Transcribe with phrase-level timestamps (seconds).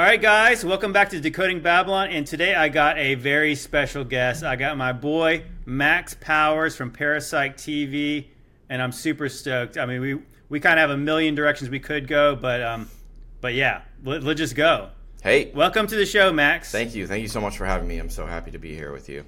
[0.00, 2.08] All right, guys, welcome back to Decoding Babylon.
[2.08, 4.42] And today I got a very special guest.
[4.42, 8.28] I got my boy Max Powers from Parasyke TV,
[8.70, 9.76] and I'm super stoked.
[9.76, 10.18] I mean, we
[10.48, 12.88] we kind of have a million directions we could go, but um,
[13.42, 14.88] but yeah, let, let's just go.
[15.22, 16.72] Hey, Welcome to the show, Max.
[16.72, 17.06] thank you.
[17.06, 17.98] Thank you so much for having me.
[17.98, 19.26] I'm so happy to be here with you.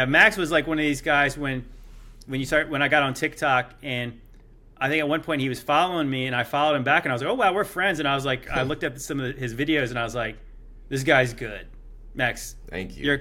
[0.00, 1.62] Yeah, Max was like one of these guys when
[2.26, 4.18] when you start when I got on TikTok and
[4.78, 7.12] I think at one point he was following me and I followed him back and
[7.12, 9.20] I was like, "Oh wow, we're friends." And I was like, I looked at some
[9.20, 10.38] of his videos and I was like,
[10.88, 11.66] "This guy's good."
[12.14, 13.04] Max, Thank you.
[13.04, 13.20] you're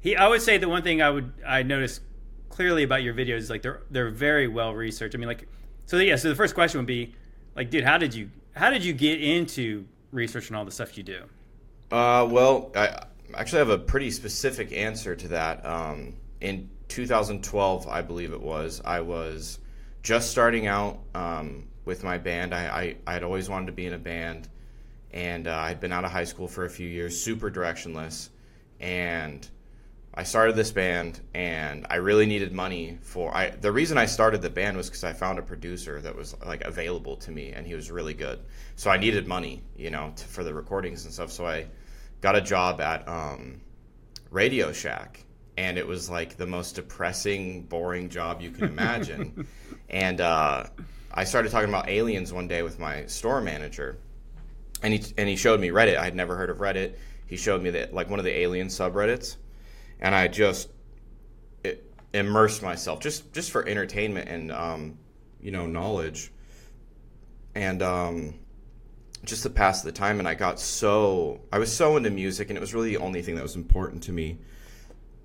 [0.00, 2.02] he I would say the one thing I would I noticed
[2.50, 5.16] clearly about your videos is like they're they're very well researched.
[5.16, 5.48] I mean like
[5.86, 7.16] so yeah, so the first question would be
[7.56, 11.02] like, dude, how did you how did you get into researching all the stuff you
[11.02, 11.24] do?
[11.90, 15.64] Uh, well, I actually have a pretty specific answer to that.
[15.64, 19.58] Um, in 2012, I believe it was, I was
[20.02, 22.54] just starting out um, with my band.
[22.54, 24.48] I, I, had always wanted to be in a band,
[25.12, 28.30] and uh, I'd been out of high school for a few years, super directionless,
[28.80, 29.48] and
[30.14, 33.34] I started this band, and I really needed money for.
[33.34, 36.36] I the reason I started the band was because I found a producer that was
[36.44, 38.40] like available to me, and he was really good.
[38.76, 41.32] So I needed money, you know, to, for the recordings and stuff.
[41.32, 41.66] So I
[42.22, 43.60] got a job at um,
[44.30, 45.24] Radio Shack,
[45.58, 49.46] and it was like the most depressing, boring job you can imagine.
[49.90, 50.64] and uh,
[51.12, 53.98] I started talking about aliens one day with my store manager,
[54.82, 55.98] and he and he showed me Reddit.
[55.98, 56.94] I had never heard of Reddit.
[57.26, 59.36] He showed me that like one of the alien subreddits,
[60.00, 60.70] and I just
[61.64, 64.98] it, immersed myself just just for entertainment and um,
[65.40, 66.32] you know knowledge,
[67.54, 68.34] and um,
[69.24, 70.18] just to pass the time.
[70.18, 73.22] And I got so I was so into music, and it was really the only
[73.22, 74.38] thing that was important to me.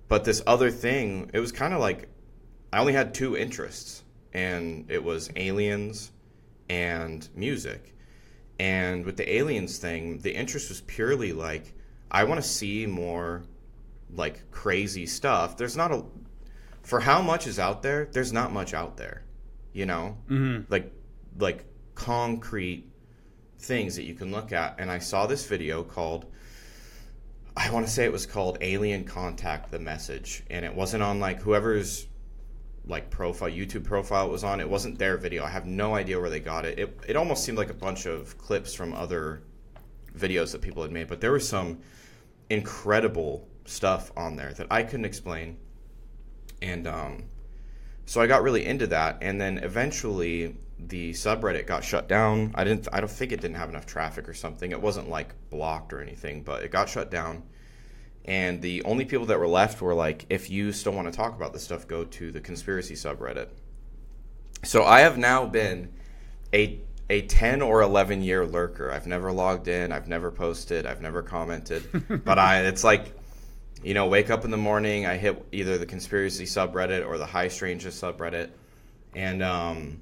[0.08, 2.10] But this other thing, it was kind of like
[2.72, 4.04] I only had two interests,
[4.34, 6.12] and it was aliens
[6.70, 7.94] and music.
[8.60, 11.74] And with the aliens thing, the interest was purely like
[12.10, 13.44] I want to see more
[14.16, 15.58] like crazy stuff.
[15.58, 16.04] There's not a
[16.84, 18.08] for how much is out there.
[18.12, 19.24] There's not much out there,
[19.74, 20.72] you know, Mm-hmm.
[20.72, 20.92] like
[21.38, 21.66] like
[21.96, 22.90] concrete
[23.60, 24.76] things that you can look at.
[24.80, 26.26] And I saw this video called
[27.58, 31.20] I want to say it was called Alien Contact: The Message, and it wasn't on
[31.20, 32.06] like whoever's
[32.86, 34.60] like profile YouTube profile it was on.
[34.60, 35.44] It wasn't their video.
[35.44, 36.78] I have no idea where they got it.
[36.78, 39.42] It it almost seemed like a bunch of clips from other
[40.16, 41.80] videos that people had made, but there was some
[42.52, 45.58] incredible stuff on there that I couldn't explain.
[46.62, 47.24] And um,
[48.06, 52.52] so I got really into that, and then eventually the subreddit got shut down.
[52.56, 52.88] I didn't.
[52.94, 54.72] I don't think it didn't have enough traffic or something.
[54.72, 57.44] It wasn't like blocked or anything, but it got shut down.
[58.26, 61.36] And the only people that were left were like, if you still want to talk
[61.36, 63.48] about this stuff, go to the conspiracy subreddit.
[64.64, 65.94] So I have now been
[66.54, 68.92] a a 10 or 11 year lurker.
[68.92, 73.14] I've never logged in, I've never posted, I've never commented, but I it's like
[73.84, 77.28] you know, wake up in the morning, I hit either the conspiracy subreddit or the
[77.28, 78.50] high strangeness subreddit
[79.16, 80.02] and um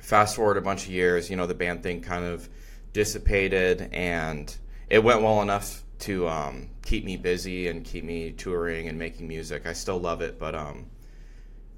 [0.00, 2.48] fast forward a bunch of years, you know, the band thing kind of
[2.92, 4.56] dissipated and
[4.88, 9.28] it went well enough to um, keep me busy and keep me touring and making
[9.28, 9.66] music.
[9.66, 10.86] I still love it, but um,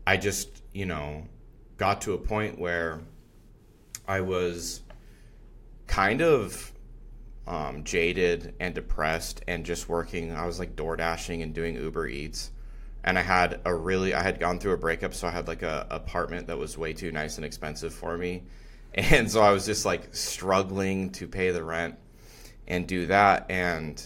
[0.06, 1.27] I just, you know,
[1.77, 3.00] got to a point where
[4.06, 4.82] I was
[5.87, 6.72] kind of
[7.47, 10.32] um, jaded and depressed and just working.
[10.32, 12.52] I was like door dashing and doing Uber Eats.
[13.05, 15.63] And I had a really, I had gone through a breakup, so I had like
[15.63, 18.43] a apartment that was way too nice and expensive for me.
[18.94, 21.94] And so I was just like struggling to pay the rent
[22.69, 23.50] and do that.
[23.50, 24.05] And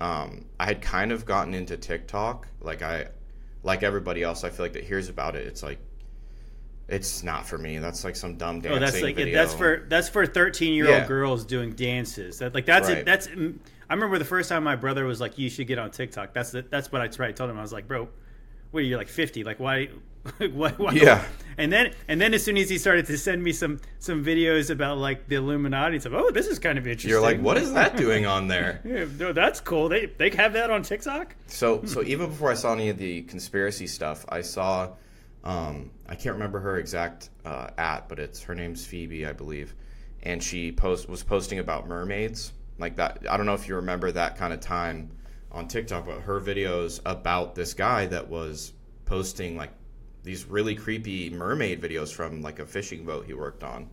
[0.00, 2.48] um, I had kind of gotten into TikTok.
[2.62, 3.08] Like I,
[3.62, 5.46] like everybody else, I feel like that hears about it.
[5.46, 5.78] It's like,
[6.88, 7.76] it's not for me.
[7.78, 9.34] That's like some dumb dancing Oh, that's like video.
[9.34, 11.06] that's for that's for thirteen year old Yeah.
[11.06, 12.38] girls doing dances.
[12.38, 12.94] That like that's it.
[12.94, 13.04] Right.
[13.04, 13.58] That's mm,
[13.90, 16.52] I remember the first time my brother was like, "You should get on TikTok." That's
[16.52, 17.28] the, that's what I tried.
[17.28, 18.08] I told him I was like, "Bro,
[18.70, 19.44] what are you like fifty?
[19.44, 19.88] Like why?"
[20.52, 21.24] why, why Yeah.
[21.56, 24.70] and then and then as soon as he started to send me some some videos
[24.70, 27.10] about like the Illuminati, like, oh, this is kind of interesting.
[27.10, 28.80] You're like, what is that doing on there?
[28.84, 29.88] Yeah, no, that's cool.
[29.88, 31.36] They they have that on TikTok.
[31.46, 34.94] So so even before I saw any of the conspiracy stuff, I saw
[35.44, 39.74] Um, I can't remember her exact uh, at, but it's her name's Phoebe, I believe,
[40.24, 43.18] and she post was posting about mermaids like that.
[43.30, 45.10] I don't know if you remember that kind of time
[45.50, 48.72] on TikTok, but her videos about this guy that was
[49.04, 49.70] posting like
[50.22, 53.88] these really creepy mermaid videos from like a fishing boat he worked on.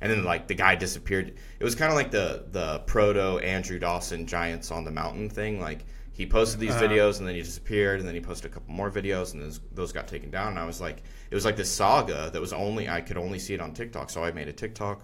[0.00, 1.34] And then like the guy disappeared.
[1.58, 5.60] It was kind of like the the proto Andrew Dawson Giants on the Mountain thing.
[5.60, 6.84] Like he posted these uh-huh.
[6.84, 9.60] videos and then he disappeared and then he posted a couple more videos and those,
[9.72, 10.48] those got taken down.
[10.48, 13.38] And I was like, it was like this saga that was only I could only
[13.38, 14.10] see it on TikTok.
[14.10, 15.02] So I made a TikTok.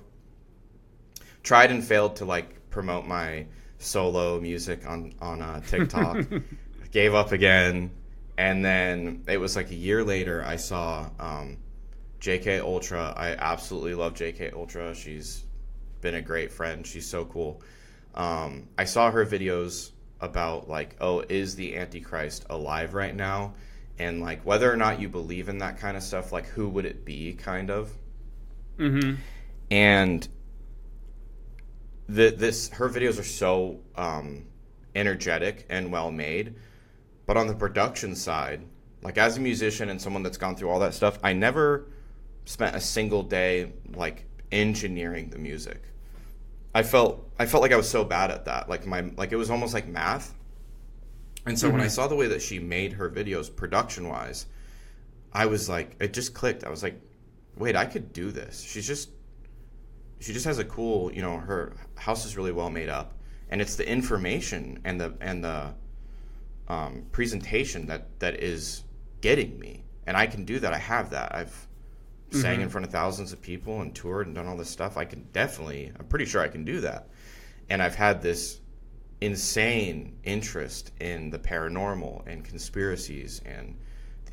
[1.43, 3.47] Tried and failed to like promote my
[3.81, 6.27] solo music on on uh, TikTok.
[6.93, 7.91] Gave up again.
[8.39, 11.59] And then it was like a year later i saw um,
[12.21, 13.13] jk ultra.
[13.17, 14.95] I absolutely love jk ultra.
[14.95, 15.45] She's
[16.01, 16.87] been a great friend.
[16.87, 17.63] She's so cool.
[18.15, 19.91] Um, i saw her videos
[20.21, 23.55] about like oh is the antichrist alive right now?
[23.99, 26.85] And like whether or not you believe in that kind of stuff like who would
[26.87, 27.91] it be kind of?
[28.79, 29.17] Mm-hmm.
[29.71, 30.27] and
[32.15, 34.45] the, this her videos are so um,
[34.95, 36.55] energetic and well made
[37.31, 38.61] but on the production side,
[39.03, 41.87] like as a musician and someone that's gone through all that stuff, I never
[42.45, 45.81] spent a single day like engineering the music.
[46.75, 48.69] I felt I felt like I was so bad at that.
[48.69, 50.35] Like my like it was almost like math.
[51.47, 51.75] And so mm-hmm.
[51.75, 51.93] when I mm-hmm.
[51.93, 54.47] saw the way that she made her videos production wise,
[55.33, 56.65] I was like it just clicked.
[56.65, 57.01] I was like,
[57.55, 58.61] wait, I could do this.
[58.61, 59.11] She's just
[60.21, 63.15] she just has a cool, you know, her house is really well made up.
[63.49, 65.75] And it's the information and the and the
[66.69, 68.85] um, presentation that that is
[69.21, 70.73] getting me, and I can do that.
[70.73, 71.35] I have that.
[71.35, 72.41] I've mm-hmm.
[72.41, 74.97] sang in front of thousands of people and toured and done all this stuff.
[74.97, 75.91] I can definitely.
[75.99, 77.09] I'm pretty sure I can do that,
[77.71, 78.61] and I've had this
[79.21, 83.77] insane interest in the paranormal and conspiracies and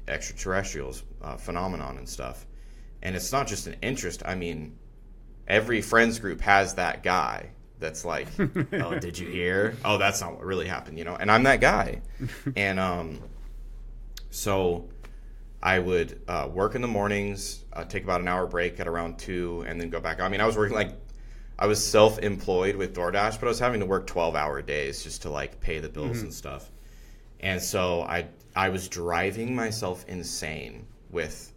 [0.08, 2.46] extraterrestrials uh, phenomenon and stuff.
[3.02, 4.22] And it's not just an interest.
[4.26, 4.78] I mean,
[5.48, 7.50] every friends group has that guy
[7.80, 8.28] that's like,
[8.74, 9.76] oh, did you hear?
[9.86, 11.16] Oh, that's not what really happened, you know.
[11.16, 12.02] And I'm that guy,
[12.56, 13.22] and um,
[14.30, 14.90] so
[15.62, 19.20] I would uh, work in the mornings, uh, take about an hour break at around
[19.20, 20.20] two, and then go back.
[20.20, 20.96] I mean, I was working like
[21.60, 25.30] I was self-employed with DoorDash, but I was having to work 12-hour days just to
[25.30, 26.26] like pay the bills mm-hmm.
[26.26, 26.72] and stuff.
[27.40, 31.54] And so I I was driving myself insane with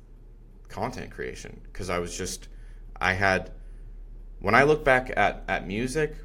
[0.69, 2.49] content creation because I was just
[3.01, 3.53] I had
[4.41, 6.17] when I look back at, at music,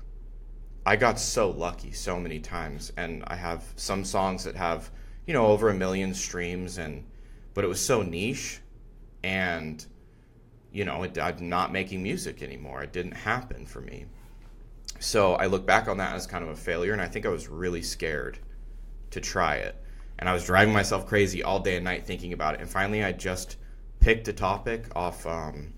[0.85, 4.89] I got so lucky so many times, and I have some songs that have
[5.25, 7.05] you know over a million streams, and
[7.53, 8.61] but it was so niche,
[9.23, 9.85] and
[10.71, 12.83] you know it, I'm not making music anymore.
[12.83, 14.05] It didn't happen for me.
[14.99, 17.29] So I look back on that as kind of a failure, and I think I
[17.29, 18.39] was really scared
[19.11, 19.75] to try it,
[20.19, 22.61] and I was driving myself crazy all day and night thinking about it.
[22.61, 23.57] And finally, I just
[23.99, 25.25] picked a topic off.
[25.25, 25.73] Um,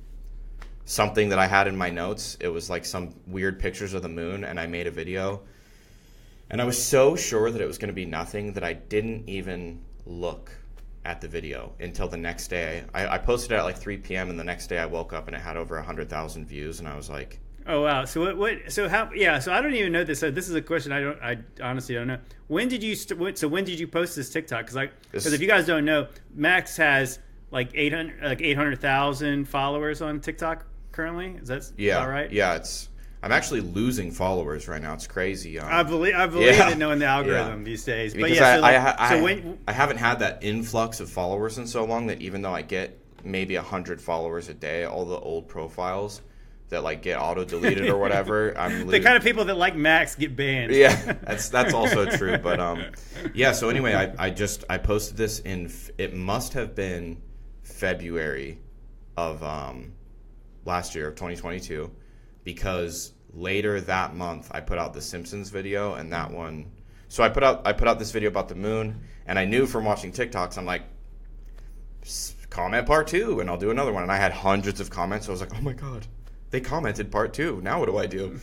[0.87, 2.37] something that I had in my notes.
[2.39, 5.41] It was like some weird pictures of the moon, and I made a video.
[6.49, 9.27] And I was so sure that it was going to be nothing that I didn't
[9.27, 10.49] even look
[11.03, 12.85] at the video until the next day.
[12.93, 14.29] I, I, posted it at like 3 p.m.
[14.29, 16.95] and the next day I woke up and it had over 100,000 views, and I
[16.95, 18.37] was like, "Oh wow!" So what?
[18.37, 18.57] What?
[18.69, 19.11] So how?
[19.13, 19.39] Yeah.
[19.39, 20.19] So I don't even know this.
[20.19, 21.21] So this is a question I don't.
[21.21, 22.19] I honestly don't know.
[22.47, 22.95] When did you?
[22.95, 24.61] St- so when did you post this TikTok?
[24.61, 27.19] Because like, because if you guys don't know, Max has
[27.51, 30.65] like 800 like 800,000 followers on TikTok
[30.97, 31.39] currently.
[31.41, 32.29] Is that yeah, all right?
[32.29, 32.89] Yeah, it's.
[33.23, 34.93] I'm actually losing followers right now.
[34.93, 35.57] It's crazy.
[35.59, 37.65] Um, I believe I believe yeah, in knowing the algorithm yeah.
[37.65, 38.13] these days.
[38.13, 41.09] But because yeah, so, I, like, I, so when, I haven't had that influx of
[41.09, 45.05] followers in so long that even though I get maybe hundred followers a day, all
[45.05, 46.21] the old profiles
[46.69, 48.57] that like get auto deleted or whatever.
[48.59, 50.73] I'm the kind of people that like Max get banned.
[50.73, 52.37] Yeah, that's that's also true.
[52.37, 52.85] But um,
[53.33, 53.51] yeah.
[53.51, 57.21] So anyway, I, I just I posted this in it must have been
[57.63, 58.59] February
[59.15, 59.93] of um
[60.67, 61.89] last year of 2022
[62.43, 66.69] because later that month I put out the Simpsons video and that one
[67.07, 69.65] so I put out I put out this video about the moon and I knew
[69.65, 70.83] from watching TikToks I'm like
[72.49, 74.03] comment part 2 and I'll do another one.
[74.03, 76.05] And I had hundreds of comments so I was like oh my god
[76.51, 78.39] they commented part 2 now what do I do?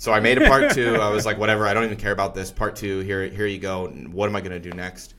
[0.00, 2.34] So I made a part 2 I was like whatever I don't even care about
[2.34, 2.50] this.
[2.50, 3.88] Part 2 here here you go.
[3.88, 5.14] What am I going to do next?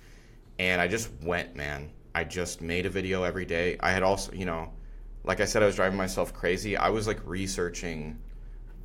[0.58, 1.90] And I just went man.
[2.14, 3.78] I just made a video every day.
[3.80, 4.74] I had also you know
[5.24, 6.78] like I said, I was driving myself crazy.
[6.78, 8.20] I was like researching,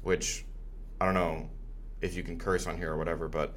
[0.02, 0.44] which
[1.00, 1.48] I don't know
[2.00, 3.54] if you can curse on here or whatever, but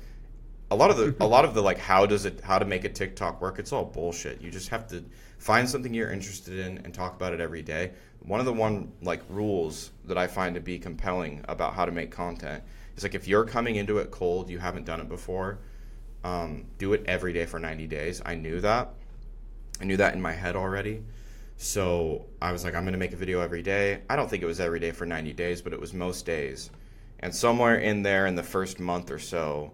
[0.69, 2.84] a lot of the a lot of the like how does it how to make
[2.84, 3.60] a TikTok work?
[3.60, 4.41] It's all bullshit.
[4.41, 5.03] You just have to
[5.38, 7.93] find something you're interested in and talk about it every day.
[8.19, 11.91] One of the one like rules that I find to be compelling about how to
[11.91, 12.63] make content
[12.96, 15.60] is like if you're coming into it cold, you haven't done it before,
[16.24, 18.22] um, do it every day for 90 days.
[18.25, 18.93] I knew that.
[19.79, 21.03] I knew that in my head already
[21.58, 24.02] So I was like, I'm gonna make a video every day.
[24.10, 26.70] I don't think it was every day for 90 days, but it was most days.
[27.20, 29.74] And somewhere in there, in the first month or so,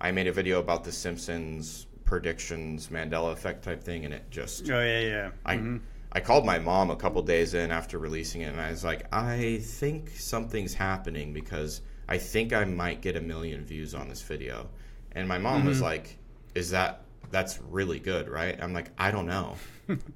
[0.00, 4.70] I made a video about The Simpsons predictions, Mandela effect type thing, and it just
[4.70, 5.30] Oh yeah, yeah.
[5.44, 5.78] I mm-hmm.
[6.12, 9.12] I called my mom a couple days in after releasing it, and I was like,
[9.12, 14.22] I think something's happening because I think I might get a million views on this
[14.22, 14.68] video.
[15.12, 15.86] And my mom was mm-hmm.
[15.86, 16.18] like,
[16.54, 17.03] Is that
[17.34, 18.56] that's really good, right?
[18.62, 19.56] I'm like, I don't know.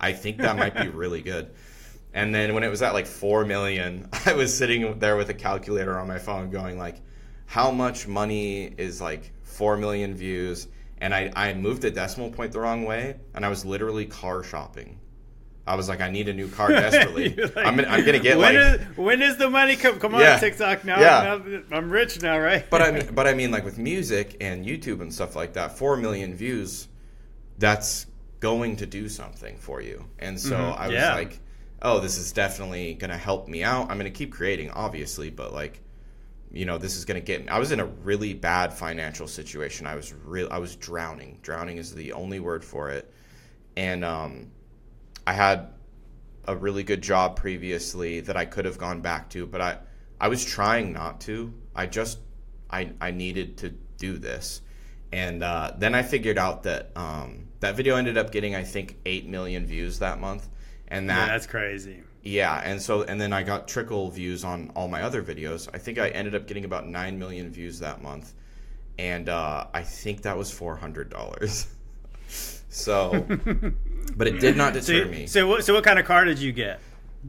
[0.01, 1.51] I think that might be really good.
[2.15, 5.35] And then when it was at like four million, I was sitting there with a
[5.35, 7.01] calculator on my phone, going like,
[7.47, 10.69] how much money is like four million views?
[11.01, 14.43] And I, I moved the decimal point the wrong way, and I was literally car
[14.43, 14.99] shopping.
[15.67, 17.35] I was like, I need a new car desperately.
[17.35, 19.99] Like, I'm, gonna, I'm gonna get when like, is- when is the money come?
[20.01, 20.39] Come on, Yeah.
[20.39, 20.99] TikTok now.
[21.01, 21.39] Yeah.
[21.45, 22.65] now I'm rich now, right?
[22.71, 25.77] but I mean, but I mean, like with music and YouTube and stuff like that,
[25.77, 26.88] four million views,
[27.59, 28.07] that's
[28.41, 30.05] going to do something for you.
[30.19, 31.15] And so I was Yeah.
[31.15, 31.41] like,
[31.83, 33.91] oh, this is definitely going to help me out.
[33.91, 35.81] I'm going to keep creating, obviously, but like,
[36.50, 37.50] you know, this is going to get.
[37.50, 39.87] I was in a really bad financial situation.
[39.87, 40.49] I was real.
[40.50, 41.38] I was drowning.
[41.43, 43.12] Drowning is the only word for it.
[43.77, 44.50] And um,
[45.27, 45.69] I had
[46.47, 49.79] a really good job previously that I could have gone back to, but I
[50.21, 51.53] I was trying not to.
[51.77, 52.19] I just
[52.71, 54.62] I I needed to do this,
[55.12, 58.97] and uh, then I figured out that um, that video ended up getting I think
[59.07, 60.49] eight million views that month,
[60.88, 62.03] and Yeah, that that's crazy.
[62.23, 65.69] yeah, and so and then I got trickle views on all my other videos.
[65.75, 68.35] I think I ended up getting about nine million views that month,
[68.99, 71.67] and uh, I think that was four hundred dollars.
[72.69, 73.27] so,
[74.17, 75.27] but it did not So, deter me.
[75.27, 75.65] so what?
[75.65, 76.81] So what kind of car did you get?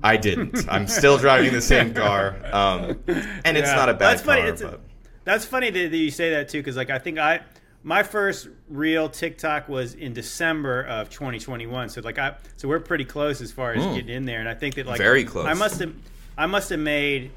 [0.04, 0.68] I didn't.
[0.70, 3.00] I'm still driving the same car, um,
[3.44, 3.76] and it's Yeah.
[3.76, 4.42] not a bad That's funny.
[4.42, 4.50] car.
[4.50, 4.82] It's- but
[5.26, 7.42] That's funny that, that you say that too, because like I think I
[7.84, 11.90] my first real TikTok was in December of 2021.
[11.90, 13.94] So like I so we're pretty close as far as hmm.
[13.96, 14.98] getting in there, and I think that like.
[14.98, 15.46] Very close.
[15.46, 15.94] I must have
[16.38, 17.32] I must have made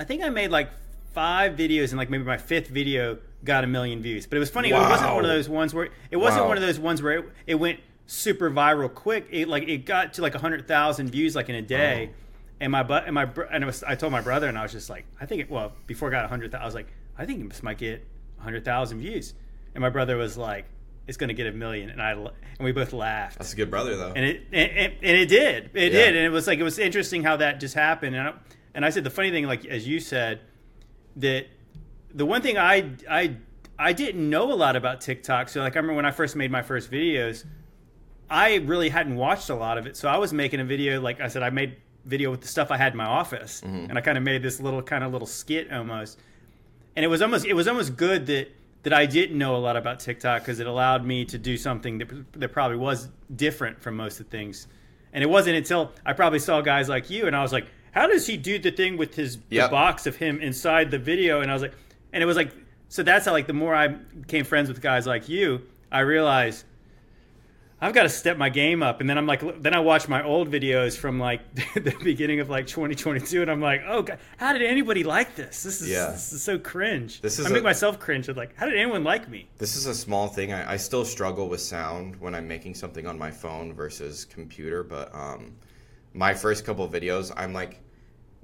[0.00, 0.70] I think I made like
[1.12, 4.26] five videos, and like maybe my fifth video got a million views.
[4.26, 4.70] But it was funny.
[4.70, 6.48] It wasn't one of those ones where it wasn't Wow.
[6.48, 9.28] one of those ones where it, it went super viral quick.
[9.30, 12.12] It like it got to like hundred thousand views like in a day.
[12.60, 14.72] And my but and my and it was, I told my brother and I was
[14.72, 17.50] just like I think it, well before it got hundred I was like I think
[17.50, 18.06] this might get
[18.40, 19.34] hundred thousand views.
[19.74, 20.66] And my brother was like
[21.06, 21.90] it's going to get a million.
[21.90, 22.30] And I and
[22.60, 23.38] we both laughed.
[23.38, 24.12] That's a good brother, though.
[24.14, 25.70] and it and, and, and it did.
[25.74, 26.06] It Yeah.
[26.06, 26.16] did.
[26.16, 28.14] And it was like it was interesting how that just happened.
[28.16, 28.32] And I,
[28.74, 30.40] and I said the funny thing like as you said
[31.16, 31.46] that
[32.14, 33.36] the one thing I I
[33.78, 35.48] I didn't know a lot about TikTok.
[35.48, 37.44] So like I remember when I first made my first videos
[38.28, 39.96] I really hadn't watched a lot of it.
[39.96, 42.70] So I was making a video like I said I made video with the stuff
[42.70, 43.60] I had in my office.
[43.60, 43.86] Mm-hmm.
[43.90, 46.18] And I kind of made this little kind of little skit almost
[46.96, 48.48] and it was almost it was almost good that
[48.82, 51.98] that I didn't know a lot about TikTok because it allowed me to do something
[51.98, 54.66] that that probably was different from most of the things.
[55.12, 58.06] And it wasn't until I probably saw guys like you, and I was like, "How
[58.06, 59.70] does he do the thing with his the Yep.
[59.70, 61.74] box of him inside the video?" And I was like,
[62.12, 62.52] and it was like,
[62.88, 66.64] so that's how like the more I became friends with guys like you, I realized
[67.82, 69.00] I've got to step my game up.
[69.00, 71.40] And then I'm like, then I watch my old videos from like
[71.74, 75.62] the beginning of like 2022, and I'm like, oh, God, how did anybody like this?
[75.62, 76.10] This is Yeah.
[76.10, 77.20] this is so cringe.
[77.22, 78.28] This is I make myself cringe.
[78.28, 79.48] with like, how did anyone like me?
[79.58, 80.52] This is a small thing.
[80.52, 84.82] I, I still struggle with sound when I'm making something on my phone versus computer.
[84.82, 85.52] But um,
[86.12, 87.80] my first couple of videos, I'm like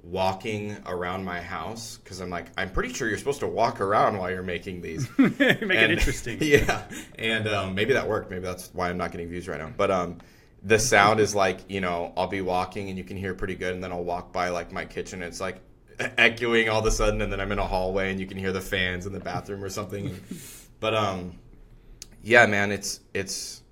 [0.03, 4.17] walking around my house because I'm like, I'm pretty sure you're supposed to walk around
[4.17, 5.07] while you're making these.
[5.17, 6.37] make it interesting.
[6.41, 6.83] Yeah,
[7.17, 8.29] and um, maybe that worked.
[8.29, 9.71] Maybe that's why I'm not getting views right now.
[9.75, 10.19] But um,
[10.63, 13.73] the sound is like you know I'll be walking and you can hear pretty good,
[13.73, 15.21] and then I'll walk by like my kitchen.
[15.21, 15.61] And it's like
[15.99, 18.51] echoing all of a sudden, and then I'm in a hallway and you can hear
[18.51, 20.19] the fans in the bathroom or something.
[20.79, 21.37] but um,
[22.23, 23.63] yeah, man, it's it's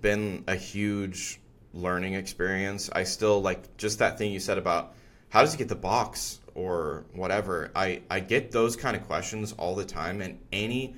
[0.00, 1.40] been a huge
[1.74, 2.90] learning experience.
[2.92, 4.94] I still like just that thing you said about
[5.32, 7.70] how does he get the box or whatever.
[7.74, 10.94] I I get those kind of questions all the time, and any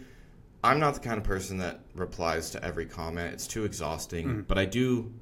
[0.64, 3.32] I'm not the kind of person that replies to every comment.
[3.32, 4.26] It's too exhausting.
[4.26, 4.46] Mm.
[4.48, 5.12] But I do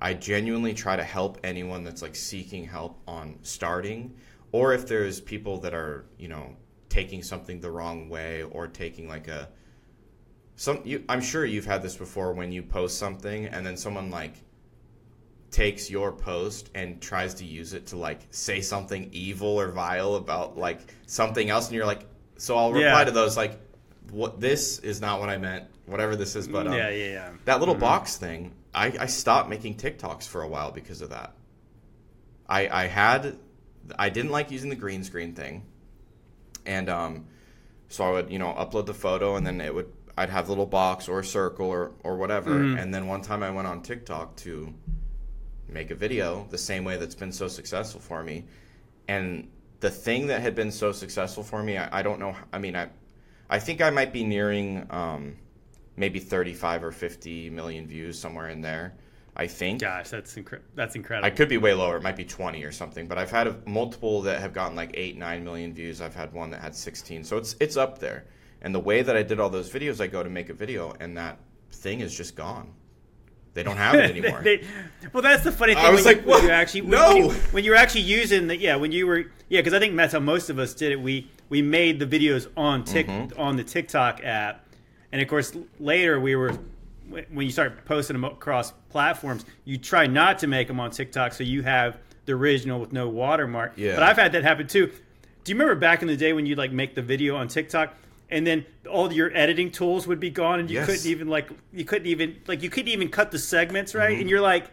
[0.00, 4.14] I genuinely try to help anyone that's like seeking help on starting
[4.52, 6.54] or if there's people that are, you know,
[6.88, 9.48] taking something the wrong way or taking like a
[10.54, 14.08] some you I'm sure you've had this before when you post something and then someone
[14.08, 14.34] like
[15.50, 20.16] takes your post and tries to use it to like say something evil or vile
[20.16, 23.04] about like something else and you're like so I'll reply Yeah.
[23.04, 23.58] to those like
[24.10, 27.30] what this is not what I meant whatever this is but um, yeah, yeah, yeah.
[27.44, 31.32] that little box thing I, I stopped making TikToks for a while because of that
[32.48, 33.38] I I had
[33.98, 35.64] I didn't like using the green screen thing
[36.66, 37.26] and um
[37.88, 40.48] so I would you know upload the photo and then it would I'd have a
[40.50, 43.82] little box or a circle or or whatever and then one time I went on
[43.82, 44.74] TikTok to
[45.68, 48.44] make a video the same way that's been so successful for me.
[49.08, 49.48] And
[49.80, 52.34] the thing that had been so successful for me, I, I don't know.
[52.52, 52.88] I mean, I,
[53.48, 55.36] I think I might be nearing um,
[55.96, 58.94] maybe 35 or 50 million views somewhere in there.
[59.38, 59.82] I think.
[59.82, 61.26] Gosh, that's incre- that's incredible.
[61.26, 61.96] I could be way lower.
[61.96, 63.06] It might be 20 or something.
[63.06, 66.00] But I've had a, multiple that have gotten like eight, nine million views.
[66.00, 67.22] I've had one that had 16.
[67.22, 68.24] So it's it's up there.
[68.62, 70.94] And the way that I did all those videos, I go to make a video,
[71.00, 71.38] and that
[71.70, 72.72] thing is just gone.
[73.56, 74.42] They don't have it anymore.
[74.42, 74.64] They-
[75.12, 75.84] well, that's the funny thing.
[75.84, 76.54] I was when like, you, when you "What?
[76.54, 79.24] actually when, No!" when you, when you were actually using the yeah when you were
[79.48, 81.00] yeah because I think that's how most of us did it.
[81.00, 83.40] We we made the videos on Tik Mm-hmm.
[83.40, 84.64] on the TikTok app,
[85.12, 86.52] and of course later we were
[87.08, 91.32] when you start posting them across platforms, you try not to make them on TikTok
[91.32, 93.74] so you have the original with no watermark.
[93.76, 93.94] Yeah.
[93.94, 94.86] But I've had that happen too.
[95.44, 97.94] Do you remember back in the day when you'd like make the video on TikTok?
[98.28, 100.86] And then all your editing tools would be gone, and you Yes.
[100.86, 104.10] couldn't even like you couldn't even like you couldn't even cut the segments right.
[104.10, 104.20] Mm-hmm.
[104.22, 104.66] And you're like,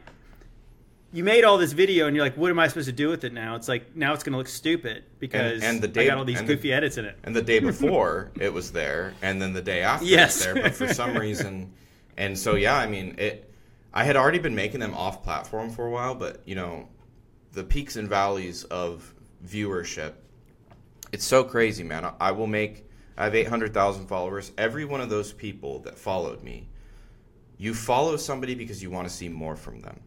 [1.11, 3.23] you made all this video, and you're like, what am I supposed to do with
[3.23, 3.55] it now?
[3.55, 6.25] It's like now it's going to look stupid because and the I day- got all
[6.25, 7.15] these and the- goofy edits in it.
[7.23, 10.43] And the day before it was there, and then the day after Yes.
[10.43, 10.63] it was there.
[10.63, 11.71] But for some reason,
[12.17, 13.51] and so yeah, I mean it.
[13.93, 16.87] I had already been making them off platform for a while, but you know,
[17.51, 19.13] the peaks and valleys of
[19.45, 20.13] viewership.
[21.11, 22.03] It's so crazy, man.
[22.05, 22.89] I, I will make.
[23.17, 24.51] I have eight hundred thousand followers.
[24.57, 26.67] Every one of those people that followed me,
[27.57, 29.99] you follow somebody because you want to see more from them.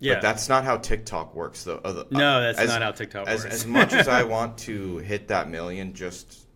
[0.00, 1.80] Yeah, But that's not how TikTok works, though.
[1.84, 3.54] Uh, no, that's as- not how TikTok as, works.
[3.56, 6.46] as much as I want to hit that million, just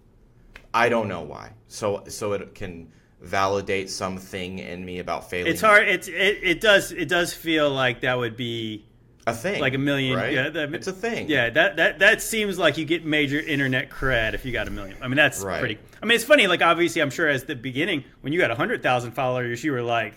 [0.72, 1.52] I don't know why.
[1.66, 5.50] So so it can validate something in me about failing.
[5.50, 5.88] it's hard.
[5.88, 8.84] It's it, it does it does feel like that would be
[9.26, 10.16] a thing, like a million.
[10.16, 10.32] Right?
[10.32, 11.28] Yeah, that- it's a thing.
[11.28, 14.70] Yeah, that, that that seems like you get major internet cred if you got a
[14.70, 14.96] million.
[15.00, 15.60] I mean, that's Right.
[15.60, 15.78] pretty.
[16.02, 16.46] I mean, it's funny.
[16.46, 19.82] Like obviously, I'm sure as the beginning when you got hundred thousand followers, you were
[19.82, 20.14] like,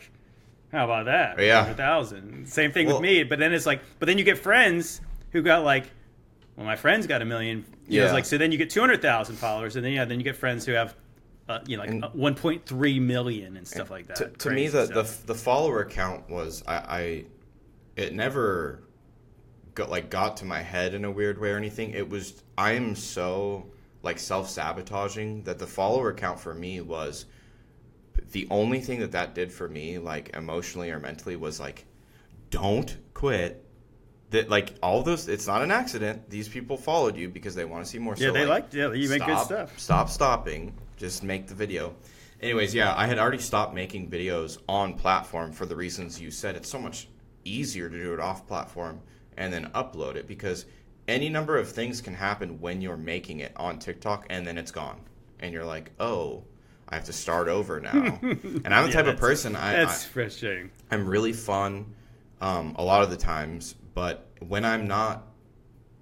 [0.71, 1.39] "How about that?
[1.39, 1.61] Yeah.
[1.61, 2.47] hundred thousand.
[2.47, 3.23] Same thing Well- with me.
[3.23, 5.85] But then it's like, but then you get friends who got like,
[6.55, 7.65] well, my friend's got a million.
[7.87, 8.13] You know, Yeah.
[8.13, 10.35] like so then you get two hundred thousand followers, and then yeah, then you get
[10.35, 10.95] friends who have.
[11.47, 14.15] Uh, you know, like And- uh, 1.3 million and stuff like that.
[14.17, 17.25] To, to me, the, the the follower count was I, I
[17.95, 18.79] it never
[19.75, 21.91] got like got to my head in a weird way or anything.
[21.91, 23.67] It was I am so
[24.01, 27.25] like self sabotaging that the follower count for me was
[28.31, 31.85] the only thing that that did for me like emotionally or mentally was like
[32.49, 33.61] don't quit.
[34.31, 36.29] That like all those, it's not an accident.
[36.29, 38.15] These people followed you because they want to see more.
[38.17, 39.77] Yeah, So, they like, liked- yeah, you make good stuff.
[39.77, 40.73] Stop stopping.
[40.97, 41.95] Just make the video.
[42.41, 46.55] Anyways, yeah, I had already stopped making videos on platform for the reasons you said.
[46.55, 47.07] It's so much
[47.43, 48.99] easier to do it off platform
[49.37, 50.65] and then upload it because
[51.07, 54.71] any number of things can happen when you're making it on TikTok and then it's
[54.71, 54.99] gone.
[55.39, 56.43] And you're like, oh,
[56.89, 58.19] I have to start over now.
[58.21, 60.71] and I'm the type of that's- person I, That's I frustrating.
[60.91, 61.93] I'm really fun
[62.41, 65.27] um, a lot of the times, but when I'm not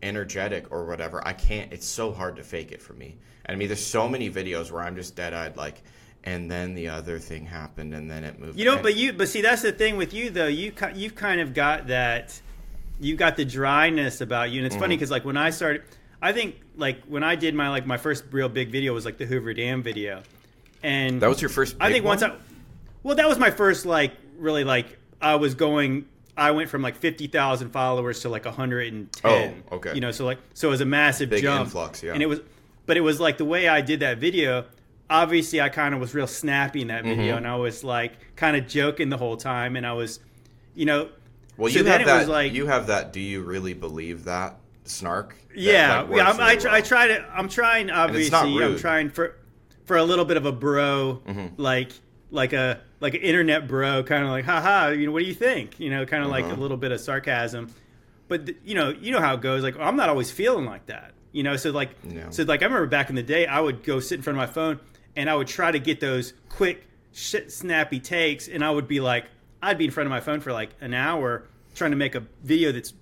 [0.01, 1.71] energetic or whatever, I can't.
[1.71, 3.17] It's so hard to fake it for me.
[3.45, 5.81] And I mean, there's so many videos where I'm just dead eyed, like,
[6.23, 8.57] and then the other thing happened, and then it moved.
[8.57, 10.47] You know, but you, but see, that's the thing with you though.
[10.47, 12.39] You you've kind of got that.
[13.03, 14.81] You got the dryness about you, and it's Mm-hmm.
[14.83, 15.83] funny because like when I started,
[16.21, 19.17] I think like when I did my like my first real big video was like
[19.17, 20.23] the Hoover Dam video,
[20.81, 21.75] and that was your first.
[21.79, 22.23] I think once?
[22.23, 22.35] I,
[23.03, 26.05] well, that was my first like really like I was going.
[26.37, 29.63] I went from like fifty thousand followers to like hundred and ten.
[29.69, 29.93] Oh, okay.
[29.95, 31.65] You know, so like so it was a massive Big jump.
[31.65, 32.13] influx, yeah.
[32.13, 32.39] And it was,
[32.85, 34.65] but it was like the way I did that video.
[35.09, 37.37] Obviously, I kind of was real snappy in that video, Mhm.
[37.37, 40.19] and I was like kind of joking the whole time, and I was,
[40.73, 41.09] you know,
[41.57, 42.27] Well, so you then have that.
[42.29, 43.13] like- you have that.
[43.13, 45.35] Do you really believe that snark?
[45.49, 46.29] That- yeah, that yeah.
[46.29, 46.73] I'm, I, well.
[46.73, 47.25] I try to.
[47.33, 47.89] I'm trying.
[47.91, 48.47] Obviously, I'm.
[48.47, 48.77] Mm-hmm.
[48.77, 49.37] trying for
[49.85, 51.21] for a little bit of a bro,
[51.57, 51.91] like
[52.31, 54.89] like a like an internet bro, kind of like, haha.
[54.89, 55.79] You know, what do you think?
[55.79, 56.61] You know, kind of like a Uh-huh.
[56.61, 57.73] little bit of sarcasm.
[58.29, 59.61] But th- you know, you know how it goes.
[59.61, 61.11] Like, I'm not always feeling like that.
[61.33, 62.27] You know, so like, No.
[62.31, 64.47] so like, I remember back in the day, I would go sit in front of
[64.47, 64.79] my phone
[65.15, 68.99] and I would try to get those quick, shit, snappy takes, and I would be
[69.01, 69.25] like,
[69.63, 71.43] I'd be in front of my phone for like an hour
[71.75, 72.93] trying to make a video that's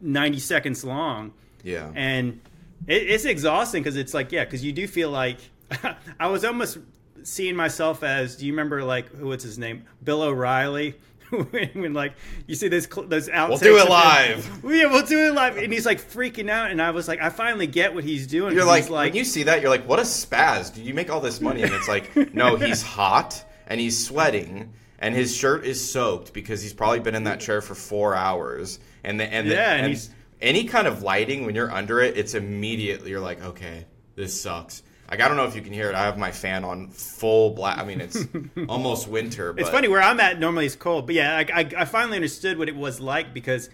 [0.00, 1.90] 90 seconds long Yeah.
[1.94, 2.40] and
[2.86, 5.38] it, it's exhausting because it's like yeah because you do feel like
[6.20, 6.78] i was almost
[7.22, 10.94] seeing myself as do you remember like who what's his name bill o'reilly
[11.30, 12.12] when, when like
[12.46, 13.88] you see this cl- those outtakes we'll do it him.
[13.88, 14.60] live.
[14.64, 17.30] Yeah we'll do it live and he's like freaking out and i was like i
[17.30, 19.98] finally get what he's doing You're like, like when you see that, you're like, what
[19.98, 20.72] a spaz!
[20.74, 21.62] Did you make all this money?
[21.62, 26.62] And it's like, no, he's hot and he's sweating and his shirt is soaked because
[26.62, 28.78] he's probably been in that chair for four hours.
[29.04, 32.00] And the, and, the, Yeah, and and he's- any kind of lighting when you're under
[32.00, 34.82] it, it's immediately you're like, okay, this sucks.
[35.10, 35.94] Like I don't know if you can hear it.
[35.94, 37.78] I have my fan on full black.
[37.78, 38.26] I mean, it's
[38.68, 39.52] almost winter.
[39.52, 40.38] But It's funny where I'm at.
[40.40, 43.70] Normally it's cold, but yeah, I, I, I finally understood what it was like because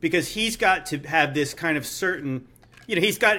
[0.00, 2.48] because he's got to have this kind of certain,
[2.86, 3.38] you know, he's got.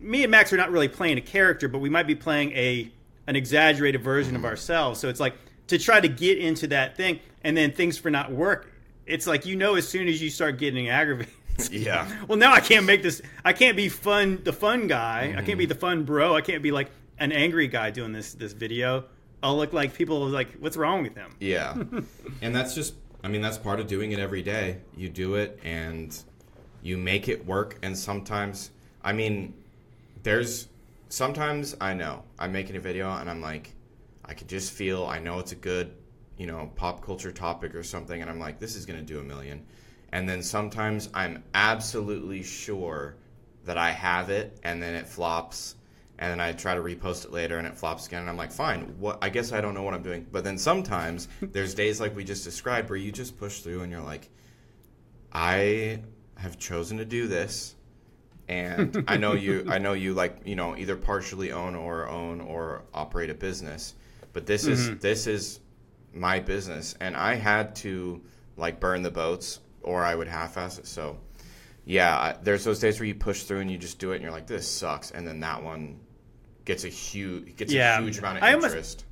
[0.00, 2.90] Me and Max are not really playing a character, but we might be playing a
[3.26, 4.98] an exaggerated version of ourselves.
[4.98, 5.34] So it's like
[5.70, 8.70] to try to get into that thing, and then things for not work.
[9.06, 11.34] It's like you know, as soon as you start getting aggravated.
[11.70, 12.08] Yeah.
[12.26, 13.20] well, now I can't make this.
[13.44, 15.34] I can't be fun, the fun guy.
[15.36, 15.68] I can't be mm-hmm.
[15.68, 16.34] the fun bro.
[16.34, 19.04] I can't be like an angry guy doing this this video.
[19.42, 21.34] I'll look like people are like, what's wrong with him?
[21.40, 21.74] Yeah.
[22.42, 24.78] and that's just, I mean, that's part of doing it every day.
[24.96, 26.16] You do it and
[26.82, 27.78] you make it work.
[27.82, 28.70] And sometimes,
[29.02, 29.54] I mean,
[30.22, 30.68] there's
[31.08, 33.74] sometimes I know I'm making a video and I'm like,
[34.30, 35.92] I could just feel, I know it's a good,
[36.38, 38.22] you know, pop culture topic or something.
[38.22, 39.66] And I'm like, this is going to do a million.
[40.12, 43.16] And then sometimes I'm absolutely sure
[43.64, 45.74] that I have it and then it flops
[46.20, 48.52] and then I try to repost it later and it flops again and I'm like,
[48.52, 50.24] fine, what I guess I don't know what I'm doing.
[50.30, 53.90] But then sometimes there's days like we just described where you just push through and
[53.90, 54.28] you're like,
[55.32, 56.02] I
[56.36, 57.74] have chosen to do this
[58.48, 62.40] and I know you I know you like, you know, either partially own or own
[62.40, 63.96] or operate a business.
[64.32, 64.98] But this is mm-hmm.
[64.98, 65.60] this is
[66.12, 68.20] my business and I had to
[68.56, 70.86] like burn the boats or I would half-ass it.
[70.86, 71.18] So
[71.84, 74.22] yeah, I- there's those days where you push through and you just do it and
[74.22, 75.98] you're like, this sucks, and then that one
[76.64, 77.98] gets a huge gets Yeah.
[77.98, 79.04] a huge amount of I almost- interest.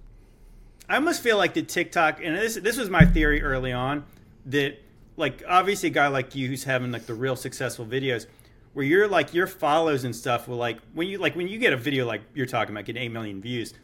[0.91, 4.05] I almost feel like the TikTok, and this this was my theory early on
[4.47, 4.79] that
[5.17, 8.27] like obviously a guy like you who's having like the real successful videos
[8.73, 11.73] where you're like your follows and stuff will like when you like when you get
[11.73, 13.75] a video like you're talking about getting eight million views.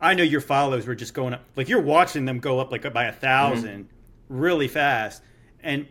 [0.00, 2.90] I know your follows were just going up like you're watching them go up like
[2.92, 3.84] by a 1000 mm-hmm.
[4.28, 5.22] really fast,
[5.62, 5.86] and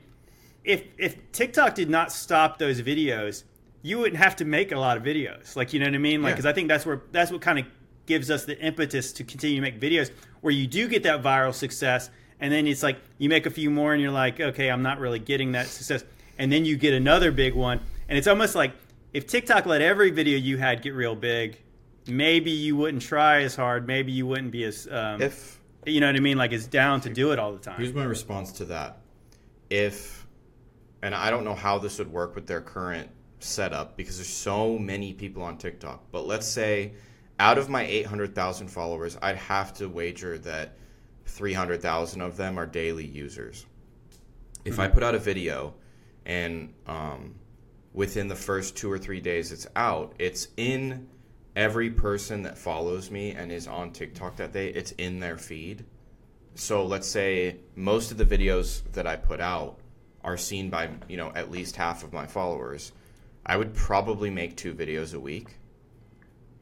[0.64, 3.44] if if TikTok did not stop those videos,
[3.82, 5.56] you wouldn't have to make a lot of videos.
[5.56, 6.22] Like you know what I mean?
[6.22, 6.36] Like Yeah.
[6.36, 7.66] because I think that's where that's what kind of
[8.06, 11.54] gives us the impetus to continue to make videos where you do get that viral
[11.54, 14.82] success, and then it's like you make a few more, and you're like, okay, I'm
[14.82, 16.04] not really getting that success,
[16.38, 18.74] and then you get another big one, and it's almost like
[19.14, 21.62] if TikTok let every video you had get real big,
[22.10, 26.08] maybe you wouldn't try as hard, maybe you wouldn't be as um, If you know
[26.08, 27.78] what I mean, like as down to do it all the time.
[27.78, 29.00] here's my response to that,
[29.70, 30.28] if
[31.02, 34.78] and I don't know how this would work with their current setup because there's so
[34.78, 36.94] many people on TikTok, but let's say
[37.40, 40.74] out of my 800,000 followers, I'd have to wager that
[41.26, 43.66] 300,000 of them are daily users.
[44.66, 45.74] If I put out a video
[46.26, 47.36] and um,
[47.94, 51.08] within the first two or three days it's out, it's in
[51.60, 55.86] every person that follows me and is on TikTok that day, it's in their feed.
[56.56, 59.78] So let's say most of the videos that I put out
[60.24, 62.92] are seen by, you know, at least half of my followers.
[63.46, 65.48] I would probably make two videos a week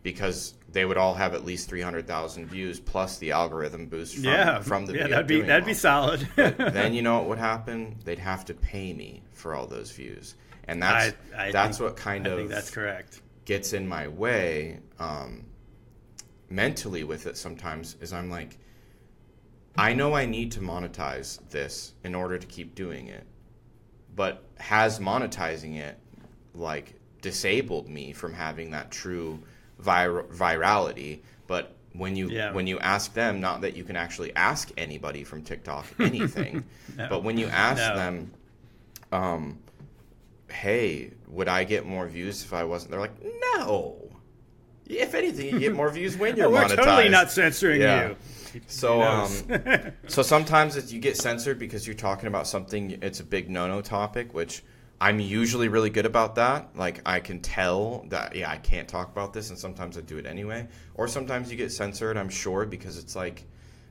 [0.04, 4.60] because they would all have at least 300,000 views plus the algorithm boost from, yeah,
[4.62, 5.16] from the yeah, video.
[5.16, 6.28] that'd be that'd well be solid.
[6.36, 7.98] then you know what would happen?
[8.06, 10.36] They'd have to pay me for all those views,
[10.68, 13.22] and that's I- I that's think- what kind I of think that's correct.
[13.48, 15.46] Gets in my way um,
[16.50, 17.38] mentally with it.
[17.38, 18.58] Sometimes is I'm like,
[19.78, 23.26] I know I need to monetize this in order to keep doing it,
[24.18, 25.98] but has monetizing it
[26.54, 29.40] like disabled me from having that true
[29.80, 31.22] vir- virality?
[31.48, 32.52] But when you Yeah.
[32.52, 36.66] when you ask them, not that you can actually ask anybody from TikTok anything,
[36.98, 37.08] No.
[37.10, 37.96] but when you ask No.
[37.96, 38.32] them,
[39.14, 39.60] um,
[40.50, 42.92] hey, would I get more views if I wasn't?
[42.92, 43.16] They're like,
[43.56, 44.10] no.
[44.86, 46.76] If anything, you get more views when you're We're monetized.
[46.78, 48.10] totally not censoring Yeah.
[48.10, 48.16] you.
[48.68, 49.30] So, um,
[50.08, 52.98] so sometimes it's, you get censored because you're talking about something.
[53.02, 54.64] It's a big no-no topic, which
[55.02, 56.70] I'm usually really good about that.
[56.76, 60.18] Like I can tell that yeah, I can't talk about this, and sometimes I do
[60.18, 60.68] it anyway.
[60.96, 62.18] Or sometimes you get censored.
[62.18, 63.44] I'm sure because it's like,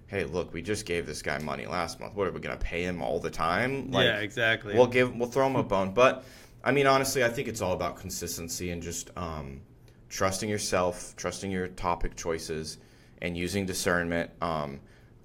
[0.08, 2.14] hey, look, we just gave this guy money last month.
[2.14, 3.92] What are we gonna pay him all the time?
[3.92, 4.74] Like, yeah, exactly.
[4.74, 6.24] We'll give we'll throw him a bone, but
[6.66, 9.60] I mean honestly, I think it's all about consistency and just um,
[10.08, 12.78] trusting yourself, trusting your topic choices,
[13.22, 14.32] and using discernment.
[14.42, 14.80] Um,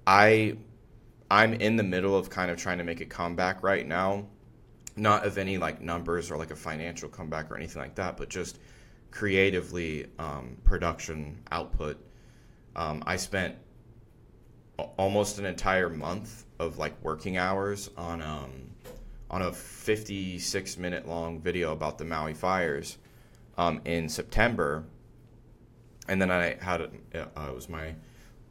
[0.06, 0.56] I
[1.32, 4.26] I'm in the middle of kind of trying to make a comeback right now,
[4.94, 8.28] not of any like numbers or like a financial comeback or anything like that, but
[8.28, 8.60] just
[9.10, 11.98] creatively um, production output.
[12.76, 13.56] Um, I spent
[14.96, 18.71] almost an entire month of like working hours on um,
[19.32, 22.98] on a 56 minute long video about the Maui fires
[23.56, 24.84] um, in September,
[26.06, 27.94] and then I had it, uh, it was my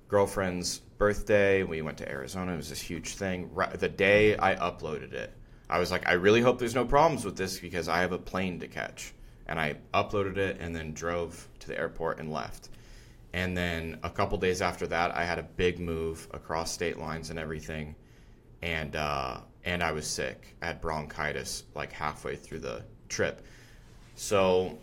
[0.07, 1.63] girlfriend's birthday.
[1.63, 2.53] We went to Arizona.
[2.53, 3.53] It was this huge thing.
[3.53, 5.33] Right, the day I uploaded it,
[5.69, 8.17] I was like, I really hope there's no problems with this because I have a
[8.17, 9.13] plane to catch.
[9.47, 12.69] and I uploaded it and then drove to the airport and left.
[13.33, 17.29] And then a couple days after that, I had a big move across state lines
[17.29, 17.95] and everything,
[18.61, 20.55] and uh, and I was sick.
[20.61, 23.41] I had bronchitis like halfway through the trip,
[24.15, 24.77] so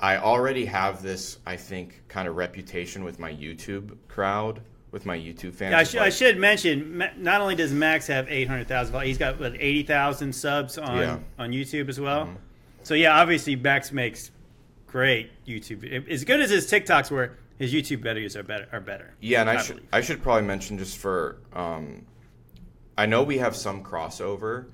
[0.00, 5.16] I already have this, I think, kind of reputation with my YouTube crowd, with my
[5.16, 5.72] YouTube fans.
[5.72, 7.02] Yeah, I, should, I should mention.
[7.16, 10.98] Not only does Max have eight hundred thousand, he's got what, eighty thousand subs on
[10.98, 11.18] Yeah.
[11.38, 12.26] on YouTube as well.
[12.26, 12.36] Mhm.
[12.82, 14.30] So yeah, obviously Max makes
[14.86, 16.08] great YouTube.
[16.10, 18.66] As good as his TikToks were, his YouTube videos are better.
[18.72, 19.14] Are better.
[19.20, 19.88] Yeah, and I, I should believe.
[19.92, 22.04] I should probably mention just for um,
[23.02, 24.66] I know we have some crossover,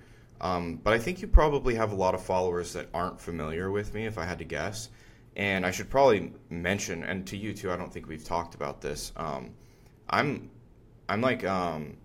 [0.42, 3.94] um, but I think you probably have a lot of followers that aren't familiar with
[3.94, 4.04] me.
[4.04, 4.90] If I had to guess,
[5.34, 7.72] and I should probably mention, and to you too.
[7.72, 9.12] I don't think we've talked about this.
[9.16, 9.54] Um,
[10.10, 10.50] I'm
[11.08, 11.96] I'm like um,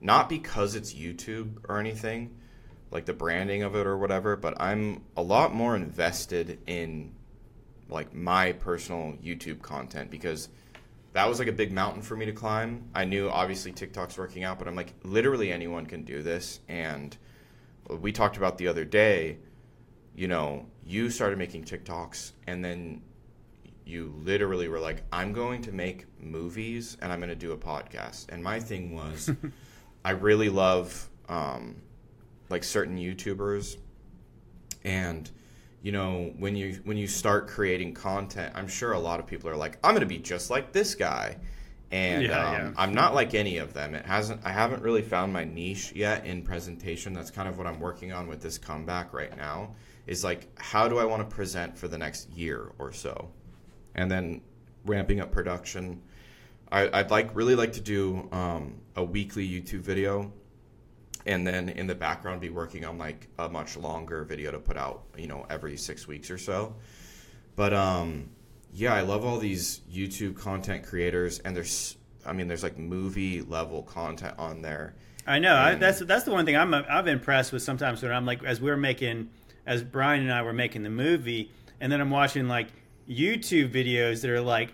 [0.00, 2.34] not because it's YouTube or anything,
[2.90, 7.14] like the branding of it or whatever, but I'm a lot more invested in
[7.88, 10.48] like my personal YouTube content because
[11.18, 12.88] that was like a big mountain for me to climb.
[12.94, 16.60] I knew obviously TikTok's working out, but I'm like literally anyone can do this.
[16.68, 17.16] And
[17.88, 19.38] we talked about the other day,
[20.14, 23.02] you know, you started making TikToks and then
[23.84, 27.56] you literally were like, I'm going to make movies and I'm going to do a
[27.56, 28.26] podcast.
[28.28, 29.28] And my thing was,
[30.04, 31.82] I really love um,
[32.48, 33.76] like certain YouTubers
[34.84, 35.28] and
[35.82, 39.48] you know when you when you start creating content i'm sure a lot of people
[39.48, 41.36] are like i'm going to be just like this guy.
[41.90, 42.72] And Yeah, um, yeah.
[42.76, 43.94] i'm not like any of them.
[43.94, 47.14] It hasn't i haven't really found my niche yet in presentation.
[47.14, 49.74] That's kind of what i'm working on with this comeback right now
[50.06, 53.30] is like how do i want to present for the next year or so?
[53.94, 54.42] And then
[54.84, 56.02] ramping up production.
[56.70, 60.30] I, i'd like really like to do um, a weekly youtube video
[61.28, 64.76] and then in the background be working on like a much longer video to put
[64.76, 66.74] out you know every six weeks or so
[67.54, 68.28] but um
[68.72, 73.42] yeah i love all these youtube content creators and there's i mean there's like movie
[73.42, 74.94] level content on there
[75.28, 75.54] I know.
[75.54, 77.62] I, that's that's the one thing I'm I'm impressed with.
[77.62, 79.28] Sometimes when I'm like, as we're making,
[79.66, 82.68] as Brian and I were making the movie, and then I'm watching like
[83.06, 84.72] YouTube videos that are like,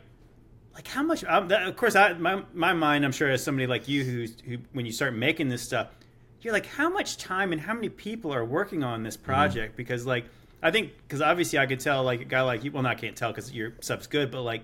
[0.72, 1.24] like how much?
[1.24, 4.26] Um, that, of course, I my my mind, I'm sure, as somebody like you who
[4.48, 5.88] who when you start making this stuff,
[6.44, 9.76] you're like, how much time and how many people are working on this project?
[9.76, 10.26] Because like,
[10.62, 12.72] I think because obviously I could tell like a guy like you.
[12.72, 14.62] Well, not can't tell because your stuff's good, but like.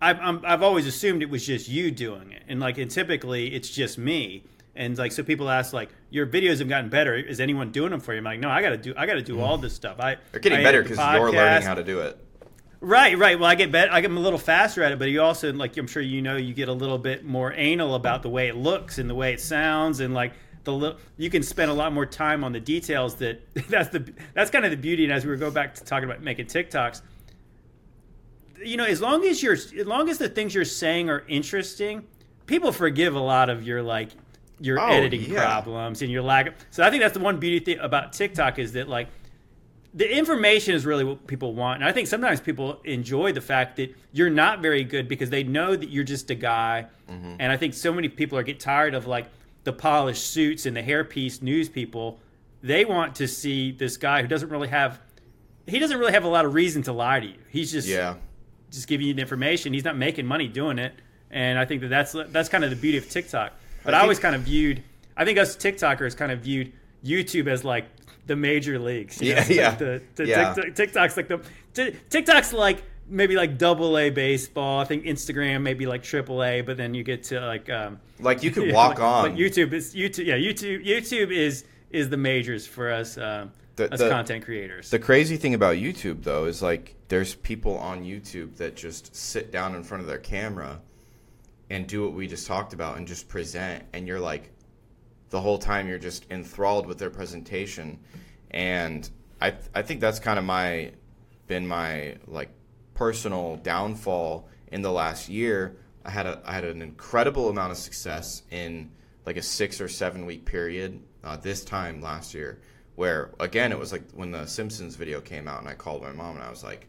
[0.00, 3.52] I've, I'm, I've always assumed it was just you doing it, and like, and typically
[3.52, 4.44] it's just me.
[4.76, 7.16] And like, so people ask, like, your videos have gotten better.
[7.16, 8.18] Is anyone doing them for you?
[8.18, 9.98] I'm like, no, I got to do, I got to do all this stuff.
[9.98, 10.22] I Mm-hmm.
[10.30, 12.16] they're getting I better because you're learning how to do it
[12.80, 13.38] Right, right.
[13.38, 13.92] Well, I get better.
[13.92, 16.36] I get a little faster at it, but you also, like, I'm sure you know,
[16.36, 19.32] you get a little bit more anal about the way it looks and the way
[19.32, 20.32] it sounds, and like
[20.68, 23.14] the li- you can spend a lot more time on the details.
[23.16, 25.04] That that's the that's kind of the beauty.
[25.04, 27.00] And as we go back to talking about making TikToks,
[28.62, 32.04] you know, as long as you're, as long as the things you're saying are interesting,
[32.46, 34.10] people forgive a lot of your like
[34.60, 35.40] your Oh, editing yeah.
[35.44, 36.48] problems and your lack.
[36.48, 39.08] Of, so I think that's the one beauty thing about TikTok is that like
[39.94, 41.80] the information is really what people want.
[41.80, 45.42] And I think sometimes people enjoy the fact that you're not very good because they
[45.44, 46.86] know that you're just a guy.
[47.08, 47.36] Mm-hmm.
[47.40, 49.26] And I think so many people are get tired of like
[49.68, 52.18] the polished suits and the hairpiece news people.
[52.62, 54.98] They want to see this guy who doesn't really have
[55.66, 57.34] he doesn't really have a lot of reason to lie to you.
[57.50, 58.14] He's just yeah
[58.70, 59.74] just giving you the information.
[59.74, 60.94] He's not making money doing it.
[61.30, 63.52] And I think that that's that's kind of the beauty of TikTok.
[63.84, 64.82] But I, I always kind of viewed
[65.18, 66.72] I think us TikTokers kind of viewed
[67.04, 67.84] YouTube as like
[68.26, 69.20] the major leagues.
[69.20, 69.40] you Yeah, know?
[69.40, 69.74] It's like yeah.
[69.74, 70.54] The, the Yeah.
[70.54, 74.80] TikTok, TikTok's like the TikTok's like maybe like double A baseball.
[74.80, 78.42] I think Instagram maybe like triple A, but then you get to like um, like
[78.42, 80.26] you could walk like- on But YouTube is YouTube.
[80.26, 80.84] Yeah, YouTube.
[80.86, 84.90] YouTube is is the majors for us um, The- as the- content creators.
[84.90, 89.50] The crazy thing about YouTube though is like there's people on YouTube that just sit
[89.50, 90.80] down in front of their camera
[91.70, 94.50] and do what we just talked about and just present and you're like
[95.30, 97.98] the whole time you're just enthralled with their presentation
[98.50, 99.08] and
[99.40, 100.92] I I think that's kind of my
[101.46, 102.48] been my like
[102.98, 105.76] personal downfall in the last year.
[106.04, 108.90] I had a I had an incredible amount of success in
[109.24, 112.60] like a 6 or 7 week period uh, this time last year
[112.96, 116.10] where again it was like when the Simpsons video came out and I called my
[116.10, 116.88] mom and I was like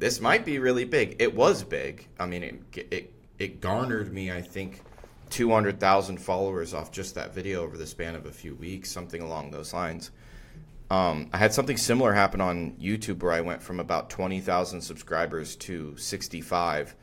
[0.00, 1.16] this might be really big.
[1.20, 2.08] It was big.
[2.18, 4.82] I mean it it it garnered me I think
[5.30, 9.52] 200,000 followers off just that video over the span of a few weeks, something along
[9.52, 10.10] those lines.
[10.90, 15.54] Um, I had something similar happen on YouTube where I went from about 20,000 subscribers
[15.56, 16.94] to 65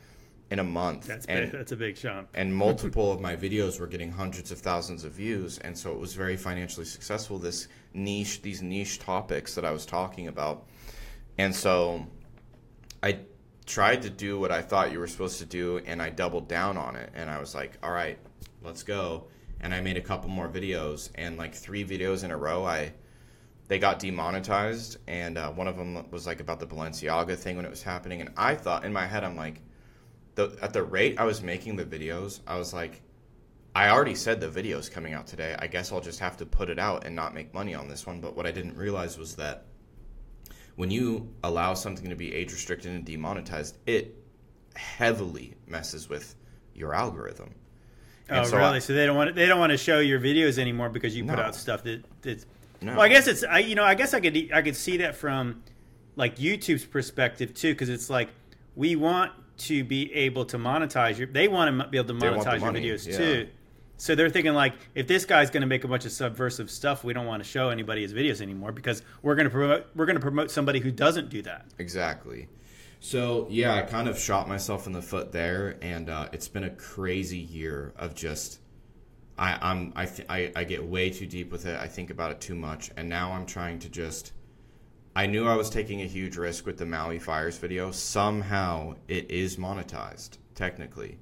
[0.50, 1.06] in a month.
[1.06, 2.28] that's and, big, that's a big jump.
[2.34, 5.98] and multiple of my videos were getting hundreds of thousands of views and so it
[5.98, 10.68] was very financially successful this niche these niche topics that i was talking about
[11.38, 12.06] And so
[13.02, 13.18] I
[13.66, 16.76] tried to do what I thought you were supposed to do and I doubled down
[16.76, 18.18] on it and I was like, "All right,
[18.62, 19.26] let's go."
[19.60, 22.92] And I made a couple more videos and like 3 videos in a row I
[23.68, 27.64] they got demonetized and uh, one of them was like about the Balenciaga thing when
[27.64, 29.60] it was happening and I thought in my head I'm like
[30.34, 33.02] the, at the rate I was making the videos, I was like
[33.76, 35.54] I already said the video's coming out today.
[35.58, 38.06] I guess I'll just have to put it out and not make money on this
[38.06, 38.22] one.
[38.22, 39.66] But what I didn't realize was that
[40.76, 44.16] when you allow something to be age restricted and demonetized, it
[44.76, 46.36] heavily messes with
[46.74, 47.54] your algorithm.
[48.30, 48.76] And oh, so really?
[48.76, 51.26] I, so they don't want they don't want to show your videos anymore because you
[51.26, 52.46] put out stuff that that's.
[52.80, 52.92] No.
[52.92, 55.16] Well, I guess it's I you know I guess I could I could see that
[55.16, 55.62] from
[56.14, 58.28] like YouTube's perspective too because it's like
[58.74, 62.60] we want to be able to monetize your they want to be able to monetize
[62.60, 63.16] your videos yeah.
[63.16, 63.48] too
[63.98, 67.02] so they're thinking like, if this guy's going to make a bunch of subversive stuff,
[67.02, 70.06] we don't want to show anybody his videos anymore because we're going to promote we're
[70.06, 71.66] going to promote somebody who doesn't do that.
[71.78, 72.48] Exactly.
[73.00, 76.64] So yeah, I kind of shot myself in the foot there, and uh, it's been
[76.64, 78.60] a crazy year of just.
[79.38, 81.78] I, I'm I, th- I I get way too deep with it.
[81.78, 84.32] I think about it too much, and now I'm trying to just.
[85.14, 87.90] I knew I was taking a huge risk with the Maui fires video.
[87.90, 91.18] Somehow it is monetized technically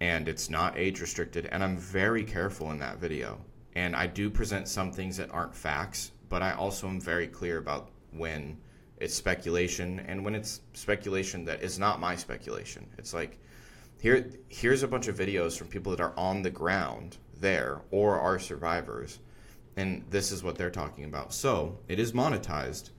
[0.00, 3.38] and it's not age restricted and i'm very careful in that video
[3.74, 7.58] and i do present some things that aren't facts but i also am very clear
[7.58, 8.56] about when
[8.98, 13.38] it's speculation and when it's speculation that is not my speculation it's like
[14.00, 18.18] here here's a bunch of videos from people that are on the ground there or
[18.18, 19.18] are survivors
[19.76, 22.90] and this is what they're talking about so it is monetized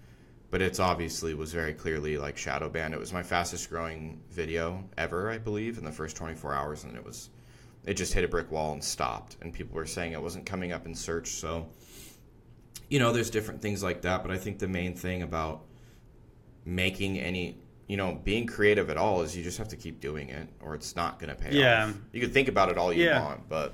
[0.50, 2.94] but it's obviously was very clearly like shadow banned.
[2.94, 6.96] It was my fastest growing video ever, I believe, in the first 24 hours, and
[6.96, 7.30] it was
[7.86, 9.38] it just hit a brick wall and stopped.
[9.42, 11.30] And people were saying it wasn't coming up in search.
[11.30, 11.70] So,
[12.90, 14.24] you know, there's different things like that.
[14.24, 15.64] But I think the main thing about
[16.66, 20.28] making any you know, being creative at all is you just have to keep doing
[20.28, 21.86] it, or it's not going to pay yeah.
[21.86, 21.96] off.
[22.12, 23.24] You can think about it all you yeah.
[23.24, 23.74] want, but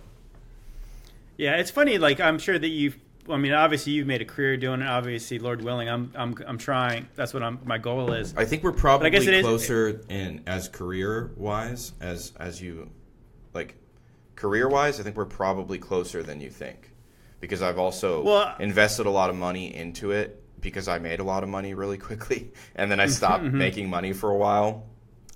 [1.37, 1.97] yeah, it's funny.
[1.97, 2.97] Like I'm sure that you've
[3.29, 4.87] I mean, obviously you've made a career doing it.
[4.87, 7.07] Obviously, Lord willing, I'm I'm I'm trying.
[7.15, 7.59] That's what I'm.
[7.63, 8.33] My goal is.
[8.35, 9.09] I think we're probably
[9.41, 12.89] closer is, in as career wise as as you,
[13.53, 13.75] like,
[14.35, 14.99] career wise.
[14.99, 16.91] I think we're probably closer than you think,
[17.39, 21.25] because I've also well, invested a lot of money into it because I made a
[21.25, 23.57] lot of money really quickly, and then I stopped mm-hmm.
[23.57, 24.85] making money for a while,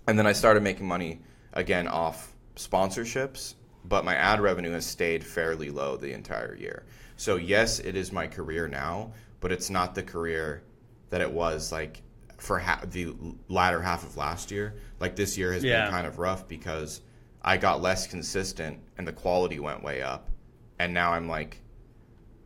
[0.08, 1.22] and then I started making money
[1.54, 3.54] again off sponsorships.
[3.88, 6.86] But my ad revenue has stayed fairly low the entire year.
[7.16, 10.64] So yes, it is my career now, but it's not the career
[11.10, 12.02] that it was like
[12.38, 13.14] for ha- the
[13.48, 14.76] latter half of last year.
[15.00, 15.86] Like this year has yeah.
[15.86, 17.02] been kind of rough because
[17.42, 20.30] I got less consistent and the quality went way up.
[20.80, 21.62] And now I'm like,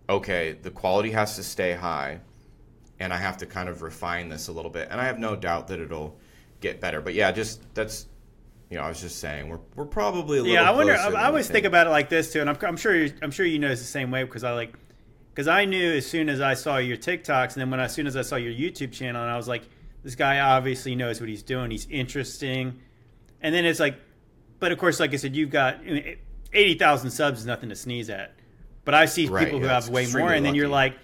[0.09, 2.21] okay, the quality has to stay high
[2.99, 4.87] and I have to kind of refine this a little bit.
[4.91, 6.17] And I have no doubt that it'll
[6.59, 7.01] get better.
[7.01, 8.05] But yeah, just that's
[8.71, 10.55] you know, I was just saying we're we're probably a little.
[10.55, 10.93] Yeah, I wonder.
[10.93, 11.55] I, I always think.
[11.55, 11.65] think.
[11.65, 13.87] about it like this too, and I'm, I'm sure I'm sure you know it's the
[13.87, 14.73] same way because I like
[15.33, 18.07] because I knew as soon as I saw your TikToks, and then when as soon
[18.07, 19.63] as I saw your YouTube channel, and I was like,
[20.03, 21.69] this guy obviously knows what he's doing.
[21.69, 22.79] He's interesting,
[23.41, 23.99] and then it's like,
[24.59, 25.81] but of course, like I said, you've got
[26.53, 28.35] eighty thousand subs is nothing to sneeze at.
[28.85, 30.57] But I see right, people who have way more, and then lucky.
[30.57, 30.95] you're like,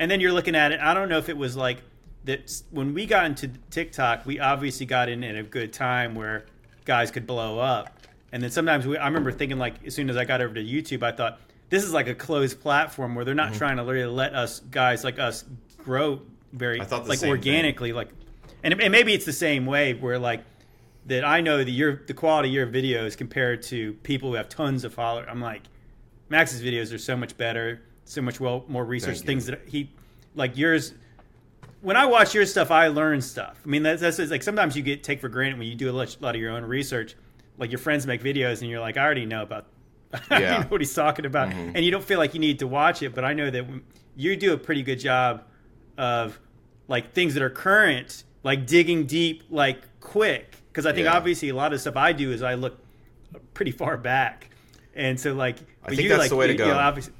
[0.00, 0.80] and then you're looking at it.
[0.80, 1.78] I don't know if it was like
[2.24, 6.46] that when we got into TikTok, we obviously got in at a good time where
[6.84, 7.98] guys could blow up.
[8.32, 10.62] And then sometimes we, I remember thinking like as soon as I got over to
[10.62, 13.58] YouTube, I thought this is like a closed platform where they're not mm-hmm.
[13.58, 15.44] trying to really let us guys like us
[15.78, 16.20] grow
[16.52, 17.96] very like organically thing.
[17.96, 18.08] like
[18.62, 20.44] and, and maybe it's the same way where like
[21.06, 24.48] that I know that your the quality of your videos compared to people who have
[24.48, 25.28] tons of followers.
[25.30, 25.62] I'm like
[26.28, 29.90] Max's videos are so much better, so much well more research things that he
[30.34, 30.94] like yours
[31.84, 33.60] when I watch your stuff, I learn stuff.
[33.62, 35.92] I mean, that's, that's like sometimes you get take for granted when you do a
[35.92, 37.14] lot of your own research.
[37.58, 39.66] Like your friends make videos, and you're like, I already know about.
[40.30, 40.58] I yeah.
[40.58, 41.76] know what he's talking about, mm-hmm.
[41.76, 43.14] and you don't feel like you need to watch it.
[43.14, 43.66] But I know that
[44.16, 45.44] you do a pretty good job
[45.98, 46.40] of
[46.88, 50.56] like things that are current, like digging deep, like quick.
[50.68, 51.14] Because I think yeah.
[51.14, 52.78] obviously a lot of stuff I do is I look
[53.52, 54.50] pretty far back,
[54.94, 56.66] and so like I think you, that's like, the way to go.
[56.66, 57.12] You know, obviously,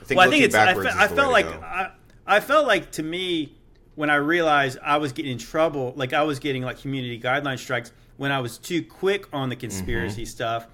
[0.00, 0.54] I think well, I think it's.
[0.54, 1.90] I, fe- I felt like I,
[2.30, 3.52] I felt like to me
[3.96, 7.58] when I realized I was getting in trouble, like I was getting like community guideline
[7.58, 10.28] strikes when I was too quick on the conspiracy mm-hmm.
[10.28, 10.68] stuff.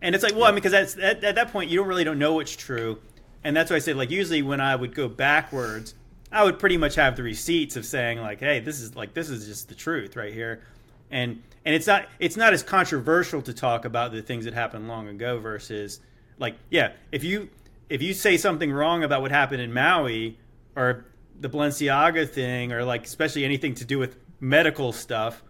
[0.00, 2.04] And it's like, well, I mean, because that's at, at, that point you don't really
[2.04, 3.00] don't know what's true,
[3.42, 5.94] and that's why I said like usually when I would go backwards,
[6.30, 9.28] I would pretty much have the receipts of saying like, hey, this is like this
[9.30, 10.62] is just the truth right here,
[11.10, 14.86] and and it's not it's not as controversial to talk about the things that happened
[14.86, 16.00] long ago versus
[16.38, 17.50] like yeah, if you
[17.88, 20.38] if you say something wrong about what happened in Maui,
[20.76, 21.06] or
[21.38, 25.42] the Balenciaga thing or like especially anything to do with medical stuff,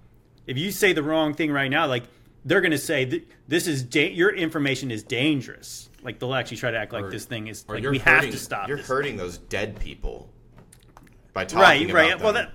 [0.46, 2.04] if you say the wrong thing right now, like
[2.44, 5.88] they're going to say this is da- your information is dangerous.
[6.02, 8.30] Like they'll actually try to act like Or- this thing is like we hurting, have
[8.30, 8.68] to stop.
[8.68, 10.30] You're hurting those dead people
[11.32, 12.12] by talking Right, right.
[12.14, 12.20] Right.
[12.20, 12.50] Well, them.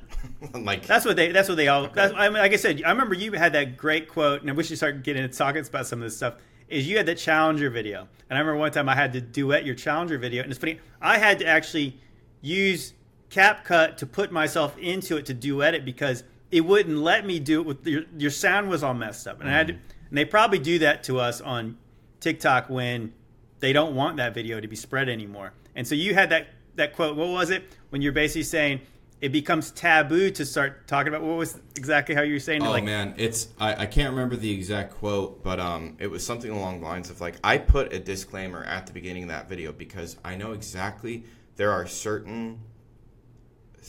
[0.65, 1.31] like That's what they.
[1.31, 1.87] That's what they all.
[1.87, 4.53] That's, I mean, like I said, I remember you had that great quote, and I
[4.53, 6.35] wish you started getting into talking about some of this stuff.
[6.67, 9.65] Is you had that Challenger video, and I remember one time I had to duet
[9.65, 10.79] your Challenger video, and it's funny.
[10.99, 11.99] I had to actually
[12.45, 12.93] use
[13.29, 17.59] CapCut to put myself into it to duet it because it wouldn't let me do
[17.61, 20.25] it with your your sound was all messed up, and I had to, and they
[20.25, 21.77] probably do that to us on
[22.19, 23.13] TikTok when
[23.59, 25.53] they don't want that video to be spread anymore.
[25.75, 27.17] And so you had that that quote.
[27.17, 28.81] What was it when you're basically saying
[29.21, 32.67] it becomes taboo to start talking about what was exactly how you were saying it?
[32.67, 36.23] Oh like man, it's I, I can't remember the exact quote, but um, it was
[36.25, 39.49] something along the lines of like I put a disclaimer at the beginning of that
[39.49, 41.25] video because I know exactly
[41.55, 42.59] there are certain,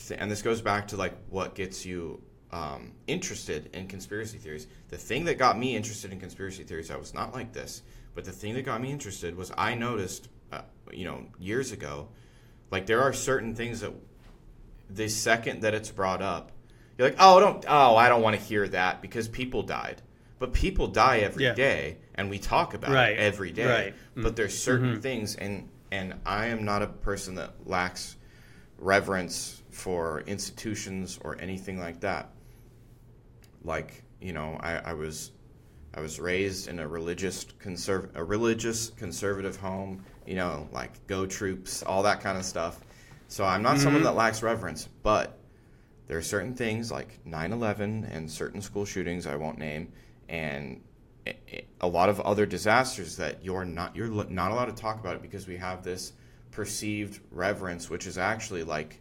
[0.07, 4.67] th- and this goes back to like what gets you um, interested in conspiracy theories.
[4.89, 7.81] The thing that got me interested in conspiracy theories, I was not like this,
[8.15, 10.61] but the thing that got me interested was I noticed, uh,
[10.91, 12.07] you know, years ago,
[12.71, 13.91] like there are certain things that
[14.89, 16.51] the second that it's brought up,
[16.97, 20.01] you're like, oh, don't, oh, I don't want to hear that because people died.
[20.39, 22.05] But people die every day, Yeah.
[22.15, 23.13] and we talk about Right.
[23.13, 23.65] it every day.
[23.67, 23.95] Right.
[24.15, 28.17] But there's certain things, and and I am not a person that lacks
[28.77, 32.29] reverence for institutions or anything like that.
[33.63, 35.31] Like you know, I, I was
[35.93, 40.03] I was raised in a religious conserv- a religious conservative home.
[40.25, 42.79] You know, like go troops, all that kind of stuff.
[43.29, 44.05] So I'm not someone mm-hmm.
[44.05, 45.37] that lacks reverence, but
[46.07, 49.91] there are certain things like 9/11 and certain school shootings I won't name,
[50.29, 50.81] and
[51.81, 55.21] a- lot of other disasters that you're not you're not allowed to talk about it
[55.21, 56.13] because we have this
[56.51, 58.99] perceived reverence, which is actually like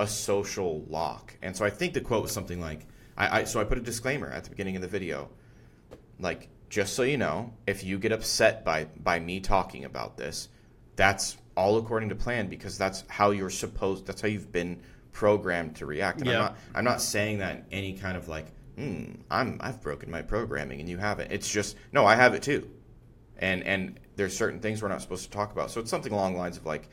[0.00, 1.36] a social lock.
[1.42, 2.86] And so I think the quote was something like,
[3.16, 5.28] I, I so I put a disclaimer at the beginning of the video,
[6.18, 10.48] like just so you know, if you get upset by by me talking about this,
[10.96, 14.06] that's all according to plan because that's how you're supposed.
[14.06, 14.80] That's how you've been
[15.12, 16.20] programmed to react.
[16.20, 18.46] And I'm not I'm not saying that in any kind of like,
[18.76, 21.32] hmm, I'm I've broken my programming and you haven't.
[21.32, 22.68] It's just no, I have it too,
[23.38, 25.70] and and there's certain things we're not supposed to talk about.
[25.70, 26.88] So it's something along the lines of like,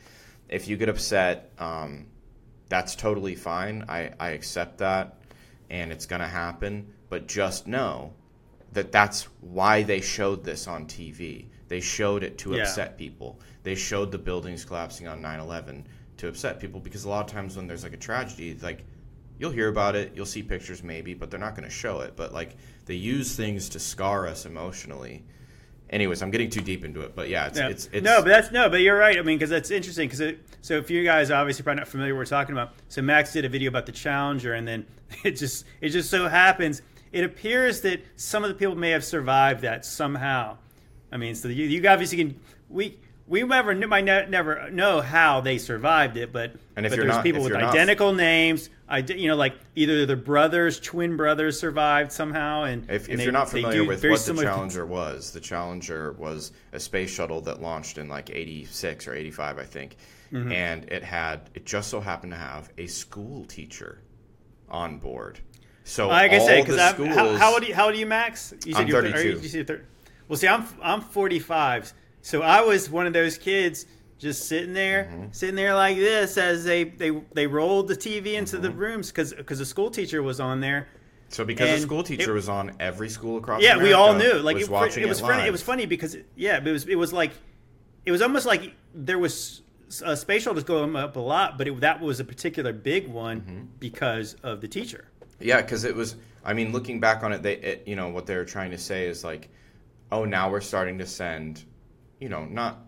[0.48, 2.06] if you get upset, um,
[2.68, 3.84] that's totally fine.
[3.88, 5.18] I I accept that,
[5.70, 6.92] and it's gonna happen.
[7.08, 8.14] But just know
[8.72, 11.46] that that's why they showed this on TV.
[11.68, 12.62] They showed it to Yeah.
[12.62, 13.38] upset people.
[13.62, 15.84] They showed the buildings collapsing on 9/11
[16.18, 18.84] to upset people because a lot of times when there's like a tragedy, like
[19.42, 22.14] you'll hear about it, you'll see pictures maybe, but they're not going to show it.
[22.14, 22.54] But like
[22.86, 25.24] they use things to scar us emotionally.
[25.90, 27.68] Anyways, I'm getting too deep into it, but yeah, it's Yeah.
[27.68, 29.18] it's, it's no, but that's no, but you're right.
[29.18, 30.08] I mean, because that's interesting.
[30.08, 33.32] Because so if you guys obviously probably not familiar what we're talking about, so Max
[33.32, 34.86] did a video about the Challenger, and then
[35.24, 36.80] it just it just so happens
[37.10, 40.56] it appears that some of the people may have survived that somehow.
[41.10, 42.40] I mean, so you, you obviously can
[42.70, 42.96] we.
[43.28, 47.42] We never might ne- never know how they survived it, but but there's not- people
[47.42, 48.12] with you're not- identical
[48.92, 49.10] names.
[49.10, 52.64] ide- you know, like either the brothers, twin brothers, survived somehow.
[52.64, 56.12] And If, and if they- you're not familiar with what the Challenger was, the Challenger
[56.12, 59.96] was a space shuttle that launched in like 86 or 85, I think.
[60.32, 60.52] Mm-hmm.
[60.52, 64.00] And it had, it just so happened to have a school teacher
[64.68, 65.38] on board.
[65.84, 68.06] So Like I said, the because how, how old are you, how old are you,
[68.06, 68.54] Max?
[68.64, 69.18] You I'm you're 32.
[69.18, 69.84] Are you, you said thir-
[70.28, 73.84] well, see, I'm I'm 45, so I was one of those kids
[74.22, 75.24] just sitting there, Mm-hmm.
[75.32, 78.78] sitting there like this as they they, they rolled the TV into the Mm-hmm.
[78.78, 80.88] rooms because because the school teacher was on there.
[81.28, 84.14] so because and a school teacher it- was on every school across Yeah, we all
[84.14, 84.34] knew.
[84.34, 85.46] Like was it, it was it, funny.
[85.46, 87.32] It was funny because yeah, it was it was like
[88.06, 89.62] it was almost like there was
[90.04, 93.40] a spatial shuttles going up a lot, but it, that was a particular big one
[93.42, 93.62] Mm-hmm.
[93.78, 95.08] because of the teacher.
[95.40, 96.16] Yeah, because it was.
[96.44, 98.78] I mean, looking back on it, they, it, you know, what they were trying to
[98.78, 99.48] say is like,
[100.10, 101.62] oh, now we're starting to send,
[102.20, 102.84] you know, not,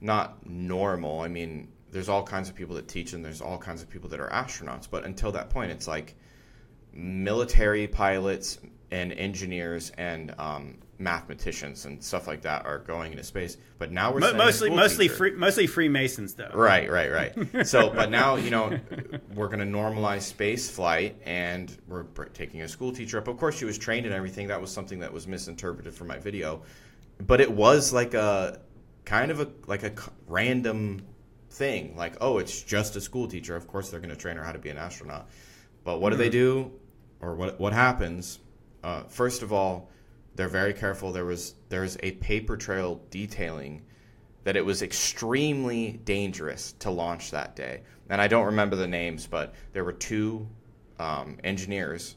[0.00, 1.20] not normal.
[1.20, 4.08] I mean, there's all kinds of people that teach, and there's all kinds of people
[4.10, 4.88] that are astronauts.
[4.90, 6.14] But until that point, it's like
[6.92, 8.58] military pilots
[8.90, 13.56] and engineers and um, mathematicians and stuff like that are going into space.
[13.78, 16.50] But now we're Mo- sending a mostly mostly free, mostly Freemasons though.
[16.54, 17.66] Right, right, right.
[17.66, 18.78] so, but now you know
[19.34, 23.28] we're going to normalize space flight, and we're taking a school teacher up.
[23.28, 24.48] Of course, she was trained and everything.
[24.48, 26.62] That was something that was misinterpreted from my video,
[27.26, 28.60] but it was like a
[29.06, 29.92] kind of a like a
[30.26, 31.00] random
[31.48, 31.96] thing.
[31.96, 33.56] Like, oh, it's just a school teacher.
[33.56, 35.30] Of course, they're going to train her how to be an astronaut.
[35.84, 36.70] But what do they do,
[37.20, 38.40] or what what happens?
[38.84, 39.88] Uh, first of all,
[40.34, 41.12] they're very careful.
[41.12, 43.82] There was there's a paper trail detailing
[44.44, 47.82] that it was extremely dangerous to launch that day.
[48.08, 50.46] And I don't remember the names, but there were two
[51.00, 52.14] um, engineers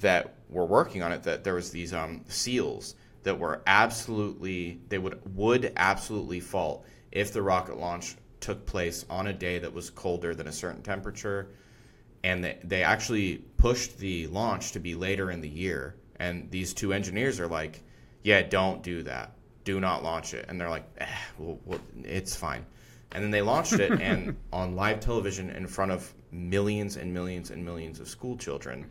[0.00, 1.22] that were working on it.
[1.22, 7.32] That there was these um, seals that were absolutely they would would absolutely fault if
[7.32, 11.50] the rocket launch took place on a day that was colder than a certain temperature.
[12.24, 15.96] And they, they actually pushed the launch to be later in the year.
[16.18, 17.82] And these two engineers are like
[18.22, 19.32] yeah don't do that.
[19.64, 20.46] Do not launch it.
[20.48, 21.06] And they're like eh,
[21.38, 22.64] well, well, it's fine.
[23.12, 27.50] And then they launched it and on live television in front of millions and millions
[27.50, 28.86] and millions of school children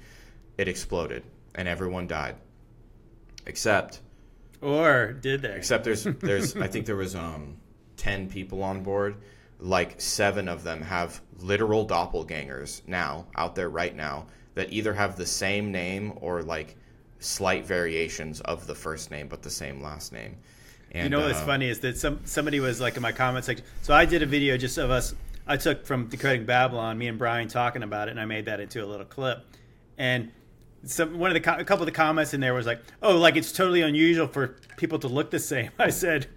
[0.58, 1.24] it exploded
[1.56, 2.36] and everyone died.
[3.46, 4.02] Except
[4.62, 7.55] or did they except there's there's i think there was um
[7.97, 9.16] 10 people on board
[9.60, 15.16] like seven of them have literal doppelgangers now out there right now that either have
[15.16, 16.76] the same name or like
[17.20, 20.36] slight variations of the first name but the same last name.
[20.91, 23.45] And, you know what's uh, funny is that some somebody was like in my comment
[23.45, 23.66] section.
[23.84, 25.14] So I did a video just of us.
[25.45, 28.60] I took from decoding Babylon, me and Brian talking about it, and I made that
[28.60, 29.45] into a little clip.
[29.97, 30.32] And
[30.84, 33.36] some one of the a couple of the comments in there was like, "Oh, like
[33.36, 36.28] it's totally unusual for people to look the same." I said,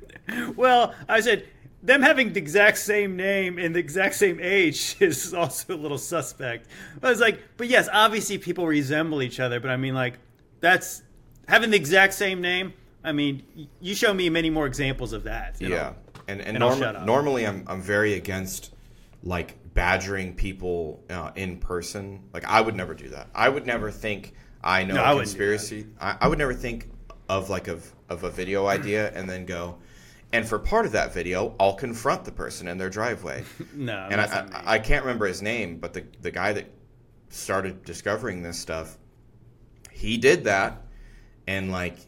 [0.57, 1.47] "Well, I said
[1.83, 5.99] them having the exact same name and the exact same age is also a little
[5.99, 6.69] suspect.
[7.03, 10.19] I was like, but yes, obviously people resemble each other, but I mean, like,
[10.61, 11.03] that's
[11.49, 12.73] having the exact same name.
[13.05, 15.61] I mean, you show me many more examples of that.
[15.61, 15.95] Yeah,
[16.29, 18.73] and and, and norm- normally I'm I'm very against
[19.25, 22.23] like badgering people uh, in person.
[22.33, 23.29] Like I would never do that.
[23.35, 25.87] I would never think I know no, a conspiracy.
[26.01, 26.91] I, I would never think
[27.29, 29.79] of like of of a video idea and then go
[30.33, 33.45] and for part of that video, I'll confront the person in their driveway.
[33.75, 36.67] no, and I, I, I, can't remember his name, but the the guy that
[37.29, 38.97] started discovering this stuff,
[39.91, 40.87] he did that,
[41.47, 41.99] and like,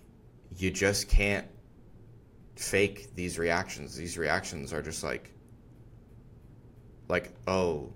[0.57, 1.47] you just can't
[2.57, 3.95] fake these reactions.
[3.95, 5.34] These reactions are just like,
[7.09, 7.93] like, oh,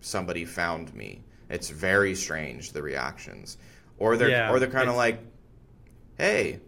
[0.00, 1.22] somebody found me.
[1.48, 3.58] It's very strange the reactions,
[3.98, 5.20] or they're yeah, or they're kind of like,
[6.16, 6.60] hey,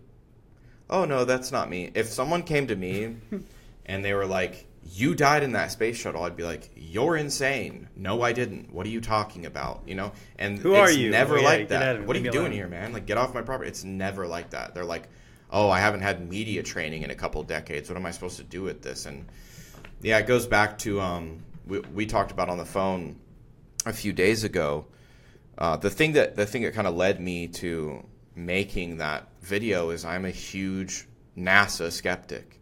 [0.91, 1.91] oh no, that's not me.
[1.95, 3.17] If someone came to me
[3.87, 7.89] and they were like, you died in that space shuttle, I'd be like, you're insane.
[7.97, 8.73] No, I didn't.
[8.73, 9.83] What are you talking about?
[9.87, 10.13] You know?
[10.39, 11.11] And who are you?
[11.11, 12.07] Never oh, yeah, like that.
[12.07, 12.53] What are you doing alone.
[12.53, 12.93] here, man?
[12.93, 13.69] Like, get off my property.
[13.69, 14.75] It's never like that.
[14.75, 15.09] They're like,
[15.51, 17.89] oh, I haven't had media training in a couple decades.
[17.89, 19.07] What am I supposed to do with this?
[19.07, 19.27] And
[20.03, 23.19] yeah, it goes back to um, we, we talked about on the phone
[23.87, 24.87] a few days ago.
[25.57, 28.05] Uh, the thing that the thing that kind of led me to
[28.35, 31.07] making that video is I'm a huge
[31.37, 32.61] NASA skeptic.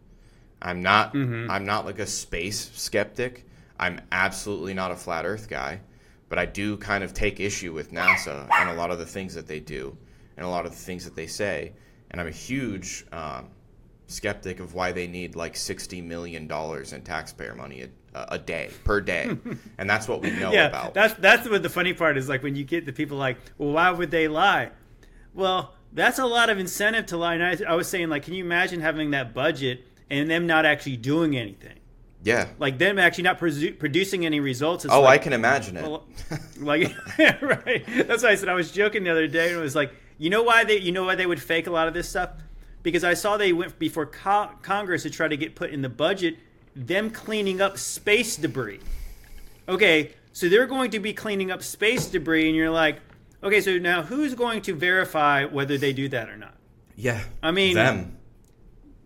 [0.61, 1.49] I'm not mm-hmm.
[1.49, 3.47] I'm not like a space skeptic.
[3.79, 5.81] I'm absolutely not a flat earth guy,
[6.29, 9.33] but I do kind of take issue with NASA and a lot of the things
[9.33, 9.97] that they do
[10.37, 11.73] and a lot of the things that they say.
[12.11, 13.49] And I'm a huge um,
[14.07, 19.01] skeptic of why they need like 60 million dollars in taxpayer money a, day per
[19.01, 19.37] day.
[19.77, 20.93] and that's what we know yeah, about.
[20.93, 23.71] That's that's what the funny part is like when you get the people like, "Well,
[23.71, 24.71] why would they lie?"
[25.33, 27.35] Well, that's a lot of incentive to lie.
[27.35, 30.65] And I, I was saying, like, can you imagine having that budget and them not
[30.65, 31.79] actually doing anything?
[32.23, 32.47] Yeah.
[32.57, 34.85] Like them actually not produ- producing any results.
[34.89, 36.01] Oh, like, I can imagine it.
[36.59, 36.95] Like,
[37.41, 37.83] right.
[38.07, 40.29] That's why I said I was joking the other day and it was like, you
[40.29, 42.29] know why they, you know why they would fake a lot of this stuff?
[42.81, 45.89] Because I saw they went before co- Congress to try to get put in the
[45.89, 46.37] budget
[46.75, 48.79] them cleaning up space debris.
[49.67, 52.99] Okay, so they're going to be cleaning up space debris, and you're like,
[53.43, 56.55] Okay, so now who's going to verify whether they do that or not?
[56.95, 57.21] Yeah.
[57.41, 58.17] I mean, them.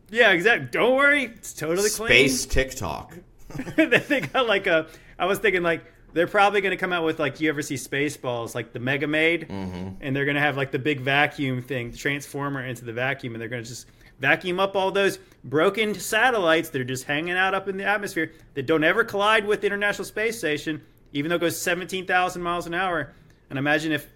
[0.09, 0.67] Yeah, exactly.
[0.71, 2.07] Don't worry, it's totally clean.
[2.07, 3.17] Space TikTok.
[3.75, 4.87] they got like a.
[5.17, 7.75] I was thinking like they're probably going to come out with like you ever see
[7.75, 9.89] Spaceballs like the Mega Maid, mm-hmm.
[10.01, 13.33] and they're going to have like the big vacuum thing, the transformer into the vacuum,
[13.33, 13.87] and they're going to just
[14.19, 18.31] vacuum up all those broken satellites that are just hanging out up in the atmosphere
[18.53, 20.81] that don't ever collide with the International Space Station,
[21.13, 23.13] even though it goes seventeen thousand miles an hour.
[23.49, 24.07] And imagine if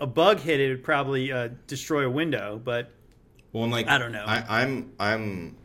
[0.00, 2.60] a bug hit it, would probably uh, destroy a window.
[2.62, 2.90] But
[3.52, 4.24] well, like I don't know.
[4.26, 5.56] I, am I'm, I'm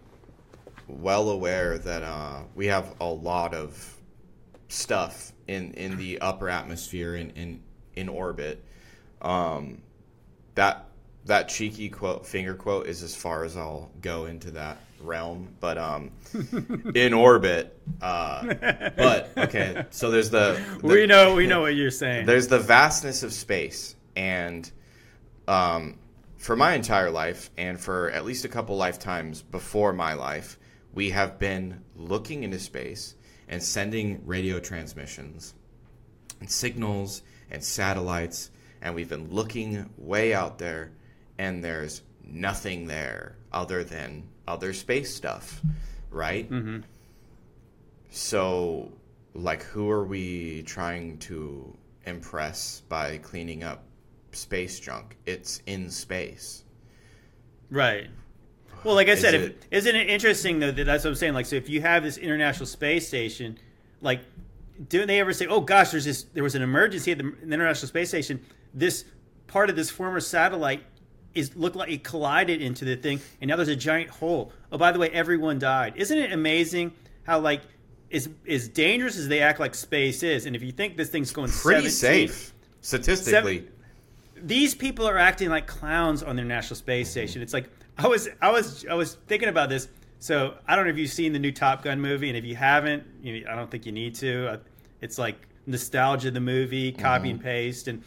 [0.87, 3.97] well aware that uh, we have a lot of
[4.67, 7.61] stuff in in the upper atmosphere in in,
[7.95, 8.63] in orbit.
[9.21, 9.81] Um,
[10.55, 10.88] that
[11.25, 15.77] that cheeky quote finger quote is as far as I'll go into that realm, but
[15.77, 16.11] um,
[16.95, 17.77] in orbit.
[18.01, 18.53] Uh,
[18.97, 22.25] but okay, so there's the, the we know we know what you're saying.
[22.25, 24.69] There's the vastness of space, and
[25.47, 25.97] um,
[26.37, 30.57] for my entire life, and for at least a couple lifetimes before my life,
[30.93, 33.15] we have been looking into space
[33.47, 35.53] and sending radio transmissions
[36.39, 38.51] and signals and satellites,
[38.81, 40.91] and we've been looking way out there,
[41.39, 45.61] and there's nothing there other than other space stuff,
[46.11, 46.47] right?
[46.51, 46.79] Mm-hmm.
[48.11, 48.91] so,
[49.33, 51.75] like, who are we trying to
[52.05, 53.83] impress by cleaning up
[54.31, 55.17] space junk?
[55.25, 56.63] It's in space.
[57.71, 58.07] Right.
[58.83, 61.15] Well, like I Is said, it- if, isn't it interesting though that that's what I'm
[61.15, 61.33] saying?
[61.33, 63.57] Like, so if you have this International Space Station,
[64.01, 64.21] like,
[64.87, 67.87] do they ever say, "Oh gosh, there's this, there was an emergency at the International
[67.87, 68.39] Space Station.
[68.73, 69.03] This
[69.47, 70.83] part of this former satellite
[71.35, 74.51] is looked like it collided into the thing, and now there's a giant hole.
[74.71, 75.93] Oh, by the way, everyone died.
[75.95, 77.61] Isn't it amazing how like
[78.11, 81.31] as as dangerous as they act like space is, and if you think this thing's
[81.31, 83.67] going Pretty 17 safe, statistically.
[84.41, 87.41] these people are acting like clowns on the International Space Station.
[87.41, 89.87] It's like I was I was I was thinking about this.
[90.21, 92.55] So I don't know if you've seen the new Top Gun movie, and if you
[92.55, 94.53] haven't, you I don't think you need to.
[94.53, 94.57] Uh,
[95.01, 98.03] It's like nostalgia the movie, copy and paste, and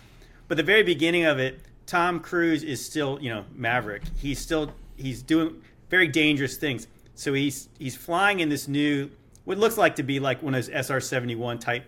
[0.48, 1.60] but the very beginning of it,
[1.92, 4.02] Tom Cruise is still you know Maverick.
[4.16, 6.86] He's still he's doing very dangerous things.
[7.14, 9.10] So he's he's flying in this new
[9.44, 11.84] what looks like to be like one of those SR seventy one type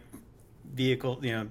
[0.74, 1.48] vehicle, you know,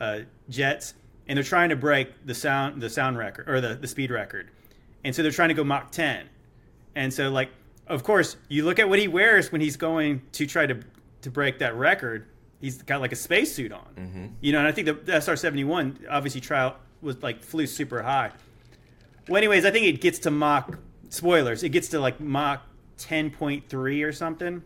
[0.00, 0.94] uh, jets,
[1.28, 4.48] and they're trying to break the sound the sound record or the, the speed record,
[5.04, 6.30] and so they're trying to go Mach 10,
[6.94, 7.50] and so like
[7.88, 10.80] of course you look at what he wears when he's going to try to
[11.20, 12.26] to break that record.
[12.58, 13.84] He's got like a spacesuit on,
[14.40, 17.66] you know, and I think the, the SR seventy one obviously trial was like flew
[17.66, 18.30] super high.
[19.28, 20.78] Well, anyways, I think it gets to Mach
[21.10, 21.62] spoilers.
[21.62, 22.62] It gets to like Mach
[22.96, 24.62] ten point three or something.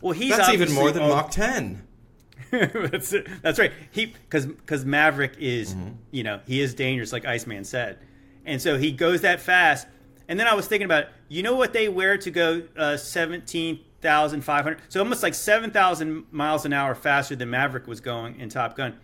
[0.00, 1.82] Well, he's That's even more than oh, Mach 10.
[2.50, 3.26] that's it.
[3.42, 3.72] That's right.
[3.90, 5.76] He because because Maverick is
[6.10, 7.98] you know he is dangerous like Iceman said,
[8.46, 9.86] and so he goes that fast.
[10.28, 13.80] And then I was thinking about you know what they wear to go uh, seventeen
[14.00, 18.00] thousand five hundred, so almost like seven thousand miles an hour faster than Maverick was
[18.00, 18.96] going in Top Gun.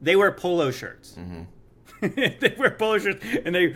[0.00, 1.16] They wear polo shirts.
[2.00, 3.74] they wear polo shirts and they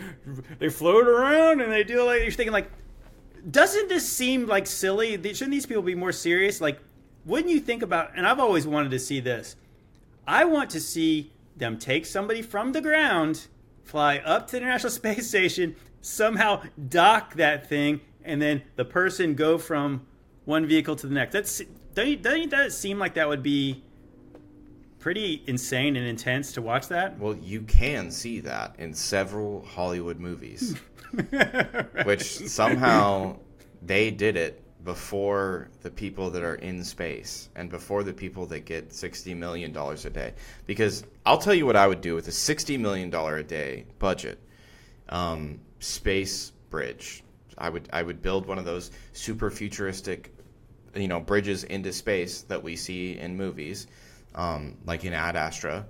[0.57, 2.71] they float around and they do like you're thinking like
[3.49, 5.11] doesn't this seem like silly?
[5.11, 6.61] Shouldn't these people be more serious?
[6.61, 6.79] Like,
[7.25, 8.11] wouldn't you think about?
[8.15, 9.55] And I've always wanted to see this.
[10.27, 13.47] I want to see them take somebody from the ground,
[13.83, 19.35] fly up to the International Space Station, somehow dock that thing, and then the person
[19.35, 20.05] go from
[20.45, 21.33] one vehicle to the next.
[21.33, 21.61] That's
[21.93, 23.83] don't you, doesn't that seem like that would be
[25.05, 27.19] pretty insane and intense to watch that?
[27.19, 30.75] Well, you can see that in several Hollywood movies,
[32.05, 33.37] which somehow
[33.83, 38.65] they did it before the people that are in space and before the people that
[38.65, 40.33] get $60 million a day.
[40.65, 44.39] Because I'll tell you what I would do with a $60 million a day budget
[45.09, 47.23] um, space bridge.
[47.59, 50.33] I would I would build one of those super futuristic,
[50.95, 53.85] you know, bridges into space that we see in movies,
[54.35, 55.85] um, like in Ad Astra.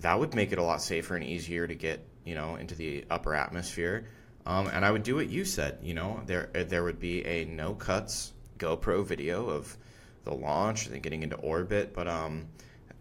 [0.00, 3.04] That would make it a lot safer and easier to get you know into the
[3.10, 4.06] upper atmosphere.
[4.46, 5.78] Um, and I would do what you said.
[5.82, 9.76] You know, there there would be a no cuts GoPro video of
[10.24, 11.92] the launch and then getting into orbit.
[11.92, 12.46] But um,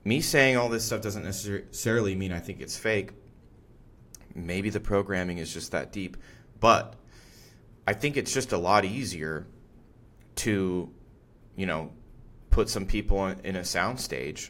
[0.03, 3.11] me saying all this stuff doesn't necessarily mean I think it's fake
[4.37, 6.15] maybe the programming is just that deep
[6.59, 6.95] but
[7.87, 9.47] i think it's just a lot easier
[10.35, 10.89] to
[11.55, 11.91] you know
[12.57, 14.49] put some people in in a soundstage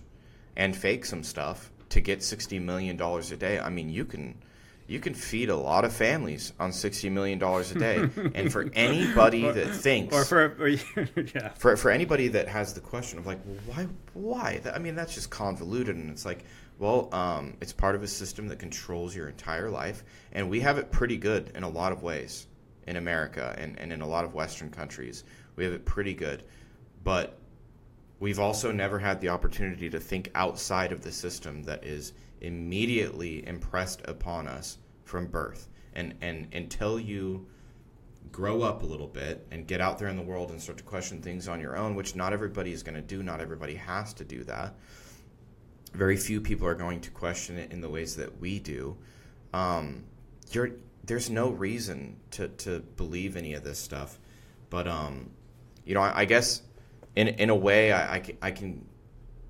[0.56, 4.34] and fake some stuff to get 60 million dollars a day i mean you can
[4.88, 8.70] you can feed a lot of families on 60 million dollars a day and for
[8.74, 10.68] anybody that thinks Or for or,
[11.36, 11.50] yeah.
[11.56, 14.62] for for anybody that has the question of like, why why?
[14.74, 16.46] I mean, that's just convoluted, and it's like,
[16.80, 20.78] well, um, it's part of a system that controls your entire life, and we have
[20.78, 22.48] it pretty good in a lot of ways
[22.88, 25.26] in America and, and in a lot of Western countries.
[25.58, 26.44] We have it pretty good,
[27.04, 27.38] but
[28.20, 33.46] we've also never had the opportunity to think outside of the system that is immediately
[33.48, 35.70] impressed upon us from birth.
[35.94, 37.48] And and until you
[38.32, 40.84] grow up a little bit and get out there in the world and start to
[40.84, 43.24] question things on your own, which not everybody is going to do.
[43.24, 44.76] Not everybody has to do that.
[45.94, 48.98] Very few people are going to question it in the ways that we do.
[49.54, 50.04] Um,
[51.04, 54.20] there's no reason to, to believe any of this stuff.
[54.70, 55.32] But, um,
[55.86, 56.62] you know, I, I guess
[57.18, 58.86] in, in a way, I, I, can, I can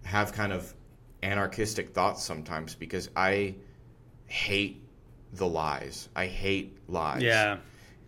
[0.04, 0.74] have kind of
[1.22, 3.56] anarchistic thoughts sometimes because I
[4.26, 4.82] hate
[5.34, 6.08] the lies.
[6.16, 7.58] I hate lies Yeah.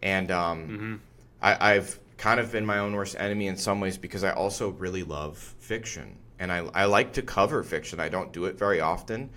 [0.02, 1.02] and um,
[1.42, 4.70] I, I've kind of been my own worst enemy in some ways because I also
[4.70, 8.00] really love fiction, and I, I like to cover fiction.
[8.00, 9.30] I don't do it very often,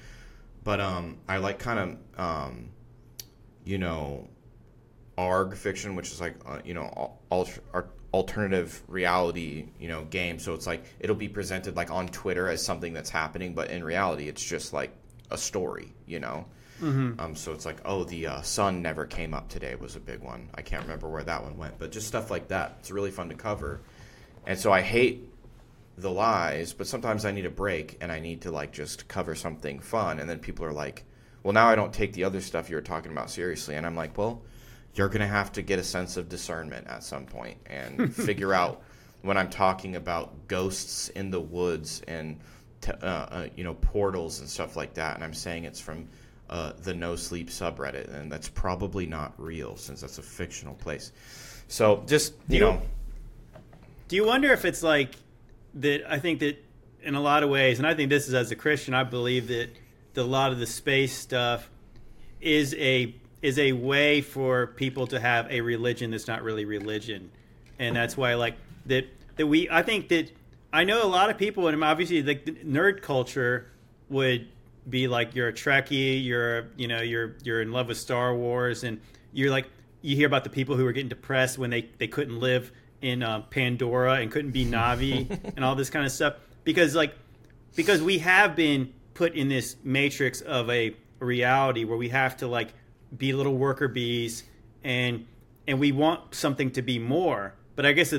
[0.64, 2.68] but um, I like kind of um,
[3.64, 4.28] you know
[5.18, 10.38] arg fiction, which is like uh, you know al- al- alternative reality you know game.
[10.38, 13.82] So it's like it'll be presented like on Twitter as something that's happening, but in
[13.84, 14.92] reality, it's just like
[15.30, 16.46] a story, you know.
[17.20, 20.20] Um, so it's like, oh, the uh, sun never came up today was a big
[20.20, 20.48] one.
[20.54, 22.76] I can't remember where that one went, but just stuff like that.
[22.80, 23.80] It's really fun to cover.
[24.46, 25.28] And so I hate
[25.96, 29.34] the lies, but sometimes I need a break and I need to like just cover
[29.34, 30.18] something fun.
[30.18, 31.04] And then people are like,
[31.42, 33.76] well, now I don't take the other stuff you were talking about seriously.
[33.76, 34.42] And I'm like, well,
[34.94, 38.52] you're going to have to get a sense of discernment at some point and figure
[38.52, 38.82] out
[39.22, 42.38] when I'm talking about ghosts in the woods and,
[42.80, 45.14] t- uh, uh, you know, portals and stuff like that.
[45.14, 46.08] And I'm saying it's from
[46.50, 48.12] uh, the No Sleep subreddit.
[48.12, 51.12] And that's probably not real since that's a fictional place.
[51.68, 52.82] So just, you, You- know,
[54.08, 55.14] Do you wonder if it's like
[55.74, 56.02] that?
[56.12, 56.62] I think that
[57.02, 59.48] in a lot of ways, and I think this is as a Christian, I believe
[59.48, 59.70] that
[60.14, 61.70] the, a lot of the space stuff
[62.40, 67.30] is a is a way for people to have a religion that's not really religion,
[67.78, 69.68] and that's why like that that we.
[69.68, 70.30] I think that
[70.72, 73.66] I know a lot of people, and obviously like the nerd culture
[74.08, 74.48] would
[74.88, 78.84] be like you're a Trekkie, you're you know you're you're in love with Star Wars,
[78.84, 79.00] and
[79.32, 79.66] you're like
[80.02, 83.22] you hear about the people who were getting depressed when they they couldn't live in
[83.22, 86.34] um, Pandora and couldn't be Na'vi and all this kind of stuff
[86.64, 87.14] because like
[87.74, 92.46] because we have been put in this matrix of a reality where we have to
[92.46, 92.74] like
[93.16, 94.44] be little worker bees
[94.84, 95.26] and
[95.66, 97.54] and we want something to be more.
[97.76, 98.14] But i guess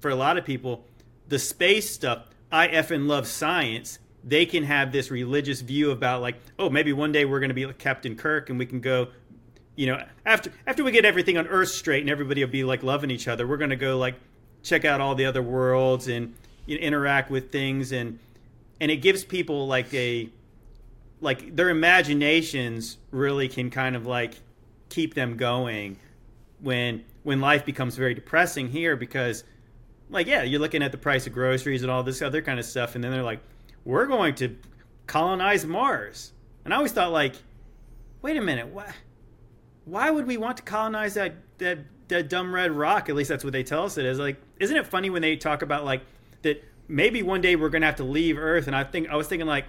[0.00, 0.84] for a lot of people
[1.28, 3.98] the space stuff i effing love science.
[4.24, 7.54] They can have this religious view about like oh maybe one day we're going to
[7.54, 9.08] be like captain kirk and we can go
[9.74, 12.84] you know after after we get everything on earth straight and everybody will be like
[12.84, 14.14] loving each other we're going to go like
[14.62, 16.34] check out all the other worlds and
[16.66, 17.92] you know, interact with things.
[17.92, 18.18] And
[18.80, 20.28] and it gives people like a
[21.22, 24.34] like their imaginations really can kind of like
[24.90, 25.96] keep them going
[26.60, 29.44] when when life becomes very depressing here because
[30.10, 32.66] like yeah you're looking at the price of groceries and all this other kind of
[32.66, 33.40] stuff and then they're like
[33.84, 34.56] we're going to
[35.06, 36.32] colonize mars.
[36.64, 37.36] And i always thought like
[38.20, 38.92] wait a minute why
[39.84, 43.08] why would we want to colonize that that that dumb red rock?
[43.08, 44.18] At least that's what they tell us it is.
[44.18, 46.02] Like isn't it funny when they talk about like
[46.42, 48.66] that maybe one day we're going to have to leave earth?
[48.66, 49.64] And i think i was thinking like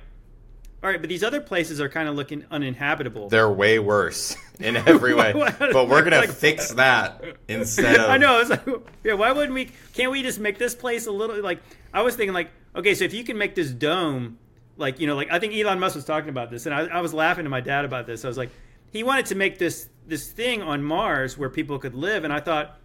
[0.84, 4.76] all right but these other places are kind of looking uninhabitable they're way worse in
[4.88, 5.32] every way.
[5.34, 8.10] But we're gonna like- fix that instead of.
[8.10, 8.40] I know.
[8.40, 8.66] It's like,
[9.04, 9.14] yeah.
[9.14, 9.72] Why wouldn't we?
[9.94, 11.60] Can't we just make this place a little like?
[11.94, 14.38] I was thinking like, okay, so if you can make this dome,
[14.78, 17.02] like you know, like I think Elon Musk was talking about this, and I, I
[17.02, 18.24] was laughing to my dad about this.
[18.24, 18.52] I was like,
[18.92, 22.40] he wanted to make this this thing on Mars where people could live, and I
[22.40, 22.78] thought,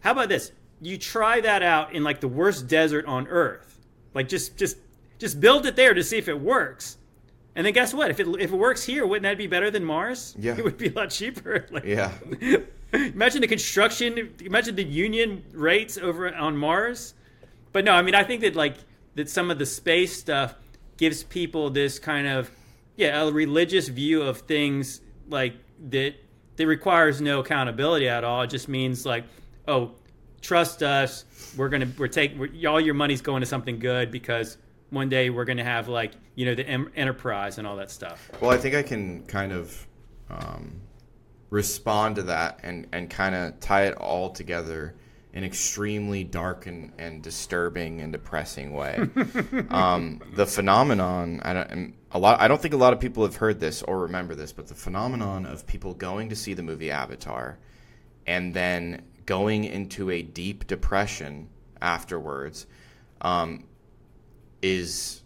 [0.00, 0.52] how about this?
[0.80, 4.76] You try that out in like the worst desert on Earth, like just just
[5.18, 6.98] just build it there to see if it works.
[7.56, 8.10] And then guess what?
[8.10, 10.34] If it if it works here, wouldn't that be better than Mars?
[10.38, 10.56] Yeah.
[10.56, 11.66] it would be a lot cheaper.
[11.70, 12.12] Like, Yeah.
[12.92, 14.34] imagine the construction.
[14.44, 17.14] Imagine the union rates over on Mars.
[17.72, 18.76] But no, I mean, I think that like
[19.14, 20.54] that some of the space stuff
[20.96, 22.50] gives people this kind of
[22.96, 25.54] yeah a religious view of things like
[25.90, 26.14] that
[26.56, 28.42] that requires no accountability at all.
[28.42, 29.24] It just means like
[29.68, 29.92] oh
[30.40, 31.24] trust us.
[31.56, 34.56] We're gonna we're taking all your money's going to something good because
[34.90, 38.30] one day we're gonna have like you know the em- enterprise and all that stuff.
[38.40, 39.86] Well, I think I can kind of
[40.30, 40.80] um,
[41.50, 44.96] respond to that and, and kind of tie it all together
[45.32, 49.08] in extremely dark and, and disturbing and depressing way.
[49.70, 53.36] um, the phenomenon, I don't, a lot, I don't think a lot of people have
[53.36, 56.90] heard this or remember this, but the phenomenon of people going to see the movie
[56.90, 57.58] Avatar
[58.26, 61.48] and then going into a deep depression
[61.80, 62.66] afterwards
[63.20, 63.64] um,
[64.64, 65.20] is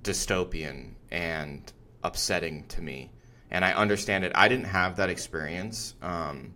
[0.00, 1.70] dystopian and
[2.02, 3.12] upsetting to me.
[3.50, 4.32] And I understand it.
[4.34, 6.54] I didn't have that experience, um,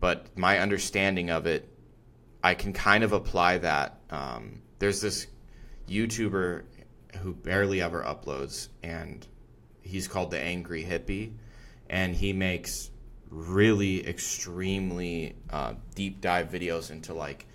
[0.00, 1.68] but my understanding of it,
[2.42, 4.00] I can kind of apply that.
[4.08, 5.26] Um, there's this
[5.86, 6.62] YouTuber
[7.20, 9.26] who barely ever uploads, and
[9.82, 11.34] he's called the Angry Hippie,
[11.90, 12.90] and he makes
[13.28, 17.46] really extremely uh, deep dive videos into like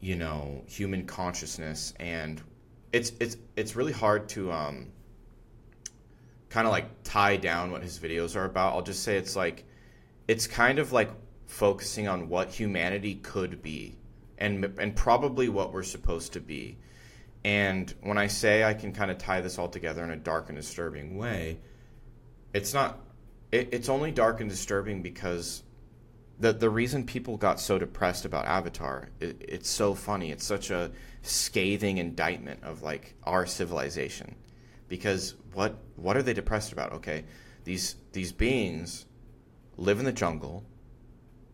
[0.00, 2.42] you know human consciousness and
[2.92, 4.88] it's it's it's really hard to um
[6.50, 9.64] kind of like tie down what his videos are about i'll just say it's like
[10.28, 11.10] it's kind of like
[11.46, 13.96] focusing on what humanity could be
[14.38, 16.76] and and probably what we're supposed to be
[17.44, 20.48] and when i say i can kind of tie this all together in a dark
[20.48, 21.58] and disturbing way
[22.52, 22.98] it's not
[23.50, 25.62] it, it's only dark and disturbing because
[26.40, 30.32] the the reason people got so depressed about Avatar, it, it's so funny.
[30.32, 30.90] It's such a
[31.22, 34.34] scathing indictment of like our civilization,
[34.88, 36.92] because what what are they depressed about?
[36.92, 37.24] Okay,
[37.64, 39.06] these these beings
[39.76, 40.64] live in the jungle.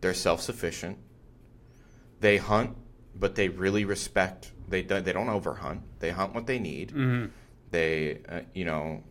[0.01, 0.99] They're self sufficient.
[2.21, 2.77] They hunt,
[3.15, 4.53] but they really respect.
[4.69, 5.81] They don't- they don't overhunt.
[5.99, 6.93] They hunt what they need.
[7.71, 9.03] They uh, you know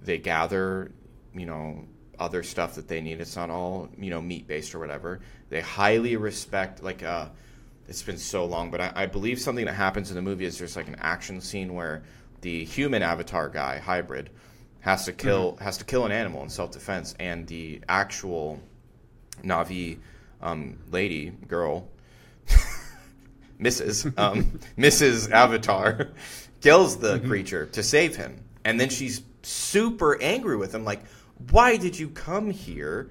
[0.00, 0.92] they gather
[1.34, 1.86] you know
[2.18, 5.60] other stuff that they need it's not all you know meat based or whatever they
[5.60, 7.26] highly respect like uh
[7.92, 10.58] it's been so long, but I, I believe something that happens in the movie is
[10.58, 12.02] there's like an action scene where
[12.40, 14.30] the human avatar guy hybrid
[14.80, 18.58] has to kill has to kill an animal in self defense, and the actual
[19.44, 19.98] Na'vi
[20.40, 21.86] um, lady girl,
[23.60, 24.18] Mrs.
[24.18, 25.30] Um, Mrs.
[25.30, 26.12] Avatar,
[26.62, 31.02] kills the creature to save him, and then she's super angry with him, like,
[31.50, 33.10] "Why did you come here?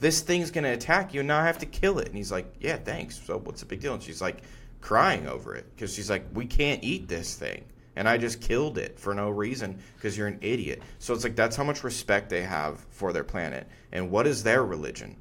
[0.00, 2.54] This thing's gonna attack you, and now I have to kill it." And he's like,
[2.60, 3.20] "Yeah, thanks.
[3.24, 4.42] So what's the big deal?" And she's like,
[4.80, 7.64] crying over it because she's like, "We can't eat this thing."
[7.96, 10.82] And I just killed it for no reason because you're an idiot.
[10.98, 13.66] So it's like that's how much respect they have for their planet.
[13.92, 15.16] And what is their religion?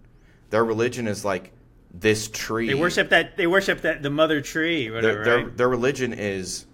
[0.52, 1.54] Their religion is like
[1.92, 2.68] this tree.
[2.68, 3.36] They worship that.
[3.38, 4.92] They worship that the mother tree.
[4.92, 5.16] Whatever.
[5.16, 5.58] their, their, right?
[5.58, 6.66] their religion is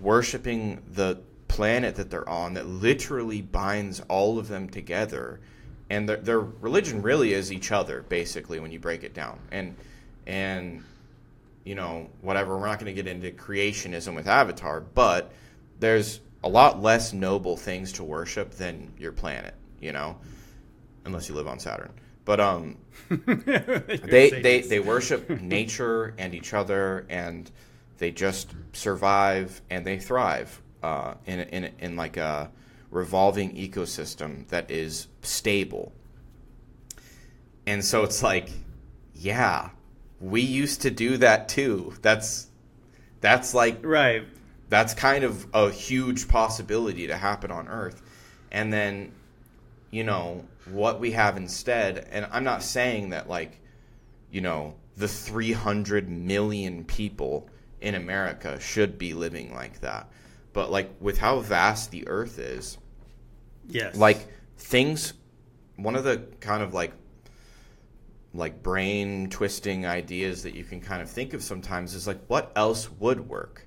[0.00, 5.40] worshiping the planet that they're on that literally binds all of them together
[5.90, 9.38] and their, their religion really is each other basically when you break it down.
[9.50, 9.76] And
[10.26, 10.82] and
[11.64, 15.32] you know whatever we're not going to get into creationism with avatar but
[15.80, 19.54] there's a lot less noble things to worship than your planet
[19.84, 20.16] you know?
[21.04, 21.92] Unless you live on saturn.
[22.24, 22.78] But um
[23.10, 27.50] they they they worship nature and each other and
[27.98, 32.50] they just survive and they thrive uh, in in in like a
[32.94, 35.92] revolving ecosystem that is stable.
[37.66, 38.50] And so it's like,
[39.14, 39.70] yeah,
[40.20, 41.94] we used to do that too.
[42.02, 42.48] That's
[43.20, 44.24] that's like right.
[44.68, 48.02] that's kind of a huge possibility to happen on Earth.
[48.52, 49.12] And then,
[49.90, 53.60] you know, what we have instead, and I'm not saying that, like,
[54.30, 57.48] you know, the 300 million people
[57.80, 60.08] in America should be living like that.
[60.52, 62.78] But, like, with how vast the Earth is,
[63.68, 63.96] Yes.
[63.96, 64.26] like,
[64.58, 65.14] things,
[65.76, 66.92] one of the kind of like,
[68.34, 72.50] like brain twisting ideas that you can kind of think of sometimes is like what
[72.56, 73.66] else would work?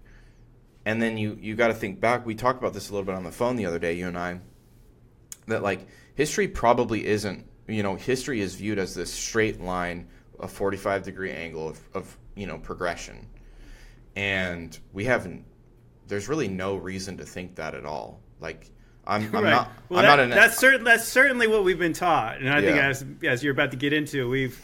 [0.86, 2.26] And then you you got to think back.
[2.26, 4.18] We talked about this a little bit on the phone the other day you and
[4.18, 4.40] i
[5.48, 10.08] that like history probably isn't you know history is viewed as this straight line
[10.40, 13.28] a 45 degree angle of, of you know progression.
[14.16, 15.46] And we haven't
[16.08, 18.22] there's really no reason to think that at all.
[18.40, 18.70] Like
[19.08, 19.50] i'm, I'm right.
[19.50, 20.84] not well, i'm that, not an that's certain.
[20.84, 23.94] That's certainly what we've been taught, and I think as as you're about to get
[23.94, 24.60] into, we've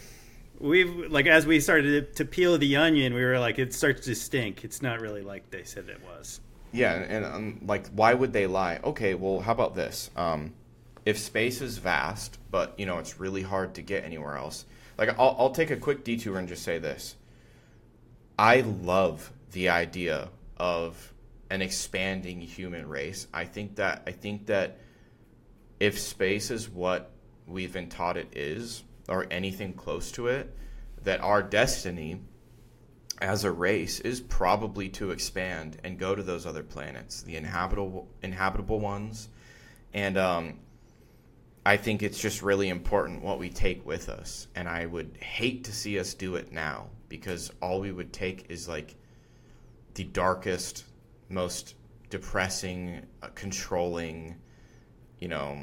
[0.60, 4.06] we've like as we started to, to peel the onion, we were like, it starts
[4.06, 4.64] to stink.
[4.64, 6.39] It's not really like they said it was.
[6.72, 8.80] Yeah, and, um, like, why would they lie?
[8.84, 10.10] Okay, well, how about this?
[10.16, 10.54] Um,
[11.06, 14.66] if space is vast, but you know it's really hard to get anywhere else,
[14.98, 17.16] like I'll, I'll take a quick detour and just say this:
[18.39, 21.12] I love the idea of
[21.54, 23.28] an expanding human race.
[23.32, 24.80] I think that I think that
[25.80, 27.12] if space is what
[27.45, 30.58] we've been taught it is, or anything close to it,
[31.04, 32.22] that our destiny
[33.22, 38.08] as a race is probably to expand and go to those other planets, the inhabitable
[38.24, 39.30] inhabitable ones,
[39.93, 40.60] and um,
[41.64, 44.47] I think it's just really important what we take with us.
[44.56, 48.47] And I would hate to see us do it now because all we would take
[48.49, 48.95] is like
[49.93, 50.86] the darkest,
[51.34, 51.75] most
[52.09, 54.36] depressing, uh, controlling,
[55.19, 55.57] you know,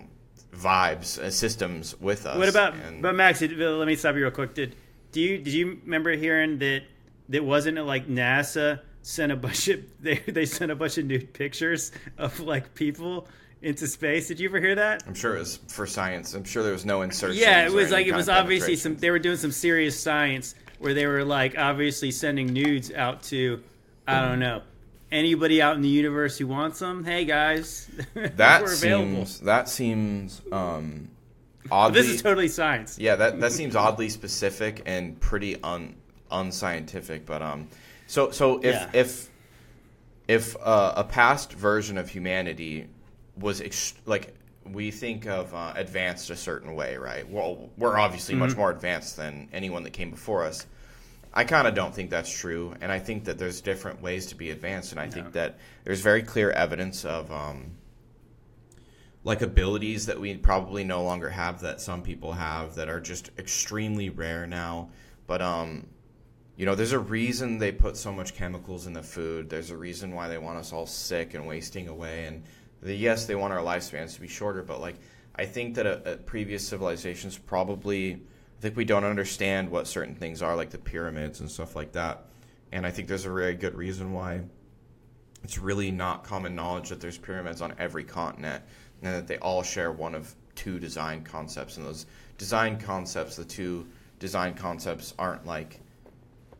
[0.54, 2.36] vibes, uh, systems with us.
[2.36, 2.74] What about?
[2.74, 4.54] And- But Max, let me stop you real quick.
[4.54, 4.74] Did
[5.12, 6.82] do you did you remember hearing that
[7.28, 11.06] that wasn't it like NASA sent a bunch of they they sent a bunch of
[11.06, 13.28] nude pictures of like people
[13.62, 14.26] into space?
[14.28, 15.04] Did you ever hear that?
[15.06, 16.34] I'm sure it was for science.
[16.34, 17.38] I'm sure there was no insertion.
[17.40, 18.96] Yeah, it was like it was obviously some.
[18.96, 23.62] They were doing some serious science where they were like obviously sending nudes out to,
[24.08, 24.62] I don't know,
[25.12, 27.04] anybody out in the universe who wants them.
[27.04, 29.26] Hey guys, That we're available.
[29.26, 31.10] seems that seems um,
[31.70, 32.00] oddly.
[32.02, 32.98] This is totally science.
[32.98, 35.96] yeah, that that seems oddly specific and pretty un
[36.30, 37.26] unscientific.
[37.26, 37.68] But um,
[38.06, 38.90] so so if Yeah.
[38.92, 39.28] if
[40.28, 42.86] if uh, a past version of humanity
[43.36, 44.34] was ex- like
[44.64, 47.28] we think of uh, advanced a certain way, right?
[47.28, 50.66] Well, we're obviously much more advanced than anyone that came before us.
[51.32, 54.34] I kind of don't think that's true, and I think that there's different ways to
[54.34, 57.70] be advanced, and I think that there's very clear evidence of um,
[59.22, 63.30] like abilities that we probably no longer have that some people have that are just
[63.38, 64.90] extremely rare now.
[65.26, 65.86] But um,
[66.56, 69.48] you know, there's a reason they put so much chemicals in the food.
[69.48, 72.26] There's a reason why they want us all sick and wasting away.
[72.26, 72.42] And
[72.82, 74.96] the, yes, they want our lifespans to be shorter, but like
[75.36, 78.22] I think that a, a previous civilizations probably,
[78.60, 81.92] I think we don't understand what certain things are, like the pyramids and stuff like
[81.92, 82.26] that.
[82.72, 84.42] And I think there's a very good reason why
[85.42, 88.62] it's really not common knowledge that there's pyramids on every continent
[89.02, 92.04] and that they all share one of two design concepts and those
[92.36, 93.86] design concepts the two
[94.18, 95.80] design concepts aren't like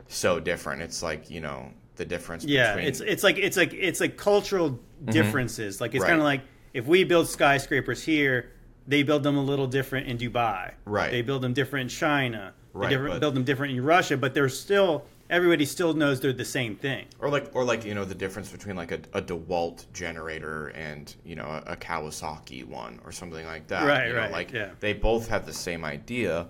[0.09, 0.81] so different.
[0.81, 2.45] It's like you know the difference.
[2.45, 5.83] Yeah, between, it's it's like it's like it's like cultural differences.
[5.83, 6.03] Like it's Mm-hmm.
[6.03, 6.09] Right.
[6.09, 6.41] kind of like
[6.73, 8.53] if we build skyscrapers here,
[8.87, 10.73] they build them a little different in Dubai.
[10.85, 11.11] Right.
[11.11, 12.55] They build them different in China.
[12.73, 16.19] Right, They different, but- build them different in Russia, but they're still everybody still knows
[16.21, 17.07] they're the same thing.
[17.21, 21.15] or like or like you know the difference between like a, a DeWalt generator and
[21.25, 23.87] you know a, a Kawasaki one or something like that.
[23.87, 24.71] Right, you know, right, Like yeah.
[24.81, 26.49] they both have the same idea,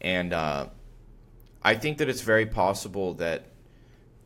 [0.00, 0.66] and uh,
[1.62, 3.46] I think that it's very possible that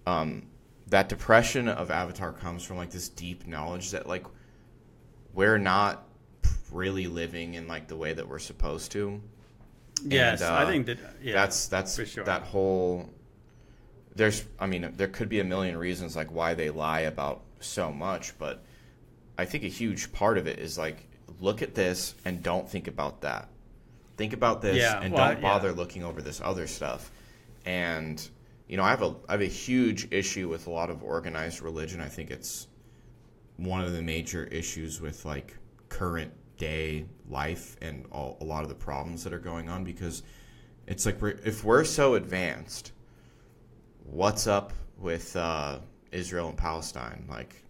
[0.07, 0.47] um,
[0.89, 4.25] that depression of Avatar comes from like this deep knowledge that like
[5.33, 6.04] we're not
[6.75, 9.21] really living in like the way that we're supposed to.
[10.05, 10.99] Yes, And, I uh, think that.
[11.23, 12.25] Yeah, that's that's for sure.
[12.25, 13.09] that whole
[14.15, 17.91] there's i mean there could be a million reasons like why they lie about so
[17.91, 18.63] much but
[19.39, 21.09] i think a huge part of it is like
[21.41, 23.49] look at this and don't think about that
[24.17, 25.75] think about this Yeah, and well, don't bother yeah.
[25.75, 27.11] looking over this other stuff
[27.65, 28.27] and
[28.69, 31.61] you know i have a i have a huge issue with a lot of organized
[31.61, 32.69] religion i think it's
[33.57, 35.57] one of the major issues with like
[35.89, 40.23] current day life and all, a lot of the problems that are going on because
[40.87, 42.93] it's like we're, if we're so advanced
[44.05, 45.79] what's up with uh,
[46.13, 47.25] israel and palestine?
[47.29, 47.63] Like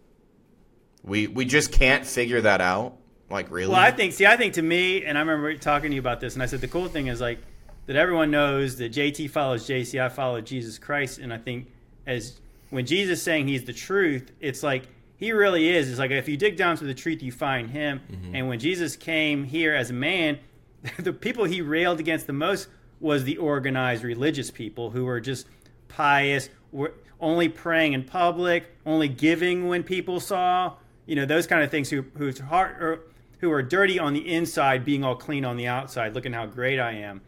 [1.03, 2.97] we we just can't figure that out?
[3.29, 3.71] Like really?
[3.71, 6.19] Well, I think, see, I think to me, and I remember talking to you about
[6.19, 7.39] this, and I said the cool thing is like
[7.87, 11.67] that everyone knows that JT follows JC, I follow Jesus Christ, and I think
[12.05, 14.87] as when Jesus saying he's the truth, it's like
[15.25, 15.89] he really is.
[15.89, 17.99] It's like if you dig down to the truth, you find him.
[18.11, 18.35] Mm-hmm.
[18.35, 20.37] And when Jesus came here as a man,
[20.99, 22.67] the people he railed against the most
[22.99, 25.47] was the organized religious people who were just
[25.87, 30.73] pious, were only praying in public, only giving when people saw,
[31.07, 31.89] you know, those kind of things.
[31.89, 32.99] Who whose heart or
[33.39, 36.13] who are dirty on the inside, being all clean on the outside.
[36.13, 37.21] Looking how great I am.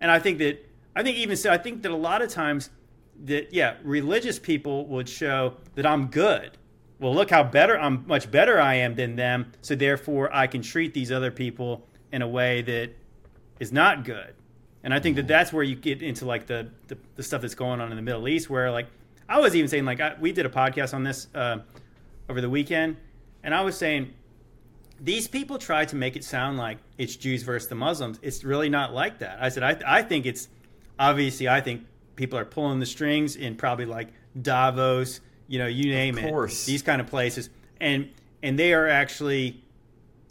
[0.00, 0.66] And I think that
[0.96, 2.70] I think even so, I think that a lot of times
[3.24, 6.56] that yeah, religious people would show that I'm good.
[7.04, 10.62] Well, look how better I'm much better I am than them, so therefore I can
[10.62, 12.92] treat these other people in a way that
[13.60, 14.32] is not good.
[14.82, 17.54] And I think that that's where you get into like the the, the stuff that's
[17.54, 18.86] going on in the Middle East, where like
[19.28, 21.58] I was even saying like I, we did a podcast on this uh,
[22.30, 22.96] over the weekend,
[23.42, 24.14] and I was saying
[24.98, 28.18] these people try to make it sound like it's Jews versus the Muslims.
[28.22, 29.36] It's really not like that.
[29.42, 30.48] I said I I think it's
[30.98, 31.84] obviously I think
[32.16, 34.08] people are pulling the strings in probably like
[34.40, 36.66] Davos, you know, you name course.
[36.66, 38.10] it, these kind of places, and
[38.42, 39.62] and they are actually,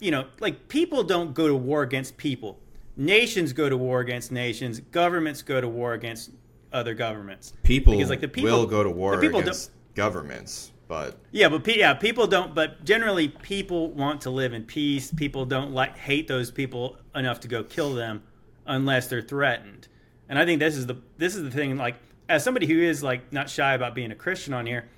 [0.00, 2.58] you know, like people don't go to war against people.
[2.96, 4.80] Nations go to war against nations.
[4.80, 6.30] Governments go to war against
[6.72, 7.52] other governments.
[7.62, 11.64] people, because, like, the people- will go to war people against governments but Yeah, but
[11.64, 12.54] pe- yeah, people don't.
[12.54, 15.12] But generally, people want to live in peace.
[15.12, 18.22] People don't like hate those people enough to go kill them
[18.66, 19.88] unless they're threatened.
[20.28, 21.76] And I think this is the this is the thing.
[21.76, 21.96] Like,
[22.28, 24.88] as somebody who is like not shy about being a Christian on here,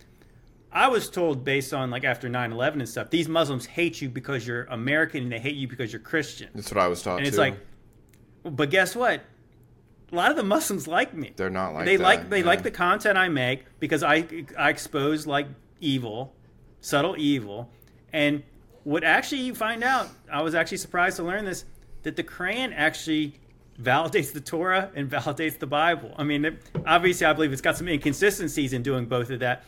[0.76, 4.46] I was told based on like after 9-11 and stuff, these Muslims hate you because
[4.46, 6.50] you're American and they hate you because you're Christian.
[6.54, 7.40] that's what i was taught And it's too.
[7.40, 7.58] like,
[8.44, 9.22] but guess what?
[10.12, 12.46] A lot of the Muslims like me they're not like they that, like they yeah.
[12.46, 14.26] like the content I make because I
[14.58, 15.46] I expose like
[15.80, 16.34] evil,
[16.82, 17.70] subtle evil,
[18.12, 18.42] and
[18.84, 21.64] what actually you find out, I was actually surprised to learn this
[22.02, 23.40] that the Quran actually
[23.82, 26.14] validates the Torah and validates the Bible.
[26.18, 29.64] I mean, it, obviously, I believe it's got some inconsistencies in doing both of that,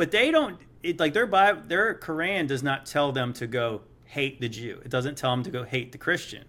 [0.00, 0.58] but they don't.
[0.82, 4.80] It, like their Bible, their Quran does not tell them to go hate the Jew.
[4.82, 6.46] It doesn't tell them to go hate the Christian.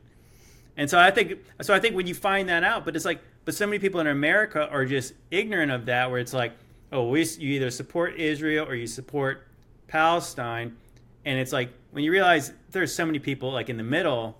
[0.77, 3.19] And so I think so I think when you find that out, but it's like
[3.43, 6.53] but so many people in America are just ignorant of that where it's like,
[6.93, 9.45] oh, we you either support Israel or you support
[9.89, 10.77] Palestine
[11.25, 14.37] and it's like when you realize there's so many people like in the middle,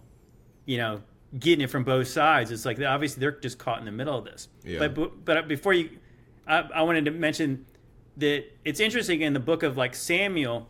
[0.65, 1.01] you know,
[1.37, 4.23] getting it from both sides, it's like obviously they're just caught in the middle of
[4.23, 4.47] this.
[4.63, 4.79] Yeah.
[4.79, 5.89] But but but before you
[6.47, 7.65] I, I wanted to mention
[8.21, 10.67] that it's interesting in the book of like Samuel,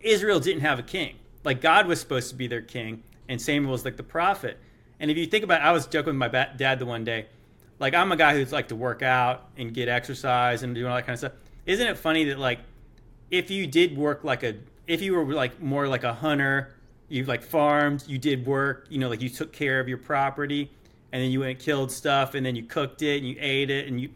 [0.00, 1.16] Israel didn't have a king.
[1.44, 4.58] Like God was supposed to be their king, and Samuel was like the prophet.
[5.00, 7.26] And if you think about, I was joking with my dad the one day.
[7.78, 10.96] Like I'm a guy who's like to work out and get exercise and do all
[10.96, 11.32] that kind of stuff.
[11.66, 12.60] Isn't it funny that like
[13.30, 14.56] if you did work like a
[14.86, 16.74] if you were like more like a hunter,
[17.08, 20.70] you like farmed, you did work, you know, like you took care of your property,
[21.12, 23.70] and then you went and killed stuff, and then you cooked it and you ate
[23.70, 24.10] it, and you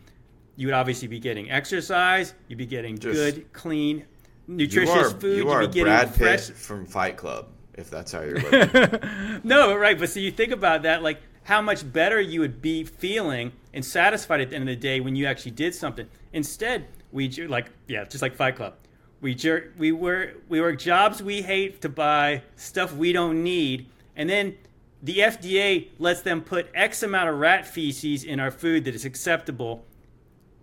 [0.56, 4.04] you would obviously be getting exercise, you'd be getting Just- good, clean, you
[4.56, 6.50] nutritious are, food, you are be getting brad pitt fresh.
[6.50, 9.98] from fight club if that's how you're living no, right.
[9.98, 13.84] But so you think about that, like how much better you would be feeling and
[13.84, 16.06] satisfied at the end of the day when you actually did something.
[16.32, 18.74] Instead, we like yeah, just like Fight Club.
[19.22, 23.88] We jer- we were we work jobs we hate to buy stuff we don't need,
[24.16, 24.56] and then
[25.02, 29.04] the FDA lets them put X amount of rat feces in our food that is
[29.04, 29.84] acceptable.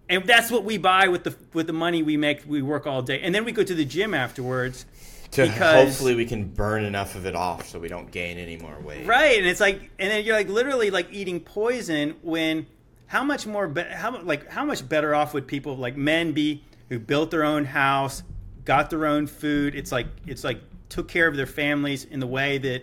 [0.09, 2.43] And that's what we buy with the with the money we make.
[2.47, 4.85] We work all day, and then we go to the gym afterwards.
[5.31, 8.57] To because- hopefully we can burn enough of it off so we don't gain any
[8.57, 9.05] more weight.
[9.05, 12.15] Right, and it's like, and then you're like literally like eating poison.
[12.23, 12.65] When
[13.05, 16.63] how much more, be- how like how much better off would people like men be
[16.89, 18.23] who built their own house,
[18.65, 19.75] got their own food?
[19.75, 22.81] It's like it's like took care of their families in the way that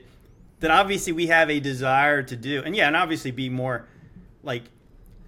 [0.61, 3.89] that obviously we have a desire to do, and yeah, and obviously be more
[4.45, 4.62] like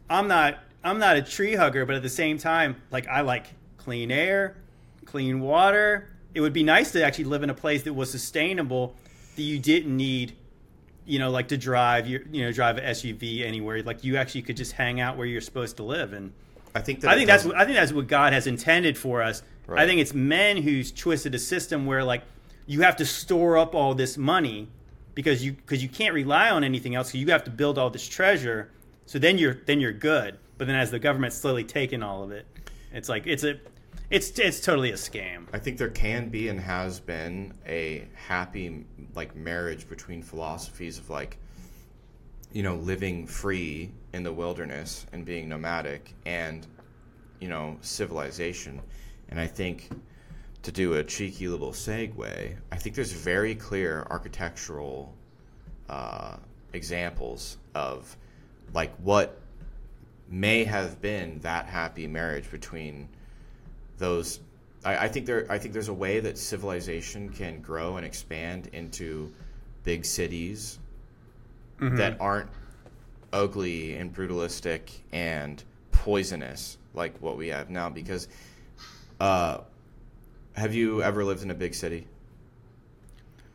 [0.08, 3.46] I'm not I'm not a tree hugger, but at the same time, like I like
[3.76, 4.56] clean air,
[5.04, 6.10] clean water.
[6.34, 8.94] It would be nice to actually live in a place that was sustainable,
[9.36, 10.36] that you didn't need,
[11.04, 13.82] you know, like to drive your you know drive an SUV anywhere.
[13.82, 16.32] Like you actually could just hang out where you're supposed to live, and
[16.74, 19.22] I think that I think that's what, I think that's what God has intended for
[19.22, 19.42] us.
[19.66, 19.82] Right.
[19.82, 22.22] I think it's men who's twisted a system where like
[22.66, 24.68] you have to store up all this money
[25.14, 27.12] because you because you can't rely on anything else.
[27.12, 28.70] So you have to build all this treasure.
[29.06, 30.38] So then you're then you're good.
[30.58, 32.46] But then as the government's slowly taking all of it,
[32.92, 33.58] it's like it's a
[34.10, 35.46] it's it's totally a scam.
[35.52, 38.84] I think there can be and has been a happy
[39.14, 41.38] like marriage between philosophies of like
[42.52, 46.66] you know living free in the wilderness and being nomadic and
[47.40, 48.80] you know civilization
[49.28, 49.90] and I think
[50.62, 55.14] to do a cheeky little segue I think there's very clear architectural
[55.90, 56.36] uh,
[56.72, 58.16] examples of
[58.72, 59.40] like what
[60.30, 63.08] may have been that happy marriage between
[63.98, 64.40] those
[64.84, 68.68] I, I think there I think there's a way that civilization can grow and expand
[68.72, 69.32] into
[69.84, 70.78] big cities
[71.80, 72.50] that aren't
[73.32, 75.62] ugly and brutalistic and
[75.92, 78.26] poisonous like what we have now because
[79.20, 79.58] uh
[80.58, 82.06] have you ever lived in a big city?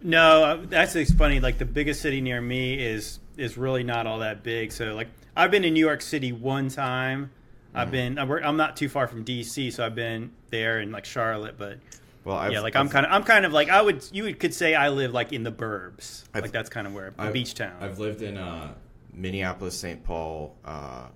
[0.02, 1.40] No, uh, that's it's funny.
[1.40, 4.72] Like the biggest city near me is is really not all that big.
[4.72, 7.32] So like I've been in New York City one time.
[7.76, 11.56] I've been I'm, not too far from DC, so I've been there in like Charlotte,
[11.58, 11.80] but
[12.24, 14.34] Well, I've, yeah, like I'm I've- kind of I'm kind of like I would you
[14.36, 16.26] could say I live like in the burbs.
[16.34, 17.76] I've- like that's kind of where a beach town.
[17.82, 18.74] I've lived in uh,
[19.12, 20.04] Minneapolis, St.
[20.04, 21.08] Paul, uh,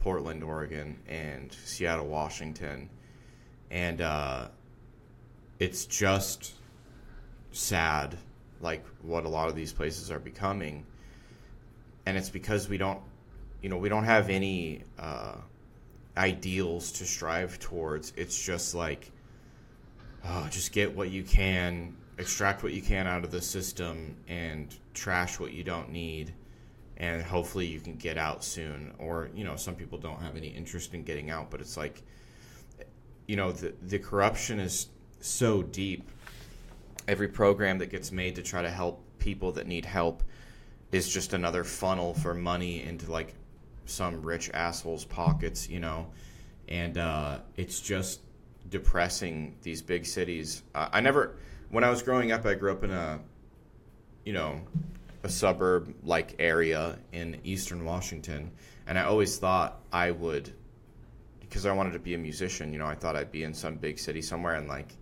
[0.00, 2.90] Portland, Oregon, and Seattle, Washington,
[3.70, 4.48] and uh,
[5.58, 6.52] it's just
[7.52, 8.16] sad,
[8.60, 10.84] like what a lot of these places are becoming,
[12.06, 13.00] and it's because we don't,
[13.62, 15.34] you know, we don't have any uh,
[16.16, 18.12] ideals to strive towards.
[18.16, 19.10] It's just like
[20.24, 24.74] oh, just get what you can, extract what you can out of the system, and
[24.94, 26.32] trash what you don't need,
[26.96, 28.94] and hopefully you can get out soon.
[28.98, 32.02] Or you know, some people don't have any interest in getting out, but it's like,
[33.26, 34.88] you know, the the corruption is
[35.20, 36.08] so deep.
[37.06, 40.22] Every program that gets made to try to help people that need help
[40.92, 43.34] is just another funnel for money into like
[43.88, 46.06] some rich asshole's pockets, you know,
[46.68, 48.20] and uh, it's just
[48.68, 50.62] depressing these big cities.
[50.74, 51.36] Uh, I never,
[51.70, 53.20] when I was growing up, I grew up in a,
[54.24, 54.60] you know,
[55.22, 58.50] a suburb like area in eastern Washington,
[58.86, 60.52] and I always thought I would,
[61.40, 62.72] because I wanted to be a musician.
[62.72, 64.94] You know, I thought I'd be in some big city somewhere, and like,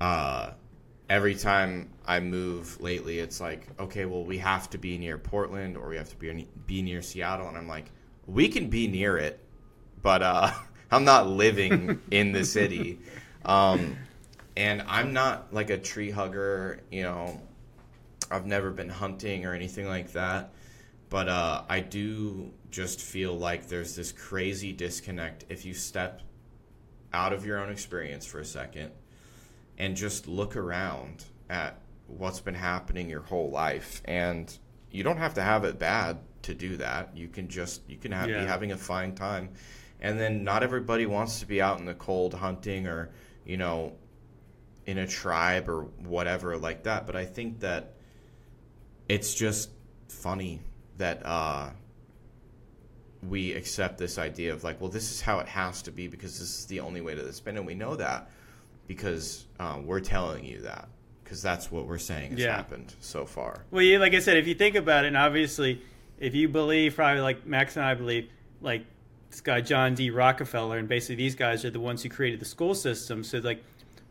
[0.00, 0.50] uh,
[1.10, 5.76] every time I move lately, it's like, okay, well, we have to be near Portland
[5.76, 7.90] or we have to be be near Seattle, and I'm like,
[8.26, 9.40] we can be near it,
[10.02, 10.52] but uh,
[10.90, 13.00] I'm not living in the city,
[13.44, 13.96] um,
[14.56, 16.80] and I'm not like a tree hugger.
[16.90, 17.40] You know,
[18.30, 20.52] I've never been hunting or anything like that,
[21.10, 26.22] but uh, I do just feel like there's this crazy disconnect if you step
[27.12, 28.92] out of your own experience for a second
[29.80, 34.02] and just look around at what's been happening your whole life.
[34.04, 34.56] And
[34.90, 37.16] you don't have to have it bad to do that.
[37.16, 38.42] You can just you can have, Yeah.
[38.42, 39.48] be having a fine time.
[39.98, 43.08] And then not everybody wants to be out in the cold hunting or
[43.46, 43.96] you know
[44.84, 47.06] in a tribe or whatever like that.
[47.06, 47.94] But i think that
[49.08, 49.70] it's just
[50.08, 50.60] funny
[50.98, 51.70] that uh
[53.22, 56.38] we accept this idea of like well this is how it has to be because
[56.38, 58.30] this is the only way to spend and we know that
[58.86, 60.88] because um, we're telling you that
[61.22, 62.56] because that's what we're saying has Yeah.
[62.56, 63.64] happened so far.
[63.70, 65.80] Well, yeah, like I said, if you think about it, and obviously,
[66.18, 68.28] if you believe, probably like Max and I believe,
[68.60, 68.84] like
[69.30, 70.10] this guy John D.
[70.10, 73.22] Rockefeller, and basically these guys are the ones who created the school system.
[73.22, 73.62] So, like,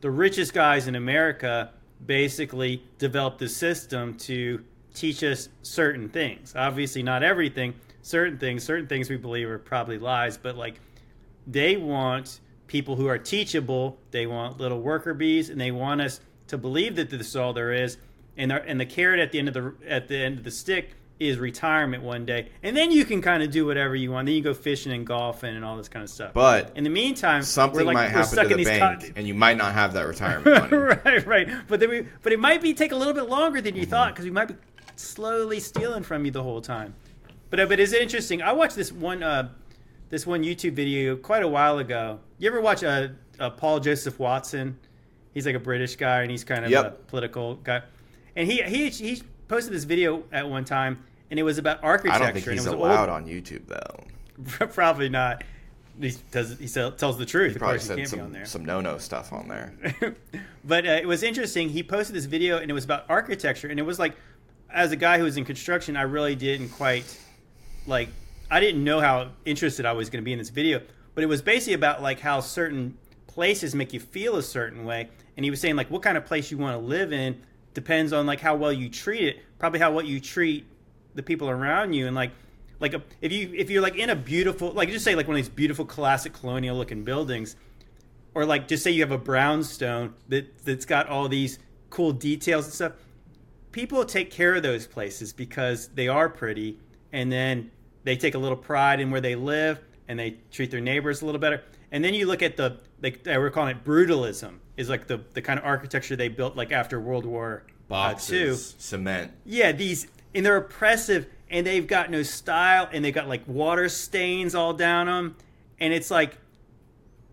[0.02, 1.72] the richest guys in America
[2.06, 4.64] basically developed the system to
[4.94, 6.54] teach us certain things.
[6.56, 7.74] Obviously, not everything.
[8.02, 10.80] Certain things, certain things we believe are probably lies, but like
[11.46, 12.40] they want
[12.70, 13.98] people who are teachable.
[14.12, 17.52] They want little worker bees, and they want us to believe that this is all
[17.52, 17.98] there is.
[18.38, 20.52] And, our, and the carrot at the end of the at the end of the
[20.52, 24.28] stick is retirement one day, and then you can kind of do whatever you want.
[24.28, 26.34] Then you go fishing and golfing and all this kind of stuff.
[26.34, 29.12] But in the meantime, something we're like, might happen stuck to in the bank, con-
[29.18, 30.78] and you might not have that retirement money.
[31.04, 31.50] right, right.
[31.68, 33.90] But then we, but it might be take a little bit longer than you Mm-hmm.
[33.92, 34.56] thought because we might be
[34.96, 36.94] slowly stealing from you the whole time.
[37.50, 38.42] But uh, but it's interesting.
[38.42, 39.50] I watched this one uh,
[40.10, 42.20] this one YouTube video quite a while ago.
[42.38, 44.78] You ever watch a, uh, Paul Joseph Watson?
[45.34, 46.86] He's like a British guy and he's kind of Yep.
[46.86, 47.82] a political guy.
[48.36, 52.24] And he he he posted this video at one time and it was about architecture.
[52.24, 54.68] I don't think and he's it was allowed old, on YouTube though.
[54.68, 55.44] Probably not.
[56.00, 56.58] He does.
[56.58, 57.54] He tells the truth.
[57.54, 58.46] Of Probably course, he said can't be on some there.
[58.46, 59.74] some no no stuff on there.
[60.64, 61.68] but uh, it was interesting.
[61.68, 64.16] He posted this video, and it was about architecture, and it was like,
[64.70, 67.20] as a guy who was in construction, I really didn't quite
[67.86, 68.08] like.
[68.52, 70.82] I didn't know how interested I was going to be in this video,
[71.14, 72.98] but it was basically about like how certain
[73.28, 76.26] places make you feel a certain way, and he was saying like what kind of
[76.26, 77.42] place you want to live in
[77.74, 80.66] depends on like how well you treat it, probably how well you treat
[81.16, 82.32] the people around you, and like
[82.80, 85.36] like a, if you if you're like in a beautiful like just say like one
[85.36, 87.56] of these beautiful classic colonial looking buildings
[88.34, 91.60] or like just say you have a brownstone that that's got all these
[91.90, 92.94] cool details and stuff
[93.72, 96.78] people take care of those places because they are pretty
[97.12, 97.70] and then
[98.04, 101.26] they take a little pride in where they live and they treat their neighbors a
[101.26, 104.90] little better and then you look at the like they were calling it brutalism is
[104.90, 108.54] like the the kind of architecture they built like after world war uh, II.
[108.56, 109.32] Cement.
[109.46, 113.90] Yeah, these and they're oppressive and they've got no style and they've got like water
[113.90, 115.36] stains all down them
[115.80, 116.38] and it's like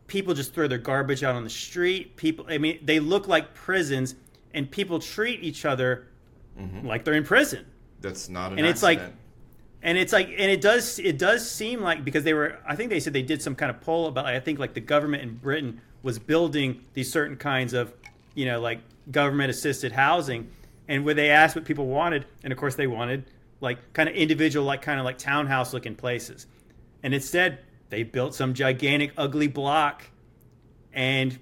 [0.07, 2.17] people just throw their garbage out on the street.
[2.17, 4.15] People I mean they look like prisons
[4.55, 6.07] and people treat each other
[6.85, 7.67] like they're in prison.
[8.01, 9.21] That's not an And it's like- accident.
[9.87, 12.91] And it's like and it does it does seem like because they were I think
[12.91, 15.37] they said they did some kind of poll about I think like the government in
[15.37, 17.93] Britain was building these certain kinds of
[18.35, 18.81] you know like
[19.13, 20.51] government assisted housing.
[20.89, 23.31] And where they asked what people wanted and of course they wanted
[23.61, 26.49] like kind of individual like kind of like townhouse looking places.
[27.05, 30.03] And instead they built some gigantic ugly block.
[30.93, 31.39] And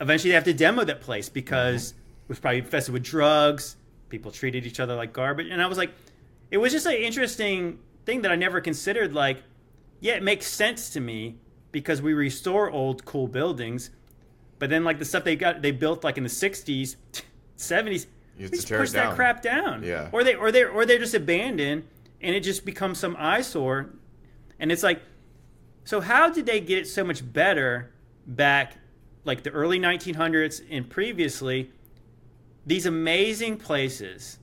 [0.00, 3.76] eventually they have to demo that place because it was probably infested with drugs.
[4.08, 5.48] People treated each other like garbage.
[5.50, 5.90] And i was like
[6.50, 9.42] it was just an interesting thing that i never considered like
[10.00, 11.36] yeah it makes sense to me
[11.72, 13.90] because we restore old cool buildings
[14.58, 16.96] but then like the stuff they got they built like in the 60s
[17.58, 18.06] 70s
[18.38, 19.82] You have they to just push that crap down.
[19.82, 20.10] Yeah.
[20.12, 21.84] or they or they or they're just abandoned
[22.20, 23.90] and it just becomes some eyesore.
[24.58, 25.02] And it's like
[25.84, 27.92] so how did they get it so much better
[28.26, 28.76] back
[29.24, 31.70] like the early 1900s and previously?
[32.66, 34.38] These amazing places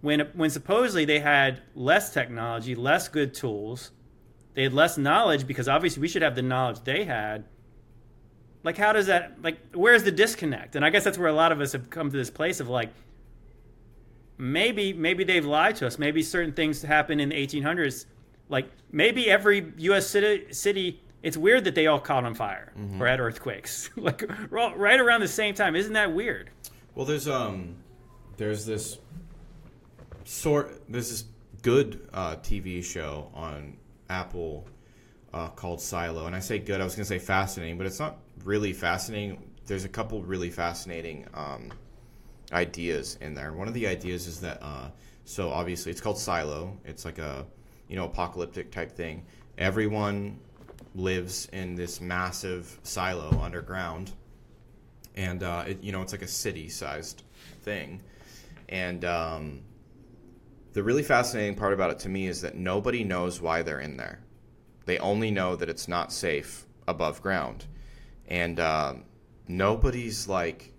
[0.00, 3.90] when when supposedly they had less technology, less good tools,
[4.54, 7.44] they had less knowledge because obviously we should have the knowledge they had.
[8.62, 10.76] Like how does that like where's the disconnect?
[10.76, 12.68] And I guess that's where a lot of us have come to this place of
[12.68, 12.90] like
[14.36, 15.98] maybe maybe they've lied to us.
[15.98, 18.06] Maybe certain things happened in the 1800s.
[18.48, 20.06] Like maybe every U.S.
[20.06, 25.00] city, city it's weird that they all caught on fire or had earthquakes, like right
[25.00, 25.74] around the same time.
[25.74, 26.50] Isn't that weird?
[26.94, 27.76] Well, there's um,
[28.36, 28.98] there's this
[30.28, 31.24] sort this
[31.62, 33.78] good uh, TV show on
[34.10, 34.68] Apple
[35.32, 36.80] uh, called Silo, and I say good.
[36.80, 39.50] I was gonna say fascinating, but it's not really fascinating.
[39.66, 41.72] There's a couple really fascinating um,
[42.52, 43.54] ideas in there.
[43.54, 44.90] One of the ideas is that uh,
[45.24, 46.76] so obviously it's called Silo.
[46.84, 47.46] It's like a
[47.88, 49.24] you know apocalyptic type thing.
[49.56, 50.38] Everyone
[50.94, 54.12] lives in this massive silo underground
[55.16, 57.22] and uh, it, you know it's like a city-sized
[57.62, 58.02] thing.
[58.68, 59.62] And um,
[60.72, 63.96] the really fascinating part about it to me is that nobody knows why they're in
[63.96, 64.20] there.
[64.84, 67.66] They only know that it's not safe above ground,
[68.26, 69.04] and um,
[69.46, 70.72] nobody's like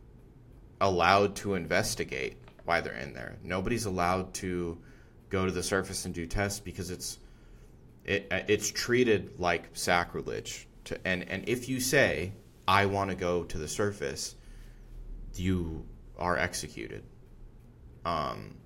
[0.81, 3.37] allowed to investigate why they're in there.
[3.43, 4.77] Nobody's allowed to
[5.29, 7.19] go to the surface and do tests because it's
[8.05, 10.67] it, it's treated like sacrilege.
[10.85, 12.33] To, and and if you say
[12.67, 14.35] I want to go to the surface,
[15.35, 15.85] you
[16.17, 17.03] are executed.
[18.05, 18.57] Um,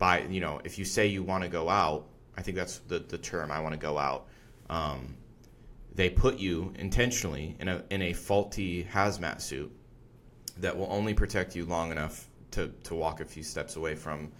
[0.00, 2.98] by you know, if you say you want to go out, I think that's the
[2.98, 3.52] the term.
[3.52, 4.26] I want to go out.
[4.68, 5.16] Um,
[5.94, 9.70] they put you intentionally in a in a faulty hazmat suit
[10.56, 14.32] that will only protect you long enough to to walk a few steps away from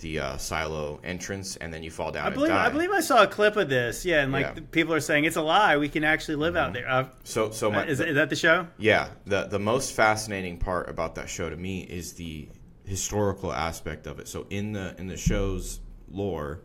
[0.00, 2.66] the uh, silo entrance, and then you fall down I believe and die.
[2.66, 4.04] I believe I saw a clip of this.
[4.04, 4.52] Yeah, and like Yeah.
[4.52, 4.64] Mm-hmm.
[4.66, 5.76] people are saying it's a lie.
[5.76, 6.88] We can actually live out there.
[6.88, 8.66] Uh, so so my, is, is that the show?
[8.78, 12.48] Yeah, the the most fascinating part about that show to me is the
[12.88, 14.28] historical aspect of it.
[14.28, 16.62] So in the in the show's lore,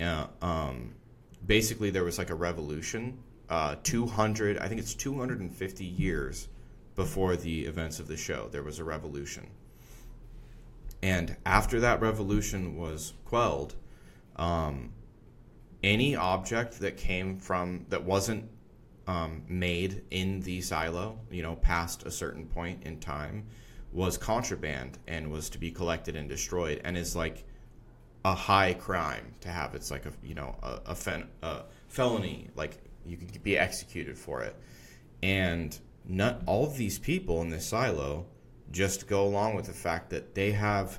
[0.00, 0.94] uh, um,
[1.46, 3.18] basically there was like a revolution,
[3.50, 6.48] uh, two hundred, I think it's two hundred and fifty years
[6.96, 8.48] before the events of the show.
[8.50, 9.46] There was a revolution,
[11.02, 13.74] and after that revolution was quelled,
[14.36, 14.92] um,
[15.82, 18.48] any object that came from that wasn't
[19.06, 23.44] um, made in the silo, you know, past a certain point in time,
[23.92, 27.44] was contraband and was to be collected and destroyed, and is like
[28.24, 29.74] a high crime to have.
[29.74, 34.18] It's like a you know a, a, fen- a felony, like you could be executed
[34.18, 34.56] for it,
[35.22, 38.26] and not all of these people in this silo
[38.70, 40.98] just go along with the fact that they have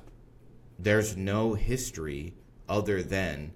[0.78, 2.34] there's no history
[2.68, 3.52] other than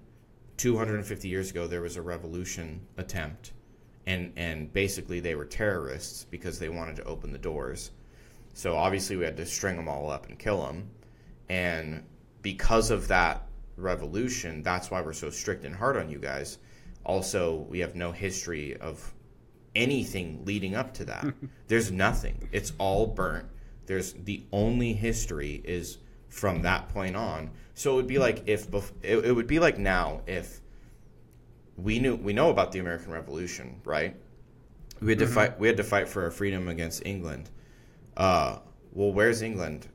[0.57, 3.53] 250 years ago there was a revolution attempt
[4.05, 7.91] and and basically they were terrorists because they wanted to open the doors
[8.53, 10.89] so obviously we had to string them all up and kill them
[11.49, 12.03] and
[12.41, 13.47] because of that
[13.77, 16.57] revolution that's why we're so strict and hard on you guys
[17.05, 19.13] also we have no history of
[19.75, 21.25] anything leading up to that
[21.67, 23.45] there's nothing it's all burnt
[23.89, 25.97] there's the only history is
[26.29, 27.49] from that point on.
[27.73, 28.67] So it would be like if
[29.01, 30.61] it, it would be like now if
[31.75, 34.15] we knew we know about the American Revolution, right?
[35.01, 35.33] We had to mm-hmm.
[35.33, 35.59] fight.
[35.59, 37.49] We had to fight for our freedom against England.
[38.19, 38.59] Uh,
[38.91, 39.87] well, where's England?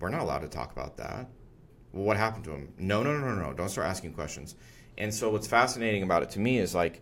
[0.00, 1.30] We're not allowed to talk about that.
[1.92, 2.72] Well, what happened to him?
[2.78, 3.52] No, no, no, no, no.
[3.52, 4.56] Don't start asking questions.
[4.98, 7.00] And so, what's fascinating about it to me is like,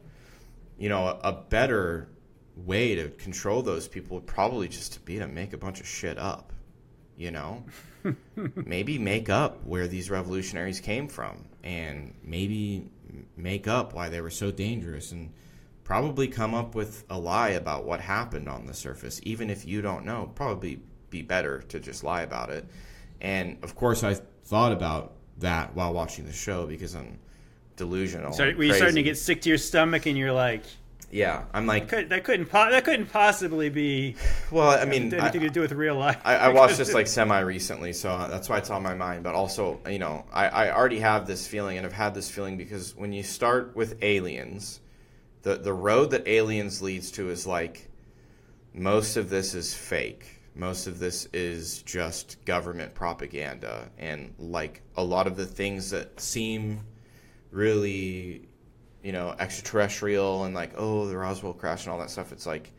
[0.79, 2.09] you know, a, a better
[2.55, 6.19] way to control those people would probably just be to make a bunch of shit
[6.19, 6.53] up.
[7.17, 7.65] You know,
[8.55, 12.91] maybe make up where these revolutionaries came from, and maybe
[13.37, 15.33] make up why they were so dangerous, and
[15.89, 19.81] probably come up with a lie about what happened on the surface, even if you
[19.81, 20.31] don't know.
[20.35, 20.79] Probably
[21.09, 22.67] be better to just lie about it.
[23.23, 27.19] And of course, I thought about that while watching the show because I'm
[27.77, 28.35] delusional.
[28.35, 30.65] So were you starting to get sick to your stomach, and you're like,
[31.11, 34.17] yeah, I'm like that, could, couldn't po- that couldn't possibly be.
[34.51, 36.19] Well, I mean, anything I, to do with real life.
[36.23, 39.23] I, I watched this like semi recently, so that's why it's on my mind.
[39.25, 42.59] But also, you know, I, I already have this feeling, and I've had this feeling
[42.59, 44.81] because when you start with aliens,
[45.49, 47.89] the the road that aliens leads to is like
[48.75, 50.41] most of this is fake.
[50.55, 56.21] Most of this is just government propaganda, and like a lot of the things that
[56.21, 56.81] seem
[57.51, 58.49] really
[59.03, 62.73] you know, extraterrestrial and like, oh, the Roswell crash and all that stuff, it's like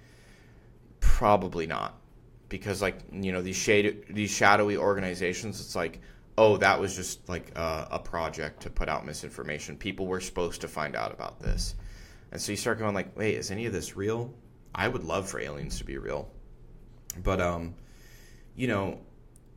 [0.99, 1.99] probably not.
[2.49, 6.01] Because like, you know, these shade these shadowy organizations, it's like,
[6.37, 9.77] oh, that was just like a, a project to put out misinformation.
[9.77, 11.75] People were supposed to find out about this.
[12.31, 14.34] And so you start going like, wait, is any of this real?
[14.73, 16.30] I would love for aliens to be real.
[17.23, 17.76] But um,
[18.56, 18.99] you know,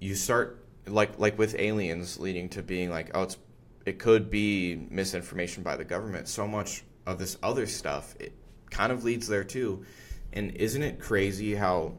[0.01, 3.37] you start like like with aliens leading to being like, oh, it's
[3.85, 6.29] it could be misinformation by the government.
[6.29, 8.33] So much of this other stuff, it
[8.71, 9.85] kind of leads there too.
[10.33, 11.95] And isn't it crazy how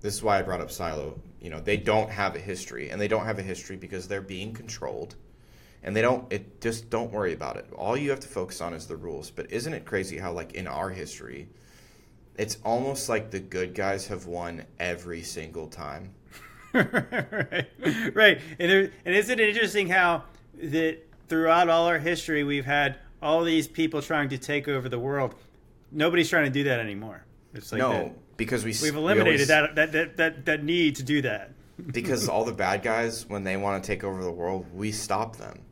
[0.00, 1.20] this is why I brought up Silo?
[1.40, 4.22] You know, they don't have a history, and they don't have a history because they're
[4.22, 5.16] being controlled.
[5.88, 7.66] And they don't, it just don't worry about it.
[7.74, 9.30] All you have to focus on is the rules.
[9.30, 11.48] But isn't it crazy how, like, in our history,
[12.36, 16.12] it's almost like the good guys have won every single time.
[16.74, 17.70] right,
[18.12, 18.38] right.
[18.58, 20.24] And, there, and isn't it interesting how
[20.62, 24.98] that throughout all our history, we've had all these people trying to take over the
[24.98, 25.36] world.
[25.90, 27.24] Nobody's trying to do that anymore.
[27.54, 30.64] It's like no, that, because we we've eliminated we always, that, that, that that that
[30.64, 31.52] need to do that.
[31.86, 35.36] because all the bad guys, when they want to take over the world, we stop
[35.36, 35.62] them,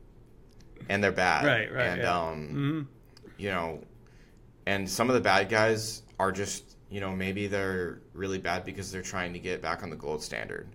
[0.88, 1.44] and they're bad.
[1.44, 1.86] Right, right.
[1.86, 2.18] And yeah.
[2.18, 2.82] um, mm-hmm.
[3.38, 3.80] you know,
[4.66, 8.90] and some of the bad guys are just you know maybe they're really bad because
[8.90, 10.68] they're trying to get back on the gold standard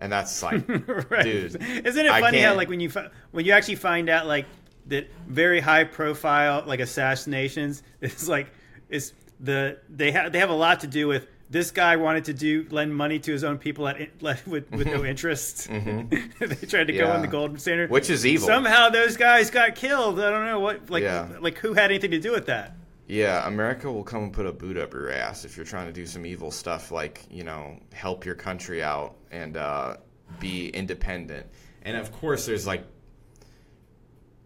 [0.00, 0.66] and that's like,
[1.10, 1.22] right.
[1.22, 1.62] dude.
[1.62, 2.90] Isn't it funny how like when you
[3.30, 4.46] when you actually find out like
[4.86, 8.48] that very high profile like assassinations, it's like
[8.88, 12.32] it's the they have they have a lot to do with this guy wanted to
[12.32, 14.10] do lend money to his own people at,
[14.46, 15.68] with with no interest.
[15.68, 16.44] Mm-hmm.
[16.46, 17.02] they tried to yeah.
[17.02, 18.46] go on the golden standard, which is evil.
[18.46, 20.20] Somehow those guys got killed.
[20.20, 21.28] I don't know what like yeah.
[21.40, 22.76] like who had anything to do with that.
[23.10, 25.92] Yeah, America will come and put a boot up your ass if you're trying to
[25.92, 29.96] do some evil stuff like, you know, help your country out and uh,
[30.38, 31.48] be independent.
[31.82, 32.84] And of course, there's like,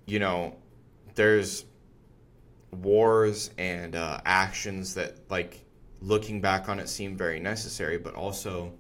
[0.07, 0.57] you know,
[1.15, 1.67] there's
[2.73, 5.64] wars and uh, actions that, like,
[6.05, 8.73] looking back on it seemed very necessary, but also,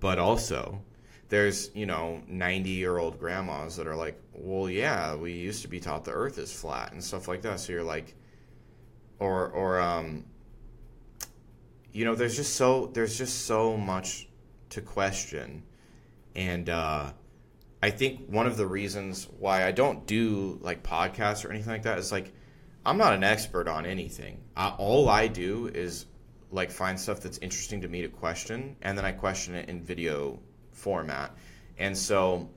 [0.00, 0.82] but also,
[1.28, 5.68] there's you know 90 year old grandmas that are like well yeah we used to
[5.68, 7.60] be taught the earth is flat and stuff like that.
[7.60, 8.14] So you're like
[9.18, 10.24] or or um,
[11.92, 14.28] you know, there's just so there's just so much
[14.70, 15.62] to question,
[16.36, 17.12] and uh,
[17.82, 21.82] I think one of the reasons why I don't do like podcasts or anything like
[21.84, 22.32] that is like
[22.84, 24.40] I'm not an expert on anything.
[24.56, 26.06] I, all I do is
[26.50, 29.82] like find stuff that's interesting to me to question, and then I question it in
[29.82, 30.38] video
[30.72, 31.36] format,
[31.78, 32.48] and so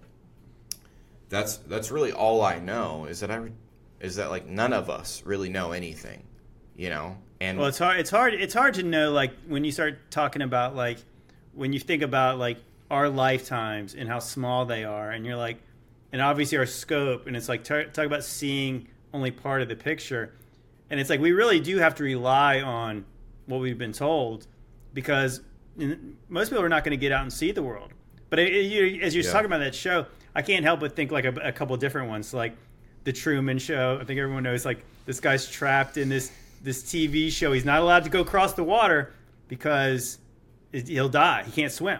[1.29, 3.49] that's that's really all I know is that I
[3.99, 6.23] is that like none of us really know anything,
[6.75, 7.17] you know.
[7.39, 7.99] And Well, it's hard.
[7.99, 8.33] It's hard.
[8.33, 9.11] It's hard to know.
[9.11, 10.99] Like when you start talking about like
[11.53, 12.57] when you think about like
[12.89, 15.57] our lifetimes and how small they are, and you're like,
[16.11, 19.75] and obviously our scope, and it's like t- talk about seeing only part of the
[19.75, 20.33] picture,
[20.89, 23.05] and it's like we really do have to rely on
[23.45, 24.47] what we've been told
[24.93, 25.41] because
[26.29, 27.91] most people are not going to get out and see the world.
[28.29, 29.31] But it, it- you, as you're Yeah.
[29.31, 30.05] talking about that show,
[30.35, 32.55] I can't help but think like a, a couple different ones, like
[33.03, 33.97] the Truman Show.
[33.99, 36.31] I think everyone knows like this guy's trapped in this
[36.63, 37.51] this TV show.
[37.51, 39.13] He's not allowed to go across the water
[39.47, 40.19] because
[40.71, 41.43] it, he'll die.
[41.43, 41.99] He can't swim.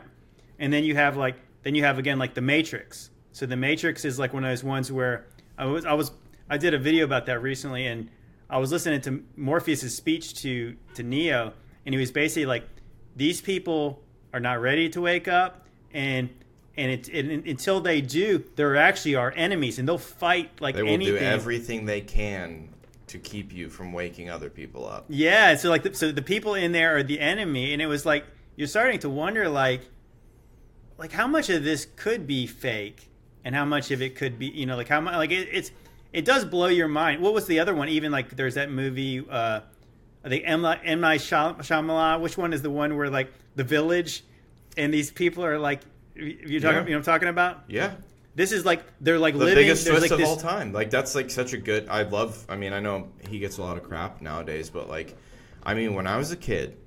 [0.60, 3.10] And then you have like then you have again like the Matrix.
[3.34, 5.26] So the Matrix is like one of those ones where
[5.58, 6.12] I was I was
[6.52, 8.10] I did a video about that recently, and
[8.50, 11.54] I was listening to Morpheus' speech to to Neo,
[11.86, 12.68] and he was basically like,
[13.16, 14.04] these people
[14.34, 16.30] are not ready to wake up, and
[16.76, 20.84] and it, and until they do, they're actually our enemies, and they'll fight like they
[20.84, 21.16] will anything.
[21.16, 22.68] do everything they can
[23.08, 25.06] to keep you from waking other people up.
[25.08, 28.06] Yeah, so like, the, so the people in there are the enemy, and it was
[28.06, 28.26] like
[28.58, 29.82] you're starting to wonder, like,
[30.98, 33.10] like how much of this could be fake,
[33.46, 35.72] and how much of it could be, you know, like how much, like it, it's,
[36.14, 37.22] it does blow your mind.
[37.22, 37.90] What was the other one?
[37.90, 39.62] Even like there's that movie, uh,
[40.28, 40.66] think M.
[40.66, 41.02] M.
[41.02, 42.22] Night Shyamalan.
[42.22, 44.24] Which one is the one where like the village,
[44.78, 45.82] and these people are like,
[46.16, 46.60] you're talking, Yeah.
[46.60, 47.64] you know, what I'm talking about.
[47.68, 47.94] Yeah.
[48.34, 49.56] This is like they're like the living.
[49.56, 50.72] biggest twist like of this, all time.
[50.72, 51.88] Like that's like such a good.
[51.90, 52.46] I love.
[52.48, 55.18] I mean, I know he gets a lot of crap nowadays, but like,
[55.64, 56.78] I mean, when I was a kid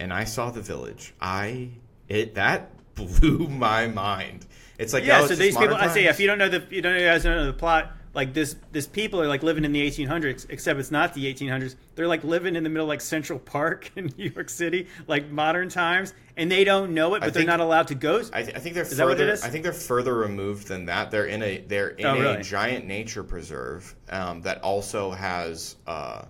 [0.00, 1.70] and I saw The Village, I
[2.08, 4.46] it that blew my mind.
[4.78, 6.64] It's like Yeah, oh, so these people, modern I say, if you don't know the,
[6.70, 7.92] you don't you guys don't know the plot.
[8.12, 11.76] Like this, this people are like living in the 1800s, except it's not the 1800s.
[11.94, 15.30] They're like living in the middle of like Central Park in New York City, like
[15.30, 18.22] modern times, and they don't know it, but I they're not allowed to go.
[18.32, 19.46] I, th- I think they're Is that what it further.
[19.46, 21.10] I think they're further removed than that.
[21.12, 26.24] They're in a they're in Oh, a giant nature preserve um, that also has uh,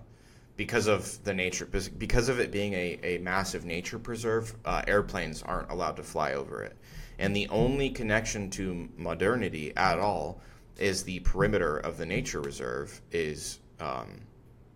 [0.57, 4.53] because of the nature because of it being a, a massive nature preserve.
[4.65, 6.77] Uh, airplanes aren't allowed to fly over it,
[7.17, 10.41] and the only connection to modernity at all
[10.77, 14.21] is the perimeter of the nature reserve is um,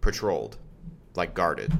[0.02, 0.58] patrolled,
[1.16, 1.72] like guarded.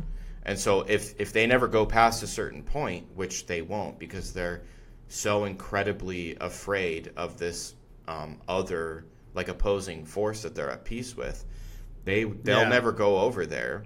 [0.44, 4.34] And so if if they never go past a certain point, which they won't because
[4.34, 4.62] they're
[5.08, 7.76] so incredibly afraid of this
[8.08, 11.44] um, other like opposing force that they're at peace with,
[12.04, 12.70] they they'll Yeah.
[12.70, 13.86] never go over there,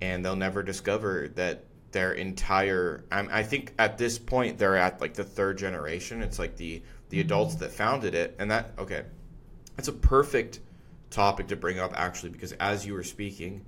[0.00, 3.04] and they'll never discover that their entire.
[3.12, 6.22] I'm, I think at this point they're at like the third generation.
[6.22, 9.04] It's like the the adults that founded it, and that okay,
[9.76, 10.60] that's a perfect
[11.10, 13.64] topic to bring up actually because as you were speaking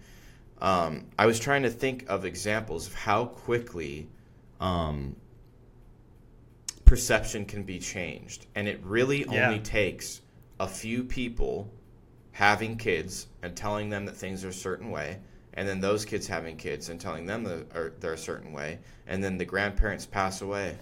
[0.61, 4.09] um, i was trying to think of examples of how quickly
[4.61, 5.15] um,
[6.85, 8.47] perception can be changed.
[8.55, 9.49] And it really Yeah.
[9.49, 10.21] only takes
[10.61, 11.73] a few people
[12.33, 15.19] having kids and telling them that things are a certain way
[15.55, 18.79] and then those kids having kids and telling them that are, they're a certain way
[19.07, 20.77] and then the grandparents pass away.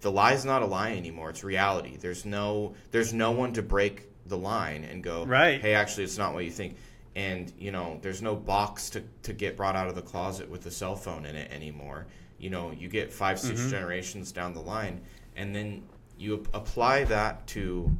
[0.00, 1.30] The lie is not a lie anymore.
[1.30, 1.96] It's reality.
[1.96, 5.60] There's no there's no one to break the line and go Right.
[5.60, 6.76] hey actually it's not what you think
[7.16, 10.64] and you know there's no box to, to get brought out of the closet with
[10.66, 12.06] a cell phone in it anymore
[12.38, 13.70] you know you get 5 6 Mm-hmm.
[13.70, 15.00] generations down the line
[15.36, 15.82] and then
[16.18, 17.90] you ap- apply that to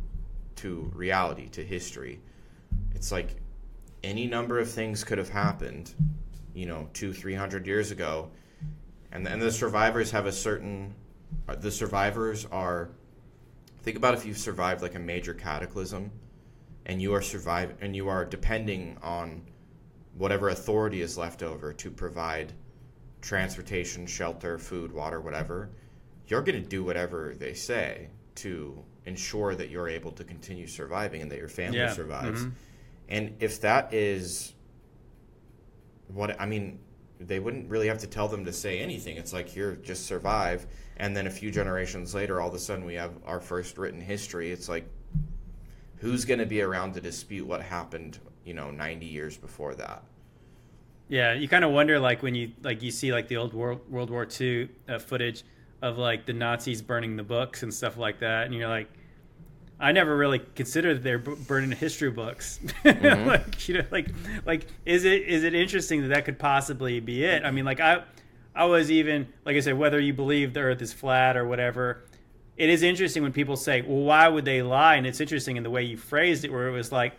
[0.56, 2.20] to reality to history
[2.94, 3.36] it's like
[4.04, 5.94] any number of things could have happened
[6.54, 8.30] you know two three hundred years ago
[9.12, 10.94] and and the survivors have a certain
[11.48, 12.90] uh, the survivors are
[13.82, 16.10] think about if you've survived like a major cataclysm
[16.86, 19.42] and you are survive and you are depending on
[20.16, 22.52] whatever authority is left over to provide
[23.20, 25.70] transportation shelter food water whatever
[26.28, 31.22] you're going to do whatever they say to ensure that you're able to continue surviving
[31.22, 31.92] and that your family Yeah.
[31.92, 32.52] survives Mhm.
[33.08, 34.54] and if that is
[36.08, 36.78] what I mean,
[37.20, 39.16] they wouldn't really have to tell them to say anything.
[39.18, 40.66] It's like here, just survive,
[40.98, 44.00] and then a few generations later, all of a sudden we have our first written
[44.00, 44.50] history.
[44.50, 44.88] It's like,
[45.96, 48.18] who's going to be around to dispute what happened?
[48.44, 50.02] You know, ninety years before that.
[51.08, 53.80] Yeah, you kind of wonder like when you like you see like the old World
[53.90, 55.42] World War II uh, footage
[55.80, 58.88] of like the Nazis burning the books and stuff like that, and you're like,
[59.80, 62.58] I never really considered they're b- burning history books.
[62.84, 64.08] like you know, like
[64.44, 67.44] like is it is it interesting that that could possibly be it?
[67.44, 68.02] I mean, like I
[68.58, 72.04] I was even like I said, whether you believe the Earth is flat or whatever.
[72.56, 75.62] It is interesting when people say, "Well, why would they lie?" And it's interesting in
[75.62, 77.14] the way you phrased it, where it was like,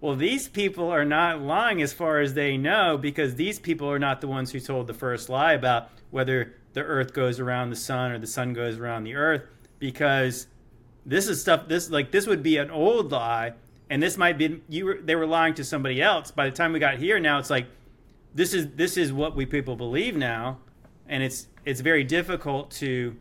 [0.00, 3.98] well, these people are not lying as far as they know because these people are
[3.98, 7.76] not the ones who told the first lie about whether the earth goes around the
[7.76, 9.42] sun or the sun goes around the earth
[9.80, 10.46] because
[11.04, 11.66] this is stuff.
[11.66, 13.54] This like this would be an old lie,
[13.90, 14.84] and this might be you.
[14.84, 16.30] Were, they were lying to somebody else.
[16.30, 17.66] By the time we got here, now it's like
[18.34, 20.58] this is this is what we people believe now,
[21.08, 23.16] and it's it's very difficult to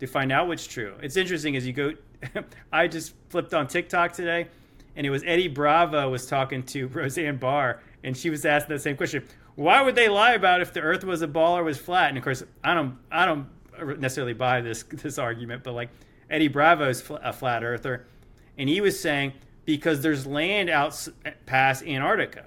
[0.00, 0.94] to find out what's true.
[1.02, 1.92] It's interesting as you go.
[2.72, 4.48] I just flipped on TikTok today,
[4.96, 8.82] and it was Eddie Bravo was talking to Roseanne Barr, and she was asked that
[8.82, 9.24] same question.
[9.54, 12.08] Why would they lie about if the Earth was a ball or was flat?
[12.08, 13.48] And of course, I don't I don't
[13.98, 15.90] necessarily buy this this argument, but like
[16.30, 18.06] Eddie Bravo's a flat earther,
[18.56, 19.32] and he was saying
[19.64, 22.46] because there's land out eh, past Antarctica,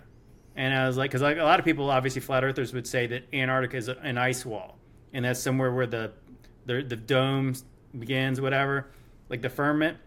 [0.55, 3.07] and I was like, because like a lot of people, obviously flat earthers would say
[3.07, 4.77] that Antarctica is an ice wall,
[5.13, 6.11] and that's somewhere where the
[6.65, 7.53] the, the dome
[7.97, 8.87] begins, whatever,
[9.29, 9.97] like the firmament.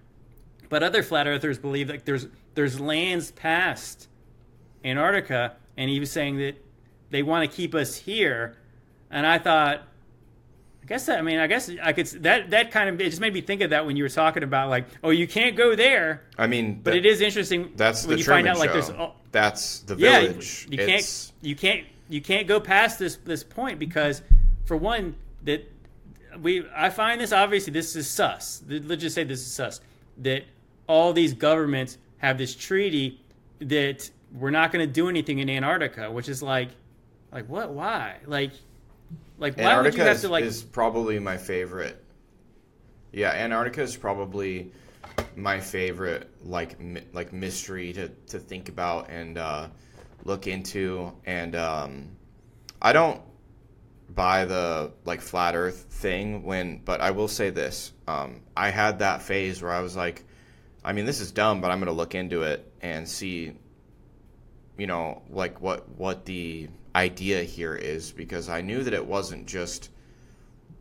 [0.69, 4.09] But other flat earthers believe that there's there's lands past
[4.85, 6.63] Antarctica, and he was saying that
[7.11, 8.57] they want to keep us here.
[9.11, 9.88] And I thought,
[10.89, 13.35] guess that, I mean, I guess I could that that kind of it just made
[13.35, 16.25] me think of that when you were talking about like, oh, you can't go there.
[16.39, 17.73] I mean, but it is interesting.
[17.77, 18.61] That's when you Truman find out show.
[18.61, 20.67] like there's oh, that's the yeah, village.
[20.71, 24.23] you can't you can't you can't go past this this point because
[24.65, 25.71] for one that
[26.41, 28.63] we I find this obviously this is sus.
[28.67, 29.81] Let's just say this is sus
[30.19, 30.45] that
[30.87, 33.21] all these governments have this treaty
[33.61, 36.71] that we're not going to do anything in Antarctica, which is like
[37.31, 38.53] like what why like
[39.39, 42.05] like why would Antarctica you have is, to like is probably my favorite.
[43.13, 44.73] Yeah, Antarctica is probably
[45.37, 49.69] my favorite like mi- like mystery to, to think about and uh,
[50.25, 51.13] look into.
[51.25, 52.17] And um,
[52.83, 53.23] I don't
[54.11, 58.99] buy the like flat Earth thing when, but I will say this: um, I had
[58.99, 60.25] that phase where I was like,
[60.85, 63.55] I mean, this is dumb, but I'm gonna look into it and see
[64.79, 69.47] you know like what what the idea here is because I knew that it wasn't
[69.47, 69.91] just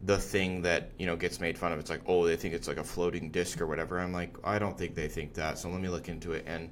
[0.04, 1.80] the thing that you know gets made fun of.
[1.80, 4.00] It's like oh they think it's like a floating disc or whatever.
[4.00, 5.58] I'm like I don't think they think that.
[5.58, 6.44] So let me look into it.
[6.48, 6.70] And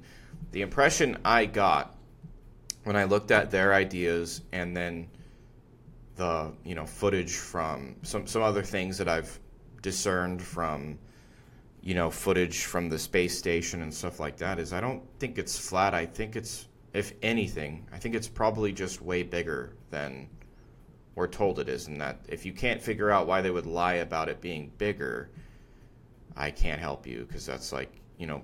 [0.52, 1.96] the impression I got
[2.84, 5.08] when I looked at their ideas and then
[6.16, 9.38] the you know footage from some some other things that I've
[9.82, 10.98] discerned from
[11.82, 15.38] you know footage from the space station and stuff like that is I don't think
[15.38, 15.94] it's flat.
[15.94, 16.66] I think it's
[16.96, 20.28] if anything, I think it's probably just way bigger than
[21.14, 23.94] we're told it is, and that if you can't figure out why they would lie
[23.94, 25.30] about it being bigger,
[26.36, 28.42] I can't help you because that's like you know,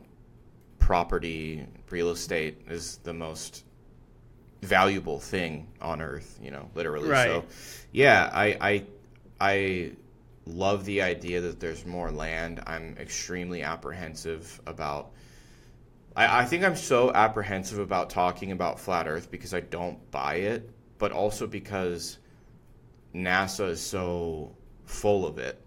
[0.79, 3.65] property, real estate is the most
[4.63, 7.09] valuable thing on earth, you know, literally.
[7.09, 7.29] Right.
[7.29, 7.45] So,
[7.93, 8.85] yeah, I I
[9.41, 9.93] I
[10.47, 12.63] love the idea that there's more land.
[12.67, 15.11] I'm extremely apprehensive about.
[16.17, 20.37] I, I think I'm so apprehensive about talking about flat Earth because I don't buy
[20.37, 22.19] it, but also because
[23.15, 25.61] NASA is so full of it,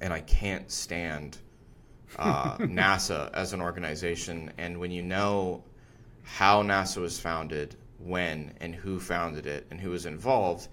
[0.00, 1.38] and I can't stand
[2.18, 4.52] uh, NASA as an organization.
[4.58, 5.64] And when you know
[6.22, 10.68] how NASA was founded, when and who founded it, and who was involved,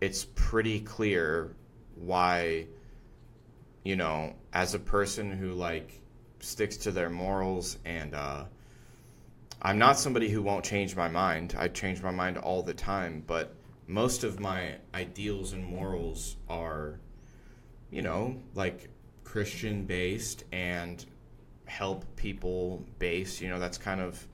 [0.00, 1.54] it's pretty clear
[1.96, 2.66] why,
[3.84, 5.99] you know, as a person who like
[6.40, 8.44] sticks to their morals and uh,
[9.62, 11.54] I'm not somebody who won't change my mind.
[11.58, 13.54] I change my mind all the time, but
[13.86, 16.98] most of my ideals and morals are,
[17.90, 18.88] you know, like
[19.24, 21.04] Christian based and
[21.66, 23.40] help people based.
[23.42, 24.26] You know, that's kind of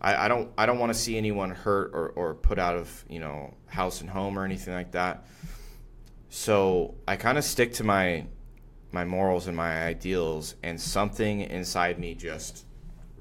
[0.00, 3.04] I, I don't I don't want to see anyone hurt or, or put out of,
[3.08, 5.24] you know, house and home or anything like that.
[6.30, 8.26] So I kind of stick to my
[8.92, 12.64] my morals and my ideals and something inside me just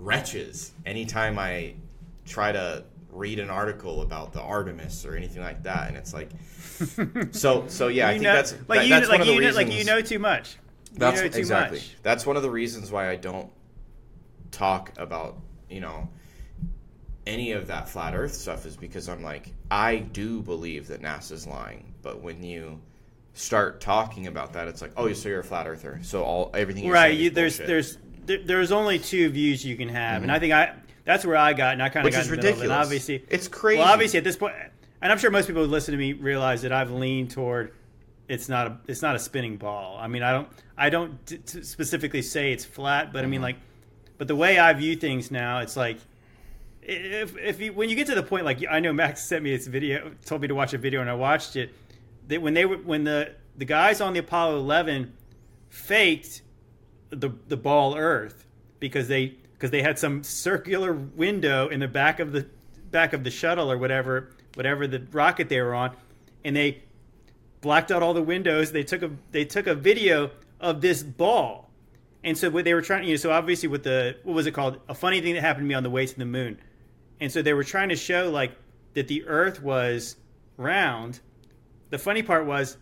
[0.01, 1.73] retches anytime I
[2.25, 6.29] try to read an article about the Artemis or anything like that and it's like
[7.33, 9.27] so so yeah I you think know, that's like that- you that's like one of
[9.27, 10.57] the you know, like you know too much.
[10.93, 11.79] You that's know too exactly.
[11.79, 11.95] much.
[12.03, 13.51] That's one of the reasons why I don't
[14.51, 15.37] talk about,
[15.69, 16.09] you know,
[17.25, 21.45] any of that flat earth stuff is because I'm like I do believe that NASA's
[21.47, 22.79] lying, but when you
[23.37, 26.85] start talking about that it's like, "Oh, so you're a flat earther." So all everything
[26.85, 27.67] you're right you, there's bullshit.
[27.67, 30.73] there's there, there's only two views you can have and i think i
[31.05, 32.49] that's where i got and i kind of got is in the middle.
[32.49, 32.85] And ridiculous.
[32.85, 33.79] obviously it's crazy.
[33.79, 34.53] well obviously at this point
[35.01, 37.71] and i'm sure most people who listen to me realize that i've leaned toward
[38.27, 41.37] it's not a it's not a spinning ball i mean i don't i don't t-
[41.37, 43.31] t- specifically say it's flat but i Mm-hmm.
[43.31, 43.55] mean like
[44.17, 45.97] but the way i view things now it's like
[46.81, 49.55] if if you, when you get to the point like I know Max sent me
[49.55, 51.73] this video, told me to watch a video, and I watched it.
[52.27, 55.13] That when they were when the the guys on the Apollo 11
[55.69, 56.41] faked
[57.09, 58.45] the the ball Earth
[58.79, 62.47] because they because they had some circular window in the back of the
[62.91, 65.95] back of the shuttle or whatever whatever the rocket they were on,
[66.43, 66.83] and they
[67.61, 68.71] blacked out all the windows.
[68.71, 71.69] They took a they took a video of this ball,
[72.23, 74.47] And so what they were trying, to you know, so obviously with the what was
[74.47, 74.79] it called?
[74.89, 76.59] A funny thing that happened to me on the way to the moon.
[77.19, 78.51] And so they were trying to show like
[78.95, 80.15] that the Earth was
[80.57, 81.19] round.
[81.89, 82.77] The funny part was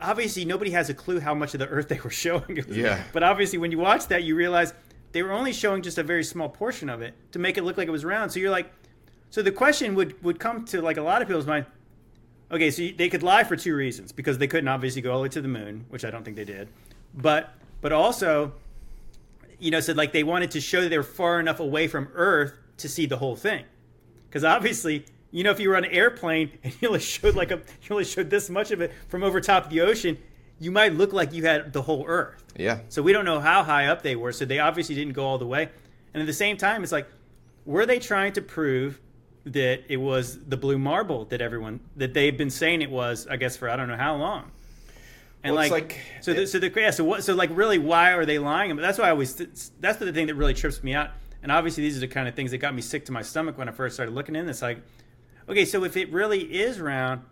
[0.00, 2.64] obviously nobody has a clue how much of the Earth they were showing.
[2.68, 3.02] Yeah.
[3.12, 4.72] But obviously when you watch that, you realize
[5.12, 7.76] they were only showing just a very small portion of it to make it look
[7.76, 8.32] like it was round.
[8.32, 8.72] So you're like,
[9.30, 11.66] so the question would would come to like a lot of people's mind.
[12.50, 15.22] Okay, so they could lie for two reasons because they couldn't obviously go all the
[15.24, 16.68] way to the moon, which I don't think they did,
[17.14, 18.52] but but also,
[19.58, 22.08] you know, said like they wanted to show that they were far enough away from
[22.14, 23.64] Earth to see the whole thing,
[24.28, 25.04] because obviously,
[25.34, 27.90] you know, if you were on an airplane and you only showed like a you
[27.90, 30.16] only showed this much of it from over top of the ocean,
[30.60, 32.44] you might look like you had the whole Earth.
[32.56, 32.78] Yeah.
[32.88, 34.32] So we don't know how high up they were.
[34.32, 35.68] So they obviously didn't go all the way.
[36.14, 37.08] And at the same time, it's like,
[37.66, 39.00] were they trying to prove
[39.46, 43.26] that it was the blue marble that everyone that they've been saying it was?
[43.26, 44.52] I guess for I don't know how long.
[45.42, 47.24] And Well, like, like- so, the, so the yeah, so what?
[47.24, 48.76] So like, really, why are they lying?
[48.76, 51.10] But that's why I always that's the thing that really trips me out.
[51.42, 53.58] And obviously, these are the kind of things that got me sick to my stomach
[53.58, 54.48] when I first started looking in.
[54.48, 54.78] It's like,
[55.48, 57.22] okay, so if it really is round,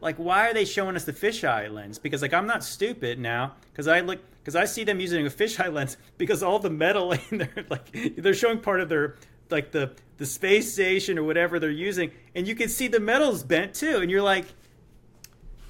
[0.00, 3.54] like why are they showing us the fisheye lens because like i'm not stupid now
[3.72, 7.12] because i look because i see them using a fisheye lens because all the metal
[7.30, 9.16] in there like they're showing part of their
[9.50, 13.42] like the the space station or whatever they're using and you can see the metal's
[13.42, 14.46] bent too and you're like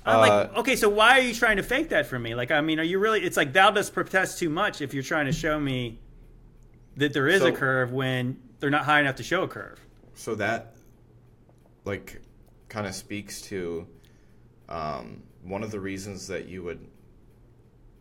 [0.05, 2.37] I'm like, Uh, okay, so why are you trying to fake that for me?
[2.37, 3.23] Like, I mean, are you really?
[3.25, 5.99] It's like thou dost protest too much if you're trying to show me
[6.97, 9.81] that there is a curve when they're not high enough to show a curve.
[10.15, 10.76] so that
[11.87, 12.21] like
[12.69, 13.87] kind of speaks to
[14.69, 16.87] um, one of the reasons that you would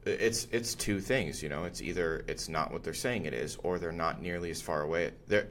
[0.06, 3.58] it's it's two things you know it's either it's not what they're saying it is
[3.64, 5.48] or they're not nearly as far away they're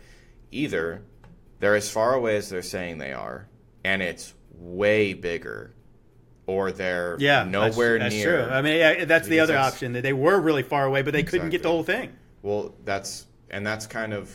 [0.52, 1.02] either
[1.58, 3.48] they're as far away as they're saying they are
[3.84, 5.74] and it's way bigger
[6.46, 8.54] or they're Yeah, nowhere that's, near That's true.
[8.56, 11.14] I mean, yeah, that's the other that's- option that they were really far away, but
[11.14, 12.12] they couldn't get the whole thing.
[12.42, 14.30] Well, that's and that's kind of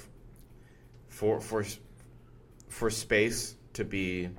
[1.08, 1.64] for for
[2.68, 4.30] for space to be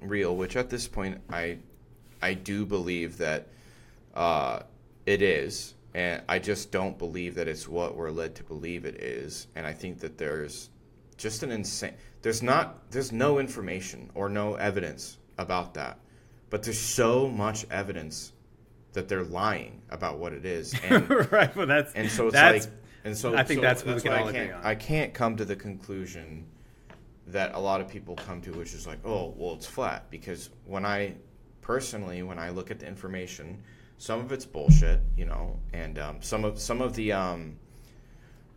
[0.00, 1.58] real, which at this point I
[2.20, 3.46] I do believe that
[4.14, 4.60] uh,
[5.06, 8.96] it is, and I just don't believe that it's what we're led to believe it
[8.96, 10.70] is, and I think that there's
[11.16, 11.94] just an insane.
[12.22, 15.98] There's not there's no information or no evidence about that,
[16.50, 18.32] but there's so much evidence
[18.94, 21.54] that they're lying about what it is, and right.
[21.54, 22.74] Well, that's and so it's that's, like,
[23.04, 24.64] and so I think so that's what we can I all agree can't, on.
[24.64, 26.46] I can't come to the conclusion
[27.32, 30.10] that a lot of people come to, which is like, oh, well, it's flat.
[30.10, 31.14] Because when I
[31.60, 33.62] personally, when I look at the information,
[33.98, 37.58] some of it's bullshit, you know, and um, some of some of the um,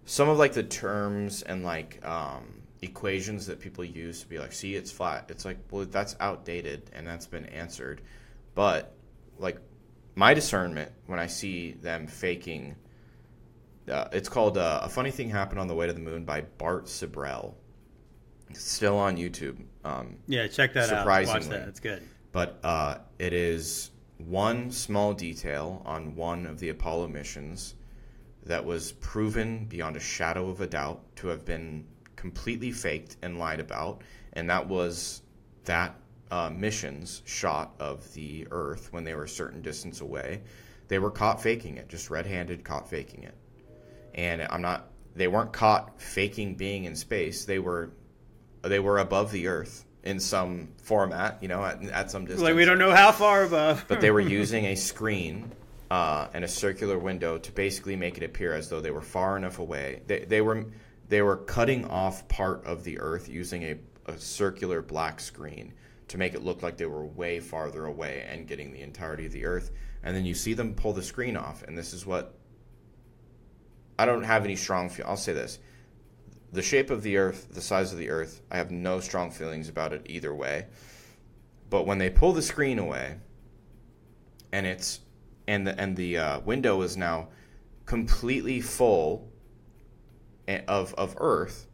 [0.06, 4.54] some of like the terms and like um, equations that people use to be like,
[4.54, 5.26] see, it's flat.
[5.30, 8.02] It's like, well, that's outdated and that's been answered.
[8.56, 8.94] But
[9.38, 9.58] like
[10.16, 12.76] my discernment when I see them faking,
[13.90, 16.42] uh, it's called uh, "A Funny Thing Happened on the Way to the Moon" by
[16.42, 17.56] Bart Sibrel.
[18.52, 19.58] It's still on YouTube.
[19.84, 21.06] Um, yeah, check that out.
[21.06, 21.58] Watch surprisingly.
[21.58, 21.68] that.
[21.68, 22.04] It's good.
[22.32, 27.76] but uh, it is one small detail on one of the Apollo missions
[28.46, 33.38] that was proven beyond a shadow of a doubt to have been completely faked and
[33.40, 34.02] lied about,
[34.34, 35.22] and that was
[35.66, 35.96] that
[36.30, 40.42] uh, mission's shot of the Earth when they were a certain distance away.
[40.88, 43.36] They were caught faking it, just red-handed caught faking it,
[44.16, 44.88] and I'm not.
[45.16, 47.46] They weren't caught faking being in space.
[47.46, 47.92] They were
[48.64, 52.42] they were above the Earth in some format, you know, at, at some distance.
[52.42, 55.52] Like we don't know how far above, But they were using a screen
[55.92, 59.38] uh, and a circular window to basically make it appear as though they were far
[59.38, 60.02] enough away.
[60.08, 60.66] They, they were
[61.10, 63.76] they were cutting off part of the Earth using a,
[64.06, 65.74] a circular black screen
[66.08, 69.34] to make it look like they were way farther away and getting the entirety of
[69.34, 69.72] the Earth.
[70.04, 72.36] And then you see them pull the screen off, and this is what
[74.00, 75.06] I don't have any strong feel.
[75.08, 75.60] I'll say this:
[76.52, 79.70] the shape of the Earth, the size of the Earth, I have no strong feelings
[79.70, 80.68] about it either way.
[81.70, 83.18] But when they pull the screen away,
[84.52, 85.00] and it's
[85.48, 87.30] and the and the uh, window is now
[87.86, 89.30] completely full
[90.68, 91.68] of of Earth,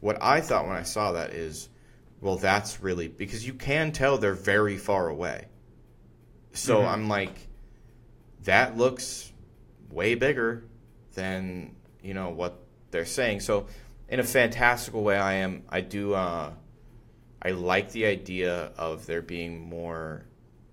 [0.00, 1.68] what I thought when I saw that is,
[2.20, 5.46] well, that's really because you can tell they're very far away.
[6.52, 6.88] So Mhm.
[6.88, 7.48] I'm like,
[8.44, 9.30] that looks
[9.90, 10.64] way bigger
[11.14, 12.58] than you know what
[12.90, 13.40] they're saying.
[13.40, 13.66] So
[14.08, 16.52] in a fantastical way, I am I do uh,
[17.42, 20.26] I like the idea of there being more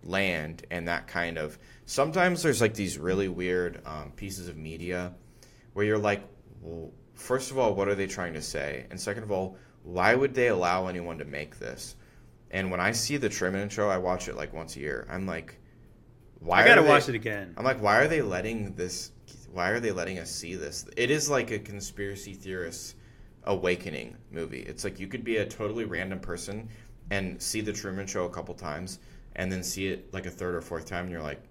[0.04, 1.58] land and that kind of.
[1.86, 5.14] Sometimes there's like these really weird um, pieces of media
[5.74, 6.24] where you're like,
[6.62, 8.86] well, first of all, what are they trying to say?
[8.90, 11.96] And second of all, why would they allow anyone to make this?
[12.52, 15.08] And when I see the Truman Show, I watch it like once a year.
[15.10, 15.60] I'm like,
[16.40, 16.62] why?
[16.62, 17.54] I gotta are they- watch it again.
[17.58, 19.12] I'm like, why are they letting this?
[19.52, 20.86] why are they letting us see this?
[20.98, 22.96] It is like a conspiracy theorist
[23.46, 24.62] awakening movie.
[24.62, 26.70] It's like you could be a totally random person
[27.12, 29.00] and see the Truman Show a couple times,
[29.36, 31.42] and then see it like a third or fourth time, and you're like,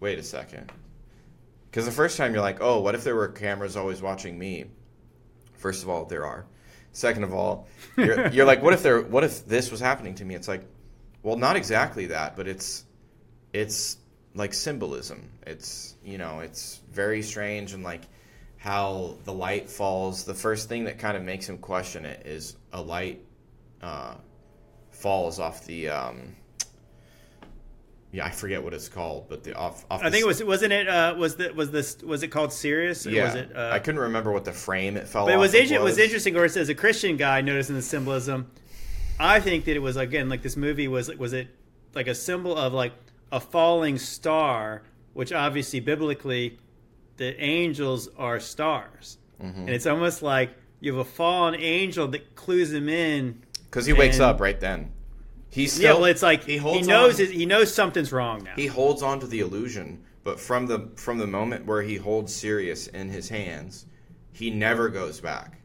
[0.00, 0.72] wait a second.
[1.70, 4.64] Because the first time you're like, oh, what if there were cameras always watching me?
[5.54, 6.46] First of all, there are.
[6.92, 9.02] Second of all, you're, you're like, what if there?
[9.02, 10.34] What if this was happening to me?
[10.34, 10.64] It's like,
[11.22, 12.84] well, not exactly that, but it's,
[13.52, 13.98] it's
[14.34, 15.28] like symbolism.
[15.46, 18.02] It's you know, it's very strange and like
[18.66, 20.24] how the light falls.
[20.24, 23.24] The first thing that kind of makes him question it is a light
[23.80, 24.16] uh,
[24.90, 25.88] falls off the.
[25.88, 26.34] Um,
[28.10, 29.84] yeah, I forget what it's called, but the off.
[29.88, 32.28] off I the think it was wasn't it uh, was the was this was it
[32.28, 33.06] called Sirius?
[33.06, 35.26] Or Yeah, Was it, uh, I couldn't remember what the frame it fell.
[35.26, 36.34] But it was it was interesting.
[36.34, 38.50] Of course, as a Christian guy, noticing the symbolism,
[39.20, 41.48] I think that it was again like this movie was was it
[41.94, 42.94] like a symbol of like
[43.30, 44.82] a falling star,
[45.12, 46.58] which obviously biblically,
[47.16, 49.60] the angels are stars, Mm-hmm.
[49.60, 53.42] and it's almost like you have a fallen angel that clues him in.
[53.66, 54.90] because he wakes up right then.
[55.50, 58.54] He's yeah, still, well, it's like he he, knows his, he knows something's wrong now.
[58.56, 62.34] he holds on to the illusion, but from the from the moment where he holds
[62.34, 63.84] Sirius in his hands,
[64.32, 65.58] he never goes back.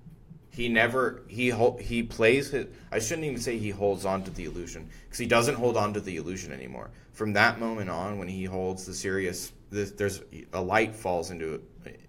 [0.49, 2.67] He never he he plays his.
[2.91, 5.93] I shouldn't even say he holds on to the illusion because he doesn't hold on
[5.93, 6.89] to the illusion anymore.
[7.13, 10.21] From that moment on, when he holds the Sirius, this, there's
[10.53, 11.61] a light falls into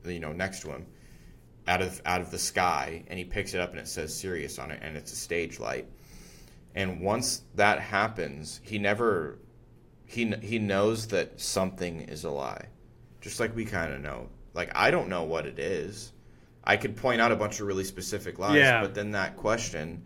[0.04, 0.86] you know next to him
[1.68, 4.58] out of out of the sky, and he picks it up and it says Sirius
[4.58, 5.86] on it, and it's a stage light.
[6.74, 9.38] And once that happens, he never
[10.06, 12.66] he he knows that something is a lie,
[13.20, 14.28] just like we kind of know.
[14.54, 16.12] Like I don't know what it is.
[16.64, 18.80] I could point out a bunch of really specific lies, Yeah.
[18.80, 20.04] but then that question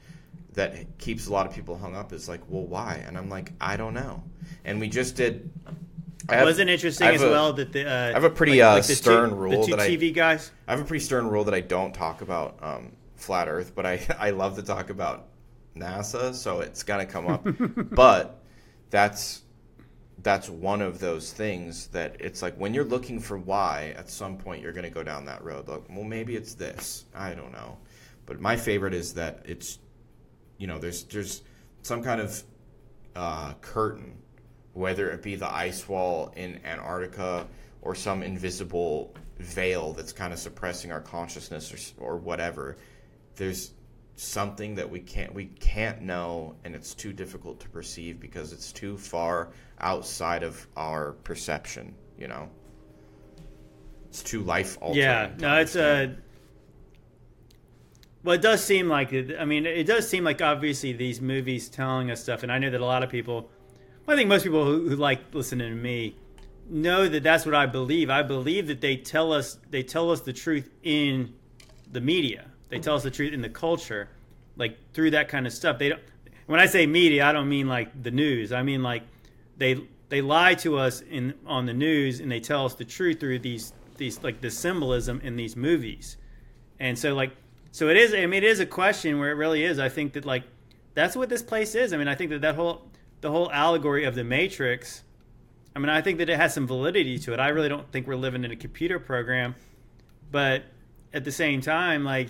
[0.55, 3.03] that keeps a lot of people hung up is like, well, why?
[3.07, 4.23] And I'm like, I don't know.
[4.65, 5.51] And we just did.
[6.29, 8.77] I have- Wasn't interesting as a- well that the uh, I have a pretty, uh,
[8.77, 10.51] the stern two, rule The two that I- TV guys.
[10.67, 13.87] I have a pretty stern rule that I don't talk about um, flat Earth, but
[13.87, 15.29] I I love to talk about
[15.77, 17.47] NASA, so it's gonna come up.
[17.95, 18.43] but
[18.91, 19.43] that's
[20.23, 24.37] that's one of those things that it's like when you're looking for why, at some
[24.39, 25.69] point you're gonna go down that road.
[25.69, 27.05] Like, well, maybe it's this.
[27.15, 27.77] I don't know.
[28.25, 29.79] But my favorite is that it's
[30.59, 31.43] you know there's there's
[31.83, 32.43] some kind of
[33.15, 34.17] uh, curtain,
[34.77, 37.47] whether it be the ice wall in Antarctica
[37.81, 42.77] or some invisible veil that's kind of suppressing our consciousness or, or whatever.
[43.37, 43.73] There's
[44.17, 48.71] something that we can't we can't know, and it's too difficult to perceive because it's
[48.71, 49.49] too far
[49.81, 51.95] outside of our perception.
[52.19, 52.51] You know,
[54.09, 54.99] it's too life altering.
[54.99, 56.09] Yeah, no, it's a uh
[58.25, 59.39] Well, it does seem like it.
[59.39, 62.71] I mean, it does seem like obviously these movies telling us stuff, and I know
[62.71, 63.51] that a lot of people,
[64.07, 66.17] well, I think most people who, who like listening to me,
[66.69, 68.11] know that that's what I believe.
[68.11, 71.35] I believe that they tell us they tell us the truth in
[71.91, 72.47] the media.
[72.69, 74.09] They tell us the truth in the culture,
[74.57, 75.79] like through that kind of stuff.
[75.79, 76.03] They don't.
[76.47, 78.53] When I say media, I don't mean like the news.
[78.53, 79.03] I mean like
[79.57, 83.21] they they lie to us in on the news and they tell us the truth
[83.21, 86.17] through these these like the symbolism in these movies.
[86.79, 87.33] And so like
[87.73, 89.79] so it is I mean it is a question where it really is.
[89.79, 90.45] I think that like
[90.95, 91.93] that's what this place is.
[91.93, 92.89] I mean I think that that whole
[93.21, 95.03] the whole allegory of the matrix
[95.75, 97.39] I mean I think that it has some validity to it.
[97.39, 99.55] I really don't think we're living in a computer program,
[100.31, 100.65] but
[101.13, 102.29] at the same time like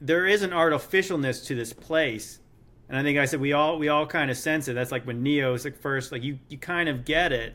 [0.00, 2.40] there is an artificialness to this place.
[2.88, 4.74] And I think I said we all we all kind of sense it.
[4.74, 7.54] That's like when Neo is like first like you you kind of get it.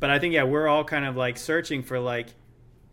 [0.00, 2.28] But I think yeah, we're all kind of like searching for like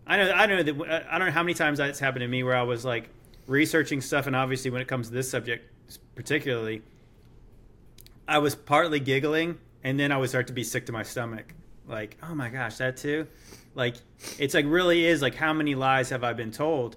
[0.08, 2.28] I know I know that uh, I don't know how many times that's happened to
[2.28, 3.10] me where I was like
[3.48, 5.68] researching stuff and obviously when it comes to this subject
[6.16, 6.82] particularly
[8.32, 11.54] I was partly giggling and then I would start to be sick to my stomach.
[11.86, 13.28] Like, oh my gosh, that too?
[13.76, 13.96] Like
[14.40, 16.96] it's like really is like how many lies have I been told?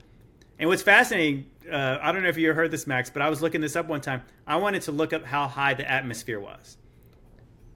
[0.61, 3.43] And what's fascinating, uh, I don't know if you heard this, Max, but I was
[3.43, 4.23] looking this up one time.
[4.47, 6.77] I wanted to look up how high the atmosphere was.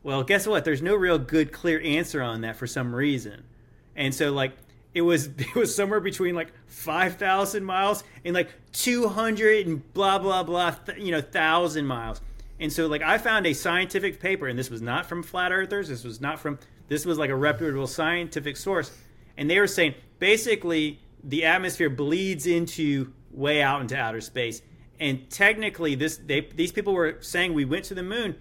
[0.05, 0.65] Well, guess what?
[0.65, 3.43] There's no real good, clear answer on that for some reason.
[3.97, 4.53] And so, like,
[4.95, 9.93] it was it was somewhere between like five thousand miles and like two hundred and
[9.93, 12.21] blah blah blah, you know, thousand miles.
[12.61, 15.89] And so, like, I found a scientific paper, and this was not from flat earthers.
[15.89, 16.59] This was not from.
[16.89, 18.91] This was like a reputable scientific source,
[19.37, 24.63] and they were saying basically the atmosphere bleeds into way out into outer space.
[25.01, 28.37] And technically, this they these people were saying we went to the moon,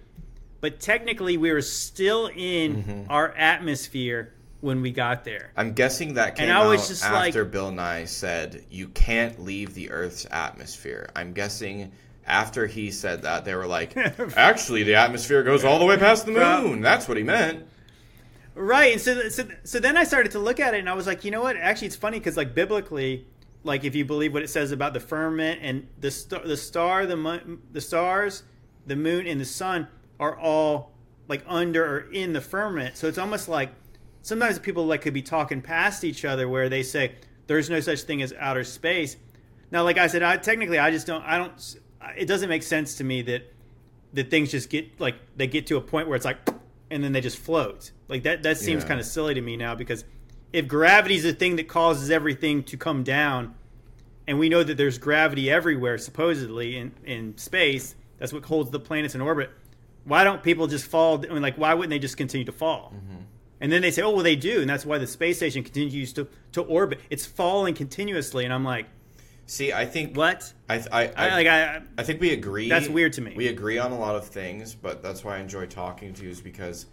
[0.60, 3.10] but technically we were still in mm-hmm.
[3.10, 5.52] our atmosphere when we got there.
[5.56, 8.88] I'm guessing that came And I was out just after like- Bill Nye said you
[8.88, 11.10] can't leave the Earth's atmosphere.
[11.14, 11.92] I'm guessing
[12.28, 13.96] after he said that they were like,
[14.36, 16.80] actually, the atmosphere goes all the way past the moon.
[16.80, 17.66] That's what he meant.
[18.54, 21.06] Right, and so, so so then I started to look at it, and I was
[21.06, 21.56] like, you know what?
[21.56, 23.26] Actually, it's funny because like biblically,
[23.62, 27.06] like if you believe what it says about the firmament and the star, the star,
[27.06, 28.42] the the stars,
[28.86, 29.86] the moon, and the sun
[30.18, 30.92] are all
[31.28, 32.96] like under or in the firmament.
[32.96, 33.70] So it's almost like
[34.22, 37.14] sometimes people like could be talking past each other where they say
[37.46, 39.16] there's no such thing as outer space.
[39.70, 41.22] Now, like I said, I, technically I just don't.
[41.22, 41.76] I don't.
[42.16, 43.52] It doesn't make sense to me that
[44.14, 46.38] that things just get like they get to a point where it's like
[46.90, 47.90] and then they just float.
[48.08, 48.88] Like that that seems Yeah.
[48.88, 50.04] kind of silly to me now because
[50.52, 53.54] if gravity is the thing that causes everything to come down
[54.26, 58.80] and we know that there's gravity everywhere supposedly in in space, that's what holds the
[58.80, 59.50] planets in orbit.
[60.04, 62.94] Why don't people just fall I mean like why wouldn't they just continue to fall?
[62.96, 63.22] Mm-hmm.
[63.60, 66.12] And then they say, "Oh, well they do." And that's why the space station continues
[66.14, 67.00] to to orbit.
[67.10, 68.86] It's falling continuously and I'm like,
[69.48, 72.68] See, I think "What?" I I, I, I, like I I think we agree.
[72.68, 73.32] That's weird to me.
[73.34, 76.28] We agree on a lot of things, but that's why I enjoy talking to you
[76.28, 76.86] is because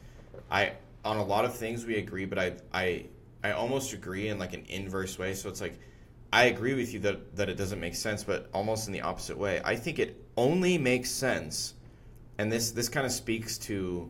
[0.50, 0.72] I
[1.04, 3.06] on a lot of things we agree, but I I
[3.44, 5.34] I almost agree in like an inverse way.
[5.34, 5.78] So it's like
[6.32, 9.38] I agree with you that that it doesn't make sense, but almost in the opposite
[9.38, 9.62] way.
[9.66, 11.74] I think it only makes sense,
[12.38, 14.10] and this this kind of speaks to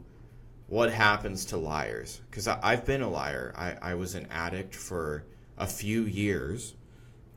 [0.68, 3.56] what happens to liars because I've been a liar.
[3.58, 5.26] I, I was an addict for
[5.58, 6.76] a few years,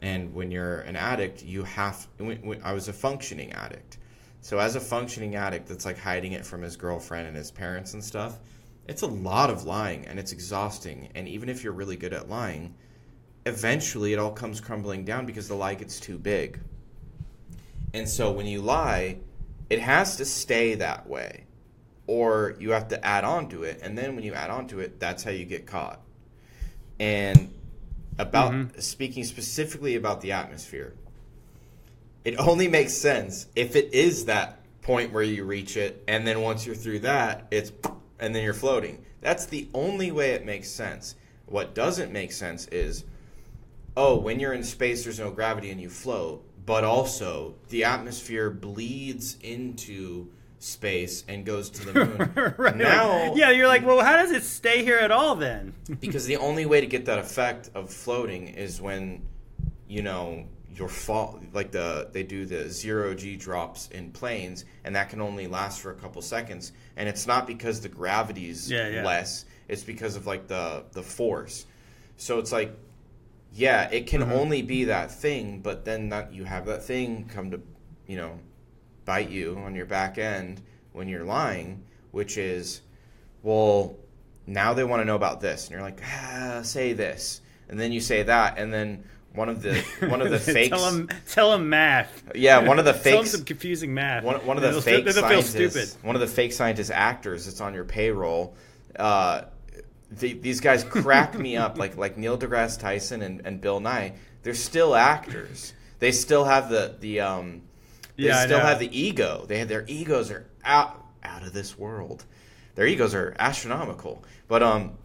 [0.01, 2.07] and when you're an addict, you have.
[2.63, 3.99] I was a functioning addict,
[4.41, 7.95] so as a functioning addict that's like hiding it from his girlfriend and his parents
[7.95, 8.39] and stuff,
[8.87, 11.09] it's a lot of lying and it's exhausting.
[11.15, 12.75] And even if you're really good at lying,
[13.47, 16.61] eventually it all comes crumbling down because the lie gets too big.
[17.95, 19.19] And so when you lie,
[19.71, 21.45] it has to stay that way
[22.07, 24.81] or you have to add on to it and then when you add on to
[24.81, 26.01] it that's how you get caught
[26.99, 27.53] and
[28.19, 28.81] about mm-hmm.
[28.81, 30.95] speaking specifically about the atmosphere.
[32.25, 36.41] It only makes sense if it is that point where you reach it and then
[36.41, 37.73] once you're through that it's
[38.19, 39.05] and then you're floating.
[39.21, 41.15] That's the only way it makes sense.
[41.47, 43.05] What doesn't make sense is
[43.97, 48.51] oh when you're in space there's no gravity and you float but also the atmosphere
[48.51, 50.29] bleeds into
[50.59, 52.77] space and goes to the moon right.
[52.77, 55.75] now yeah, you're like, well, how does it stay here at all then?
[56.01, 59.23] because the only way to get that effect of floating is when
[59.87, 60.45] you know
[60.79, 65.21] your fall like the they do the zero g drops in planes and that can
[65.21, 69.05] only last for a couple seconds and it's not because the gravity's Yeah, yeah.
[69.05, 71.67] less it's because of like the the force
[72.17, 72.77] so it's like
[73.53, 74.33] yeah it can mm-hmm.
[74.33, 77.61] only be that thing but then that you have that thing come to
[78.07, 78.39] you know
[79.09, 80.61] bite you on your back end
[80.93, 82.83] when you're lying which is
[83.43, 83.97] well
[84.47, 87.41] now they want to know about this and you're like ah, say this
[87.71, 89.03] and then you say that and then
[89.33, 89.75] one of the
[90.11, 92.23] one of the fakes tell them, tell them math.
[92.35, 93.05] Yeah, one of the fakes.
[93.05, 94.25] tell them some confusing math.
[94.25, 96.05] one, one of the They'll- fake they'll feel scientists, stupid.
[96.07, 98.57] one of the fake scientist actors that's on your payroll.
[98.99, 99.43] Uh,
[100.11, 104.15] the, these guys crack me up, like like Neil deGrasse Tyson and, and Bill Nye.
[104.43, 105.73] They're still actors.
[105.99, 107.63] They still have the the um.
[108.19, 109.45] They Yeah, still have the ego.
[109.49, 112.25] They have their egos are out out of this world.
[112.75, 114.23] Their egos are astronomical.
[114.49, 114.99] But um,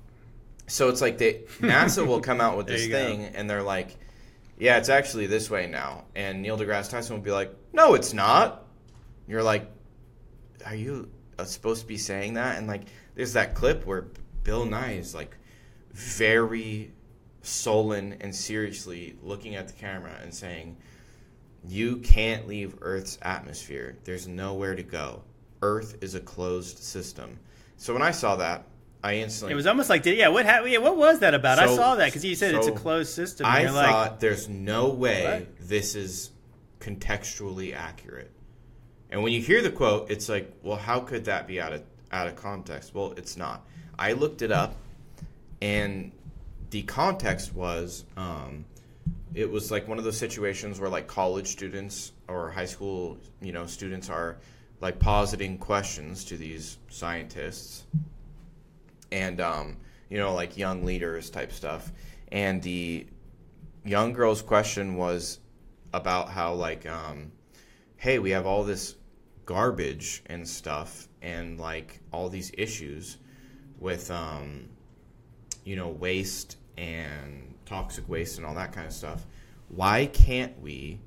[0.68, 2.98] so it's like they NASA will come out with this you go.
[2.98, 3.95] thing, and they're like,
[4.57, 8.14] "Yeah, it's actually this way now." And Neil deGrasse Tyson will be like, "No, it's
[8.14, 8.65] not."
[9.27, 9.69] You're like,
[10.65, 12.84] "Are you uh, supposed to be saying that?" And like,
[13.15, 14.07] there's that clip where
[14.44, 15.38] Bill Nye is like
[15.91, 16.91] very
[17.44, 20.77] sullen and seriously looking at the camera and saying,
[21.68, 23.98] "You can't leave Earth's atmosphere.
[24.03, 25.23] There's nowhere to go.
[25.61, 27.40] Earth is a closed system."
[27.77, 28.65] So when I saw that,
[29.03, 31.60] I instantly It was almost like, yeah, what ha- yeah, what was that about?
[31.60, 33.45] I saw that because you said it's a closed system.
[33.45, 35.68] I thought like, there's no way What?
[35.68, 36.31] this is
[36.80, 38.31] contextually accurate.
[39.10, 41.84] And when you hear the quote, it's like, well, how could that be out of
[42.11, 42.95] out of context?
[42.95, 43.65] Well, it's not.
[43.99, 44.76] I looked it up,
[45.61, 46.11] and
[46.69, 48.65] the context was, um,
[49.34, 53.51] it was like one of those situations where like college students or high school, you
[53.51, 54.38] know, students are
[54.80, 57.85] like positing questions to these scientists,
[59.11, 59.77] and um,
[60.10, 61.91] you know, like young leaders type stuff,
[62.31, 63.07] and the
[63.85, 65.39] young girl's question was
[65.93, 67.31] about how like um,
[67.97, 68.95] hey we have all this
[69.45, 73.18] garbage and stuff and like all these issues
[73.80, 74.68] with um,
[75.64, 79.26] you know waste and toxic waste and all that kind of stuff
[79.69, 80.99] why can't we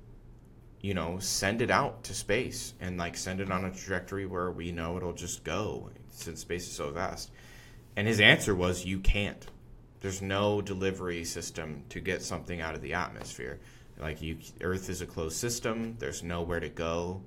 [0.81, 4.51] you know send it out to space and like send it on a trajectory where
[4.51, 7.31] we know it'll just go since space is so vast
[7.97, 9.47] and his answer was you can't
[10.01, 13.59] there's no delivery system to get something out of the atmosphere.
[13.99, 15.97] Like you, Earth is a closed system.
[15.99, 17.23] There's nowhere to go.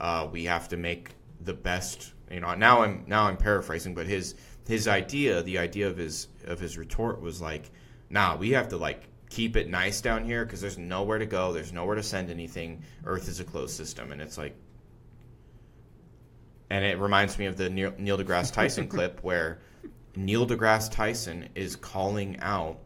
[0.00, 1.10] Uh, we have to make
[1.40, 2.12] the best.
[2.30, 4.36] You know, now I'm now I'm paraphrasing, but his
[4.66, 7.70] his idea, the idea of his of his retort was like,
[8.14, 11.52] "Nah, we have to like keep it nice down here because there's nowhere to go,
[11.52, 12.82] there's nowhere to send anything.
[13.04, 14.54] Earth is a closed system." And it's like,
[16.70, 19.58] and it reminds me of the Neil, Neil deGrasse Tyson clip where
[20.14, 22.78] Neil deGrasse Tyson is calling out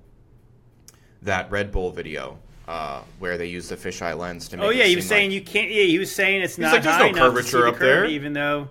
[1.22, 4.66] that Red Bull video uh, where they use the fisheye lens to make.
[4.66, 5.70] Oh yeah, he was saying like, you can't.
[5.70, 7.78] Yeah, he was saying it's not like, "There's high no enough to see curvature up
[7.78, 8.68] there." even though.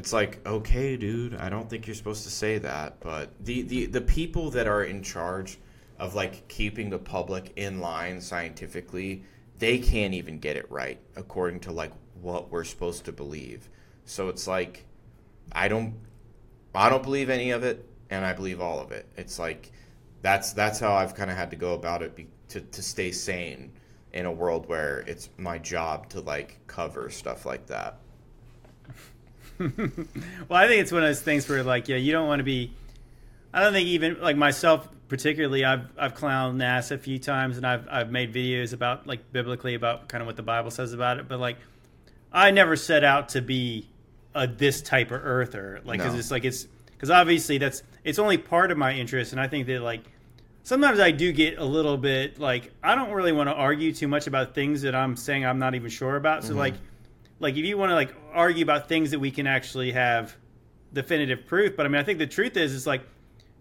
[0.00, 3.84] It's like, okay, dude, I don't think you're supposed to say that, but the, the,
[3.84, 5.58] the people that are in charge
[5.98, 9.24] of like keeping the public in line scientifically,
[9.58, 13.68] they can't even get it right according to like what we're supposed to believe.
[14.06, 14.86] So it's like
[15.52, 15.92] I don't
[16.74, 19.06] I don't believe any of it and I believe all of it.
[19.18, 19.70] It's like
[20.22, 23.12] that's that's how I've kind of had to go about it be, to to stay
[23.12, 23.70] sane
[24.14, 27.99] in a world where it's my job to like cover stuff like that.
[30.48, 32.44] Well, I think it's one of those things where, like, yeah, you don't want to
[32.44, 32.72] be.
[33.52, 35.64] I don't think even like myself particularly.
[35.64, 39.74] I've I've clowned NASA a few times, and I've I've made videos about like biblically
[39.74, 41.28] about kind of what the Bible says about it.
[41.28, 41.58] But like,
[42.32, 43.86] I never set out to be
[44.34, 45.80] a this type of earther.
[45.84, 46.18] Like, because No.
[46.18, 49.66] it's like it's because obviously that's it's only part of my interest, and I think
[49.66, 50.04] that like
[50.62, 54.08] sometimes I do get a little bit like I don't really want to argue too
[54.08, 56.44] much about things that I'm saying I'm not even sure about.
[56.44, 56.58] So mm-hmm.
[56.58, 56.74] like
[57.40, 60.36] like if you want to like argue about things that we can actually have
[60.92, 63.02] definitive proof, but I mean I think the truth is is like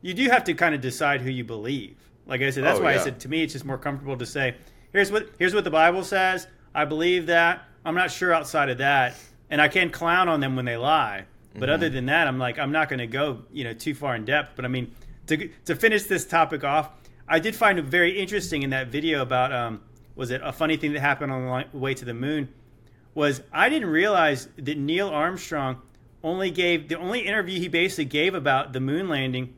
[0.01, 1.97] you do have to kind of decide who you believe.
[2.25, 4.25] Like I said, that's Oh, why I said to me it's just more comfortable to
[4.25, 4.55] say
[4.93, 6.47] here's what here's what the Bible says.
[6.75, 7.63] I believe that.
[7.85, 9.15] I'm not sure outside of that,
[9.49, 11.25] and I can clown on them when they lie.
[11.55, 11.73] But Mm-hmm.
[11.73, 14.25] other than that, I'm like I'm not going to go you know too far in
[14.25, 14.55] depth.
[14.55, 14.93] But I mean
[15.27, 16.89] to to finish this topic off,
[17.27, 19.81] I did find it very interesting in that video about um
[20.15, 22.49] was it a funny thing that happened on the way to the moon
[23.13, 25.81] was I didn't realize that Neil Armstrong
[26.23, 29.53] only gave the only interview he basically gave about the moon landing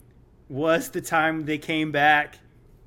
[0.50, 2.38] was the time they came back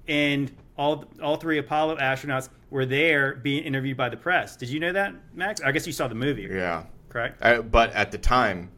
[0.06, 4.56] and all all three Apollo astronauts were there being interviewed by the press.
[4.56, 5.60] Did you know that, Max?
[5.60, 6.84] I guess you saw the movie, Yeah.
[7.08, 7.42] correct?
[7.42, 8.70] I, but at the time,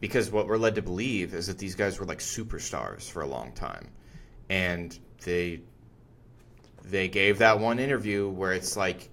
[0.00, 3.26] because what we're led to believe is that these guys were like superstars for a
[3.26, 3.88] long time,
[4.48, 5.62] and they
[6.84, 9.10] they gave that one interview where it's like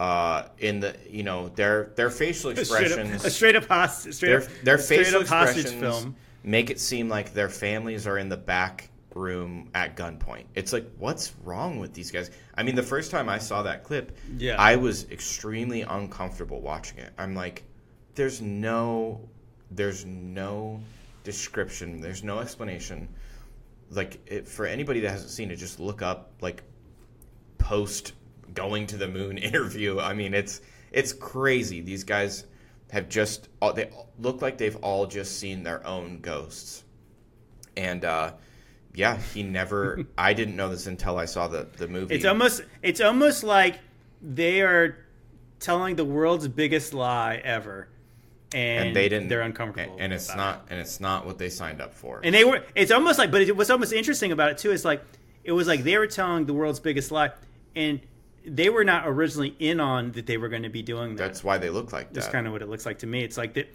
[0.00, 3.66] uh, in the you know their their facial A straight up, expressions, a straight up
[3.66, 6.16] hostage, straight their their straight facial up hostage expressions film.
[6.42, 10.44] make it seem like their families are in the back room at gunpoint.
[10.54, 12.30] It's like what's wrong with these guys?
[12.54, 14.56] I mean, the first time I saw that clip, Yeah.
[14.58, 17.12] I was extremely uncomfortable watching it.
[17.18, 17.64] I'm like,
[18.14, 19.20] there's no,
[19.70, 20.80] there's no
[21.24, 23.06] description, there's no explanation.
[23.90, 26.62] Like it, for anybody that hasn't seen it, just look up like
[27.58, 28.14] post
[28.54, 29.98] going to the moon interview.
[30.00, 30.60] I mean, it's
[30.92, 31.80] it's crazy.
[31.80, 32.46] These guys
[32.90, 36.84] have just all- they look like they've all just seen their own ghosts.
[37.76, 38.32] And uh,
[38.94, 40.04] yeah, he never.
[40.18, 42.14] I didn't know this until I saw the the movie.
[42.14, 43.78] It's almost it's almost like
[44.22, 45.06] they are
[45.60, 47.88] telling the world's biggest lie ever,
[48.52, 49.28] and, and they didn't.
[49.28, 50.56] They're uncomfortable, and, and it's not.
[50.66, 50.72] it.
[50.72, 52.20] And it's not what they signed up for.
[52.24, 52.64] And they were.
[52.74, 55.02] It's almost like, but it, what's almost interesting about it too is like
[55.44, 57.30] it was like they were telling the world's biggest lie,
[57.76, 58.00] and
[58.44, 61.24] they were not originally in on that they were going to be doing that.
[61.24, 62.14] That's why they look like that.
[62.14, 63.22] That's kind of what it looks like to me.
[63.22, 63.72] It's like that.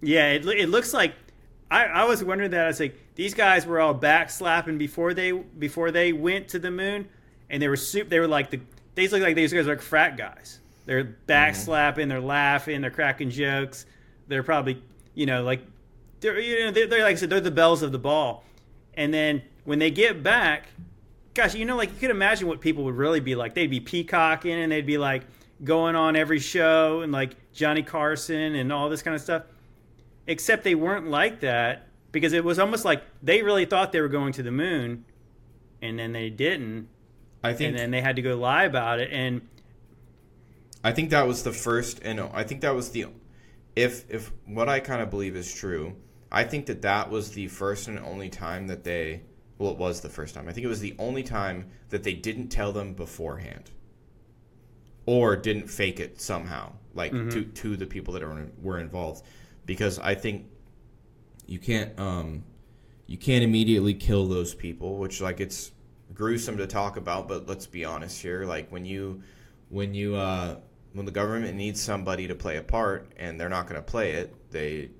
[0.00, 1.14] Yeah, it, it looks like.
[1.68, 2.64] I, I was wondering that.
[2.64, 6.70] I was like, these guys were all backslapping before they before they went to the
[6.70, 7.08] moon,
[7.50, 8.08] and they were soup.
[8.08, 8.60] They were like the.
[8.94, 10.60] They look like these guys are like frat guys.
[10.84, 11.96] They're backslapping.
[11.96, 12.08] Mm-hmm.
[12.08, 12.80] They're laughing.
[12.80, 13.86] They're cracking jokes.
[14.28, 14.82] They're probably
[15.14, 15.62] you know like
[16.20, 18.44] they're you know they're, they're like I said they're the belles of the ball,
[18.94, 20.68] and then when they get back,
[21.36, 23.54] gosh, you know, like you could imagine what people would really be like.
[23.54, 25.22] They'd be peacocking and they'd be like
[25.62, 29.42] going on every show and like Johnny Carson and all this kind of stuff.
[30.26, 34.08] Except they weren't like that because it was almost like they really thought they were
[34.08, 35.04] going to the moon
[35.82, 36.88] and then they didn't.
[37.44, 37.70] I think.
[37.70, 39.10] And then they had to go lie about it.
[39.12, 39.42] And
[40.82, 43.06] I think that was the first, and I think that was the,
[43.74, 45.96] if if what I kind of believe is true,
[46.32, 49.22] I think that that was the first and only time that they,
[49.58, 50.48] well, it was the first time.
[50.48, 53.70] I think it was the only time that they didn't tell them beforehand,
[55.06, 59.24] or didn't fake it somehow, like to to the people that are, were involved,
[59.64, 60.46] because I think
[61.46, 62.44] you can't um
[63.06, 65.70] you can't immediately kill those people which like it's
[66.12, 68.44] gruesome to talk about but let's be honest here.
[68.44, 69.22] Like when you
[69.68, 70.56] when you uh
[70.92, 74.12] when the government needs somebody to play a part and they're not going to play
[74.12, 74.90] it they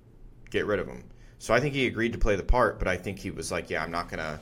[0.50, 1.02] get rid of them
[1.38, 3.70] so i think he agreed to play the part but i think he was like
[3.70, 4.40] yeah i'm not to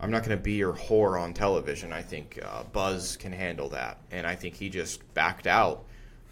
[0.00, 3.98] i'm not to be your whore on television i think uh, buzz can handle that
[4.10, 5.84] and i think he just backed out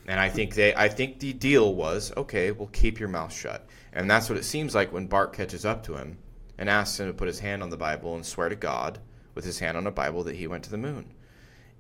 [0.09, 2.53] And I think they, I think the deal was okay.
[2.53, 5.83] We'll keep your mouth shut, and that's what it seems like when Bart catches up
[5.85, 6.19] to him
[6.59, 9.01] and asks him to put his hand on the Bible and swear to God
[9.35, 11.13] with his hand on a Bible that he went to the moon.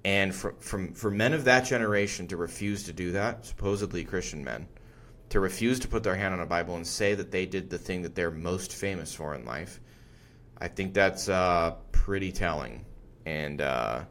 [0.04, 4.42] And for, from, for men of that generation to refuse to do that, supposedly Christian
[4.42, 4.66] men,
[5.30, 7.78] to refuse to put their hand on a Bible and say that they did the
[7.78, 9.80] thing that they're most famous for in life,
[10.58, 12.84] I think that's uh, pretty telling.
[13.24, 14.04] And uh,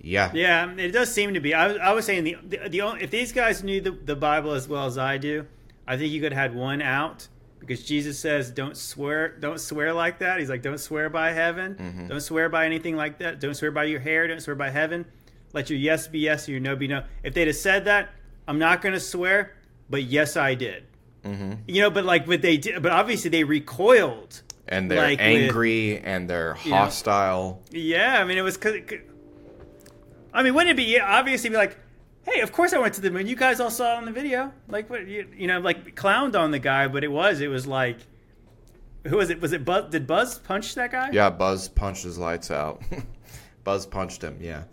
[0.00, 1.54] yeah, Yeah, it does seem to be.
[1.54, 4.16] I was, I was saying the, the the only, if these guys knew the, the
[4.16, 5.46] Bible as well as I do,
[5.86, 7.28] I think you could have had one out
[7.60, 10.38] because Jesus says don't swear don't swear like that.
[10.40, 13.40] He's like don't swear by heaven, don't swear by anything like that.
[13.40, 15.04] Don't swear by your hair, don't swear by heaven.
[15.52, 17.04] Let your yes be yes, or your no be no.
[17.22, 18.10] If they'd have said that,
[18.46, 19.55] I'm not going to swear,
[19.90, 20.84] but yes, I did.
[21.66, 24.42] You know, but like, but they did, but obviously they recoiled.
[24.68, 27.62] and they're Like with- angry and they're hostile.
[27.72, 28.56] Yeah, I mean, it was.
[28.56, 28.76] 'cause-
[30.32, 31.78] I mean, wouldn't it be obviously be like,
[32.24, 33.26] hey, of course I went to the moon.
[33.26, 34.52] You guys all saw it on the video.
[34.68, 37.66] Like, what you, you know, like clowned on the guy, but it was, it was
[37.66, 37.98] like,
[39.06, 39.40] who was it?
[39.40, 39.90] Was it Buzz?
[39.90, 41.10] Did Buzz punch that guy?
[41.12, 42.82] Yeah, Buzz punched his lights out.
[43.64, 44.38] Buzz punched him.
[44.40, 44.64] Yeah.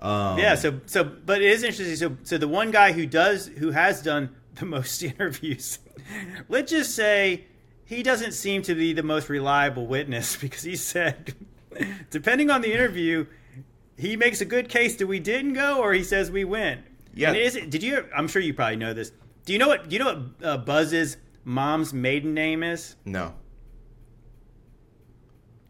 [0.00, 0.54] Um, Yeah.
[0.54, 1.96] So, so, but it is interesting.
[1.96, 5.78] So, so the one guy who does, who has done the most interviews,
[6.48, 7.44] let's just say
[7.84, 11.34] he doesn't seem to be the most reliable witness because he said,
[12.10, 13.26] depending on the interview,
[13.96, 16.82] he makes a good case that we didn't go, or he says we went.
[17.14, 17.28] Yeah.
[17.28, 17.70] And is it?
[17.70, 18.04] Did you?
[18.14, 19.12] I'm sure you probably know this.
[19.44, 19.88] Do you know what?
[19.88, 22.96] Do you know what uh, Buzz's mom's maiden name is?
[23.04, 23.34] No.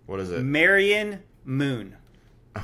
[0.06, 0.42] What is it?
[0.42, 1.96] Marion Moon.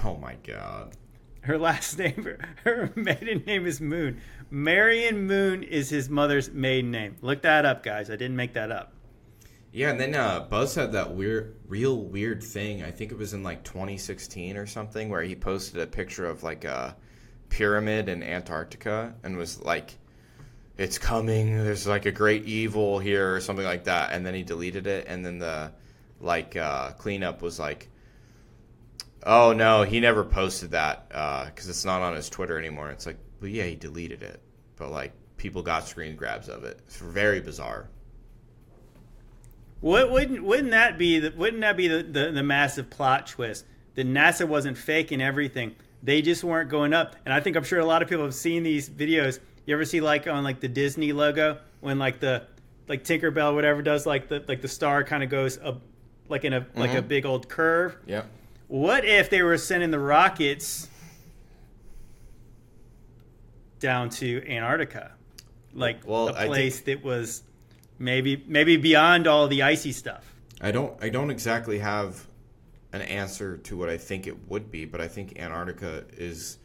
[0.05, 0.97] Oh my god.
[1.43, 4.21] Her last name, her maiden name is Moon.
[4.51, 7.17] Marion Moon is his mother's maiden name.
[7.23, 8.11] Look that up, guys.
[8.11, 8.93] I didn't make that up.
[9.73, 12.83] Yeah, and then uh, Buzz had that weird, real weird thing.
[12.83, 16.43] I think it was in like 2016 or something, where he posted a picture of
[16.43, 16.97] like a
[17.49, 19.97] pyramid in Antarctica and was like,
[20.77, 21.57] "It's coming.
[21.57, 24.11] There's like a great evil here," or something like that.
[24.13, 25.71] And then he deleted it, and then the
[26.21, 27.89] like uh, cleanup was like,
[29.25, 33.19] "Oh no, he never posted that because it's not on his Twitter anymore." It's like,
[33.41, 34.41] well, yeah, he deleted it,
[34.77, 36.81] but like people got screen grabs of it.
[36.87, 37.89] It's very bizarre.
[39.81, 43.65] What wouldn't wouldn't that be the wouldn't that be the, the, the massive plot twist?
[43.95, 45.75] That NASA wasn't faking everything.
[46.03, 47.17] They just weren't going up.
[47.25, 49.41] And I think I'm sure a lot of people have seen these videos.
[49.67, 52.47] You ever see like on like the Disney logo when like the
[52.89, 55.81] like Tinkerbell whatever does like the like the star kind of goes up
[56.29, 57.09] like in a like a mm-hmm.
[57.09, 57.97] big old curve.
[58.07, 58.27] Yep.
[58.69, 60.90] What if they were sending the rockets
[63.81, 65.13] down to Antarctica,
[65.75, 67.43] like Well, a place that was
[67.99, 70.33] maybe maybe beyond all the icy stuff?
[70.61, 72.27] I don't I don't exactly have
[72.93, 76.59] an answer to what I think it would be, but I think Antarctica is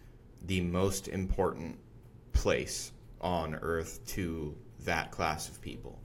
[0.45, 1.79] the most important
[2.33, 5.99] place on Earth to that class of people.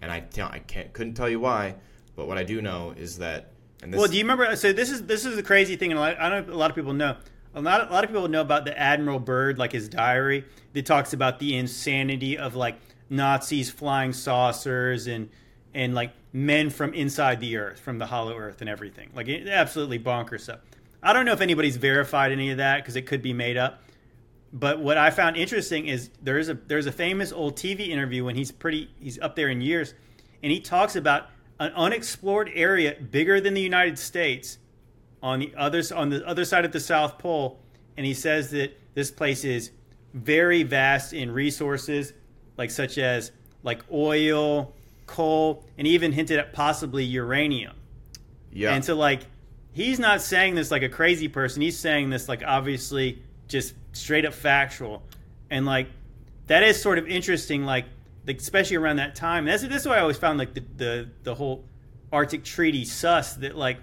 [0.00, 1.74] And I can't couldn't tell you why,
[2.16, 3.52] but what I do know is that
[3.82, 4.56] and this Well, do you remember?
[4.56, 6.70] So this is this is the crazy thing, and I don't know if a lot
[6.70, 7.16] of people know.
[7.54, 10.44] A lot, a lot of people know about the Admiral Byrd, like his diary,
[10.74, 12.76] that talks about the insanity of like
[13.10, 15.30] Nazis flying saucers and
[15.74, 19.10] and like men from inside the Earth, from the Hollow Earth, and everything.
[19.14, 20.60] Like it, absolutely bonkers stuff.
[21.02, 23.82] I don't know if anybody's verified any of that because it could be made up.
[24.52, 28.24] But what I found interesting is there is a there's a famous old TV interview
[28.24, 29.94] when he's pretty he's up there in years,
[30.42, 31.26] and he talks about
[31.60, 34.58] an unexplored area bigger than the United States
[35.22, 37.58] on the other on the other side of the South Pole,
[37.96, 39.70] and he says that this place is
[40.14, 42.12] very vast in resources,
[42.56, 43.32] like such as
[43.62, 44.74] like oil,
[45.06, 47.76] coal, and even hinted at possibly uranium.
[48.52, 48.74] yeah.
[48.74, 49.22] And so like
[49.72, 51.62] he's not saying this like a crazy person.
[51.62, 55.02] He's saying this like obviously just straight up factual.
[55.50, 55.88] And like
[56.46, 57.86] that is sort of interesting like,
[58.26, 59.44] like especially around that time.
[59.44, 61.64] That's this is why I always found like the, the the whole
[62.12, 63.78] Arctic Treaty sus that like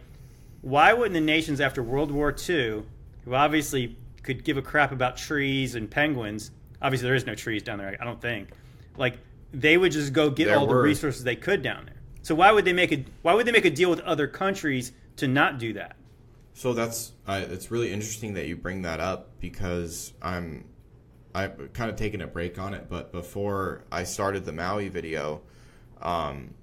[0.66, 2.82] why wouldn't the nations after World War II,
[3.24, 6.50] who obviously could give a crap about trees and penguins,
[6.82, 8.50] obviously there is no trees down there, I don't think.
[8.98, 9.20] Like
[9.54, 12.02] they would just go get There all the resources they could down there.
[12.24, 14.92] So why would they make a why would they make a deal with other countries
[15.18, 15.98] to not do that?
[16.56, 20.66] So that's I it's really interesting that you bring that up because I'm
[21.36, 25.42] I've kind of taken a break on it, but before I started the Maui video,
[26.02, 26.56] um,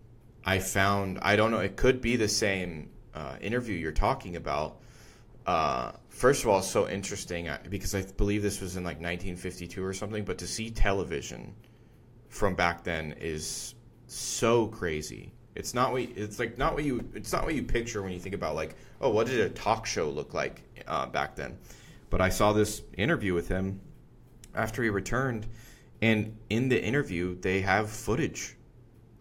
[0.45, 4.79] I found I don't know it could be the same uh, interview you're talking about.
[5.47, 9.93] Uh, first of all, so interesting because I believe this was in like 1952 or
[9.93, 10.25] something.
[10.25, 11.55] But to see television
[12.29, 13.75] from back then is
[14.07, 15.33] so crazy.
[15.55, 16.57] It's not what it's like.
[16.57, 17.07] Not what you.
[17.15, 19.85] It's not what you picture when you think about like, oh, what did a talk
[19.85, 21.59] show look like uh, back then?
[22.09, 23.81] But I saw this interview with him
[24.55, 25.47] after he returned,
[26.01, 28.57] And in the interview, they have footage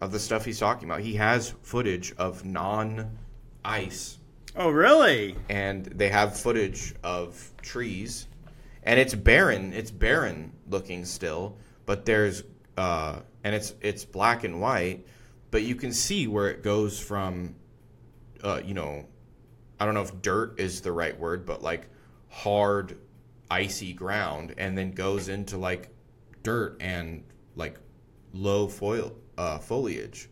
[0.00, 1.00] of the stuff he's talking about.
[1.00, 3.18] He has footage of non
[3.64, 4.18] ice,
[4.54, 5.36] Oh, really?
[5.48, 8.26] and they have footage of trees,
[8.82, 9.72] and it's barren.
[9.72, 11.56] It's barren looking still,
[11.86, 12.42] but there's
[12.76, 15.06] uh, and it's it's black and white,
[15.50, 17.54] but you can see where it goes from,
[18.42, 19.06] uh, you know,
[19.80, 21.88] I don't know if dirt is the right word, but like
[22.28, 22.98] hard,
[23.50, 25.88] icy ground, and then goes into like
[26.42, 27.24] dirt and
[27.56, 27.78] like
[28.34, 30.28] low foil uh, foliage.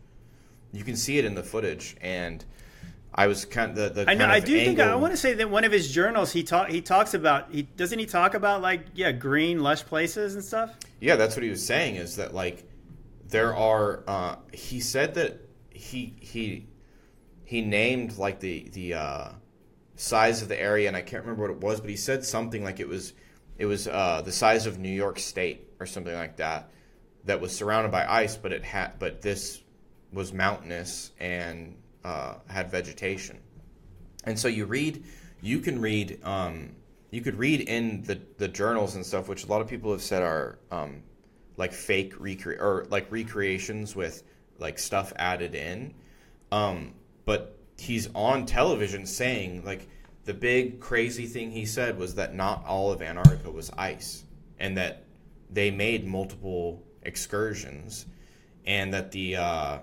[0.73, 2.43] You can see it in the footage, and
[3.13, 4.25] I was kind of the, the I know.
[4.25, 6.69] I do think I angle- want to say that one of his journals he talk
[6.69, 10.77] he talks about he doesn't he talk about like yeah green lush places and stuff.
[11.01, 11.95] Yeah, that's what he was saying.
[11.95, 12.63] Is that like
[13.27, 14.03] there are?
[14.07, 16.67] Uh, he said that he he
[17.43, 19.29] he named like the the uh,
[19.95, 22.63] size of the area, and I can't remember what it was, but he said something
[22.63, 23.11] like it was
[23.57, 26.71] it was uh, the size of New York State or something like that.
[27.25, 29.61] That was surrounded by ice, but it had but this
[30.13, 33.39] was mountainous and uh, had vegetation.
[34.23, 35.03] And so you read,
[35.41, 36.71] you can read, um,
[37.09, 40.01] you could read in the, the journals and stuff, which a lot of people have
[40.01, 41.03] said are um,
[41.57, 44.23] like fake recre or like recreations with
[44.59, 45.93] like stuff added in.
[46.51, 46.93] Um,
[47.25, 49.87] but he's on television saying like
[50.25, 54.23] the big crazy thing he said was that not all of Antarctica was ice,
[54.59, 55.03] and that
[55.49, 58.05] they made multiple excursions,
[58.65, 59.79] and that the uh,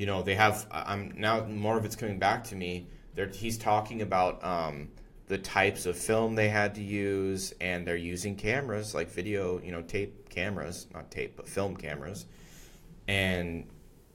[0.00, 2.86] you know they have i'm now more of it's coming back to me.
[3.14, 4.88] They're, he's talking about um,
[5.26, 9.72] the types of film they had to use and they're using cameras like video you
[9.72, 12.24] know tape cameras not tape but film cameras.
[13.08, 13.66] And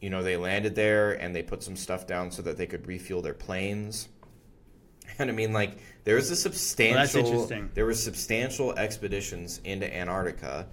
[0.01, 2.87] you know they landed there and they put some stuff down so that they could
[2.87, 4.09] refuel their planes.
[5.19, 7.69] And i mean like there was a substantial interesting.
[7.75, 10.67] there were substantial expeditions into antarctica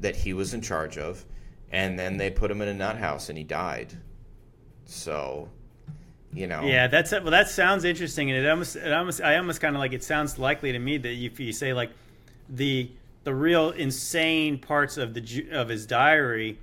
[0.00, 1.24] that he was in charge of
[1.70, 3.96] and then they put him in a nut house and he died
[4.88, 5.48] so
[6.32, 7.30] you know Yeah, that's well.
[7.30, 10.38] That sounds interesting, and it almost, it almost, I almost kind of like it sounds
[10.38, 11.90] likely to me that if you say like
[12.48, 12.90] the
[13.24, 16.58] the real insane parts of the of his diary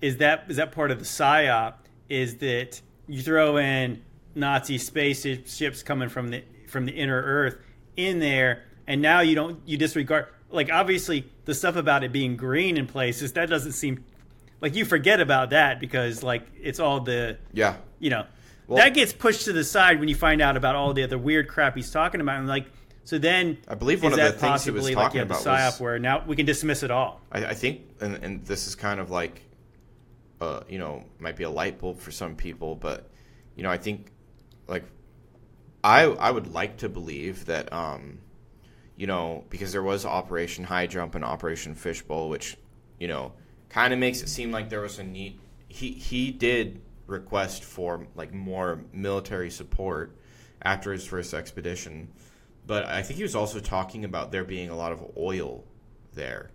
[0.00, 1.74] is that is that part of the psyop
[2.08, 4.02] is that you throw in
[4.34, 7.56] Nazi spaceships coming from the from the inner Earth
[7.96, 12.36] in there, and now you don't you disregard like obviously the stuff about it being
[12.36, 14.04] green in places that doesn't seem
[14.62, 17.76] like you forget about that because like it's all the yeah.
[17.98, 18.24] you know
[18.66, 21.18] Well- that gets pushed to the side when you find out about all the other
[21.18, 22.38] weird crap he's talking about.
[22.38, 22.66] And like
[23.04, 25.34] so then I believe one of the things he was possibly like talking have the
[25.34, 27.20] about psyop was- where now we can dismiss it all?
[27.32, 29.42] I, I think, and, and this is kind of like,
[30.40, 33.10] uh, you know, might be a light bulb for some people, but
[33.56, 34.06] you know, I think,
[34.68, 34.84] like,
[35.82, 38.20] I I would like to believe that, um,
[38.96, 42.56] you know, because there was Operation High Jump and Operation Fishbowl, which,
[43.00, 43.32] you know,
[43.72, 45.40] kind of makes it seem like there was a need.
[45.66, 50.16] He he did request for like more military support
[50.62, 52.12] after his first expedition,
[52.66, 55.64] but I think he was also talking about there being a lot of oil
[56.12, 56.50] there.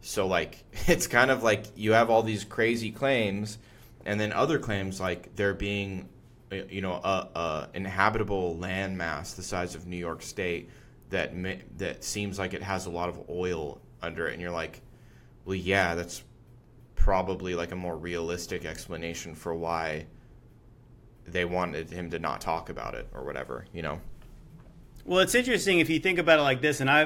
[0.00, 3.58] So like it's kind of like you have all these crazy claims,
[4.04, 6.08] and then other claims like there being,
[6.50, 10.70] you know, a, a inhabitable landmass the size of New York State
[11.10, 11.32] that
[11.78, 14.82] that seems like it has a lot of oil under it, and you're like,
[15.44, 16.24] well, yeah, that's
[17.02, 20.06] probably like a more realistic explanation for why
[21.26, 24.00] they wanted him to not talk about it or whatever, you know.
[25.04, 27.02] well it's interesting if you think about it like this and i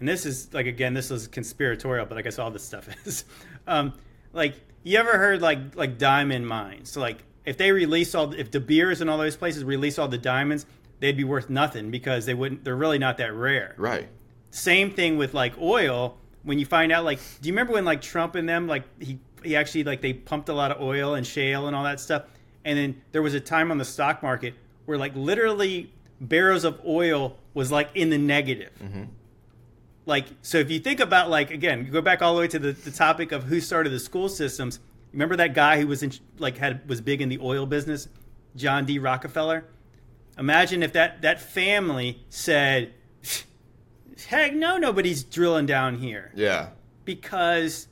[0.00, 3.26] and this is like again this is conspiratorial but i guess all this stuff is
[3.66, 3.92] um
[4.32, 4.54] like
[4.84, 8.58] you ever heard like like diamond mines so like if they release all if De
[8.58, 10.64] Beers and all those places release all the diamonds
[11.00, 14.08] they'd be worth nothing because they wouldn't they're really not that rare Right.
[14.50, 16.16] Same thing with like oil.
[16.46, 19.18] When you find out, like, do you remember when like Trump and them, like he
[19.42, 22.22] he actually like they pumped a lot of oil and shale and all that stuff,
[22.64, 24.54] and then there was a time on the stock market
[24.86, 28.72] where like literally barrels of oil was like in the negative.
[28.82, 29.04] Mm-hmm.
[30.06, 32.58] Like, so if you think about like again, you go back all the way to
[32.60, 34.78] the, the topic of who started the school systems.
[35.12, 38.08] Remember that guy who was in like had was big in the oil business,
[38.54, 39.00] John D.
[39.00, 39.64] Rockefeller.
[40.38, 42.92] Imagine if that that family said,
[44.24, 46.68] "Heck no, nobody's drilling down here Yeah.
[47.04, 47.88] because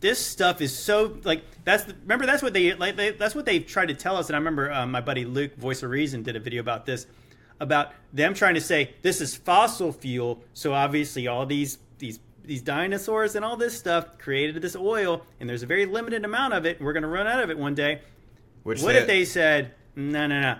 [0.00, 3.46] this stuff is so like that's the, remember that's what they like they, that's what
[3.46, 6.22] they tried to tell us and I remember um, my buddy Luke Voice of Reason
[6.22, 7.06] did a video about this
[7.60, 12.60] about them trying to say this is fossil fuel so obviously all these these these
[12.60, 16.66] dinosaurs and all this stuff created this oil and there's a very limited amount of
[16.66, 18.02] it and we're going to run out of it one day
[18.64, 20.56] Which what if they said, no, no, no,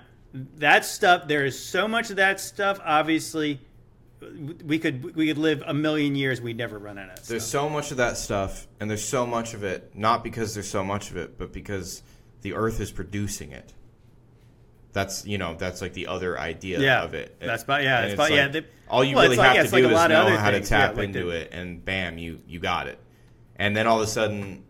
[0.56, 1.28] that stuff?
[1.28, 2.80] There is so much of that stuff.
[2.82, 3.60] Obviously,
[4.64, 7.24] we could we could live a million years, we'd never run out of it.
[7.24, 10.68] There's so much of that stuff, and there's so much of it, not because there's
[10.68, 12.02] so much of it, but because
[12.42, 13.72] the Earth is producing it.
[14.92, 17.36] That's you know that's like the other idea Yeah, of it.
[17.40, 19.54] that's about- yeah, And it's about- yeah, like, the- all you well, really like- have
[19.56, 21.84] yeah, to it's like do is know how to tap yeah, like into it, and
[21.84, 22.98] bam, you you got it.
[23.56, 24.62] And then all of a sudden,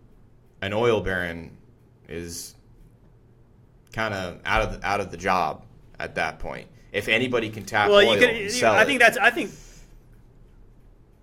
[0.63, 1.57] an oil baron
[2.09, 2.55] is
[3.93, 5.65] kind of out of the, out of the job
[5.99, 6.69] at that point.
[6.95, 8.31] If anybody can tap well, oil, you could.
[8.31, 8.87] and you- I it.
[8.87, 9.19] think that's.
[9.19, 9.51] I think.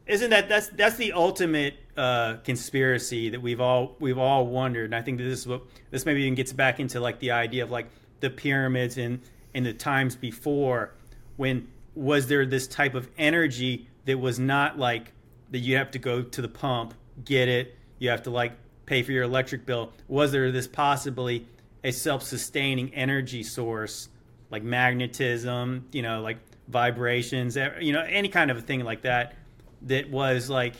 [0.06, 4.96] Isn't that that's that's the ultimate uh, conspiracy that we've all we've all wondered, and
[4.96, 7.64] I think that this is what this maybe even gets back into like the idea
[7.64, 7.88] of like
[8.20, 9.22] the pyramids and
[9.54, 10.94] in the times before
[11.38, 15.14] when was there this type of energy that was not like
[15.52, 16.94] that you have to go to the pump
[17.26, 18.54] get it you have to like
[18.86, 21.46] pay for your electric bill was there this possibly
[21.84, 24.08] a self-sustaining energy source
[24.52, 26.38] like magnetism you know like
[26.68, 29.34] vibrations you know any kind of a thing like that
[29.82, 30.76] that was like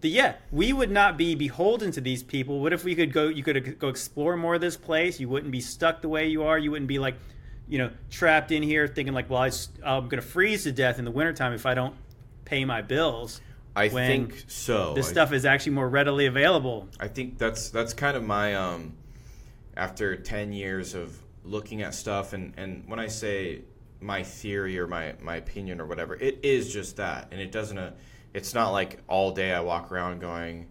[0.00, 2.60] the yeah we would not be beholden to these people.
[2.60, 5.18] What if we could go you could go explore more of this place?
[5.18, 6.58] You wouldn't be stuck the way you are.
[6.58, 7.14] You wouldn't be like
[7.68, 9.50] you know trapped in here thinking like well I,
[9.84, 11.94] am going to freeze to death in the wintertime if i don't
[12.44, 13.40] pay my bills
[13.76, 14.94] I think so.
[14.94, 16.88] this I- stuff is actually more readily available.
[17.00, 18.94] I think that's that's kind of my um
[19.76, 23.62] after 10 years of looking at stuff and and when I say
[24.00, 27.28] my theory or my my opinion or whatever it is just that.
[27.30, 27.92] And it doesn't uh,
[28.32, 30.68] it's not like all day I walk around going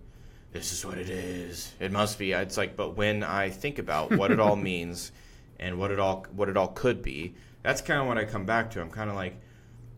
[0.52, 1.74] this is what it is.
[1.80, 2.32] It must be.
[2.32, 5.12] It's like but when I think about what it all means
[5.60, 8.46] and what it all what it all could be that's kind of what I come
[8.46, 8.82] back to.
[8.82, 9.40] I'm kind of like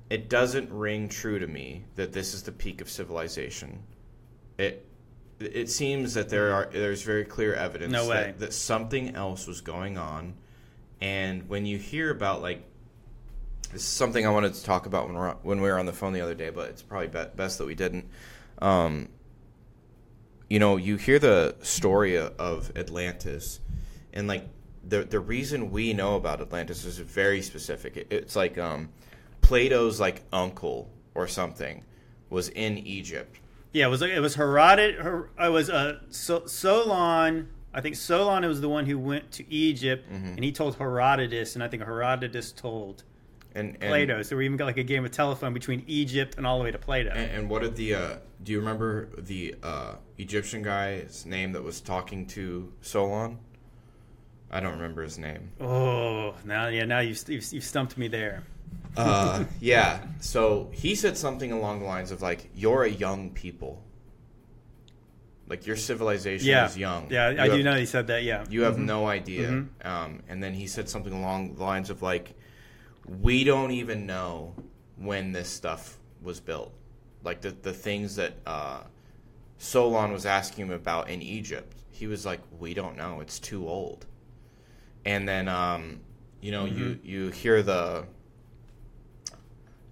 [0.10, 3.84] it doesn't ring true to me that this is the peak of civilization.
[4.58, 4.88] It
[5.40, 8.16] it seems that there are there's very clear evidence No way.
[8.16, 10.36] That, that something else was going on
[11.06, 12.64] and when you hear about like
[13.72, 15.94] this is something I wanted to talk about when we're when we were on the
[15.94, 18.06] phone the other day but it's probably be- best that we didn't.
[18.60, 19.10] Um,
[20.50, 23.60] you know you hear the story of Atlantis
[24.14, 24.48] and like
[24.88, 27.98] the the reason we know about Atlantis is very specific.
[27.98, 28.90] It- it's like um,
[29.42, 31.84] Plato's like uncle or something
[32.30, 33.40] was in Egypt.
[33.74, 38.44] Yeah it was it was Herodot Her, it was uh, so, Solon I think Solon
[38.48, 40.28] was the one who went to Egypt Mm-hmm.
[40.28, 43.04] and he told Herodotus and I think Herodotus told
[43.54, 46.48] and, and Plato so we even got like a game of telephone between Egypt and
[46.48, 49.56] all the way to Plato And, and what did the uh, do you remember the
[49.62, 53.40] uh, Egyptian guy's name that was talking to Solon?
[54.52, 55.52] I don't remember his name.
[55.60, 58.44] oh now yeah now you've, you've, you've stumped me there
[58.98, 60.00] Uh, yeah.
[60.22, 63.84] So he said something along the lines of like, "You're a young people.
[65.48, 67.08] Like your civilization yeah is young.
[67.12, 69.68] yeah You I do know he said that yeah You have no idea." Mhm.
[69.86, 72.34] Um, and then he said something along the lines of like,
[73.06, 74.56] "We don't even know
[74.98, 76.74] when this stuff was built.
[77.24, 78.82] Like the the things that uh,
[79.58, 81.74] Solon was asking him about in Egypt.
[81.92, 83.22] He was like, "We don't know.
[83.22, 84.06] It's too old."
[85.06, 86.00] And then, um,
[86.42, 88.06] you know, you you hear the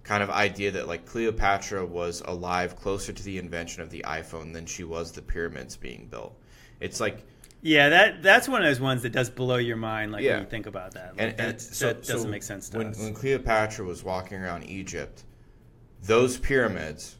[0.04, 4.52] kind of idea that like Cleopatra was alive closer to the invention of the iPhone
[4.52, 6.38] than she was the pyramids being built.
[6.80, 7.24] It's like
[7.62, 10.12] Yeah, that that's one of those ones that does blow your mind.
[10.12, 10.34] Like Yeah.
[10.34, 12.68] when you think about that, like, and, and that, so, that doesn't so make sense
[12.70, 12.98] to when, us.
[12.98, 15.24] when Cleopatra was walking around Egypt,
[16.02, 17.16] those pyramids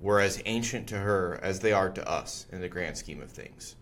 [0.00, 3.30] were as ancient to her as they are to us in the grand scheme of
[3.32, 3.74] things.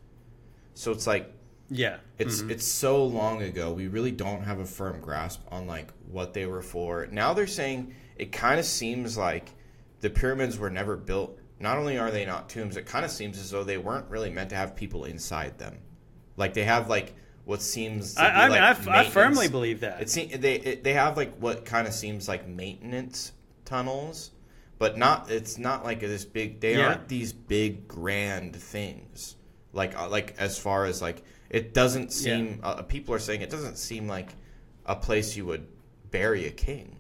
[0.72, 1.30] So it's like
[1.70, 2.50] yeah, it's Mhm.
[2.50, 3.72] it's so long ago.
[3.72, 7.06] We really don't have a firm grasp on like what they were for.
[7.10, 9.50] Now they're saying it kind of seems like
[10.00, 11.38] the pyramids were never built.
[11.60, 14.30] Not only are they not tombs, it kind of seems as though they weren't really
[14.30, 15.78] meant to have people inside them.
[16.36, 17.14] Like they have like
[17.44, 18.16] what seems.
[18.16, 20.00] I, I mean, I, f- I firmly believe that.
[20.02, 23.32] it seem, they it, they have like what kind of seems like maintenance
[23.64, 24.30] tunnels,
[24.78, 25.30] but not.
[25.30, 26.60] It's not like this big.
[26.60, 26.88] They Yeah.
[26.88, 29.36] aren't these big grand things.
[29.72, 32.60] Like uh, like as far as like it doesn't seem.
[32.62, 34.34] Uh, people are saying it doesn't seem like
[34.86, 35.66] a place you would
[36.10, 36.96] bury a king.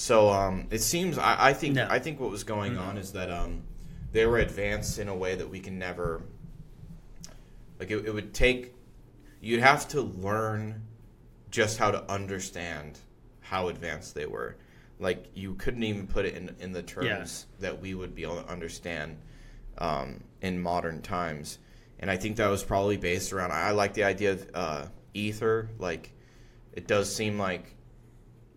[0.00, 1.18] So um, it seems.
[1.18, 1.74] I, I think.
[1.74, 1.86] No.
[1.90, 3.64] I think what was going on is that um,
[4.12, 6.22] they were advanced in a way that we can never.
[7.78, 8.74] Like it, it would take.
[9.42, 10.86] You'd have to learn
[11.50, 12.98] just how to understand
[13.40, 14.56] how advanced they were.
[14.98, 17.46] Like you couldn't even put it in in the terms Yes.
[17.58, 19.18] that we would be able to understand
[19.76, 21.58] um, in modern times.
[21.98, 23.52] And I think that was probably based around.
[23.52, 25.68] I like the idea of uh, ether.
[25.78, 26.14] Like
[26.72, 27.74] it does seem like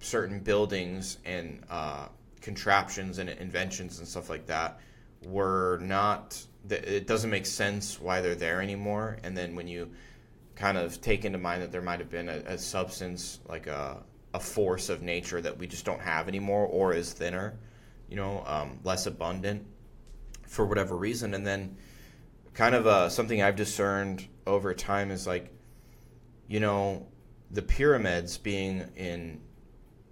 [0.03, 2.07] certain buildings and uh,
[2.41, 4.79] contraptions and inventions and stuff like that
[5.25, 6.43] were not.
[6.69, 9.17] It doesn't make sense why they're there anymore.
[9.23, 9.91] And then when you
[10.55, 14.01] kind of take into mind that there might have been a, a substance like a,
[14.33, 17.57] a force of nature that we just don't have anymore or is thinner
[18.13, 19.65] you know, um, less abundant
[20.47, 21.33] for whatever reason.
[21.33, 21.77] And then,
[22.53, 25.51] kind of uh, something I've discerned over time is like,
[26.47, 27.07] you know,
[27.49, 29.41] the pyramids being in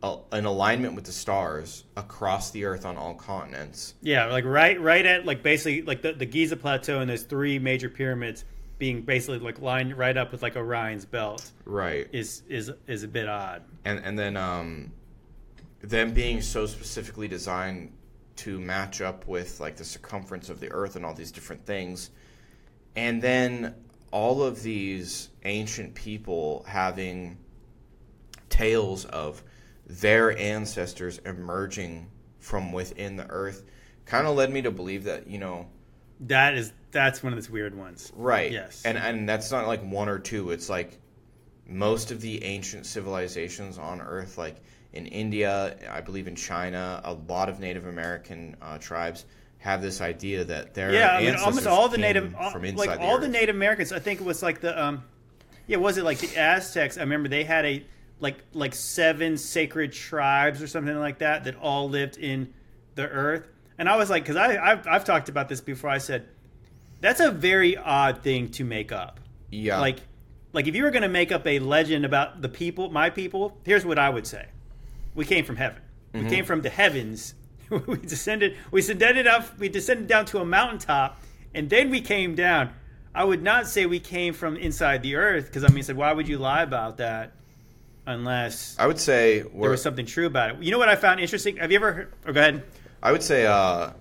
[0.04, 3.94] a, an alignment with the stars across the earth on all continents.
[4.02, 7.60] Yeah, like right, right at like basically like the, the Giza plateau and those three
[7.60, 8.46] major pyramids
[8.80, 12.08] being basically like lined right up with like Orion's belt Right.
[12.12, 13.62] is is is a bit odd.
[13.86, 14.92] and and then um,
[15.82, 17.92] them being so specifically designed
[18.38, 22.10] to match up with like the circumference of the Earth and all these different things,
[22.96, 23.76] and then
[24.12, 27.38] all of these ancient people having
[28.50, 29.44] tales of
[30.00, 32.08] their ancestors emerging
[32.40, 33.64] from within the Earth,
[34.06, 35.68] kind of led me to believe that you know.
[36.22, 38.12] That is that's one of those weird ones.
[38.16, 38.52] Right.
[38.52, 38.84] Yes.
[38.86, 40.52] And and that's not like one or two.
[40.52, 41.00] It's like
[41.68, 44.62] most of the ancient civilizations on Earth, like
[44.94, 49.26] in India, I believe in China, a lot of Native American uh, tribes
[49.60, 52.88] have this idea that their yeah, I mean, almost all the native, all, from inside
[52.88, 53.22] like the all Earth.
[53.22, 53.94] the Native Americans.
[53.94, 55.04] I think it was like the, um,
[55.68, 56.98] yeah, was it like the Aztecs?
[56.98, 57.86] I remember they had a
[58.22, 62.54] like like seven sacred tribes or something like that that all lived in
[62.96, 63.48] the earth.
[63.78, 65.90] And I was like, because I I've, I've talked about this before.
[65.90, 66.30] I said
[67.02, 69.20] that's a very odd thing to make up.
[69.50, 70.00] yeah, Like,
[70.54, 73.58] like if you were going to make up a legend about the people, my people,
[73.66, 74.48] here's what I would say:
[75.16, 75.82] We came from heaven.
[76.14, 76.30] We mm-hmm.
[76.30, 77.34] came from the heavens.
[77.70, 78.56] we descended.
[78.70, 79.58] We descended up.
[79.58, 81.20] We descended down to a mountaintop,
[81.56, 82.74] and then we came down.
[83.14, 86.14] I would not say we came from inside the earth because I mean, said why
[86.14, 87.34] would you lie about that
[88.06, 90.64] unless I would say there was something true about it?
[90.64, 91.58] You know what I found interesting?
[91.58, 91.94] Have you ever?
[91.94, 92.64] Heard, oh, go ahead.
[93.04, 93.92] I would say uh,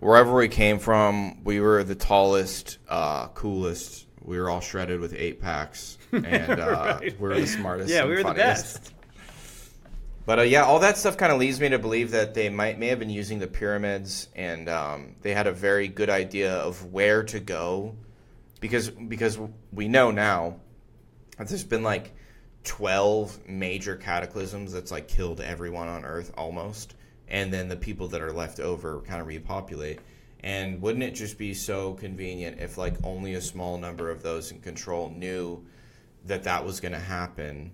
[0.00, 4.06] wherever we came from, we were the tallest, uh, coolest.
[4.24, 7.20] We were all shredded with eight packs, and uh, Right.
[7.20, 7.90] we were the smartest.
[7.90, 8.94] Yeah, we were the best.
[10.24, 12.78] But uh, yeah, all that stuff kind of leads me to believe that they might
[12.78, 16.92] may have been using the pyramids, and um, they had a very good idea of
[16.92, 17.96] where to go,
[18.60, 19.36] because because
[19.72, 20.60] we know now
[21.38, 22.14] that there's been like
[22.64, 26.94] twelve major cataclysms that's like killed everyone on Earth almost,
[27.28, 30.00] and then the people that are left over kind of repopulate.
[30.44, 34.50] And wouldn't it just be so convenient if like only a small number of those
[34.50, 35.64] in control knew
[36.26, 37.72] that that was going to happen?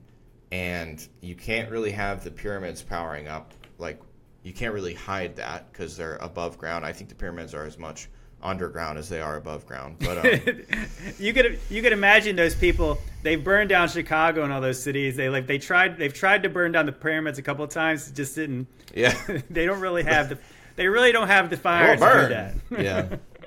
[0.50, 4.00] and you can't really have the pyramids powering up like
[4.42, 7.78] you can't really hide that because they're above ground i think the pyramids are as
[7.78, 8.08] much
[8.42, 10.62] underground as they are above ground but um,
[11.18, 12.98] you could you could imagine those people.
[13.22, 15.16] They've burned down Chicago and all those cities.
[15.16, 18.10] They like they tried they've tried to burn down the pyramids a couple of times.
[18.12, 18.68] Just didn't.
[18.94, 19.12] yeah
[19.50, 20.38] They don't really have the.
[20.76, 22.54] They really don't have the fire to do that.
[22.84, 23.16] yeah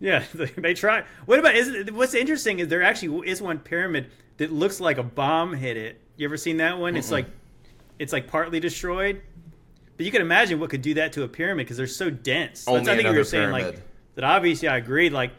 [0.00, 0.22] Yeah,
[0.56, 1.02] they, try.
[1.26, 5.02] What about is what's interesting is there actually is one pyramid that looks like a
[5.02, 6.00] bomb hit it.
[6.16, 6.96] You ever seen that one?
[6.96, 7.26] It's like
[7.98, 9.22] it's like partly destroyed.
[9.98, 12.64] But you can imagine what could do that to a pyramid because they're so dense.
[12.64, 13.82] That's- Only I think you were saying like pyramid.
[14.14, 14.24] that.
[14.24, 15.12] Obviously, I agreed.
[15.12, 15.32] Like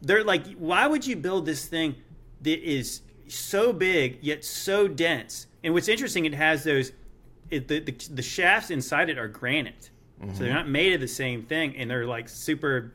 [0.00, 1.96] they're like, why would you build this thing
[2.42, 5.48] that is so big yet so dense?
[5.64, 6.92] And what's interesting, it has those
[7.50, 9.90] it, the, the the shafts inside it are granite,
[10.20, 10.54] so they're mm-hmm.
[10.54, 12.92] not made of the same thing, and they're like super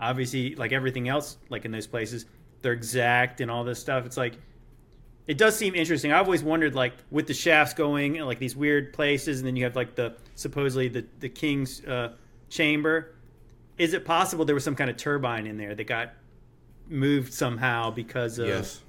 [0.00, 2.24] obviously like everything else like in those places
[2.62, 4.38] they're exact and all this stuff it's like
[5.30, 6.10] it does seem interesting.
[6.10, 9.54] I've always wondered like with the shafts going in like these weird places and then
[9.54, 12.14] you have like the supposedly the the king's uh,
[12.48, 13.14] chamber.
[13.78, 16.14] Is it possible there was some kind of turbine in there that got
[16.88, 18.80] moved somehow because of yes.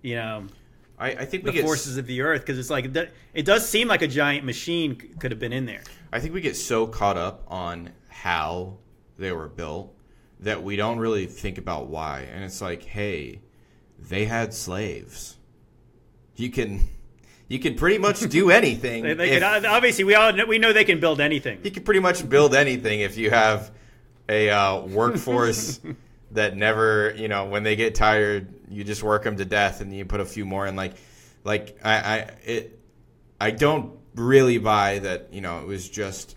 [0.00, 0.46] you know
[0.98, 2.40] I, I think the get forces of the earth?
[2.40, 5.52] Because it's like it it does seem like a giant machine c- could have been
[5.52, 5.82] in there.
[6.10, 8.78] I think we get so caught up on how
[9.18, 9.94] they were built
[10.40, 12.20] that we don't really think about why.
[12.20, 13.40] And it's like, hey,
[13.98, 15.36] they had slaves.
[16.36, 16.80] You can
[17.48, 19.02] you can pretty much do anything.
[19.02, 21.70] they, they if- could, obviously we all know, we know they can build anything you
[21.70, 23.70] can pretty much build anything if you have
[24.28, 25.80] a uh, workforce
[26.32, 29.94] that never, you know, when they get tired, you just work them to death, and
[29.94, 30.76] you put a few more in.
[30.76, 30.94] Like,
[31.44, 32.78] like I, I, it,
[33.40, 35.32] I don't really buy that.
[35.32, 36.36] You know, it was just,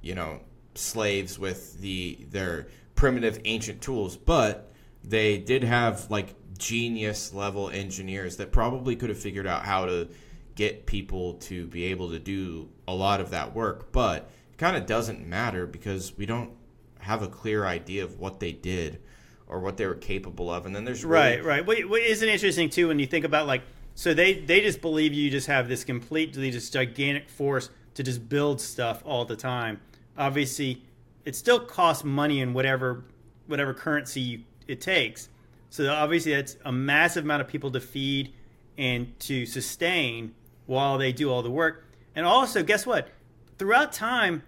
[0.00, 0.40] you know,
[0.74, 4.72] slaves with the their primitive ancient tools, but
[5.04, 10.08] they did have like genius level engineers that probably could have figured out how to
[10.54, 14.76] get people to be able to do a lot of that work but it kind
[14.76, 16.50] of doesn't matter because we don't
[16.98, 19.00] have a clear idea of what they did
[19.48, 21.66] or what they were capable of and then there's really, Right, right.
[21.66, 23.62] What, what isn't interesting too when you think about like
[23.94, 28.28] so they they just believe you just have this completely just gigantic force to just
[28.28, 29.80] build stuff all the time.
[30.16, 30.82] Obviously,
[31.24, 33.04] it still costs money in whatever
[33.46, 35.28] whatever currency you, it takes.
[35.72, 38.34] So obviously, that's a massive amount of people to feed
[38.76, 40.34] and to sustain
[40.66, 41.86] while they do all the work.
[42.14, 43.08] And also, guess what?
[43.56, 44.42] Throughout time,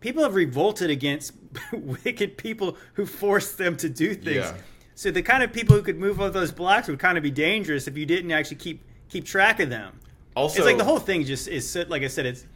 [0.00, 1.32] people have revolted against
[1.74, 4.36] wicked people who force them to do things.
[4.36, 4.54] Yeah.
[4.94, 7.30] So the kind of people who could move all those blocks would kind of be
[7.30, 10.00] dangerous if you didn't actually keep keep track of them.
[10.34, 12.46] Also, it's like the whole thing just is so- like I said, it's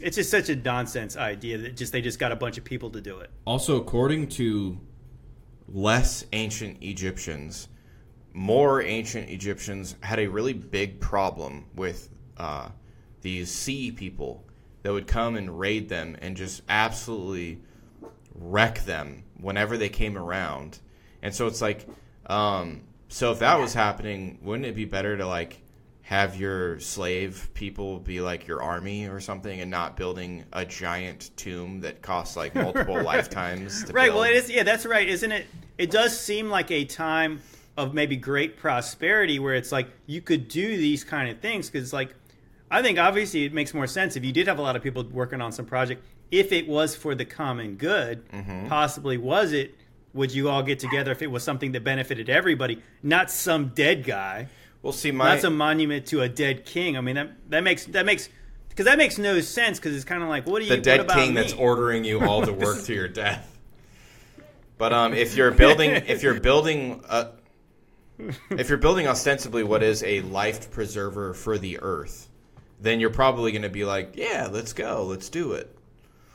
[0.00, 2.90] it's just such a nonsense idea that just they just got a bunch of people
[2.90, 3.30] to do it.
[3.44, 4.76] Also, according to
[5.68, 7.68] less ancient Egyptians,
[8.32, 12.68] more ancient Egyptians had a really big problem with uh,
[13.22, 14.44] these sea people
[14.82, 17.60] that would come and raid them and just absolutely
[18.34, 20.78] wreck them whenever they came around.
[21.22, 21.86] And so it's like,
[22.26, 25.60] um, so if that was happening, wouldn't it be better to like
[26.04, 31.30] have your slave people be like your army or something and not building a giant
[31.36, 34.06] tomb that costs like multiple lifetimes to Right.
[34.08, 34.16] build?
[34.20, 34.50] Well, it is.
[34.50, 35.46] Yeah, that's right, isn't it?
[35.78, 37.40] It does seem like a time
[37.78, 41.92] of maybe great prosperity where it's like you could do these kind of things because,
[41.92, 42.14] like,
[42.70, 45.04] I think obviously it makes more sense if you did have a lot of people
[45.04, 46.04] working on some project.
[46.30, 48.68] If it was for the common good, Mm-hmm.
[48.68, 49.74] possibly was it?
[50.12, 54.04] Would you all get together if it was something that benefited everybody, not some dead
[54.04, 54.48] guy?
[54.84, 56.98] Well, see, my That's a monument to a dead king.
[56.98, 58.28] I mean, that that makes that makes
[58.68, 61.08] because that makes no sense because it's kind of like what do you the dead
[61.08, 61.40] king me?
[61.40, 63.58] that's ordering you all to work to your death.
[64.76, 67.28] But um, if you're building, if you're building, a,
[68.50, 72.28] if you're building ostensibly what is a life preserver for the earth,
[72.78, 75.74] then you're probably going to be like, yeah, let's go, let's do it,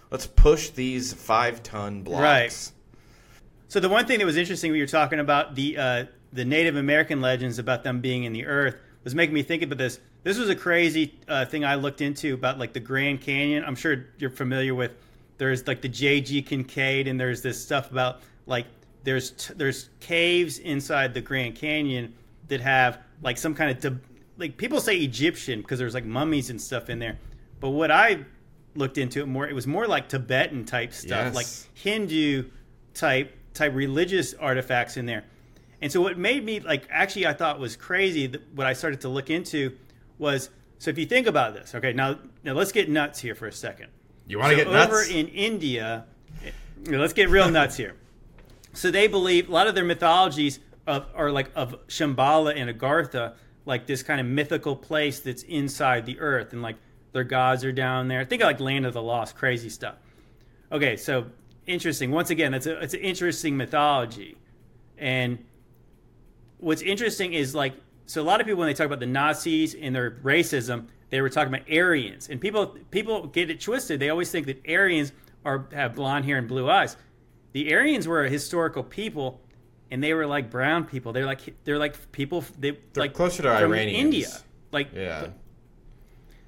[0.10, 2.22] let's push these five ton blocks.
[2.24, 2.72] Right.
[3.68, 6.46] So the one thing that was interesting when you were talking about the uh, the
[6.46, 10.00] Native American legends about them being in the earth was making me think about this.
[10.24, 13.64] This was a crazy uh, thing I looked into about like the Grand Canyon.
[13.66, 14.92] I'm sure you're familiar with.
[15.38, 16.42] There's like the J.G.
[16.42, 18.66] Kincaid, and there's this stuff about like
[19.06, 22.14] there's t- there's caves inside the Grand Canyon
[22.50, 24.00] that have like some kind of de-
[24.38, 27.18] like people say Egyptian because there's like mummies and stuff in there.
[27.62, 28.26] But what I
[28.76, 31.36] looked into it more, it was more like Tibetan type stuff, Yes.
[31.36, 32.50] like Hindu
[32.94, 35.24] type type religious artifacts in there.
[35.82, 39.02] And so what made me like actually I thought was crazy that what I started
[39.02, 39.78] to look into
[40.18, 43.48] was so if you think about this, okay, now now let's get nuts here for
[43.48, 43.88] a second.
[44.28, 44.92] You want to So get nuts?
[44.92, 46.06] over in India,
[46.46, 46.52] eh,
[46.88, 47.96] let's get real nuts here.
[48.74, 53.34] So they believe a lot of their mythologies of, are like of Shambhala and Agartha,
[53.66, 56.76] like this kind of mythical place that's inside the earth, and like
[57.12, 58.24] their gods are down there.
[58.26, 59.96] Think of like Land of the Lost, crazy stuff.
[60.72, 61.26] Okay, so
[61.66, 62.12] interesting.
[62.12, 64.38] Once again, it's a it's an interesting mythology,
[64.98, 65.40] and
[66.60, 67.74] what's interesting is like
[68.06, 71.22] so a lot of people when they talk about the Nazis and their racism, they
[71.22, 74.00] were talking about Aryans, and people people get it twisted.
[74.00, 75.12] They always think that Aryans
[75.46, 76.98] are have blonde hair and blue eyes.
[77.52, 79.42] The Aryans were a historical people,
[79.92, 81.14] and they were like brown people.
[81.14, 84.00] They're like they're like people they They're like closer to Iranians.
[84.00, 84.28] India,
[84.72, 85.28] like yeah.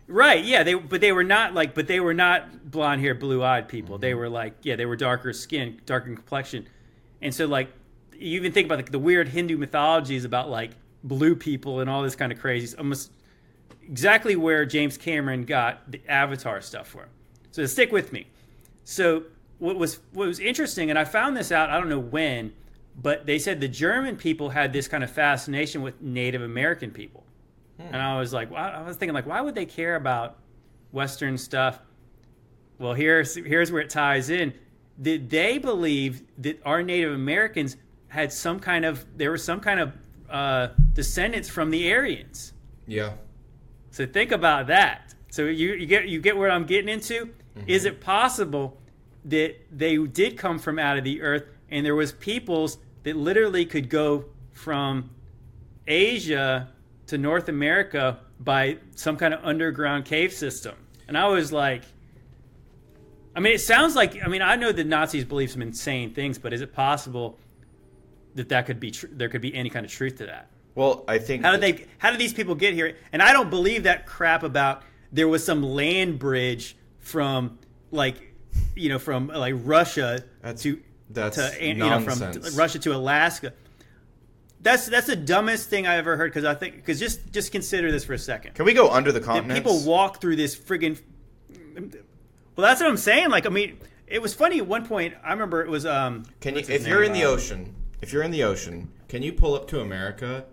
[0.07, 3.43] Right, yeah, they but they were not like but they were not blonde hair, blue
[3.43, 3.95] eyed people.
[3.95, 4.01] Mm-hmm.
[4.01, 6.67] They were like yeah, they were darker skin, darker complexion.
[7.21, 7.69] And so like
[8.21, 10.71] you even think about like the weird Hindu mythologies about like
[11.03, 13.11] blue people and all this kind of crazy almost
[13.83, 17.05] exactly where James Cameron got the Avatar stuff from.
[17.51, 18.27] So stick with me.
[18.83, 19.23] So
[19.59, 22.53] what was what was interesting, and I found this out I don't know when,
[22.99, 27.23] but they said the German people had this kind of fascination with Native American people,
[27.77, 27.87] hmm.
[27.93, 30.37] and I was like, why- I was thinking like, why would they care about
[30.91, 31.79] Western stuff?
[32.79, 34.53] Well, here's here's where it ties in.
[35.01, 37.77] Did they believe that our Native Americans
[38.11, 39.93] had some kind of there were some kind of
[40.29, 42.51] uh, descendants from the Aryans?
[42.85, 43.13] Yeah.
[43.91, 45.13] So think about that.
[45.29, 47.29] So you, you get you get what I'm getting into.
[47.67, 48.77] Is it possible
[49.25, 53.65] that they did come from out of the earth and there was peoples that literally
[53.65, 55.09] could go from
[55.87, 56.69] Asia
[57.07, 60.75] to North America by some kind of underground cave system?
[61.07, 61.83] And I was like,
[63.35, 66.37] I mean, it sounds like I mean I know the Nazis believe some insane things,
[66.37, 67.37] but is it possible
[68.35, 70.49] that that could be tr- there could be any kind of truth to that?
[70.75, 71.85] Well, I think How did they?
[71.97, 72.95] How did these people get here?
[73.11, 77.59] And I don't believe that crap about there was some land bridge from
[77.91, 78.33] like,
[78.75, 82.55] you know, from like Russia That's- to that's to you know from nonsense.
[82.55, 83.51] Russia to Alaska.
[84.61, 87.91] That's that's the dumbest thing I ever heard because I think because just just consider
[87.91, 88.53] this for a second.
[88.55, 89.59] Can we go under the That continents?
[89.59, 90.99] people walk through this friggin'
[91.75, 93.29] well, that's what I'm saying.
[93.29, 95.15] Like, I mean, it was funny at one point.
[95.23, 96.23] I remember it was um.
[96.41, 99.33] Can you, if you're in the Uh, ocean, if you're in the ocean, can you
[99.33, 100.45] pull up to America?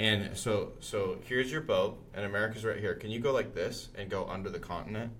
[0.00, 2.94] And so, so here's your boat, and America's right here.
[2.94, 5.12] Can you go like this and go under the continent?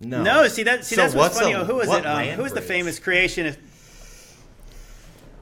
[0.00, 0.22] No.
[0.22, 0.84] No, see that.
[0.84, 1.54] See So that's what's what's funny.
[1.54, 2.06] a- who is what it?
[2.06, 3.56] Um, land who is the famous creationist?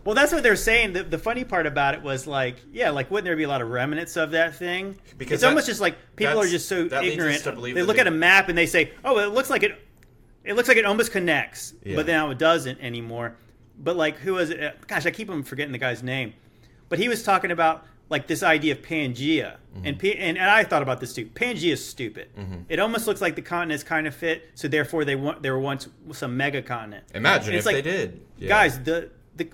[0.05, 0.93] Well, that's what they're saying.
[0.93, 3.61] The, the funny part about it was like, yeah, like wouldn't there be a lot
[3.61, 4.97] of remnants of that thing?
[5.19, 7.43] Because it's almost just like people are just so that leads us ignorant.
[7.45, 9.63] to believe They look they- at a map and they say, "Oh, it looks like
[9.63, 9.73] it."
[10.45, 11.97] it looks like it almost connects, Yeah.
[11.97, 13.37] but now it doesn't anymore.
[13.79, 14.63] But like, who was it?
[14.63, 16.35] Uh, Gosh, I keep on forgetting the guy's name.
[16.89, 19.87] But he was talking about like this idea of Pangea, Mm-hmm.
[19.87, 21.27] and, P- and and I thought about this too.
[21.27, 22.29] Pangea is stupid.
[22.69, 25.61] It almost looks like the continents kind of fit, so therefore they want there were
[25.61, 27.05] once some mega continent.
[27.15, 28.21] Imagine It's if like- they did.
[28.39, 28.49] Yeah.
[28.49, 29.49] Guys, the the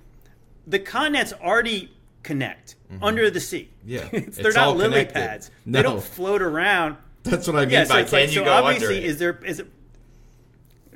[0.67, 1.91] the continents already
[2.23, 3.71] connect under the sea.
[3.85, 4.07] Yeah.
[4.13, 5.15] They're It's not lily connected.
[5.15, 5.51] pads.
[5.67, 5.79] No.
[5.79, 6.97] They don't float around.
[7.25, 9.07] That's what I mean Yeah, so by it's can like you so go obviously under
[9.07, 9.11] it?
[9.11, 9.67] is there is it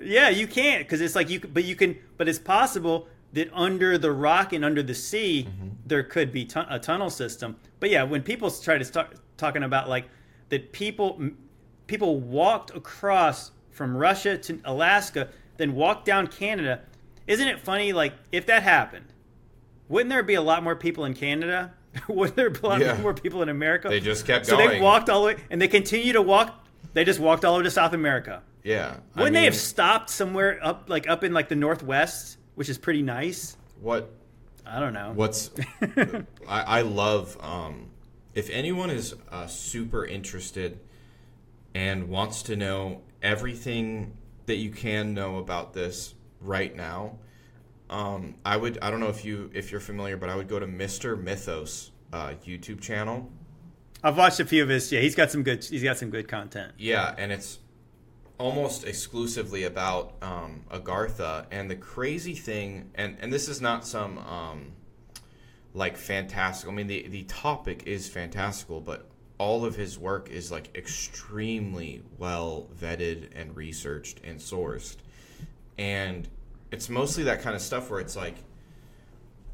[0.00, 3.96] Yeah, you can't because it's like you but you can but it's possible that under
[3.98, 5.68] the rock and under the sea Mm-hmm.
[5.86, 7.56] there could be tu- a tunnel system.
[7.80, 10.06] But yeah, when people try to start talking about like
[10.48, 11.20] that people
[11.86, 16.80] people walked across from Russia to Alaska then walked down Canada,
[17.26, 19.06] isn't it funny like if that happened,
[19.88, 21.72] wouldn't there be a lot more people in Canada?
[22.08, 22.98] Wouldn't there be a lot Yeah.
[23.00, 23.88] more people in America?
[23.88, 24.60] They just kept going.
[24.68, 26.62] so they walked all the way, and they continue to walk.
[26.92, 28.42] They just walked all over to South America.
[28.62, 28.96] Yeah.
[29.16, 33.02] Wouldn't they have stopped somewhere up, like up in like the northwest, which is pretty
[33.02, 33.56] nice?
[33.80, 34.10] what
[34.66, 35.12] I don't know.
[35.14, 35.50] What's
[36.48, 37.90] I, I love um,
[38.34, 40.80] if anyone is uh, super interested
[41.74, 44.16] and wants to know everything
[44.46, 47.18] that you can know about this right now.
[47.88, 50.58] Um, I would I don't know if you if you're familiar, but I would go
[50.58, 51.20] to Mr.
[51.20, 53.30] Mythos uh, YouTube channel.
[54.02, 54.90] I've watched a few of his.
[54.90, 55.64] Yeah, he's got some good.
[55.64, 56.72] He's got some good content.
[56.78, 57.58] Yeah, and it's
[58.38, 61.46] almost exclusively about um, Agartha.
[61.50, 64.72] And the crazy thing, and, and this is not some um,
[65.74, 66.72] like fantastical.
[66.72, 69.08] I mean, the the topic is fantastical, but
[69.38, 74.96] all of his work is like extremely well vetted and researched and sourced,
[75.78, 76.28] and
[76.70, 78.36] it's mostly that kind of stuff where it's like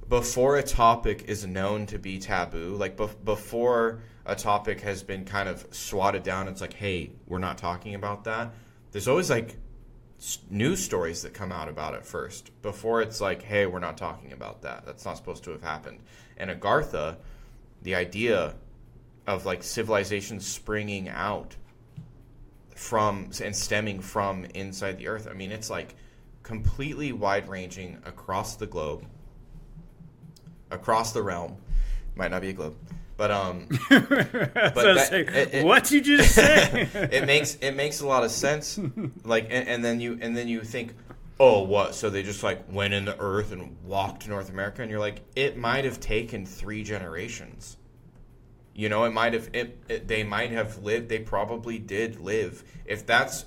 [0.09, 5.25] before a topic is known to be taboo, like bef- before a topic has been
[5.25, 8.53] kind of swatted down, it's like, hey, we're not talking about that.
[8.93, 9.57] There's always like
[10.51, 14.33] news stories that come out about it first before it's like, hey, we're not talking
[14.33, 14.87] about that.
[14.87, 16.01] That's not supposed to have happened.
[16.37, 17.17] And Agartha,
[17.83, 18.55] the idea
[19.27, 21.57] of like civilizations springing out
[22.75, 25.29] from and stemming from inside the earth.
[25.31, 25.95] I mean, it's like
[26.43, 29.05] completely wide ranging across the globe,
[30.71, 31.57] across the realm.
[32.15, 32.77] Might not be a globe,
[33.17, 36.89] but um, was that- saying, it- it- what you just say?
[36.95, 38.79] it makes it makes a lot of sense.
[39.25, 40.95] Like, and, and then you and then you think,
[41.39, 41.95] oh, what?
[41.95, 45.21] So they just like went in the earth and walked North America, and you're like,
[45.37, 47.77] it might have taken three generations.
[48.75, 49.51] You know, it might have.
[49.53, 51.09] It, it, they might have lived.
[51.09, 52.65] They probably did live.
[52.87, 53.45] If that's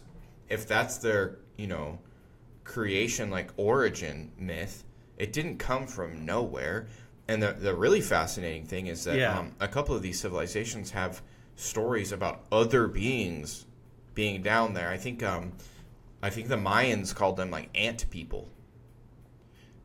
[0.49, 1.99] if that's their you know
[2.63, 4.83] creation like origin myth,
[5.17, 6.87] it didn't come from nowhere.
[7.27, 9.39] And the the really fascinating thing is that Yeah.
[9.39, 11.21] um, a couple of these civilizations have
[11.55, 13.65] stories about other beings
[14.13, 14.89] being down there.
[14.89, 15.53] I think um,
[16.21, 18.49] I think the Mayans called them like ant people.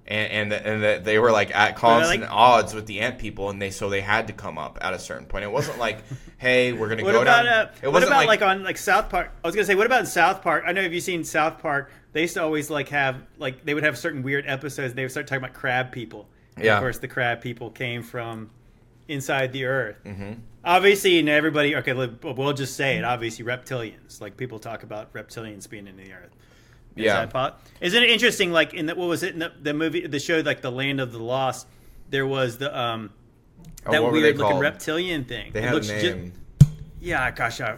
[0.07, 3.49] And and, and the, they were like at constant like- odds with the ant people,
[3.49, 5.44] and they so they had to come up at a certain point.
[5.44, 5.99] It wasn't like,
[6.39, 7.47] hey, we're gonna go about down.
[7.47, 9.31] uh, it what about like, on like South Park?
[9.44, 10.65] I was gonna say, what about in South Park?
[10.67, 11.93] I know have you seen South Park?
[12.12, 14.94] They used to always like have like they would have certain weird episodes.
[14.94, 16.28] They would start talking about crab people.
[16.57, 16.77] And Yeah.
[16.77, 18.51] Of course, the crab people came from
[19.09, 19.97] inside the earth.
[20.05, 20.33] Mm-hmm.
[20.65, 21.75] Obviously, and everybody.
[21.77, 23.05] Okay, we'll just say it.
[23.05, 24.20] Obviously, reptilians.
[24.20, 26.31] Like people talk about reptilians being in the earth.
[26.97, 27.25] Is Yeah.
[27.25, 28.53] that po- Isn't it interesting?
[28.53, 31.01] Like in the, what was it in the, the movie, the show, like the Land
[31.01, 31.67] of the Lost?
[32.11, 33.11] There was the um
[33.87, 34.61] Oh, that weird looking called?
[34.61, 35.53] reptilian thing.
[35.53, 36.33] They It had a looks ju- name.
[37.01, 37.77] yeah, gosh, I,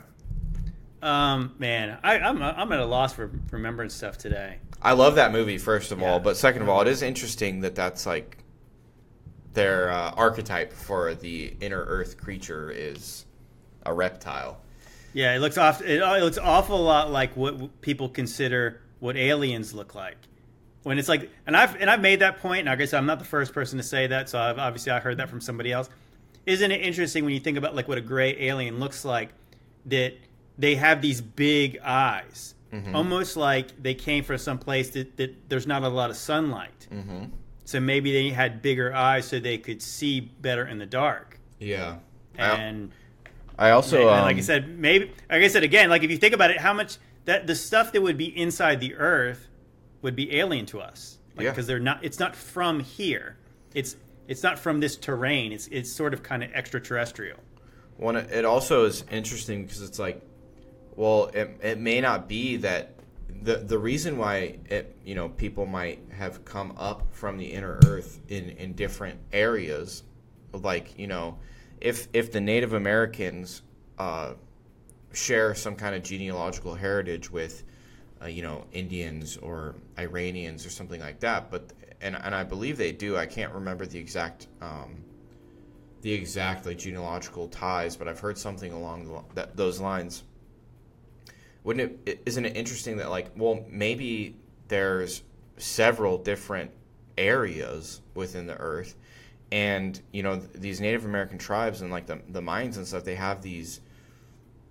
[1.02, 4.59] um, man, I, I'm I'm at a loss for remembering stuff today.
[4.81, 6.10] I love that movie, first of Yeah.
[6.12, 8.39] all, but second of all, it is interesting that that's like
[9.52, 13.26] their uh, archetype for the inner Earth creature is
[13.84, 14.60] a reptile.
[15.12, 15.82] Yeah, it looks off.
[15.82, 20.16] It, it looks awful lot like what people consider what aliens look like.
[20.84, 23.18] When it's like, and I've and I've made that point, and I guess I'm not
[23.18, 24.28] the first person to say that.
[24.28, 25.89] So I've obviously I heard that from somebody else.
[26.47, 29.31] Isn't it interesting when you think about like what a gray alien looks like?
[29.86, 30.14] That
[30.58, 32.55] they have these big eyes,
[32.94, 36.89] almost like they came from some place that, that there's not a lot of sunlight.
[36.90, 37.24] Mm-hmm.
[37.73, 41.41] So maybe they had bigger eyes so they could see better in the dark.
[41.59, 42.01] Yeah.
[42.36, 42.92] And
[43.59, 46.18] I also, and like um, I said, maybe like I said again, like if you
[46.18, 49.49] think about it, how much that the stuff that would be inside the Earth
[50.02, 51.49] would be alien to us, Yeah.
[51.49, 52.05] because they're not.
[52.05, 53.39] It's not from here.
[53.75, 53.97] It's
[54.28, 55.51] it's not from this terrain.
[55.51, 57.39] It's it's sort of kind of extraterrestrial.
[57.97, 60.20] One, it also is interesting because it's like,
[60.94, 62.97] well, it, it may not be that
[63.42, 67.78] the the reason why it you know people might have come up from the inner
[67.86, 70.02] Earth in in different areas,
[70.52, 71.38] like you know,
[71.80, 73.62] if if the Native Americans
[73.98, 74.34] uh,
[75.12, 77.64] share some kind of genealogical heritage with
[78.22, 81.50] uh, you know, Indians or Iranians or something like that.
[81.50, 83.16] But and and I believe they do.
[83.16, 85.02] I can't remember the exact um,
[86.02, 90.24] the exact like genealogical ties, but I've heard something along the, that, those lines.
[91.65, 92.23] Wouldn't it?
[92.26, 94.36] Isn't it interesting that like, well, maybe
[94.68, 95.23] there's
[95.57, 96.70] several different
[97.16, 98.97] areas within the earth
[99.52, 103.15] and you know these native american tribes and like the, the mayans and stuff they
[103.15, 103.81] have these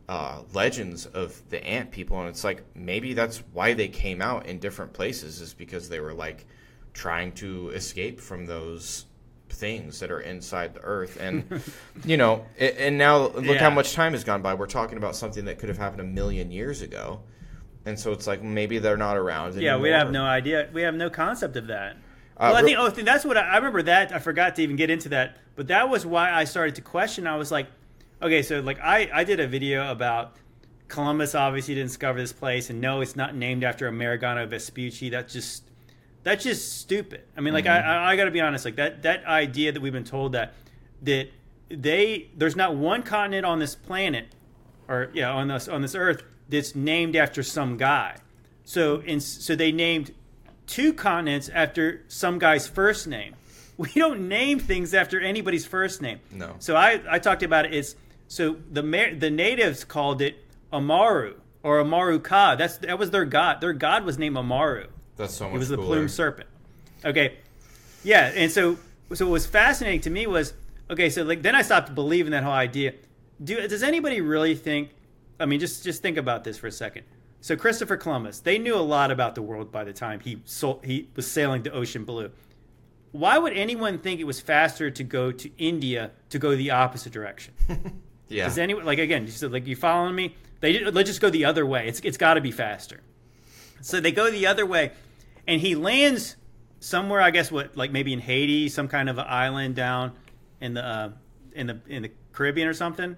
[0.10, 4.46] uh, legends of the ant people and it's like maybe that's why they came out
[4.48, 6.46] in different places is because they were like
[6.94, 9.06] trying to escape from those
[9.52, 11.62] things that are inside the earth and
[12.06, 13.60] you know and now look yeah.
[13.60, 16.06] how much time has gone by we're talking about something that could have happened a
[16.06, 17.22] million years ago
[17.86, 19.64] and so it's like maybe they're not around anymore.
[19.64, 21.98] yeah we have no idea we have no concept of that
[22.38, 22.80] uh, well, I think.
[22.80, 23.84] Oh, that's what I, I, remember.
[23.84, 26.82] That I forgot to even get into that, but that was why I started to
[26.82, 27.28] question.
[27.28, 27.68] I was like,
[28.20, 30.38] okay, so like I I did a video about
[30.88, 35.10] Columbus obviously didn't discover this place, and no, it's not named after Amerigo Vespucci.
[35.10, 35.64] That's just
[36.24, 37.24] that's just stupid.
[37.36, 37.90] I mean, like mm-hmm.
[37.90, 40.54] I I got to be honest, like that that idea that we've been told that
[41.02, 41.30] that
[41.70, 44.28] they there's not one continent on this planet
[44.88, 48.18] or yeah on this on this earth that's named after some guy.
[48.64, 50.14] So in so they named
[50.68, 53.36] two continents after some guy's first name.
[53.78, 56.20] We don't name things after anybody's first name.
[56.30, 56.54] No.
[56.60, 57.74] So I, I talked about it.
[57.74, 57.96] It's
[58.28, 58.84] so the
[59.18, 60.36] the natives called it
[60.72, 61.34] Amaru
[61.64, 62.56] or Amaru Ka.
[62.56, 63.60] That's that was their god.
[63.60, 64.86] Their god was named Amaru.
[65.18, 65.56] That's so much.
[65.56, 65.82] It was cooler.
[65.82, 66.50] the plume serpent.
[67.04, 67.38] Okay.
[68.04, 68.78] Yeah, and so
[69.14, 70.54] so what was fascinating to me was
[70.90, 71.10] okay.
[71.10, 72.94] So like then I stopped believing that whole idea.
[73.44, 74.90] Do does anybody really think?
[75.40, 77.04] I mean, just just think about this for a second.
[77.42, 80.86] So Christopher Columbus, they knew a lot about the world by the time he sold,
[80.86, 82.30] he was sailing the ocean blue.
[83.14, 87.12] Why would anyone think it was faster to go to India to go the opposite
[87.12, 87.56] direction?
[88.30, 88.46] yeah.
[88.46, 89.26] Does anyone like again?
[89.26, 90.36] You said like you following me?
[90.62, 91.88] They let's just go the other way.
[91.88, 93.02] It's it's got to be faster.
[93.82, 94.92] So they go the other way,
[95.48, 96.36] and he lands
[96.80, 97.22] somewhere.
[97.22, 100.14] I guess what like maybe in Haiti, some kind of an island down
[100.60, 101.10] in the uh,
[101.54, 103.18] in the in the Caribbean or something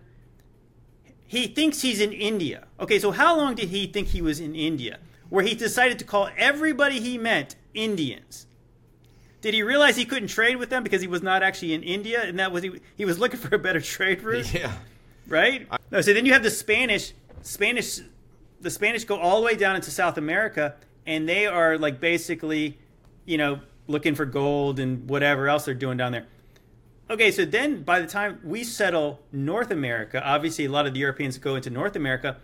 [1.34, 2.68] he thinks he's in India.
[2.80, 5.00] Okay, so how long did he think he was in India?
[5.30, 8.46] Where he decided to call everybody he met Indians.
[9.42, 12.22] Did he realize he couldn't trade with them because he was not actually in India,
[12.22, 14.54] and that was he, he was looking for a better trade route?
[14.54, 14.74] Yeah.
[15.28, 15.68] Right.
[15.90, 16.02] No.
[16.02, 17.14] So then you have the Spanish.
[17.42, 18.00] Spanish.
[18.64, 20.76] The Spanish go all the way down into South America,
[21.06, 22.80] and they are like basically,
[23.26, 26.28] you know, looking for gold and whatever else they're doing down there.
[27.10, 31.00] Okay, so then by the time we settle North America, obviously a lot of the
[31.02, 32.38] Europeans go into North America,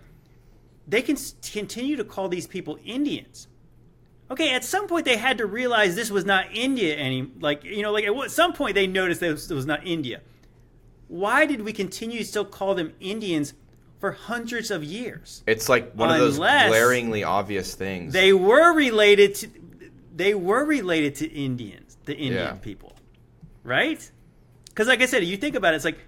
[0.85, 1.15] they can
[1.53, 3.47] continue to call these people Indians.
[4.29, 7.81] Okay, at some point they had to realize this was not India any like you
[7.81, 10.21] know like at some point they noticed that it was not India.
[11.07, 13.53] Why did we continue to still call them Indians
[13.99, 15.43] for hundreds of years?
[15.45, 18.13] It's like one Unless of those glaringly obvious things.
[18.13, 19.49] They were related to
[20.19, 22.53] they were related to Indians, the Indian yeah.
[22.53, 22.93] people.
[23.63, 24.11] Right?
[24.65, 25.99] Because, like I said, you think about it, it's like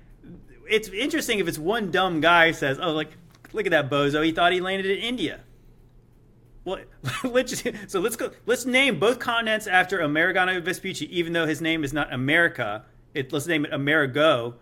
[0.70, 3.12] it's interesting if it's one dumb guy says, "Oh, like
[3.54, 5.42] look at that bozo, he thought he landed in India."
[6.64, 6.80] Well,
[7.24, 8.32] let's so let's go.
[8.46, 12.86] Let's name both continents after Amerigo Vespucci, even though his name is not America.
[13.14, 14.56] It, let's name it Amerigo.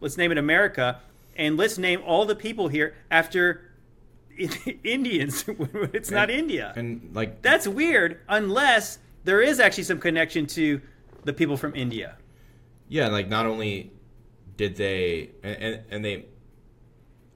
[0.00, 1.00] Let's name it America,
[1.36, 3.70] and let's name all the people here after
[4.84, 5.44] Indians.
[5.48, 8.20] it's and, not India, and like that's weird.
[8.28, 10.80] Unless there is actually some connection to
[11.24, 12.16] the people from India.
[12.88, 13.92] Yeah, like not only
[14.56, 16.26] did they and and, they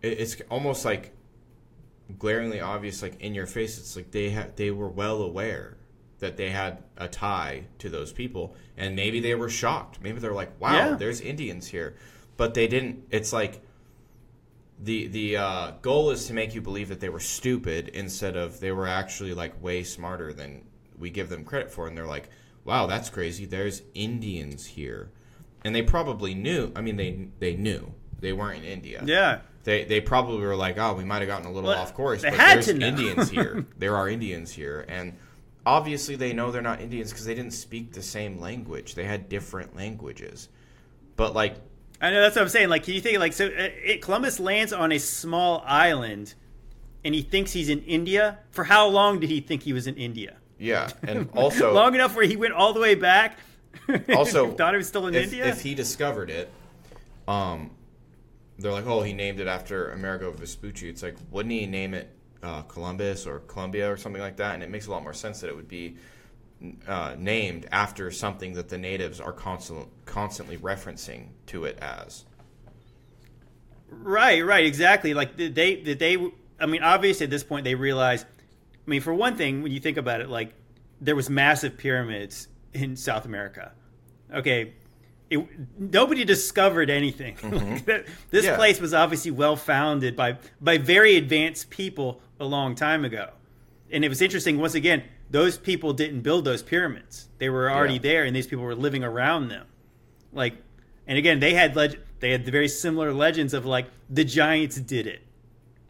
[0.03, 1.13] it's almost like
[2.19, 5.77] glaringly obvious like in your face it's like they they were well aware
[6.19, 10.35] that they had a tie to those people and maybe they were shocked maybe they're
[10.35, 10.95] like wow yeah.
[10.95, 11.95] there's indians here
[12.37, 13.63] but they didn't it's like
[14.83, 18.61] the the uh, goal is to make you believe that they were stupid instead of
[18.61, 20.65] they were actually like way smarter than
[20.99, 22.29] we give them credit for and they're like
[22.65, 25.11] wow that's crazy there's indians here
[25.65, 26.73] and they probably knew.
[26.75, 29.03] I mean, they they knew they weren't in India.
[29.05, 29.41] Yeah.
[29.63, 32.23] They, they probably were like, oh, we might have gotten a little well, off course,
[32.23, 33.67] but there's Indians here.
[33.77, 35.19] There are Indians here, and
[35.67, 38.95] obviously they know they're not Indians because they didn't speak the same language.
[38.95, 40.49] They had different languages,
[41.17, 41.57] but like,
[42.01, 42.69] I know that's what I'm saying.
[42.69, 43.47] Like, can you think like so?
[43.47, 46.35] Uh, it, Columbus lands on a small island,
[47.05, 48.39] and he thinks he's in India.
[48.51, 50.37] For how long did he think he was in India?
[50.59, 53.39] Yeah, and also long enough where he went all the way back
[54.15, 55.47] Also, thought he was still in if, India.
[55.47, 56.51] If he discovered it,
[57.29, 57.71] um,
[58.59, 60.89] they're like, oh, he named it after Amerigo Vespucci.
[60.89, 62.11] It's like, wouldn't he name it
[62.43, 64.55] uh, Columbus or Columbia or something like that?
[64.55, 65.97] And it makes a lot more sense that it would be
[66.87, 72.25] uh, named after something that the natives are constant, constantly referencing to it as.
[73.91, 75.15] Right, right, exactly.
[75.15, 76.17] Like did they did they?
[76.61, 78.25] I mean, obviously at this point they realize.
[78.25, 80.53] I mean, for one thing, when you think about it, like
[81.01, 83.73] there was massive pyramids in South America.
[84.33, 84.75] Okay,
[85.29, 85.45] it,
[85.79, 87.37] nobody discovered anything.
[88.31, 88.57] this Yeah.
[88.57, 93.31] place was obviously well founded by by very advanced people a long time ago.
[93.91, 94.59] And it was interesting.
[94.59, 98.01] Once again, those people didn't build those pyramids; they were already Yeah.
[98.01, 99.67] there, and these people were living around them.
[100.33, 100.55] Like,
[101.07, 104.77] and again, they had leg- they had the very similar legends of like the giants
[104.81, 105.21] did it.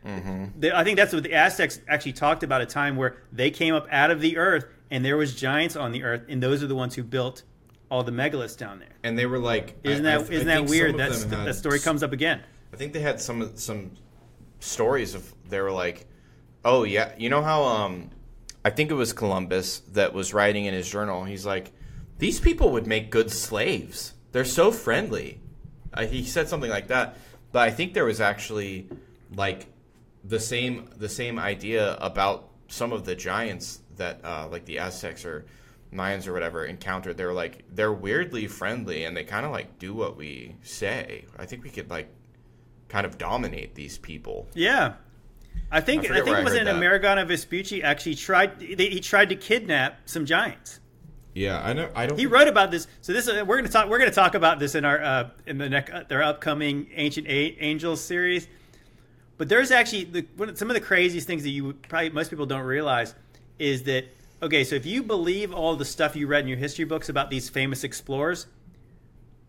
[0.04, 3.74] The- I think that's what the Aztecs actually talked about a time where they came
[3.74, 6.66] up out of the earth and there was giants on the earth, and those are
[6.66, 7.42] the ones who built
[7.90, 8.88] all the megaliths down there.
[9.02, 10.90] And they were like, Isn't I- that th- I not that weird?
[10.92, 12.40] of That's them had that story comes up again.
[12.72, 13.90] I think they had some some
[14.60, 16.06] stories of they were like,
[16.64, 18.10] oh yeah, you know how um,
[18.64, 21.24] I think it was Columbus that was writing in his journal.
[21.24, 21.72] He's like,
[22.18, 24.14] these people would make good slaves.
[24.32, 25.40] They're so friendly.
[25.92, 27.16] Uh, he said something like that.
[27.52, 28.88] But I think there was actually
[29.34, 29.66] like
[30.22, 35.24] the same the same idea about some of the giants that uh, like the Aztecs
[35.24, 35.46] or
[35.92, 37.16] Mayans or whatever encountered.
[37.16, 41.24] They're like they're weirdly friendly and they kind of like do what we say.
[41.38, 42.08] I think we could like
[42.88, 44.48] kind of dominate these people.
[44.54, 44.94] Yeah,
[45.70, 46.66] I think I I, think it was in.
[46.66, 50.80] Amerigana Vespucci actually tried they, he tried to kidnap some giants.
[51.34, 51.88] Yeah, I know.
[51.94, 52.18] I don't.
[52.18, 52.88] He wrote about this.
[53.02, 53.88] So this uh, we're going to talk.
[53.88, 56.88] We're going to talk about this in our uh, in the next uh, their upcoming
[56.94, 58.48] Ancient A- Angels series.
[59.38, 62.30] But there's actually the, one of- some of the craziest things that you probably most
[62.30, 63.14] people don't realize
[63.58, 64.06] is that
[64.42, 64.64] okay.
[64.64, 67.48] So if you believe all the stuff you read in your history books about these
[67.48, 68.48] famous explorers,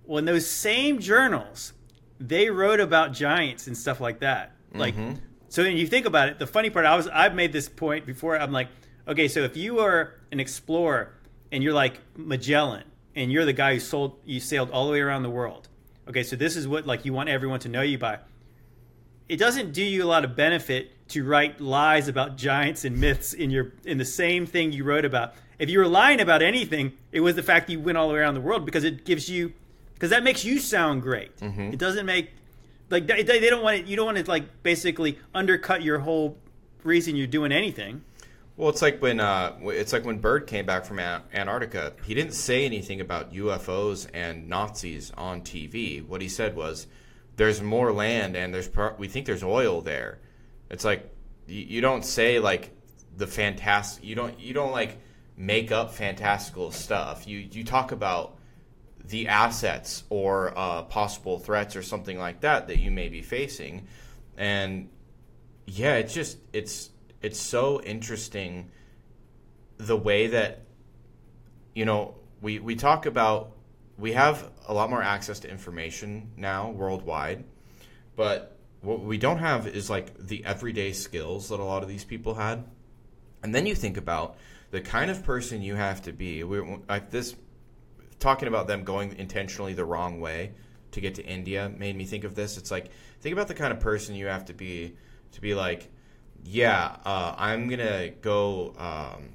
[0.05, 1.73] well, in those same journals,
[2.19, 4.51] they wrote about giants and stuff like that.
[4.73, 4.95] Like,
[5.51, 8.05] so when you think about it, the funny part, I was I've made this point
[8.05, 8.39] before.
[8.39, 8.69] I'm like,
[9.05, 11.11] okay, so if you are an explorer
[11.51, 12.85] and you're like Magellan
[13.17, 15.67] and you're the guy who sold you sailed all the way around the world,
[16.07, 18.19] okay, so this is what like you want everyone to know you by.
[19.27, 23.33] It doesn't do you a lot of benefit to write lies about giants and myths
[23.33, 25.33] in your in the same thing you wrote about.
[25.59, 28.13] If you were lying about anything, it was the fact that you went all the
[28.13, 29.51] way around the world because it gives you
[29.95, 31.35] because that makes you sound great.
[31.39, 31.73] Mm-hmm.
[31.73, 32.31] It doesn't make
[32.91, 33.85] like they, they don't want it.
[33.85, 36.37] You don't want to like basically undercut your whole
[36.83, 38.03] reason you're doing anything.
[38.57, 41.93] Well, it's like when uh, it's like when Byrd came back from Antarctica.
[42.03, 46.05] He didn't say anything about UFOs and Nazis on TV.
[46.05, 46.87] What he said was,
[47.37, 50.19] "There's more land, and there's pro- we think there's oil there."
[50.69, 51.09] It's like
[51.47, 52.71] you, you don't say like
[53.17, 54.03] the fantastic.
[54.03, 54.99] You don't you don't like
[55.37, 57.27] make up fantastical stuff.
[57.27, 58.35] You you talk about
[59.07, 63.87] the assets or uh, possible threats or something like that that you may be facing,
[64.37, 64.89] and
[65.65, 66.89] yeah, it's just it's
[67.21, 68.71] it's so interesting
[69.77, 70.65] the way that
[71.73, 73.53] you know we we talk about
[73.97, 77.43] we have a lot more access to information now worldwide,
[78.15, 82.03] but what we don't have is like the everyday skills that a lot of these
[82.03, 82.63] people had.
[83.43, 84.37] And then you think about
[84.71, 86.43] the kind of person you have to be.
[86.43, 87.35] We, like this,
[88.21, 90.51] talking about them going intentionally the wrong way
[90.91, 92.57] to get to India made me think of this.
[92.57, 94.95] It's like think about the kind of person you have to be
[95.33, 95.89] to be like,
[96.43, 99.29] yeah, uh, I'm gonna go um,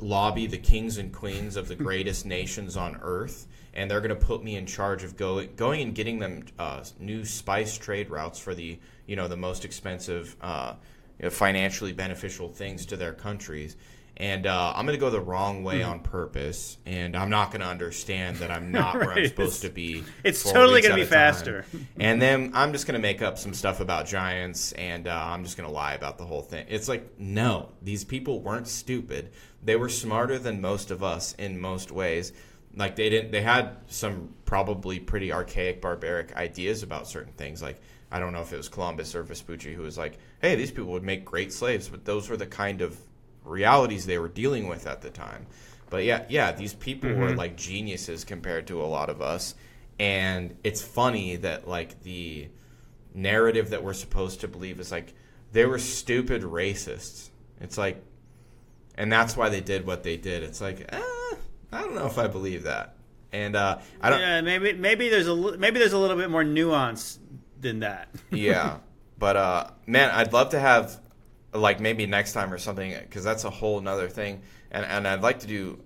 [0.00, 4.44] lobby the kings and queens of the greatest nations on earth, and they're gonna put
[4.44, 8.54] me in charge of go, going and getting them uh, new spice trade routes for
[8.54, 10.74] the you know the most expensive, uh,
[11.18, 13.76] you know, financially beneficial things to their countries.
[14.20, 17.62] And uh, I'm going to go the wrong way on purpose, and I'm not going
[17.62, 20.04] to understand that I'm not where I'm supposed to be.
[20.22, 21.64] It's totally gonna be faster.
[21.98, 25.42] And then I'm just going to make up some stuff about giants, and uh, I'm
[25.42, 26.66] just going to lie about the whole thing.
[26.68, 29.30] It's like, no, these people weren't stupid.
[29.64, 32.34] They were smarter than most of us in most ways.
[32.76, 33.30] Like they didn't.
[33.30, 37.62] They had some probably pretty archaic, barbaric ideas about certain things.
[37.62, 37.80] Like
[38.12, 40.92] I don't know if it was Columbus or Vespucci who was like, "Hey, these people
[40.92, 42.96] would make great slaves," but those were the kind of
[43.50, 45.46] realities they were dealing with at the time.
[45.90, 49.54] But yeah, yeah, these people were like geniuses compared to a lot of us.
[49.98, 52.48] And it's funny that like the
[53.12, 55.12] narrative that we're supposed to believe is like
[55.52, 57.30] they were stupid racists.
[57.60, 58.02] It's like
[58.94, 60.42] and that's why they did what they did.
[60.42, 61.00] It's like, eh,
[61.72, 62.94] I don't know if I believe that.
[63.32, 66.44] And uh, I don't Yeah, maybe maybe there's a maybe there's a little bit more
[66.44, 67.18] nuance
[67.60, 68.08] than that.
[68.30, 68.78] yeah
[69.18, 70.98] but uh man i'd love to have
[71.52, 75.22] like maybe next time or something because that's a whole nother thing and and i'd
[75.22, 75.78] like to do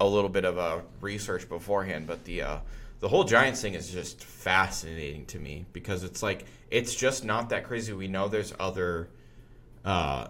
[0.00, 2.58] a little bit of a research beforehand but the uh
[3.00, 7.50] the whole giants thing is just fascinating to me because it's like it's just not
[7.50, 9.08] that crazy we know there's other
[9.84, 10.26] uh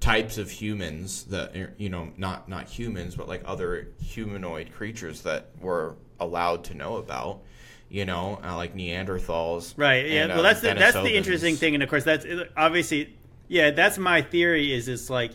[0.00, 5.50] types of humans that you know not not humans but like other humanoid creatures that
[5.60, 7.42] we're allowed to know about
[7.90, 10.06] you know uh, like neanderthals Right.
[10.06, 10.22] Yeah.
[10.22, 12.24] and, well, uh, that's the that's the interesting thing, and of course, that's
[12.56, 13.14] obviously
[13.50, 13.70] yeah.
[13.72, 14.72] That's my theory.
[14.72, 15.32] Is it's like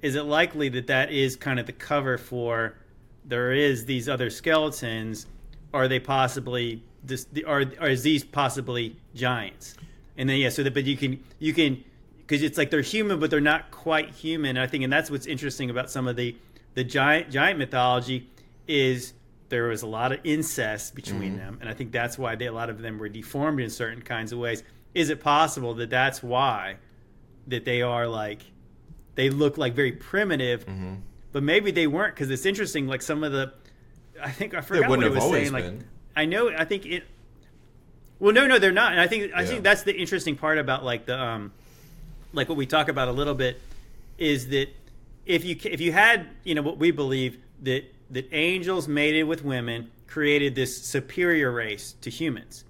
[0.00, 2.74] is it likely that that is kind of the cover for
[3.24, 5.26] there is these other skeletons?
[5.74, 7.26] Are they possibly this?
[7.46, 9.74] Are are is these possibly giants?
[10.16, 11.82] And then yeah, so that but you can you can
[12.18, 14.56] because it's like they're human, but they're not quite human.
[14.56, 16.36] I think, and that's what's interesting about some of the
[16.74, 18.28] the giant giant mythology
[18.68, 19.12] is
[19.48, 21.38] there was a lot of incest between Mm-hmm.
[21.38, 24.02] them, and I think that's why they, a lot of them were deformed in certain
[24.02, 24.62] kinds of ways.
[24.94, 26.76] Is it possible that that's why
[27.48, 28.42] that they are like
[29.14, 30.94] they look like very primitive, Mm-hmm.
[31.32, 32.86] but maybe they weren't because it's interesting.
[32.86, 33.52] Like some of the,
[34.22, 35.52] I think I forgot what it was saying.
[35.52, 35.72] Like.
[36.14, 37.04] I know, I think it.
[38.18, 39.46] Well, no, no, they're not, and I think I Yeah.
[39.48, 41.52] think that's the interesting part about like the um,
[42.32, 43.60] like what we talk about a little bit
[44.18, 44.68] is that
[45.26, 49.44] if you if you had you know what we believe that that angels mated with
[49.44, 52.64] women created this superior race to humans.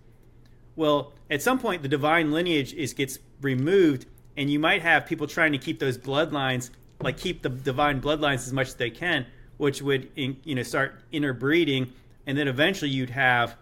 [0.74, 4.06] Well, at some point the divine lineage is gets removed
[4.36, 8.46] and you might have people trying to keep those bloodlines like keep the divine bloodlines
[8.46, 9.26] as much as they can,
[9.58, 11.92] which would you know start interbreeding
[12.26, 13.56] and then eventually you'd have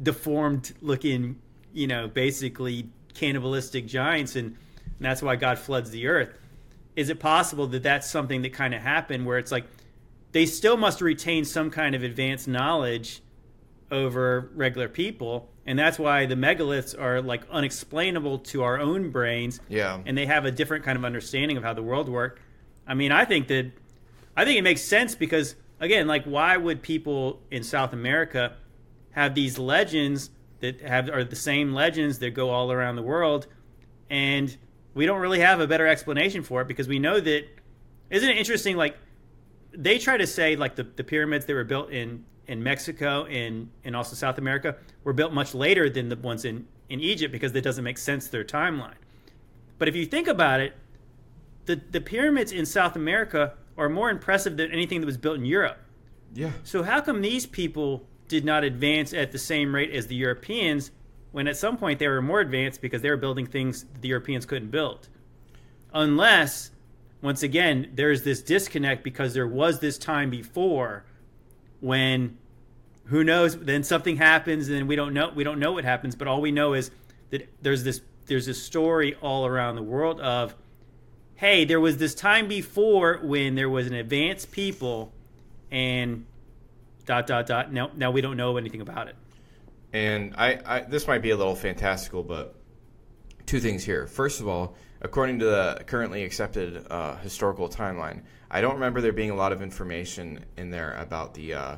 [0.00, 1.36] deformed looking,
[1.72, 4.56] you know, basically cannibalistic giants and, and
[5.00, 6.30] that's why God floods the earth.
[6.94, 9.64] Is it possible that that's something that kind of happened where it's like
[10.32, 13.22] they still must retain some kind of advanced knowledge
[13.90, 19.60] over regular people and that's why the megaliths are like unexplainable to our own brains.
[19.68, 20.00] Yeah.
[20.04, 22.40] and they have a different kind of understanding of how the world worked
[22.86, 23.72] i mean i think that
[24.36, 28.56] i think it makes sense because again like why would people in south america
[29.12, 33.46] have these legends that have are the same legends that go all around the world?
[34.10, 34.56] And
[34.94, 37.44] we don't really have a better explanation for it because we know that
[38.10, 38.96] isn't it interesting like
[39.72, 43.70] they try to say like the, the pyramids that were built in in Mexico and
[43.84, 47.52] and also South America were built much later than the ones in in Egypt because
[47.52, 48.96] that doesn't make sense to their timeline.
[49.78, 50.74] But if you think about it,
[51.66, 55.44] the the pyramids in South America are more impressive than anything that was built in
[55.44, 55.78] Europe.
[56.34, 56.50] Yeah.
[56.64, 60.90] So how come these people did not advance at the same rate as the Europeans
[61.30, 64.46] when at some point they were more advanced because they were building things the Europeans
[64.46, 65.08] couldn't build?
[65.92, 66.70] Unless
[67.20, 71.04] once again there's this disconnect because there was this time before
[71.80, 72.38] when
[73.06, 76.28] who knows then something happens and we don't know we don't know what happens but
[76.28, 76.90] all we know is
[77.30, 80.54] that there's this there's this story all around the world of
[81.36, 85.12] hey there was this time before when there was an advanced people
[85.70, 86.26] and
[87.06, 89.16] dot dot dot now now we don't know anything about it
[89.92, 92.54] And I, I this might be a little fantastical, but
[93.46, 94.06] two things here.
[94.06, 99.12] First of all, according to the currently accepted uh, historical timeline, I don't remember there
[99.12, 101.76] being a lot of information in there about the uh,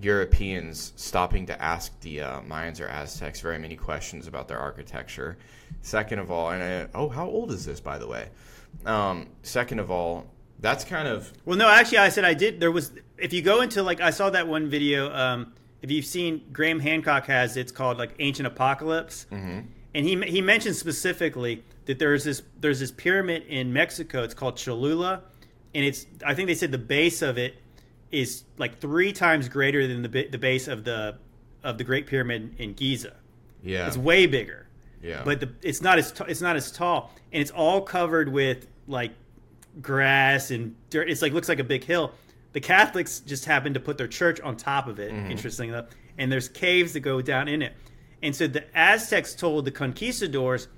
[0.00, 5.36] Europeans stopping to ask the uh, Mayans or Aztecs very many questions about their architecture.
[5.80, 8.28] Second of all, and I, oh, how old is this, by the way?
[8.84, 10.26] Um, second of all,
[10.60, 12.60] that's kind of Well, no, actually, I said I did.
[12.60, 15.12] There was, if you go into like, I saw that one video.
[15.14, 19.60] Um, if you've seen Graham Hancock has, it's called like Ancient Apocalypse, mm-hmm.
[19.94, 24.22] and he he mentioned specifically that there's this there's this pyramid in Mexico.
[24.22, 25.22] It's called Cholula,
[25.76, 27.54] and it's I think they said the base of it
[28.10, 31.18] is like three times greater than the the base of the
[31.62, 33.14] of the Great Pyramid in Giza.
[33.62, 34.66] yeah, It's way bigger
[35.02, 38.28] yeah, but the, it's not as t- it's not as tall, and it's all covered
[38.28, 39.12] with like
[39.80, 41.08] grass and dirt.
[41.10, 42.12] It's like looks like a big hill.
[42.52, 45.12] The Catholics just happen to put their church on top of it.
[45.12, 45.30] Mm-hmm.
[45.30, 45.86] Interesting enough,
[46.18, 47.74] and there's caves that go down in it.
[48.22, 50.68] And so the Aztecs told the conquistadors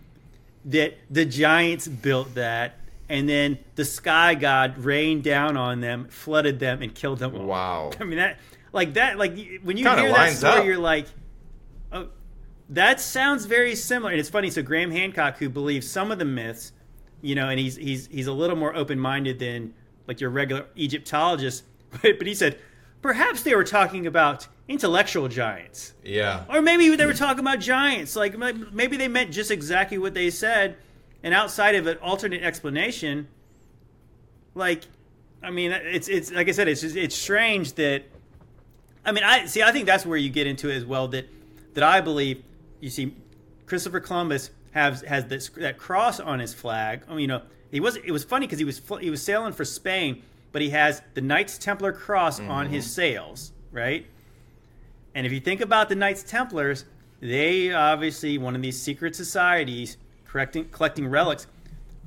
[0.64, 6.58] that the giants built that, and then the sky god rained down on them, flooded
[6.58, 7.46] them, and killed them all.
[7.46, 7.90] wow.
[8.00, 8.38] I mean that
[8.72, 10.64] like that like when you Kinda hear that story, up.
[10.66, 11.06] you're like,
[11.92, 12.08] oh,
[12.70, 14.10] that sounds very similar.
[14.10, 14.50] And it's funny.
[14.50, 16.72] So Graham Hancock, who believes some of the myths,
[17.22, 19.74] you know, and he's he's he's a little more open minded than
[20.06, 21.64] like your regular Egyptologist,
[22.02, 22.58] but, but he said
[23.02, 25.94] perhaps they were talking about intellectual giants.
[26.04, 28.16] Yeah, Or maybe they were talking about giants.
[28.16, 30.76] Like maybe they meant just exactly what they said,
[31.28, 33.28] and outside of an alternate explanation,
[34.54, 34.84] like,
[35.42, 38.04] I mean, it's it's like I said, it's just, it's strange that.
[39.04, 39.62] I mean, I see.
[39.62, 41.06] I think that's where you get into it as well.
[41.08, 41.28] That
[41.74, 42.42] that I believe
[42.80, 43.14] you see,
[43.66, 47.02] Christopher Columbus has has this that cross on his flag.
[47.06, 47.96] I mean, you know, he was.
[47.96, 51.20] It was funny because he was he was sailing for Spain, but he has the
[51.20, 52.92] Knights Templar cross on his mm-hmm.
[52.92, 54.06] sails, right?
[55.14, 56.86] And if you think about the Knights Templars,
[57.20, 59.98] they obviously one of these secret societies
[60.28, 61.46] collecting collecting relics.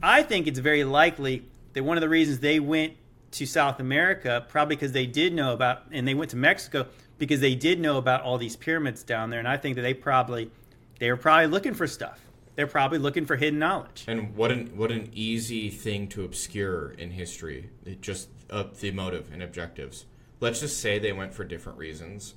[0.02, 1.44] I think it's very likely
[1.74, 2.94] that one of the reasons they went
[3.32, 7.40] to South America probably because they did know about and they went to Mexico because
[7.40, 10.52] they did know about all these pyramids down there and I think that they probably
[11.00, 12.20] they were probably looking for stuff.
[12.56, 14.04] they're probably looking for hidden knowledge.
[14.08, 17.70] And what an what an easy thing to obscure in history.
[17.86, 20.06] It just uh, the motive and objectives.
[20.40, 22.34] Let's just say they went for different reasons,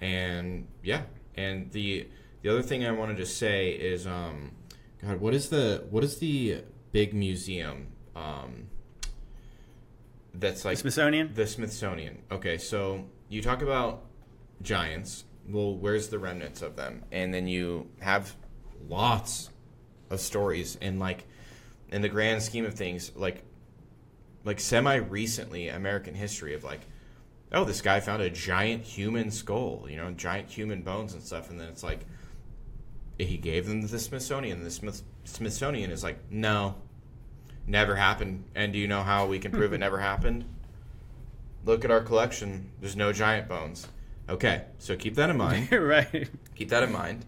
[0.00, 1.02] and yeah.
[1.36, 2.08] And the
[2.42, 4.52] the other thing I wanted to say is, um,
[5.04, 7.88] God, what is the what is the big museum?
[8.16, 8.68] Um,
[10.32, 11.34] that's like Smithsonian.
[11.34, 12.22] the Smithsonian.
[12.30, 14.04] Okay, so you talk about
[14.62, 15.24] giants.
[15.48, 17.04] Well, where's the remnants of them?
[17.12, 18.34] And then you have
[18.88, 19.50] lots
[20.10, 21.26] of stories and like
[21.90, 23.42] in the grand scheme of things, like
[24.44, 26.80] like semi recently American history of like,
[27.52, 31.50] oh, this guy found a giant human skull, you know, giant human bones and stuff,
[31.50, 32.00] and then it's like
[33.18, 34.64] he gave them to the Smithsonian.
[34.64, 36.74] The Smith- Smithsonian is like, no,
[37.66, 38.44] never happened.
[38.54, 40.44] And do you know how we can prove it never happened?
[41.64, 42.70] Look at our collection.
[42.80, 43.88] There's no giant bones.
[44.28, 45.70] Okay, so keep that in mind.
[45.72, 46.28] right.
[46.54, 47.24] keep that in mind.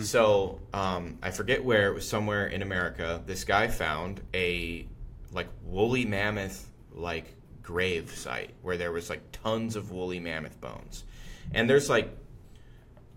[0.00, 3.22] So um, I forget where it was somewhere in America.
[3.26, 4.86] This guy found a
[5.30, 11.04] like woolly mammoth like grave site where there was like tons of woolly mammoth bones,
[11.52, 12.08] and there's like,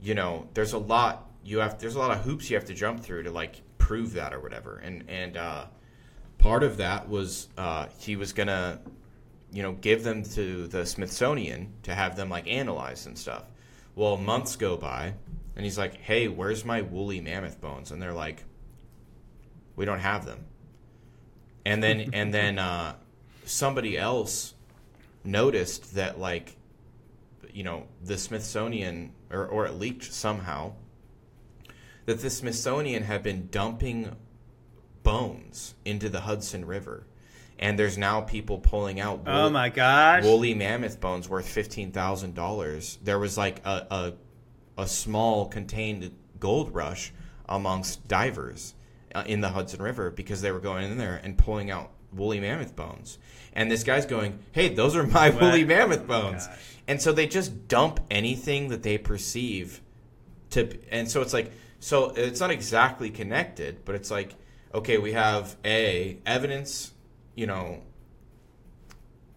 [0.01, 1.79] you know, there's a lot you have.
[1.79, 4.39] There's a lot of hoops you have to jump through to like prove that or
[4.39, 4.77] whatever.
[4.77, 5.65] And and uh,
[6.37, 8.79] part of that was uh, he was gonna
[9.51, 13.43] you know, give them to the Smithsonian to have them like analyzed and stuff.
[13.95, 15.13] Well, months go by,
[15.55, 18.43] and he's like, "Hey, where's my woolly mammoth bones?" And they're like,
[19.75, 20.45] "We don't have them."
[21.65, 22.95] And then and then uh,
[23.45, 24.53] somebody else
[25.23, 26.55] noticed that like,
[27.53, 30.73] you know, the Smithsonian or or it leaked somehow
[32.11, 34.17] that the Smithsonian had been dumping
[35.01, 37.07] bones into the Hudson River.
[37.57, 40.23] And there's now people pulling out Oh my gosh.
[40.25, 42.97] woolly mammoth bones worth fifteen thousand dollars.
[43.01, 44.13] There was like a, a
[44.81, 47.13] a small contained gold rush
[47.47, 48.73] amongst divers
[49.15, 52.41] uh, in the Hudson River because they were going in there and pulling out woolly
[52.41, 53.19] mammoth bones.
[53.53, 56.57] And this guy's going, "Hey, those are my woolly mammoth bones." gosh.
[56.89, 59.81] and so they just dump anything that they perceive
[60.49, 61.51] to and so it's like
[61.81, 64.35] so it's not exactly connected, but it's like
[64.73, 66.91] okay, we have a evidence,
[67.35, 67.81] you know,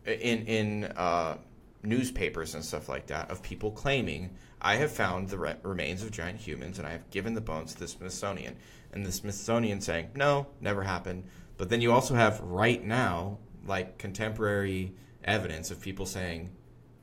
[0.06, 1.39] in in uh,
[1.82, 6.10] newspapers and stuff like that of people claiming I have found the re- remains of
[6.10, 8.56] giant humans and I have given the bones to the Smithsonian,
[8.92, 11.24] and the Smithsonian saying no, never happened.
[11.56, 14.92] But then you also have right now like contemporary
[15.24, 16.50] evidence of people saying,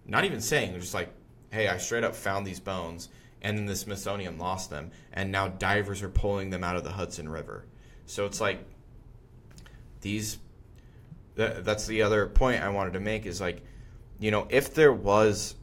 [0.06, 1.10] not even saying, just like,
[1.52, 3.10] hey, I straight up found these bones,
[3.42, 6.92] and then the Smithsonian lost them, and now divers are pulling them out of the
[6.92, 7.66] Hudson River.
[8.06, 8.64] So it's like
[10.02, 10.40] these
[11.36, 13.64] that, that's the other point I wanted to make is like,
[14.20, 15.56] you know, if there was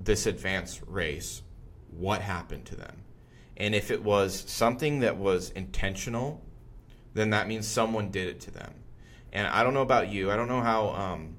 [0.00, 1.42] this advanced race,
[1.90, 3.02] what happened to them?
[3.56, 6.40] And if it was something that was intentional,
[7.14, 8.72] then that means someone did it to them.
[9.32, 10.30] And I don't know about you.
[10.30, 11.36] I don't know how, um,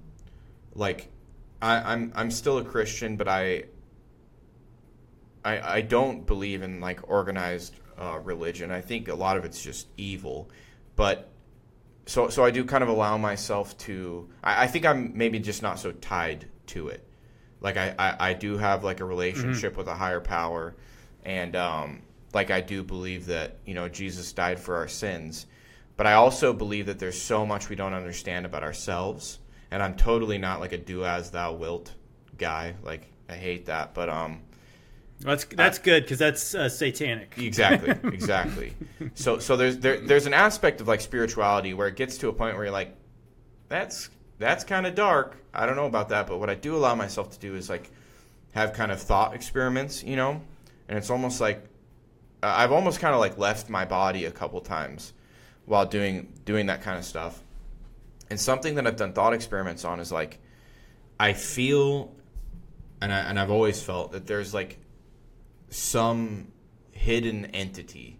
[0.76, 1.10] like,
[1.62, 3.66] I, I'm I'm still a Christian, but I
[5.44, 8.72] I, I don't believe in like organized uh, religion.
[8.72, 10.50] I think a lot of it's just evil.
[10.96, 11.30] But
[12.06, 14.30] so so I do kind of allow myself to.
[14.44, 17.06] I, I think I'm maybe just not so tied to it.
[17.62, 20.76] Like I, I, I do have like a relationship with a higher power,
[21.24, 22.02] and um,
[22.34, 25.46] like I do believe that you know Jesus died for our sins,
[25.98, 29.40] but I also believe that there's so much we don't understand about ourselves,
[29.72, 31.94] and I'm totally not like a do as thou wilt
[32.38, 32.76] guy.
[32.82, 34.42] Like I hate that, but um,
[35.22, 37.36] That's that's good because that's uh, satanic.
[37.38, 38.74] Exactly, exactly.
[39.16, 42.34] so so there's there, there's an aspect of like spirituality where it gets to a
[42.34, 42.96] point where you're like,
[43.68, 45.38] that's that's kind of dark.
[45.54, 47.92] I don't know about that, but what I do allow myself to do is like
[48.52, 50.42] have kind of thought experiments, you know,
[50.88, 51.66] and it's almost like
[52.42, 55.12] uh, I've almost kind of like left my body a couple times
[55.66, 57.44] while doing doing that kind of stuff.
[58.30, 60.40] And something that I've done thought experiments on is like
[61.20, 62.16] I feel
[63.02, 64.78] and I and I've always felt that there's like
[65.70, 66.52] some
[66.92, 68.20] hidden entity.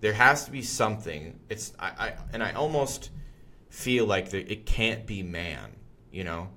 [0.00, 1.40] There has to be something.
[1.48, 3.10] It's I, I and I almost
[3.68, 5.76] feel like that it can't be man,
[6.10, 6.48] you know.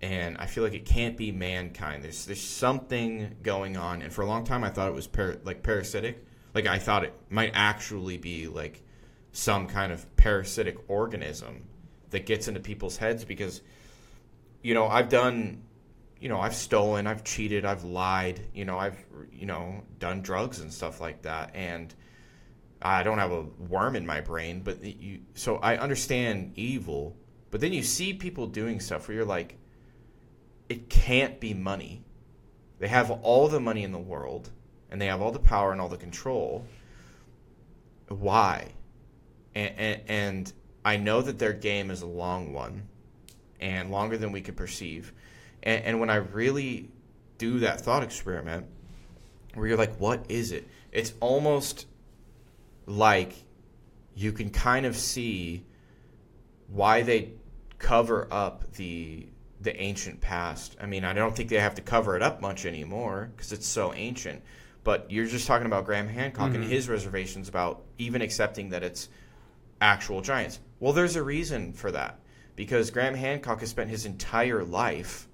[0.00, 2.02] And I feel like it can't be mankind.
[2.02, 5.08] There's there's something going on, and for a long time I thought it was
[5.44, 6.24] like parasitic.
[6.54, 8.82] Like I thought it might actually be like
[9.32, 11.64] some kind of parasitic organism
[12.10, 13.62] that gets into people's heads because
[14.62, 15.62] you know I've done
[16.22, 18.96] you know, I've stolen, I've cheated, I've lied, you know, I've,
[19.32, 21.50] you know, done drugs and stuff like that.
[21.52, 21.92] And
[22.80, 27.16] I don't have a worm in my brain, but you, so I understand evil,
[27.50, 29.58] but then you see people doing stuff where you're like,
[30.68, 32.04] it can't be money.
[32.78, 34.48] They have all the money in the world
[34.92, 36.64] and they have all the power and all the control.
[38.06, 38.68] why?
[39.56, 40.52] And, and, and
[40.84, 42.84] I know that their game is a long one
[43.58, 45.12] and longer than we could perceive.
[45.62, 46.90] And, and when I really
[47.38, 48.66] do that thought experiment,
[49.54, 50.68] where you're like, what is it?
[50.92, 51.86] It's almost
[52.86, 53.34] like
[54.14, 55.64] you can kind of see
[56.68, 57.32] why they
[57.78, 59.26] cover up the
[59.60, 60.76] the ancient past.
[60.80, 63.66] I mean, I don't think they have to cover it up much anymore because it's
[63.66, 64.42] so ancient.
[64.82, 66.62] But you're just talking about Graham Hancock mm-hmm.
[66.62, 69.08] and his reservations about even accepting that it's
[69.80, 70.58] actual giants.
[70.80, 72.18] Well, there's a reason for that
[72.56, 75.28] because Graham Hancock has spent his entire life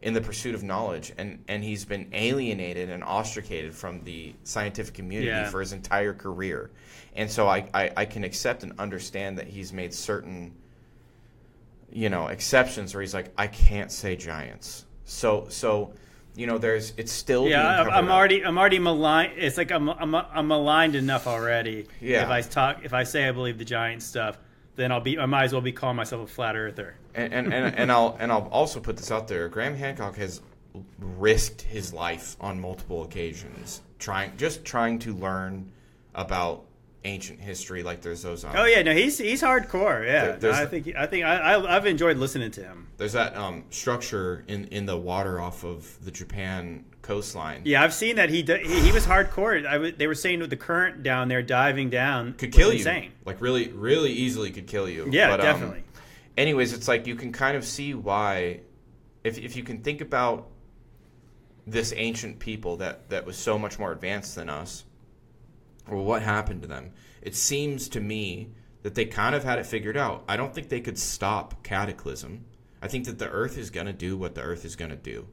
[0.00, 4.94] in the pursuit of knowledge and, and he's been alienated and ostracated from the scientific
[4.94, 5.50] community yeah.
[5.50, 6.70] for his entire career.
[7.16, 10.54] And so I, I, I can accept and understand that he's made certain
[11.90, 14.84] you know exceptions where he's like I can't say giants.
[15.04, 15.92] So so
[16.34, 19.32] you know there's it's still yeah I'm already I'm already maligned.
[19.36, 21.86] It's like I'm I'm I'm maligned enough already.
[22.00, 22.24] Yeah.
[22.24, 24.38] If I talk if I say I believe the giant stuff,
[24.78, 26.94] then I'll be I might as well be calling myself a flat earther.
[27.14, 29.48] And and, and, and I'll and I'll also put this out there.
[29.48, 30.40] Graham Hancock has
[30.98, 35.70] risked his life on multiple occasions trying just trying to learn
[36.14, 36.64] about
[37.04, 38.56] ancient history like there's those on.
[38.56, 40.06] Oh yeah, no, he's he's hardcore.
[40.06, 42.88] Yeah, there, no, I think I think I, I have enjoyed listening to him.
[42.96, 47.62] There's that um, structure in in the water off of the Japan coastline.
[47.64, 49.66] Yeah, I've seen that he he, he was hardcore.
[49.66, 52.78] I w- they were saying with the current down there diving down could kill you.
[52.78, 53.12] Insane.
[53.24, 55.08] Like really really easily could kill you.
[55.10, 55.78] Yeah, but, um, definitely.
[55.78, 56.02] Um,
[56.36, 58.60] anyways, it's like you can kind of see why
[59.24, 60.48] if if you can think about
[61.66, 64.84] this ancient people that that was so much more advanced than us
[65.90, 66.92] well, what happened to them?
[67.22, 68.50] It seems to me
[68.82, 70.24] that they kind of had it figured out.
[70.28, 72.44] I don't think they could stop cataclysm.
[72.80, 74.96] I think that the earth is going to do what the earth is going to
[74.96, 75.26] do,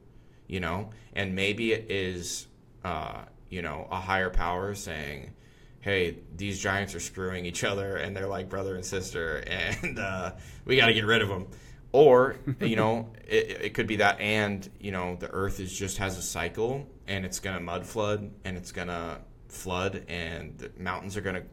[0.47, 0.89] you know?
[1.13, 2.47] And maybe it is,
[2.83, 5.33] uh, you know, a higher power saying,
[5.81, 10.31] hey, these giants are screwing each other and they're like brother and sister and uh,
[10.65, 11.47] we got to get rid of them.
[11.91, 15.97] Or, you know, it, it could be that and, you know, the earth is just
[15.97, 21.15] has a cycle and it's to mud flood and it's to flood and the mountains
[21.15, 21.43] are to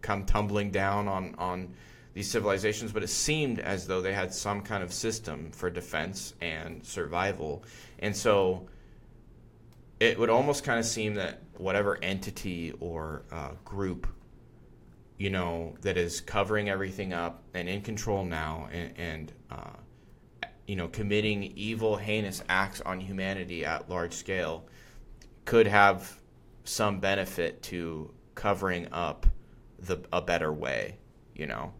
[0.00, 1.74] come tumbling down on, on
[2.14, 6.34] these civilizations, but it seemed as though they had some kind of system for defense
[6.40, 7.64] and survival.
[8.00, 8.66] And so
[10.00, 14.08] it would almost kind of seem that whatever entity or uh, group,
[15.18, 19.76] you know, that is covering everything up and in control now and, and uh,
[20.66, 24.64] you know, committing evil, heinous acts on humanity at large scale
[25.44, 26.18] could have
[26.64, 29.26] some benefit to covering up
[29.80, 30.96] the a better way,
[31.34, 31.72] you know,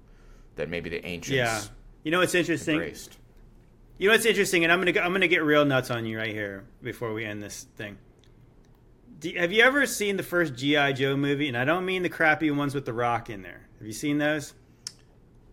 [0.57, 1.37] that maybe the ancients.
[1.37, 1.63] Yeah,
[2.03, 2.75] you know it's interesting.
[2.75, 3.20] Embraced.
[4.01, 6.33] You know what's interesting, and I'm gonna I'm gonna get real nuts on you right
[6.33, 7.99] here before we end this thing.
[9.19, 11.49] Do, have you ever seen the first GI Joe movie?
[11.49, 13.61] And I don't mean the crappy ones with the Rock in there.
[13.77, 14.55] Have you seen those?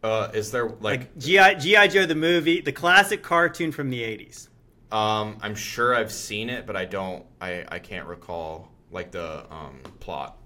[0.01, 3.99] Uh, is there like, like GI GI Joe the movie, the classic cartoon from the
[3.99, 4.47] '80s?
[4.93, 7.25] Um, I'm sure I've seen it, but I don't.
[7.41, 10.37] I I can't recall like the um, plot.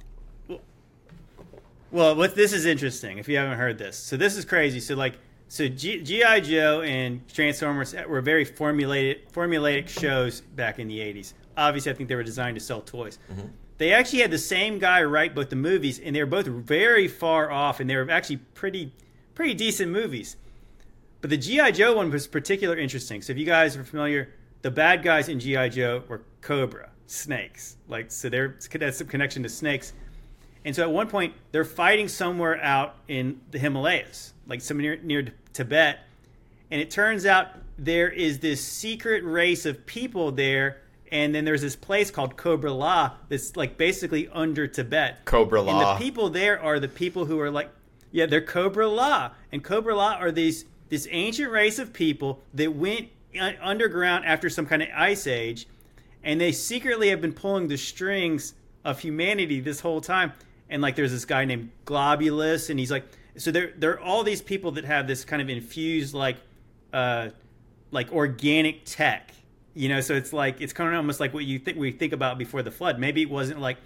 [1.91, 3.95] Well, what this is interesting if you haven't heard this.
[3.95, 4.79] So this is crazy.
[4.79, 5.19] So like
[5.51, 11.33] so GI Joe and Transformers were very formulated formulaic shows back in the 80s.
[11.57, 13.19] Obviously, I think they were designed to sell toys.
[13.29, 13.47] Mm-hmm.
[13.77, 17.09] They actually had the same guy write both the movies, and they were both very
[17.09, 18.93] far off, and they were actually pretty
[19.35, 20.37] pretty decent movies.
[21.19, 23.21] But the GI Joe one was particularly interesting.
[23.21, 27.75] So if you guys are familiar, the bad guys in GI Joe were Cobra snakes.
[27.89, 29.91] Like so, there that's some connection to snakes.
[30.63, 35.21] And so at one point they're fighting somewhere out in the Himalayas, like somewhere near,
[35.23, 35.99] near Tibet,
[36.69, 40.77] and it turns out there is this secret race of people there.
[41.11, 45.25] And then there's this place called Cobra-La that's like basically under Tibet.
[45.25, 45.71] Cobra-La.
[45.71, 47.69] And the people there are the people who are like,
[48.11, 49.31] yeah, they're Cobra-La.
[49.51, 53.09] And Cobra-La are these this ancient race of people that went
[53.61, 55.67] underground after some kind of ice age
[56.23, 60.33] and they secretly have been pulling the strings of humanity this whole time.
[60.71, 63.05] And like, there's this guy named Globulus, and he's like,
[63.37, 66.37] so there, there are all these people that have this kind of infused, like,
[66.91, 67.29] uh,
[67.91, 69.31] like organic tech,
[69.73, 70.01] you know.
[70.01, 72.63] So it's like it's kind of almost like what you think we think about before
[72.63, 72.99] the flood.
[72.99, 73.77] Maybe it wasn't like,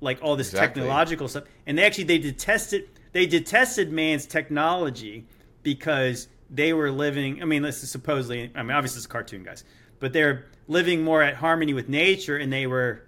[0.00, 0.80] like all this exactly.
[0.80, 1.44] technological stuff.
[1.66, 5.26] And they actually they detested they detested man's technology
[5.62, 7.42] because they were living.
[7.42, 8.50] I mean, this is supposedly.
[8.54, 9.64] I mean, obviously it's a cartoon guys,
[9.98, 13.02] but they're living more at harmony with nature and they were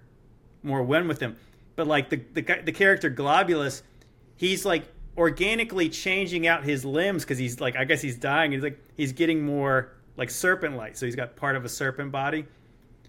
[0.61, 1.37] more one with them.
[1.75, 3.81] But like the the, the character Globulus,
[4.35, 4.83] he's like
[5.17, 8.51] organically changing out his limbs because he's like I guess he's dying.
[8.51, 12.11] He's like he's getting more like serpent like, so he's got part of a serpent
[12.11, 12.45] body.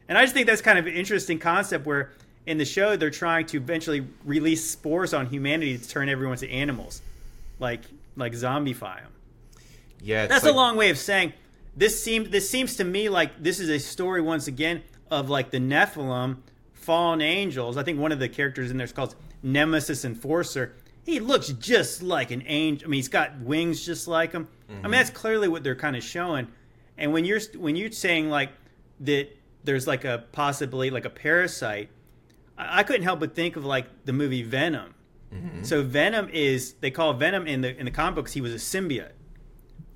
[0.09, 2.13] And I just think that's kind of an interesting concept where
[2.47, 6.51] in the show they're trying to eventually release spores on humanity to turn everyone to
[6.51, 7.03] animals,
[7.59, 7.83] like
[8.17, 9.13] like zombify them.
[10.03, 11.33] Yeah, That's like- a long way of saying
[11.77, 15.51] this seems this seems to me like this is a story once again of like
[15.51, 16.37] the Nephilim,
[16.85, 17.77] fallen angels.
[17.77, 20.77] I think one of the characters in there is called Nemesis Enforcer.
[21.05, 22.87] He looks just like an angel.
[22.87, 24.49] I mean, he's got wings just like him.
[24.69, 24.91] I mean, mm-hmm.
[24.93, 26.49] that's clearly what they're kind of showing.
[26.97, 28.51] And when you're when you're saying like
[29.01, 29.29] that,
[29.65, 31.91] there's like a possibly like a parasite.
[32.57, 34.95] I, I couldn't help but think of like the movie Venom.
[35.33, 35.65] Mm-hmm.
[35.65, 38.57] So Venom is they call Venom in the in the comic books he was a
[38.57, 39.13] symbiote.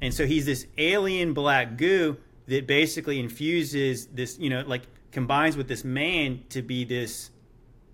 [0.00, 5.56] And so he's this alien black goo that basically infuses this, you know, like combines
[5.56, 7.30] with this man to be this,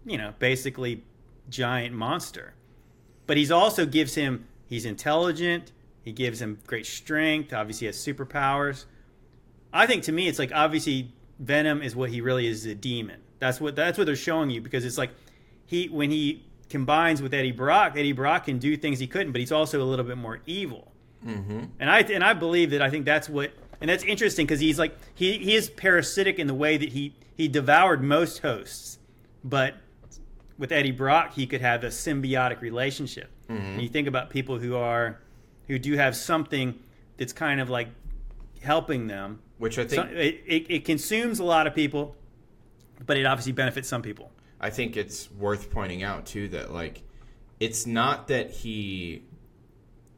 [0.04, 1.04] you know, basically
[1.48, 2.54] giant monster.
[3.26, 8.84] But he's also gives him he's intelligent, he gives him great strength, obviously has superpowers.
[9.72, 13.20] I think to me it's like obviously Venom is what he really is a demon.
[13.38, 15.10] That's what that's what they're showing you because it's like
[15.66, 19.40] he when he combines with Eddie Brock, Eddie Brock can do things he couldn't, but
[19.40, 20.92] he's also a little bit more evil.
[21.24, 21.64] Mm-hmm.
[21.78, 23.52] And I and I believe that I think that's what
[23.84, 27.12] and that's interesting because he's like he he is parasitic in the way that he
[27.36, 28.98] he devoured most hosts,
[29.44, 29.74] but
[30.56, 33.28] with Eddie Brock he could have a symbiotic relationship.
[33.50, 35.20] And you think about people who are
[35.68, 36.78] who do have something
[37.18, 37.88] that's kind of like
[38.62, 39.40] helping them.
[39.58, 42.16] which I So think it, it, it consumes a lot of people,
[43.04, 44.32] but it obviously benefits some people.
[44.62, 47.02] I think it's worth pointing out too that like
[47.60, 49.24] it's not that he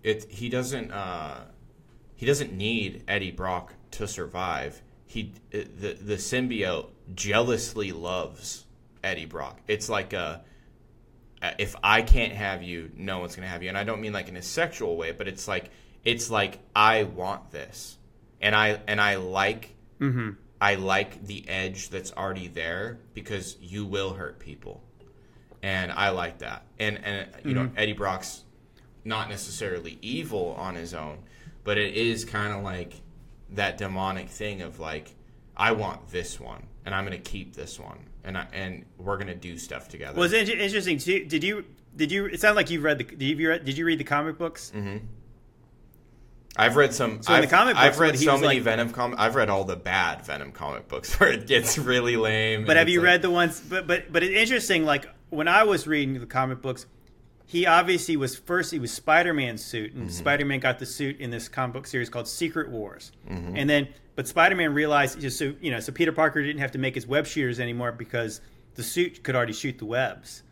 [0.04, 1.46] it he doesn't uh
[2.16, 4.82] he doesn't need Eddie Brock to survive.
[5.06, 8.64] He the the symbiote jealously loves
[9.04, 9.60] Eddie Brock.
[9.68, 10.42] It's like a
[11.58, 13.68] if I can't have you, no one's gonna have you.
[13.68, 15.70] And I don't mean like in a sexual way, but it's like
[16.04, 17.98] it's like I want this,
[18.40, 20.30] and I and I like mm-hmm.
[20.60, 24.82] I like the edge that's already there because you will hurt people,
[25.62, 26.64] and I like that.
[26.78, 27.78] And and you know mm-hmm.
[27.78, 28.44] Eddie Brock's
[29.04, 31.18] not necessarily evil on his own,
[31.66, 32.94] but it is kind of like
[33.50, 35.14] that demonic thing of like
[35.56, 39.34] I want this one, and I'm gonna keep this one, and I, and we're gonna
[39.34, 40.16] do stuff together.
[40.18, 40.98] Well, it's interesting.
[40.98, 41.24] too.
[41.26, 41.64] Did you
[41.94, 42.26] did you?
[42.26, 43.04] It sounded like you've read the.
[43.04, 44.72] Did you read, did you read the comic books?
[44.74, 44.98] Mm-hmm.
[46.58, 47.20] I've read some.
[47.22, 49.20] So in the I've, comic I've read so many like- Venom comics.
[49.20, 52.64] I've read all the bad Venom comic books where it gets really lame.
[52.64, 53.60] But have you like- read the ones?
[53.60, 54.84] But but but it's interesting.
[54.84, 56.86] Like when I was reading the comic books,
[57.46, 58.72] he obviously was first.
[58.72, 60.10] He was Spider Man's suit, and mm-hmm.
[60.10, 63.12] Spider Man got the suit in this comic book series called Secret Wars.
[63.28, 63.56] Mm-hmm.
[63.56, 66.72] And then, but Spider Man realized just so you know, so Peter Parker didn't have
[66.72, 68.40] to make his web shooters anymore because
[68.74, 70.42] the suit could already shoot the webs,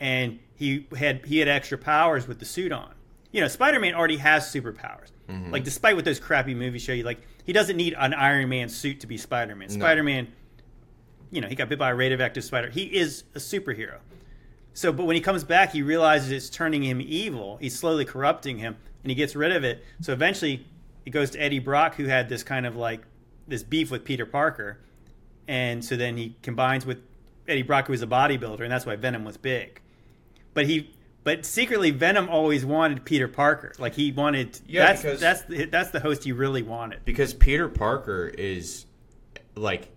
[0.00, 2.92] and he had he had extra powers with the suit on.
[3.32, 5.08] You know, Spider Man already has superpowers.
[5.28, 5.50] Mm-hmm.
[5.50, 8.68] Like despite what those crappy movies show you, like he doesn't need an Iron Man
[8.68, 9.70] suit to be Spider Man.
[9.70, 10.28] Spider Man
[11.34, 12.70] you know, he got bit by a radioactive spider.
[12.70, 13.98] He is a superhero.
[14.74, 17.56] So, but when he comes back, he realizes it's turning him evil.
[17.58, 19.84] He's slowly corrupting him, and he gets rid of it.
[20.00, 20.66] So eventually,
[21.04, 23.02] he goes to Eddie Brock, who had this kind of like
[23.46, 24.78] this beef with Peter Parker,
[25.46, 26.98] and so then he combines with
[27.46, 29.80] Eddie Brock, who was a bodybuilder, and that's why Venom was big.
[30.54, 30.90] But he,
[31.22, 33.72] but secretly, Venom always wanted Peter Parker.
[33.78, 34.58] Like he wanted.
[34.66, 37.04] Yeah, that's because- that's the, that's the host he really wanted.
[37.04, 38.86] because Peter Parker is
[39.54, 39.88] like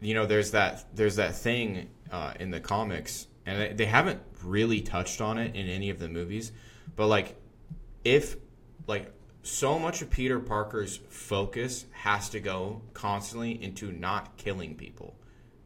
[0.00, 4.80] you know there's that there's that thing uh, in the comics and they- haven't really
[4.80, 6.52] touched on it in any of the movies
[6.96, 7.36] but like
[8.04, 8.36] if
[8.86, 9.12] like
[9.42, 15.16] so much of Peter Parker's focus has to go constantly into not killing people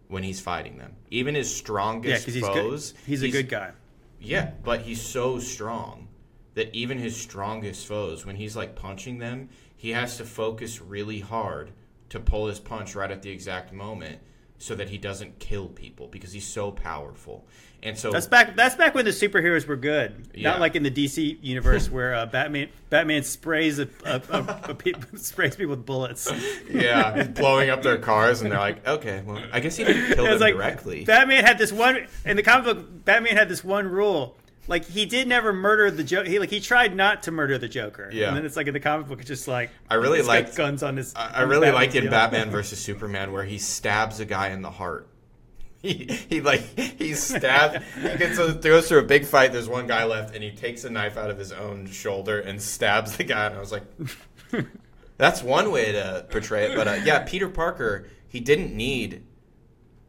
[0.08, 3.00] when he's fighting them even his Yeah, strongest because he's foes good.
[3.06, 3.72] He's a good guy.
[4.20, 6.08] yeah, but he's so strong
[6.54, 11.20] that even his strongest foes, when he's like punching them, he has to focus really
[11.20, 11.70] hard
[12.08, 14.20] to pull his punch right at the exact moment
[14.58, 17.46] so that he doesn't kill people because he's so powerful.
[17.86, 18.56] And so That's back.
[18.56, 20.28] That's back when the superheroes were good.
[20.34, 20.50] Yeah.
[20.50, 24.74] Not like in the DC universe where uh, Batman Batman sprays a, a, a, a
[24.74, 26.28] pe- sprays people with bullets.
[26.68, 30.24] yeah, blowing up their cars and they're like, okay, well, I guess he didn't kill
[30.24, 31.04] them like directly.
[31.04, 33.04] Batman had this one in the comic book.
[33.04, 34.36] Batman had this one rule.
[34.68, 36.28] Like he did never murder the Joker.
[36.28, 38.10] He like he tried not to murder the Joker.
[38.12, 38.28] Yeah.
[38.28, 40.82] And then it's like in the comic book, it's just like I really liked- guns
[40.82, 41.14] on his.
[41.14, 42.10] I I really liked in.
[42.10, 45.06] Batman versus Superman where he stabs a guy in the heart.
[45.86, 47.80] He, he like he stabbed.
[47.94, 49.52] He gets a, goes through a big fight.
[49.52, 52.60] There's one guy left, and he takes a knife out of his own shoulder and
[52.60, 53.46] stabs the guy.
[53.46, 53.84] And I was like,
[55.16, 56.76] that's one way to portray it.
[56.76, 59.22] But uh, yeah, Peter Parker, he didn't need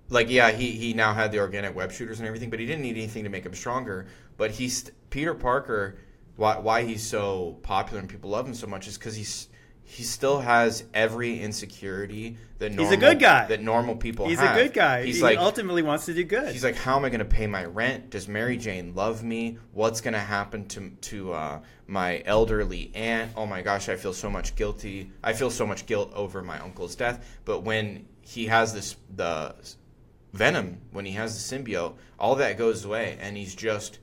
[0.10, 2.82] like yeah, he he now had the organic web shooters and everything, but he didn't
[2.82, 4.08] need anything to make him stronger.
[4.38, 6.00] But he's Peter Parker.
[6.38, 9.50] Why why he's so popular and people love him so much is because he's
[9.90, 13.48] he still has every insecurity that normal, He's a good guy.
[13.48, 14.30] that normal people have.
[14.32, 14.58] He's have.
[14.58, 15.06] a good guy.
[15.06, 16.52] He's he like ultimately wants to do good.
[16.52, 18.10] He's like, how am I going to pay my rent?
[18.10, 19.58] Does Mary Jane love me?
[19.72, 23.32] What's going to happen to to uh, my elderly aunt?
[23.38, 25.10] Oh my gosh, I feel so much guilty.
[25.24, 27.26] I feel so much guilt over my uncle's death.
[27.46, 29.56] But when he has this the
[30.34, 34.00] venom, when he has the symbiote, all that goes away, and he's just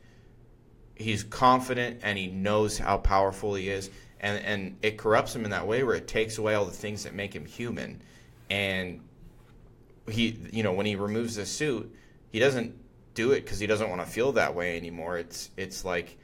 [0.97, 3.91] he's confident and he knows how powerful he is.
[4.21, 7.05] And, and it corrupts him in that way where it takes away all the things
[7.05, 8.01] that make him human.
[8.51, 9.01] And
[10.09, 11.95] he you know when he removes the suit
[12.31, 12.75] he doesn't
[13.15, 15.19] do it because he doesn't want to feel that way anymore.
[15.19, 16.19] It's it's like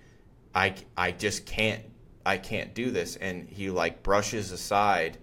[0.55, 1.85] i i just can't
[2.27, 3.17] i can't do this.
[3.17, 5.19] And he like brushes aside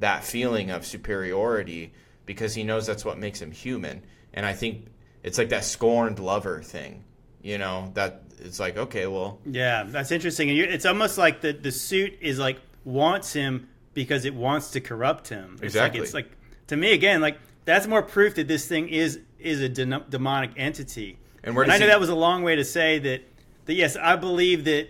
[0.00, 1.92] that feeling of superiority
[2.26, 4.02] because he knows that's what makes him human.
[4.32, 4.86] And i think
[5.22, 7.04] it's like that scorned lover thing
[7.44, 10.48] you know that it's like okay well yeah, that's interesting.
[10.48, 14.70] And you, it's almost like the the suit is like wants him because it wants
[14.72, 15.54] to corrupt him.
[15.54, 16.00] It's Exactly.
[16.00, 16.30] Like, it's like
[16.68, 20.52] to me again, like that's more proof that this thing is is a de- demonic
[20.56, 21.18] entity.
[21.42, 23.22] And and I know he- that was a long way to say that.
[23.66, 24.88] That yes, I believe that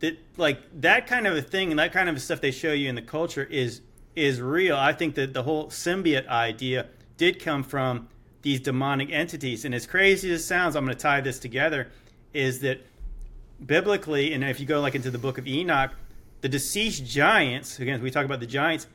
[0.00, 2.88] that like that kind of a thing and that kind of stuff they show you
[2.88, 3.82] in the culture is
[4.14, 4.76] is real.
[4.76, 6.86] I think that the whole symbiote idea
[7.16, 8.08] did come from
[8.42, 9.64] these demonic entities.
[9.64, 11.88] And as crazy as it sounds, I'm going to tie this together.
[12.32, 12.84] Is that
[13.64, 15.92] biblically, and if you go like into the book of Enoch,
[16.40, 18.86] the deceased giants, again, we talk about the giants,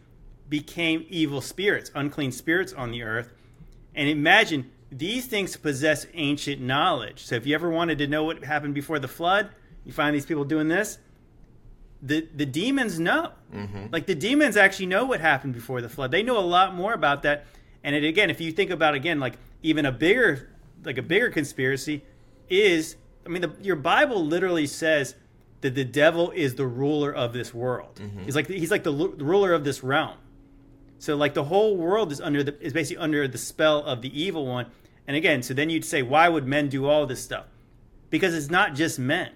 [0.49, 3.33] became evil spirits, unclean spirits on the earth.
[3.95, 7.23] And imagine these things possess ancient knowledge.
[7.23, 9.49] So if you ever wanted to know what happened before the flood,
[9.85, 10.97] you find these people doing this.
[12.01, 13.31] The the demons know.
[13.53, 13.87] Mm-hmm.
[13.91, 16.11] Like the demons actually know what happened before the flood.
[16.11, 17.45] They know a lot more about that.
[17.83, 20.49] And it, again, if you think about again, like even a bigger,
[20.83, 22.03] like a bigger conspiracy,
[22.49, 25.15] is I mean, the, your Bible literally says
[25.61, 27.95] that the devil is the ruler of this world.
[27.95, 28.23] Mm-hmm.
[28.23, 30.17] He's like he's like the lu- ruler of this realm.
[30.99, 34.21] So like the whole world is under the is basically under the spell of the
[34.21, 34.67] evil one.
[35.07, 37.45] And again, so then you'd say, why would men do all this stuff?
[38.09, 39.31] Because it's not just men.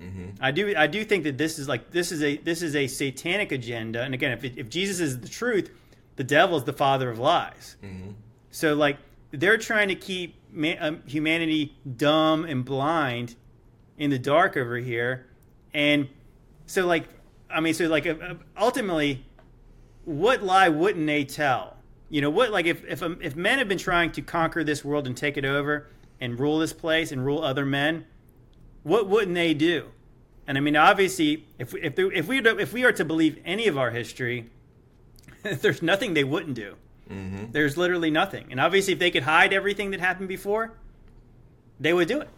[0.00, 0.24] Mm-hmm.
[0.40, 2.86] I do I do think that this is like this is a this is a
[2.86, 4.02] satanic agenda.
[4.02, 5.70] And again, if it, if Jesus is the truth,
[6.16, 7.76] the devil is the father of lies.
[7.82, 8.10] Mm-hmm.
[8.50, 8.98] So like
[9.30, 13.36] they're trying to keep ma- um, humanity dumb and blind
[13.98, 15.26] in the dark over here,
[15.72, 16.08] and
[16.66, 17.08] so like
[17.50, 19.24] I mean, so like uh, uh, ultimately,
[20.04, 21.76] what lie wouldn't they tell?
[22.08, 22.50] You know what?
[22.50, 25.36] Like if if um, if men have been trying to conquer this world and take
[25.36, 25.88] it over
[26.20, 28.06] and rule this place and rule other men,
[28.82, 29.90] what wouldn't they do?
[30.46, 33.66] And I mean, obviously, if if there, if we if we are to believe any
[33.66, 34.50] of our history,
[35.42, 36.76] there's nothing they wouldn't do.
[37.52, 38.46] There's literally nothing.
[38.50, 40.74] And obviously, if they could hide everything that happened before,
[41.78, 42.28] they would do it.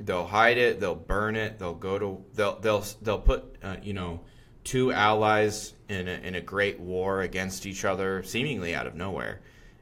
[0.00, 3.92] they'll hide it they'll burn it they'll go to they'll they'll they'll put uh, you
[3.94, 4.20] know
[4.64, 9.40] two allies in a, in a great war against each other seemingly out of nowhere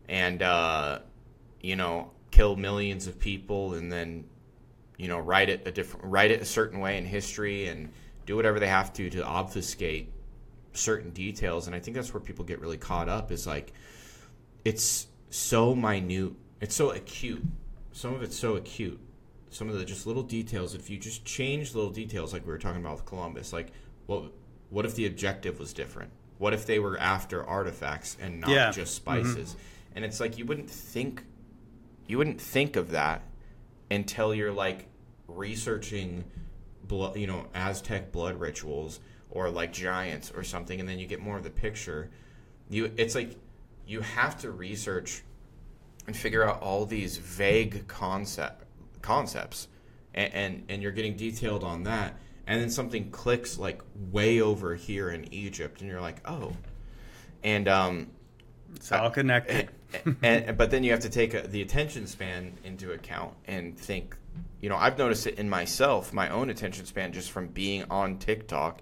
[0.09, 0.99] and uh,
[1.63, 4.25] you know kill millions of people and then
[4.99, 7.91] you know write it a different write it a certain way in history and
[8.27, 10.13] do whatever they have to to obfuscate
[10.75, 13.73] certain details and i think that's where people get really caught up is like
[14.65, 16.33] it's so minute
[16.63, 17.45] it's so acute.
[17.91, 19.01] Some of it's so acute.
[19.51, 22.59] Some of the just little details if you just change little details like we were
[22.59, 23.73] talking about with columbus like
[24.07, 24.33] what
[24.71, 26.13] what if the objective was different?
[26.39, 28.71] What if they were after artifacts and not Yeah.
[28.71, 29.25] just mm-hmm.
[29.25, 29.57] spices?
[29.95, 31.25] And it's like you wouldn't think
[32.07, 33.23] you wouldn't think of that
[33.91, 34.87] until you're like
[35.27, 36.25] researching
[36.85, 39.01] blood you know aztec blood rituals
[39.31, 42.09] or like giants or something and then you get more of the picture.
[42.71, 43.37] You it's like
[43.87, 45.23] you have to research
[46.07, 48.65] and figure out all these vague concept
[49.03, 49.69] concepts
[50.15, 52.17] and, and and you're getting detailed on that.
[52.47, 53.81] And then something clicks like
[54.11, 56.53] way over here in Egypt and you're like oh.
[57.43, 58.09] And um
[58.75, 59.69] It's all connected.
[60.05, 63.79] and, and but then you have to take a, the attention span into account and
[63.79, 64.17] think
[64.63, 68.19] you know i've noticed it in myself my own attention span just from being on
[68.19, 68.81] tiktok.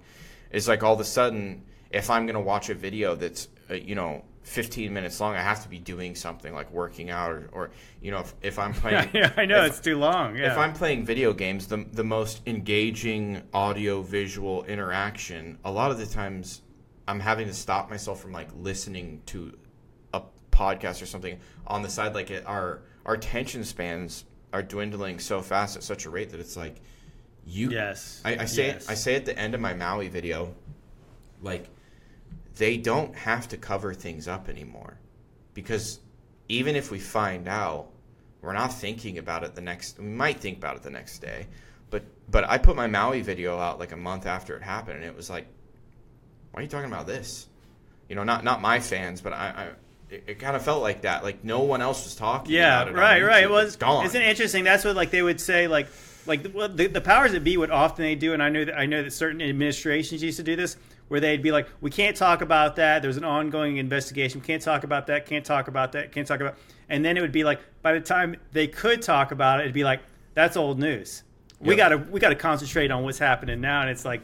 [0.52, 3.74] Is like all of a sudden if i'm going to watch a video that's uh,
[3.74, 7.48] you know 15 minutes long i have to be doing something like working out or,
[7.52, 7.70] or
[8.00, 10.34] you know if, if i'm playing yeah, I know if- it's too long.
[10.36, 10.52] Yeah.
[10.52, 15.98] if I'm playing video games, the the most engaging audio visual interaction, a lot of
[15.98, 16.62] the times
[17.06, 19.56] I'm having to stop myself from like listening to
[20.14, 22.14] a podcast or something on the side.
[22.14, 26.40] Like it, our our attention spans are dwindling so fast at such a rate that
[26.40, 26.76] it's like
[27.44, 27.70] you.
[27.70, 28.22] Yes.
[28.24, 28.88] I, I say Yes.
[28.88, 30.54] I say at the end of my Maui video,
[31.42, 31.66] like
[32.60, 34.98] they don't have to cover things up anymore
[35.54, 36.00] because
[36.48, 37.86] even if we find out
[38.42, 41.46] we're not thinking about it the next we might think about it the next day
[41.90, 45.04] but but i put my maui video out like a month after it happened and
[45.06, 45.46] it was like
[46.50, 47.48] why are you talking about this
[48.08, 49.64] You know, not not my fans, but I, I
[50.14, 51.22] it, it kind of felt like that.
[51.22, 52.52] Like no one else was talking.
[52.52, 53.48] Yeah, it right, right.
[53.48, 54.04] Well, it's gone.
[54.06, 54.64] Isn't it interesting?
[54.64, 55.86] That's what like they would say like
[56.26, 58.76] like the, the, the powers that be would often they do, and I know that
[58.76, 60.76] I know that certain administrations used to do this,
[61.10, 63.02] where they'd be like, we can't talk about that.
[63.02, 64.40] There's an ongoing investigation.
[64.40, 65.26] We can't talk about that.
[65.26, 66.12] Can't talk about that.
[66.12, 66.56] Can't talk about.
[66.88, 69.74] And then it would be like, by the time they could talk about it, it'd
[69.74, 70.02] be like,
[70.34, 71.24] that's old news.
[71.58, 71.76] We Yep.
[71.76, 73.80] gotta we gotta concentrate on what's happening now.
[73.80, 74.20] And it's like,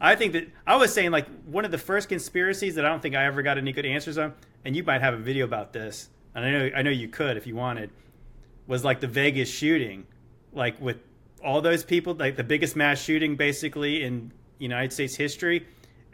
[0.00, 3.02] I think that I was saying like one of the first conspiracies that I don't
[3.02, 4.32] think I ever got any good answers on,
[4.64, 7.36] and you might have a video about this, and I know I know you could
[7.36, 7.90] if you wanted,
[8.66, 10.06] was like the Vegas shooting,
[10.54, 10.96] like with
[11.44, 15.66] all those people, like the biggest mass shooting basically in United States history,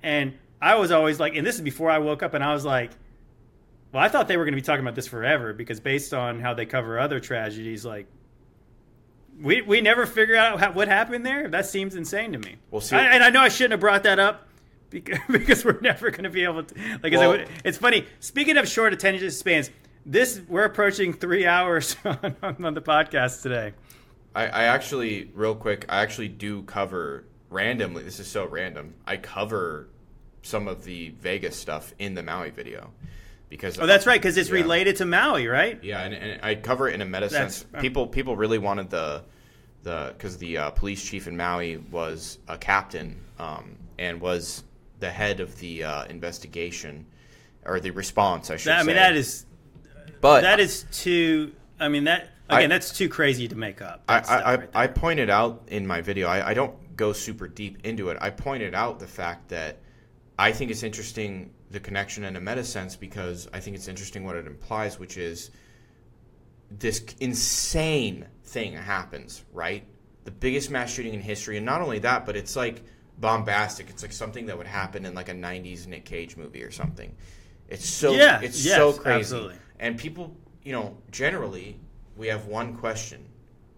[0.05, 2.65] and I was always like, and this is before I woke up, and I was
[2.65, 2.93] like,
[3.93, 6.41] well, I thought they were going to be talking about this forever because based on
[6.41, 8.07] how they cover other tragedies, like.
[9.41, 11.49] We, we never figure out how, what happened there.
[11.49, 12.55] That seems insane to me.
[12.71, 14.47] Well, see- I, and I know I shouldn't have brought that up
[14.91, 16.75] because, because we're never going to be able to.
[17.03, 18.07] Like, I said, it's funny.
[18.21, 19.71] Speaking of short attention spans,
[20.07, 23.73] this we're approaching three hours on, on the podcast today.
[24.37, 28.03] I, I actually, real quick, I actually do cover randomly.
[28.03, 28.95] This is so random.
[29.07, 29.89] I cover
[30.45, 32.91] some of the Vegas stuff in the Maui video
[33.49, 34.57] because Oh, that's right, because it's Yeah.
[34.57, 35.83] related to Maui, right?
[35.83, 37.67] Yeah, and, and I cover it in a meta That's- sense.
[37.81, 39.23] People people really wanted the
[39.83, 44.65] the because the uh, police chief in Maui was a captain um, and was
[45.01, 47.07] the head of the uh, investigation
[47.65, 48.51] or the response.
[48.51, 49.47] I should That, I mean, that is
[50.21, 51.53] but that is too.
[51.81, 54.03] I mean, that I- again, that's too crazy to make up.
[54.09, 57.49] I, I, I, right I pointed out in my video, I, I don't go super
[57.49, 58.19] deep into it.
[58.21, 59.79] I pointed out the fact that
[60.39, 64.25] I think it's interesting the connection in a meta sense because I think it's interesting
[64.25, 65.51] what it implies, which is
[66.71, 69.85] this insane thing happens, right?
[70.25, 71.57] The biggest mass shooting in history.
[71.57, 72.83] And not only that, but it's like
[73.19, 73.91] bombastic.
[73.91, 77.15] It's like something that would happen in like a 90s Nick Cage movie or something.
[77.69, 79.21] It's so Yeah, it's yes, so crazy.
[79.21, 79.57] absolutely.
[79.79, 81.79] And people, you know, generally
[82.17, 83.25] we have one question.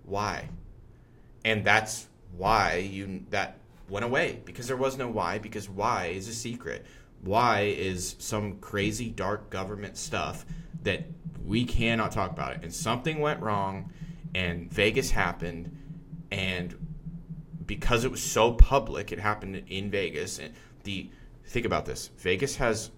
[0.04, 0.48] Why?
[1.44, 6.28] And that's why you that went away because there was no why because why is
[6.28, 6.86] a secret.
[7.22, 10.44] Why is some crazy dark government stuff
[10.82, 11.06] that
[11.44, 12.60] we cannot talk about it.
[12.62, 13.92] And something went wrong
[14.34, 15.76] and Vegas happened
[16.30, 16.74] and
[17.66, 20.38] because it was so public, it happened in Vegas.
[20.38, 21.10] And the
[21.46, 22.90] think about this: Vegas has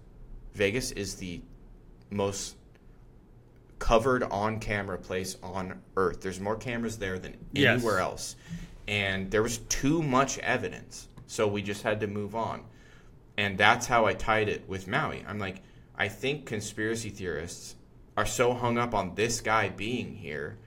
[0.53, 1.41] Vegas is the
[2.11, 2.55] most
[3.79, 6.21] covered on-camera place on Earth.
[6.21, 7.77] There's more cameras there than Yes.
[7.77, 8.35] anywhere else,
[8.89, 12.63] and there was too much evidence, so we just had to move on.
[13.37, 15.23] And that's how I tied it with Maui.
[15.27, 15.61] I'm like,
[15.95, 17.75] I think conspiracy theorists
[18.17, 20.57] are so hung up on this guy being here,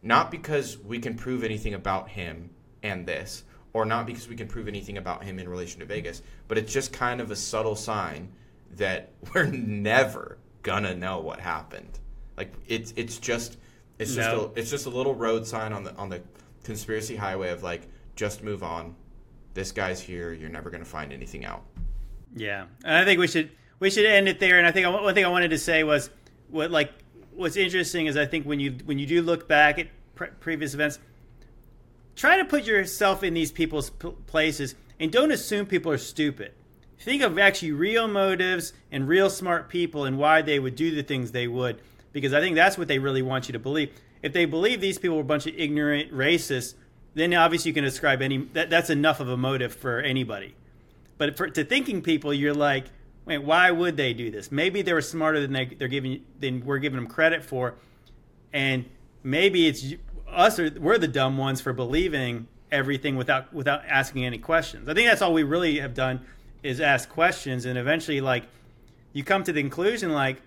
[0.00, 2.50] not because we can prove anything about him
[2.84, 6.22] and this, or not because we can prove anything about him in relation to Vegas,
[6.46, 8.30] but it's just kind of a subtle sign
[8.76, 11.98] that we're never gonna know what happened.
[12.36, 13.58] Like it's it's just
[13.98, 14.52] it's just No.
[14.54, 16.22] a, it's just a little road sign on the on the
[16.62, 18.94] conspiracy highway of like just move on.
[19.54, 20.32] This guy's here.
[20.32, 21.64] You're never gonna find anything out.
[22.34, 24.58] Yeah, and I think we should we should end it there.
[24.58, 26.10] And I think one thing I wanted to say was
[26.48, 26.92] what like
[27.34, 30.74] what's interesting is I think when you when you do look back at pre- previous
[30.74, 30.98] events,
[32.16, 36.52] try to put yourself in these people's p- places and don't assume people are stupid.
[36.98, 41.02] Think of actually real motives and real smart people and why they would do the
[41.02, 41.82] things they would,
[42.12, 43.92] because I think that's what they really want you to believe.
[44.22, 46.74] If they believe these people were a bunch of ignorant racists,
[47.14, 50.54] then obviously you can ascribe any that, that's enough of a motive for anybody.
[51.18, 52.86] But for, to thinking people, you're like,
[53.26, 54.50] wait, why would they do this?
[54.50, 57.74] Maybe they were smarter than they, they're giving than we're giving them credit for,
[58.52, 58.84] and
[59.22, 59.84] maybe it's
[60.28, 64.88] us or we're the dumb ones for believing everything without without asking any questions.
[64.88, 66.24] I think that's all we really have done
[66.62, 68.44] is ask questions, and eventually, like,
[69.12, 70.40] you come to the conclusion, like,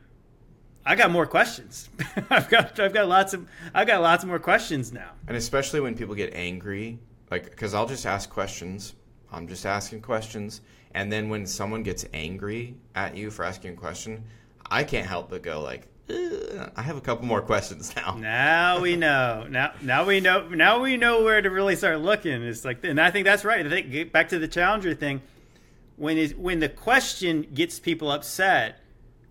[0.86, 1.90] I got more questions.
[2.30, 5.12] I've got I've got lots of I've got lots more questions now.
[5.28, 7.00] And especially when people get angry,
[7.32, 8.94] like, because I'll just ask questions.
[9.32, 10.62] I'm just asking questions.
[10.94, 14.24] And then when someone gets angry at you for asking a question,
[14.70, 18.16] I can't help but go, like, I have a couple more questions now.
[18.20, 19.48] Now we know.
[19.50, 20.48] Now now we know.
[20.48, 22.44] Now we know where to really start looking.
[22.44, 23.66] It's like, and I think that's right.
[23.66, 25.22] I think back to the challenger thing.
[25.98, 28.82] When is when the question gets people upset,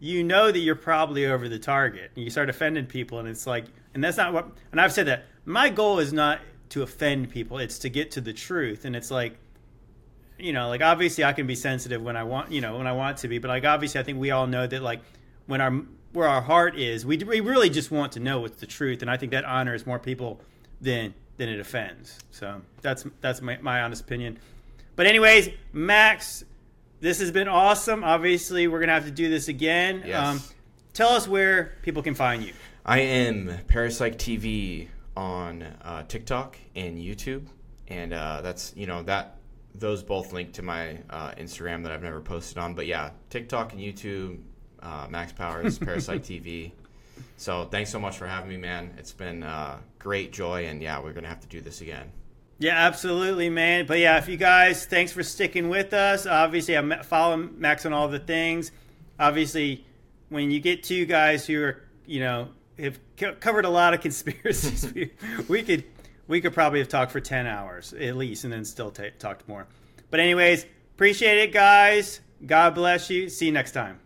[0.01, 2.11] you know that you're probably over the target.
[2.15, 4.49] And you start offending people, and it's like, and that's not what.
[4.73, 6.41] And I've said that my goal is not
[6.71, 8.85] to offend people; it's to get to the truth.
[8.85, 9.37] And it's like,
[10.39, 12.93] you know, like obviously I can be sensitive when I want, you know, when I
[12.93, 15.01] want to be, but like obviously I think we all know that like
[15.47, 15.83] when our
[16.13, 19.11] where our heart is, we we really just want to know what's the truth, and
[19.11, 20.41] I think that honors more people
[20.81, 22.19] than than it offends.
[22.31, 24.39] So that's that's my, my honest opinion.
[24.97, 26.45] But anyways, Max,
[27.05, 28.03] this has been awesome.
[28.03, 30.03] Obviously, we're gonna have to do this again.
[30.31, 30.41] Um,
[30.95, 32.55] tell us where people can find you.
[32.87, 37.45] I am Parasyke TV on uh, TikTok and YouTube,
[37.89, 39.37] and uh, that's you know that
[39.75, 42.73] those both link to my uh, Instagram that I've never posted on.
[42.73, 44.39] But yeah, TikTok and YouTube,
[44.83, 46.73] uh, Max Powers, Parasyke TV.
[47.37, 48.95] So thanks so much for having me, man.
[48.97, 52.11] It's been uh, great joy, and yeah, we're gonna have to do this again.
[52.65, 53.85] Yeah, absolutely, man.
[53.85, 56.25] But yeah, if you guys, thanks for sticking with us.
[56.25, 58.73] Obviously, I'm following Max on all the things.
[59.21, 59.85] Obviously,
[60.31, 64.01] when you get two guys who are, you know, have co- covered a lot of
[64.01, 65.11] conspiracies, we,
[65.47, 65.85] we could
[66.27, 69.47] we could probably have talked for ten hours at least, and then still ta talked
[69.47, 69.67] more.
[70.09, 72.21] But anyways, appreciate it, guys.
[72.47, 73.29] God bless you.
[73.29, 74.04] See you next time.